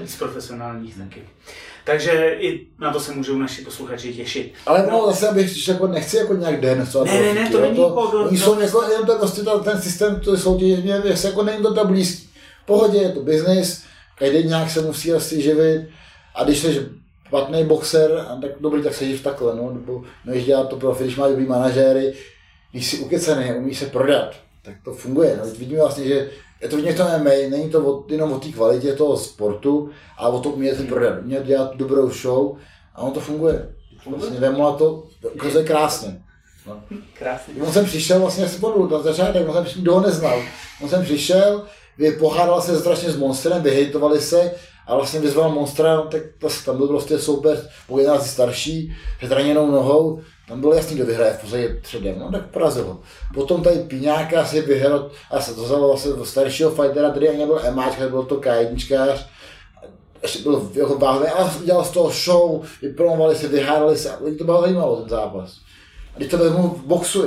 z 0.06 0.18
profesionálních 0.18 0.98
taky. 0.98 1.30
Takže 1.88 2.36
i 2.40 2.68
na 2.80 2.94
to 2.94 3.00
se 3.00 3.12
můžou 3.12 3.38
naši 3.38 3.62
posluchači 3.62 4.14
těšit. 4.14 4.54
Ale 4.66 4.88
no, 4.92 5.06
zase 5.08 5.34
bych 5.34 5.68
jako 5.68 5.88
nechci 5.88 6.18
jako 6.18 6.36
nějak 6.36 6.62
den, 6.62 6.88
co 6.92 7.06
Ne, 7.06 7.22
ne, 7.22 7.34
ne, 7.34 7.50
to 7.50 7.62
není 7.62 7.76
to, 7.76 7.88
Oni 8.28 8.38
jsou 8.38 8.60
jako, 8.60 8.84
jen 8.84 9.06
to 9.06 9.18
prostě 9.18 9.42
ten 9.64 9.82
systém, 9.82 10.20
to 10.20 10.38
soutěž, 10.38 10.80
mě 10.80 11.02
jako 11.24 11.44
není 11.44 11.64
to 11.64 11.74
tak 11.74 11.88
blízký. 11.88 12.30
V 12.64 12.66
pohodě, 12.66 12.98
je 12.98 13.12
to 13.12 13.22
biznis, 13.22 13.84
každý 14.20 14.44
nějak 14.44 14.70
se 14.70 14.82
musí 14.82 15.14
asi 15.14 15.42
živit 15.42 15.88
a 16.36 16.44
když 16.44 16.60
jsi 16.60 16.90
špatný 17.28 17.64
boxer, 17.64 18.26
tak 18.42 18.52
dobrý, 18.60 18.84
tak 18.84 18.94
se 18.94 19.06
živ 19.06 19.24
takhle, 19.24 19.56
no, 19.56 19.72
nebo 19.74 20.04
než 20.26 20.46
dělat 20.46 20.70
to 20.70 20.76
profi, 20.76 21.04
když 21.04 21.16
má 21.16 21.28
dobrý 21.28 21.46
manažéry, 21.46 22.14
když 22.72 22.88
si 22.88 22.98
ukecený, 22.98 23.54
umí 23.54 23.76
se 23.76 23.86
prodat, 23.86 24.36
tak 24.64 24.76
to 24.86 24.94
funguje. 24.94 25.40
No, 25.44 25.50
vidíme 25.58 25.80
vlastně, 25.80 26.08
že 26.08 26.30
je 26.62 26.70
to 26.70 26.78
v 26.78 26.96
to 26.96 27.04
MMA, 27.04 27.32
není 27.50 27.70
to 27.70 27.86
o, 27.86 28.06
jenom 28.10 28.32
o 28.32 28.40
té 28.40 28.50
kvalitě 28.50 28.94
toho 28.94 29.18
sportu, 29.18 29.90
ale 30.18 30.36
o 30.36 30.40
tom 30.40 30.54
umět 30.54 30.88
prodat, 30.88 31.20
umět 31.24 31.46
dělat 31.46 31.76
dobrou 31.76 32.10
show 32.10 32.58
a 32.96 33.02
ono 33.02 33.12
to 33.12 33.20
funguje. 33.20 33.70
Vlastně 34.06 34.40
Vemula 34.40 34.78
to 34.78 35.04
ukazuje 35.34 35.66
krásně. 35.66 36.22
No. 36.68 36.84
Krásně. 37.14 37.54
On 37.62 37.72
jsem 37.72 37.86
přišel, 37.86 38.20
vlastně 38.20 38.48
si 38.48 38.60
podlu, 38.60 38.90
na 38.90 39.02
začátek, 39.02 39.50
on 39.50 39.66
jsem 39.66 39.82
kdo 39.82 39.94
ho 39.94 40.02
neznal. 40.02 40.42
On 40.82 40.90
jsem 40.90 41.04
přišel, 41.04 41.64
pohádal 42.20 42.62
se 42.62 42.80
strašně 42.80 43.12
s 43.12 43.18
monstrem, 43.18 43.62
vyhejtovali 43.62 44.22
se 44.22 44.52
a 44.88 44.96
vlastně 44.96 45.20
vyzval 45.20 45.50
monstra, 45.50 45.96
no, 45.96 46.02
tak 46.04 46.22
tam 46.66 46.78
byl 46.78 46.88
prostě 46.88 47.20
soupeř 47.20 47.60
po 47.88 48.00
11 48.00 48.28
starší, 48.28 48.96
s 49.22 49.28
zraněnou 49.28 49.72
nohou, 49.72 50.22
tam 50.48 50.60
bylo 50.62 50.74
jasný, 50.74 50.96
kdo 50.96 51.06
vyhraje 51.06 51.34
v 51.34 51.42
podstatě 51.42 51.80
předem, 51.82 52.20
no 52.20 52.32
tak 52.32 52.46
porazilo. 52.46 53.00
Potom 53.34 53.64
tady 53.64 53.80
Piňáka 53.80 54.46
si 54.46 54.62
vyhrál, 54.62 55.12
a 55.32 55.42
se 55.42 55.56
to 55.56 55.64
vzalo 55.64 55.88
vlastně 55.88 56.12
do 56.12 56.26
staršího 56.26 56.72
fightera, 56.72 57.10
který 57.10 57.30
ani 57.30 57.38
nebyl 57.38 57.60
emáčka, 57.64 58.10
byl 58.10 58.24
to 58.24 58.36
K1, 58.36 59.18
ještě 60.22 60.44
byl 60.44 60.72
jeho 60.74 60.98
váhově, 60.98 61.30
ale 61.30 61.52
udělal 61.62 61.86
z 61.86 61.92
toho 61.92 62.10
show, 62.10 62.66
vypromovali 62.82 63.36
se, 63.36 63.48
vyhádali 63.48 63.98
se, 63.98 64.12
a 64.12 64.18
to 64.38 64.44
bylo 64.44 64.62
zajímalo 64.62 64.96
ten 64.96 65.10
zápas. 65.10 65.58
A 66.16 66.18
když 66.18 66.30
to 66.30 66.38
vezmu 66.38 66.68
v 66.68 66.84
boxu 66.86 67.24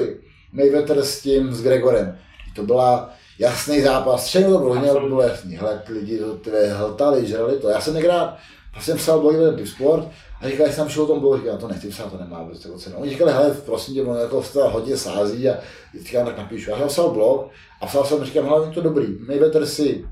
Mayweather 0.53 1.03
s 1.03 1.21
tím, 1.21 1.55
s 1.55 1.63
Gregorem, 1.63 2.19
to 2.57 2.63
byla 2.63 3.11
jasný 3.41 3.82
zápas, 3.82 4.26
všechno 4.26 4.59
bylo, 4.59 4.95
to 4.95 5.09
bylo 5.09 5.22
jasný, 5.22 5.57
hele, 5.57 5.82
lidi 5.88 6.18
to 6.18 6.34
ty 6.34 6.51
hltali, 6.72 7.26
žrali 7.26 7.59
to, 7.59 7.68
já 7.68 7.80
jsem 7.80 7.95
nekrát, 7.95 8.36
jsem 8.80 8.97
psal 8.97 9.20
blog 9.20 9.34
ten 9.57 9.66
sport 9.66 10.09
a 10.41 10.49
říkali, 10.49 10.70
že 10.70 10.76
jsem 10.76 10.88
šel 10.88 11.03
o 11.03 11.07
tom 11.07 11.20
blogu, 11.20 11.36
říkal, 11.36 11.59
to 11.59 11.68
nechci 11.68 11.88
psát, 11.88 12.12
to 12.12 12.18
nemá 12.18 12.43
vůbec 12.43 12.64
jako 12.64 12.78
cenu. 12.78 12.97
Oni 12.97 13.11
říkali, 13.11 13.32
hele, 13.32 13.57
prosím 13.64 13.95
tě, 13.95 14.03
on 14.03 14.18
jako 14.18 14.45
hodně 14.55 14.97
sází 14.97 15.49
a 15.49 15.59
říkám, 16.03 16.26
tak 16.26 16.38
napíšu. 16.38 16.70
Já 16.70 16.78
jsem 16.78 16.88
psal 16.88 17.11
blog 17.11 17.51
a 17.80 17.86
psal 17.86 18.05
jsem, 18.05 18.24
říkám, 18.24 18.45
hlavně 18.45 18.74
to 18.74 18.80
dobrý, 18.80 19.07
Mayweather 19.26 19.66
si 19.66 20.05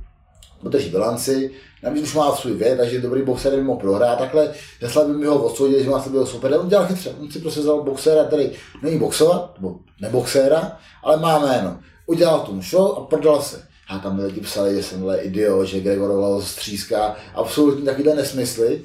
podrží 0.62 0.90
bilanci, 0.90 1.50
navíc 1.82 2.02
už 2.02 2.14
má 2.14 2.36
svůj 2.36 2.52
věd, 2.52 2.76
takže 2.76 3.00
dobrý 3.00 3.22
boxer 3.22 3.54
by 3.54 3.62
mohl 3.62 3.80
prohrát 3.80 4.18
takhle, 4.18 4.52
jestli 4.82 5.04
by 5.06 5.12
mi 5.12 5.26
ho 5.26 5.44
odsoudili, 5.44 5.84
že 5.84 5.90
má 5.90 6.02
se 6.02 6.10
byl 6.10 6.26
super, 6.26 6.54
on 6.60 6.68
dělal 6.68 6.86
chytře, 6.86 7.14
on 7.20 7.30
si 7.30 7.38
prostě 7.38 7.60
vzal 7.60 7.82
boxéra, 7.82 8.24
který 8.24 8.50
není 8.82 8.98
boxovat, 8.98 9.54
nebo 9.58 9.76
neboxéra, 10.00 10.78
ale 11.02 11.16
má 11.16 11.38
jméno. 11.38 11.78
Udělal 12.08 12.40
tomu 12.40 12.62
show 12.62 12.98
a 12.98 13.00
prodal 13.00 13.42
se. 13.42 13.62
A 13.88 13.98
tam 13.98 14.18
lidi 14.18 14.40
psali, 14.40 14.74
že 14.74 14.82
jsem 14.82 15.04
idiot, 15.20 15.66
že 15.66 15.80
Gregor 15.80 16.42
stříská, 16.42 17.16
absolutně 17.34 17.84
takovýhle 17.84 18.14
nesmysly. 18.14 18.82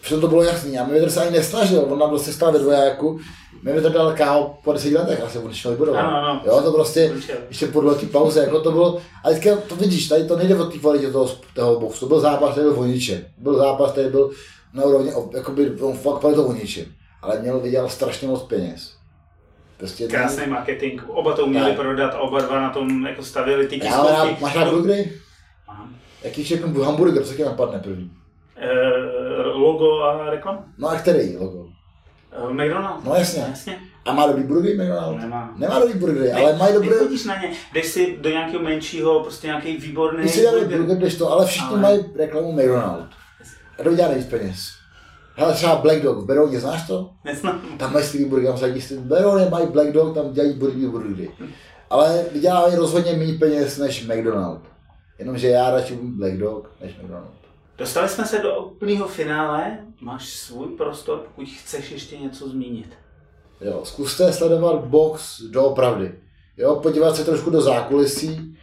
Přitom 0.00 0.20
to 0.20 0.28
bylo 0.28 0.42
jasný, 0.42 0.78
a 0.78 0.82
Mayweather 0.82 1.10
se 1.10 1.20
ani 1.20 1.36
nesnažil, 1.36 1.86
on 1.88 1.98
nám 1.98 2.08
prostě 2.08 2.32
stál 2.32 2.52
ve 2.52 2.58
dvojáku, 2.58 3.20
Mayweather 3.62 3.92
dal 3.92 4.16
KO 4.16 4.54
po 4.64 4.72
10 4.72 4.92
letech, 4.92 5.20
asi 5.20 5.38
on 5.38 5.52
šel 5.52 5.70
vybudovat. 5.70 6.02
No, 6.02 6.10
no, 6.10 6.42
jo, 6.46 6.62
to 6.62 6.72
prostě, 6.72 7.12
ještě 7.48 7.66
po 7.66 7.80
dlouhé 7.80 8.06
pauze, 8.06 8.40
jako 8.40 8.60
to 8.60 8.72
bylo, 8.72 8.98
a 9.24 9.30
teďka 9.30 9.56
to 9.56 9.76
vidíš, 9.76 10.08
tady 10.08 10.24
to 10.24 10.36
nejde 10.36 10.56
o 10.56 10.64
té 10.64 10.78
kvalitě 10.78 11.10
toho, 11.10 11.30
toho 11.54 11.80
boxu, 11.80 12.00
to 12.00 12.06
byl 12.06 12.20
zápas, 12.20 12.52
který 12.52 12.66
byl 12.66 12.80
o 12.80 12.84
ničem. 12.84 13.24
Byl 13.38 13.56
zápas, 13.56 13.92
který 13.92 14.08
byl 14.08 14.30
na 14.72 14.84
úrovni, 14.84 15.12
jakoby, 15.32 15.70
on 15.80 15.96
fakt 15.96 16.18
kvalitou 16.18 16.44
o 16.44 16.52
ničem. 16.52 16.84
Ale 17.22 17.40
měl, 17.40 17.60
vydělat 17.60 17.92
strašně 17.92 18.28
moc 18.28 18.42
peněz. 18.42 18.95
Prostě 19.76 20.08
Krásný 20.08 20.42
ten... 20.42 20.50
marketing, 20.50 21.02
oba 21.08 21.32
to 21.32 21.46
uměli 21.46 21.70
tak. 21.70 21.76
prodat, 21.76 22.16
oba 22.18 22.40
dva 22.40 22.60
na 22.60 22.70
tom 22.70 23.06
jako 23.06 23.24
stavili 23.24 23.68
ty 23.68 23.80
tiskovky. 23.80 24.28
Já, 24.28 24.36
máš 24.40 24.56
rád 24.56 24.70
burgery? 24.70 25.12
Jaký 26.22 26.44
všechno 26.44 26.84
hamburger, 26.84 27.24
co 27.24 27.34
tě 27.34 27.44
napadne 27.44 27.78
první? 27.78 28.10
Uh, 28.56 29.60
logo 29.60 30.02
a 30.02 30.30
reklama. 30.30 30.64
No 30.78 30.88
a 30.88 30.94
který 30.94 31.36
logo? 31.36 31.58
Uh, 31.58 32.52
McDonald's. 32.52 33.04
No 33.04 33.14
jasně. 33.14 33.46
jasně. 33.48 33.78
A 34.04 34.12
má 34.12 34.26
dobrý 34.26 34.42
burgery 34.42 34.74
McDonald's? 34.74 35.22
Nemá. 35.22 35.54
Nemá 35.56 35.78
dobrý 35.78 35.98
burgery, 35.98 36.32
ale 36.32 36.56
mají 36.56 36.74
dobrý... 36.74 36.88
Chodíš 36.88 37.24
na 37.24 37.42
ně, 37.42 37.50
jdeš 37.72 37.86
si 37.86 38.16
do 38.20 38.30
nějakého 38.30 38.62
menšího, 38.62 39.20
prostě 39.20 39.46
nějaký 39.46 39.76
výborný 39.76 40.20
Když 40.20 40.32
si 40.32 40.40
dělají 40.40 40.64
burger, 40.64 40.98
jdeš 40.98 41.14
to, 41.14 41.32
ale 41.32 41.46
všichni 41.46 41.68
ale... 41.68 41.80
mají 41.80 42.04
reklamu 42.16 42.52
McDonald's. 42.52 43.16
A 43.78 43.88
vydělá 43.88 44.08
nejvíc 44.08 44.26
peněz. 44.26 44.58
Hele, 45.38 45.54
třeba 45.54 45.76
Black 45.76 46.02
Dog 46.02 46.18
v 46.18 46.24
Berouně, 46.24 46.60
znáš 46.60 46.86
to? 46.86 47.10
Neznám. 47.24 47.60
Tam 47.78 47.92
mají 47.92 48.04
skvělý 48.04 48.30
burger, 48.30 48.48
tam 48.48 48.58
sadí 48.58 48.80
v 48.80 49.00
Berouně 49.00 49.48
mají 49.50 49.66
Black 49.66 49.92
Dog, 49.92 50.14
tam 50.14 50.32
dělají 50.32 50.54
burgery, 50.54 50.86
burgery. 50.86 51.30
Ale 51.90 52.24
vydělávají 52.32 52.76
rozhodně 52.76 53.12
méně 53.12 53.38
peněz 53.38 53.78
než 53.78 54.06
McDonald's. 54.06 54.68
Jenomže 55.18 55.48
já 55.48 55.70
radši 55.70 55.98
Black 56.02 56.34
Dog 56.34 56.70
než 56.80 56.96
McDonald's. 57.02 57.36
Dostali 57.78 58.08
jsme 58.08 58.24
se 58.24 58.38
do 58.38 58.56
úplného 58.60 59.08
finále, 59.08 59.78
máš 60.00 60.28
svůj 60.28 60.66
prostor, 60.68 61.18
pokud 61.18 61.48
chceš 61.48 61.90
ještě 61.90 62.18
něco 62.18 62.48
zmínit. 62.48 62.88
Jo, 63.60 63.80
zkuste 63.84 64.32
sledovat 64.32 64.84
box 64.84 65.40
doopravdy. 65.50 66.14
Jo, 66.56 66.76
podívat 66.76 67.16
se 67.16 67.24
trošku 67.24 67.50
do 67.50 67.60
zákulisí. 67.60 68.56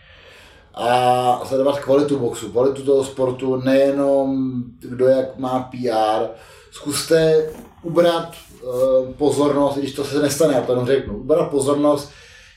a 0.75 1.41
sledovat 1.45 1.79
kvalitu 1.79 2.19
boxu, 2.19 2.51
kvalitu 2.51 2.83
toho 2.85 3.03
sportu, 3.03 3.55
nejenom 3.55 4.53
kdo 4.79 5.07
jak 5.07 5.37
má 5.37 5.59
PR. 5.71 6.27
Zkuste 6.73 7.49
ubrat 7.81 8.35
uh, 8.61 9.13
pozornost, 9.13 9.77
když 9.77 9.93
to 9.93 10.03
se 10.03 10.21
nestane, 10.21 10.53
já 10.53 10.61
to 10.61 10.71
jenom 10.71 10.87
řeknu, 10.87 11.17
ubrat 11.17 11.49
pozornost 11.49 12.11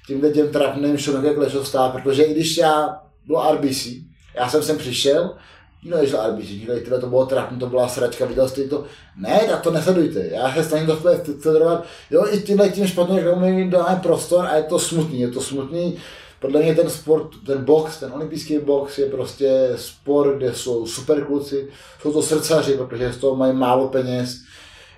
tímhle 0.07 0.31
těm 0.31 0.49
trapným 0.49 0.99
šumem, 0.99 1.25
jak 1.25 1.37
lešostá, 1.37 1.89
protože 1.89 2.23
i 2.23 2.33
když 2.33 2.57
já 2.57 3.01
bylo 3.27 3.53
RBC, 3.55 3.87
já 4.35 4.49
jsem 4.49 4.62
sem 4.62 4.79
přišel, 4.79 5.35
nikdo 5.83 5.99
nežil 5.99 6.19
RBC, 6.31 6.51
nikdo 6.51 6.75
tyhle 6.75 7.01
to 7.01 7.07
bylo 7.07 7.27
trapný, 7.27 7.59
to 7.59 7.67
byla 7.67 7.89
sračka, 7.89 8.27
viděl 8.27 8.49
jste 8.49 8.64
to, 8.64 8.85
ne, 9.17 9.41
tak 9.51 9.61
to 9.61 9.71
nesledujte, 9.71 10.27
já 10.27 10.55
se 10.55 10.64
snažím 10.64 10.87
to 10.87 10.99
sledovat, 11.41 11.85
jo, 12.11 12.27
i 12.31 12.41
tímhle 12.41 12.69
tím 12.69 12.87
špatným 12.87 13.17
reklamou 13.17 13.71
dáme 13.71 14.01
prostor 14.03 14.47
a 14.47 14.57
je 14.57 14.62
to 14.62 14.79
smutný, 14.79 15.21
je 15.21 15.29
to 15.29 15.41
smutný, 15.41 15.97
podle 16.41 16.62
mě 16.62 16.74
ten 16.74 16.91
sport, 16.91 17.30
ten 17.47 17.64
box, 17.64 18.01
ten 18.01 18.12
olympijský 18.12 18.59
box 18.59 18.99
je 18.99 19.07
prostě 19.07 19.72
sport, 19.76 20.37
kde 20.37 20.55
jsou 20.55 20.87
super 20.87 21.24
kluci, 21.24 21.68
jsou 22.03 22.12
to 22.12 22.22
srdcaři, 22.22 22.72
protože 22.72 23.12
z 23.12 23.16
toho 23.16 23.37
mají 23.37 23.53
málo 23.53 23.89
peněz. 23.89 24.37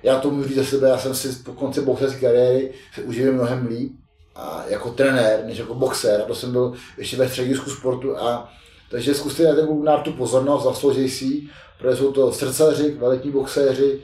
Já 0.02 0.18
to 0.18 0.30
můžu 0.30 0.54
za 0.54 0.64
sebe, 0.64 0.88
já 0.88 0.98
jsem 0.98 1.14
si 1.14 1.28
po 1.28 1.52
konci 1.52 1.80
boxerské 1.80 2.20
kariéry 2.20 2.72
se 2.94 3.02
uživil 3.02 3.32
mnohem 3.32 3.66
líp 3.66 3.92
a 4.34 4.64
jako 4.68 4.90
trenér, 4.90 5.44
než 5.46 5.58
jako 5.58 5.74
boxer. 5.74 6.20
A 6.20 6.24
to 6.24 6.34
jsem 6.34 6.52
byl 6.52 6.72
ještě 6.98 7.16
ve 7.16 7.28
středisku 7.28 7.70
sportu 7.70 8.18
a 8.18 8.52
takže 8.90 9.14
zkuste 9.14 9.42
na 9.42 9.54
ten 9.54 9.84
na 9.84 9.96
tu 9.96 10.12
pozornost, 10.12 10.64
zaslouží 10.64 11.10
si 11.10 11.48
protože 11.78 11.96
jsou 11.96 12.12
to 12.12 12.32
srdcaři, 12.32 12.92
kvalitní 12.98 13.30
boxéři, 13.30 14.00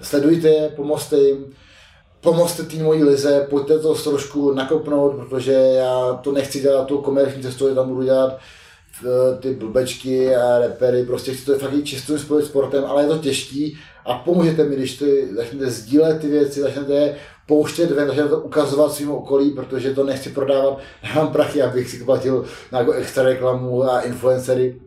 sledujte 0.00 0.48
je, 0.48 0.68
pomozte 0.68 1.18
jim, 1.18 1.54
pomozte 2.22 2.62
té 2.62 2.76
mojí 2.76 3.04
lize, 3.04 3.46
pojďte 3.50 3.78
to 3.78 3.94
trošku 3.94 4.52
nakopnout, 4.54 5.14
protože 5.16 5.52
já 5.52 6.20
to 6.22 6.32
nechci 6.32 6.60
dělat 6.60 6.86
tu 6.86 6.98
komerční 6.98 7.42
cestu, 7.42 7.74
tam 7.74 7.88
budu 7.88 8.02
dělat 8.02 8.38
eh, 9.04 9.36
ty 9.40 9.54
blbečky 9.54 10.36
a 10.36 10.58
repery, 10.58 11.06
prostě 11.06 11.32
chci 11.32 11.44
to 11.44 11.58
fakt 11.58 11.84
čistým 11.84 12.18
spojit 12.18 12.46
sportem, 12.46 12.84
ale 12.84 13.02
je 13.02 13.08
to 13.08 13.18
těžký 13.18 13.78
a 14.04 14.14
pomůžete 14.14 14.64
mi, 14.64 14.76
když 14.76 14.98
ty 14.98 15.28
začnete 15.36 15.70
sdílet 15.70 16.20
ty 16.20 16.28
věci, 16.28 16.60
začnete 16.60 17.16
pouštět 17.46 17.90
ven, 17.90 18.06
začnete 18.06 18.28
to 18.28 18.40
ukazovat 18.40 18.92
svým 18.92 19.10
okolí, 19.10 19.50
protože 19.50 19.94
to 19.94 20.04
nechci 20.04 20.30
prodávat, 20.30 20.78
nemám 21.02 21.32
prachy, 21.32 21.62
abych 21.62 21.90
si 21.90 22.04
platil 22.04 22.44
nějakou 22.72 22.92
extra 22.92 23.22
reklamu 23.22 23.84
a 23.84 24.00
influencery, 24.00 24.80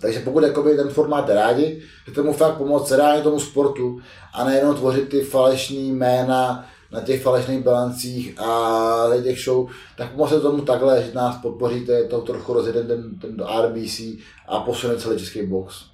takže 0.00 0.20
pokud 0.20 0.42
jakoby, 0.42 0.76
ten 0.76 0.90
sport 0.90 1.08
máte 1.08 1.34
rádi, 1.34 1.82
že 2.06 2.12
tomu 2.12 2.32
fakt 2.32 2.56
pomoct 2.56 2.90
reálně 2.90 3.22
tomu 3.22 3.40
sportu 3.40 3.98
a 4.34 4.44
nejenom 4.44 4.74
tvořit 4.74 5.08
ty 5.08 5.20
falešné 5.20 5.76
jména 5.76 6.66
na 6.92 7.00
těch 7.00 7.22
falešných 7.22 7.62
bilancích 7.62 8.40
a 8.40 9.22
těch 9.22 9.38
show, 9.38 9.68
tak 9.96 10.10
pomozte 10.10 10.40
tomu 10.40 10.62
takhle, 10.62 11.02
že 11.02 11.14
nás 11.14 11.36
podpoříte, 11.36 12.04
to 12.04 12.20
trochu 12.20 12.52
rozjedem 12.52 12.86
ten, 12.86 13.18
ten 13.20 13.36
do 13.36 13.46
RBC 13.62 14.00
a 14.48 14.60
posune 14.60 14.96
celý 14.96 15.18
český 15.18 15.46
box. 15.46 15.84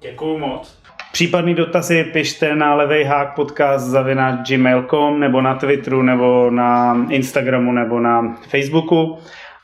Děkuju 0.00 0.38
moc. 0.38 0.78
Případný 1.12 1.54
dotazy 1.54 2.04
pište 2.04 2.54
na 2.54 2.74
levej 2.74 3.04
hák 3.04 3.34
podcast 3.34 3.86
zavináč 3.86 4.48
gmail.com 4.48 5.20
nebo 5.20 5.40
na 5.40 5.54
Twitteru 5.54 6.02
nebo 6.02 6.50
na 6.50 6.96
Instagramu 7.10 7.72
nebo 7.72 8.00
na 8.00 8.36
Facebooku. 8.48 9.18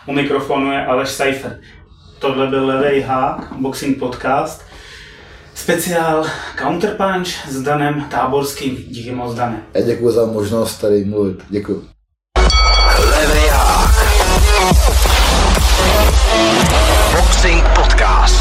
U 0.06 0.12
mikrofonu 0.12 0.72
je 0.72 0.86
Aleš 0.86 1.08
Seifer. 1.08 1.60
Tohle 2.20 2.46
byl 2.46 2.66
Levej 2.66 3.00
Hák, 3.00 3.52
Boxing 3.52 3.98
Podcast. 3.98 4.62
Speciál 5.54 6.26
Counterpunch 6.58 7.48
s 7.48 7.62
Danem 7.62 8.04
Táborským. 8.10 8.76
Díky 8.76 9.10
moc, 9.12 9.34
Dane. 9.34 9.62
A 9.74 9.80
děkuji 9.80 10.10
za 10.10 10.26
možnost 10.26 10.78
tady 10.78 11.04
mluvit. 11.04 11.38
Děkuji. 11.48 11.84
Boxing 17.16 17.64
Podcast. 17.74 18.39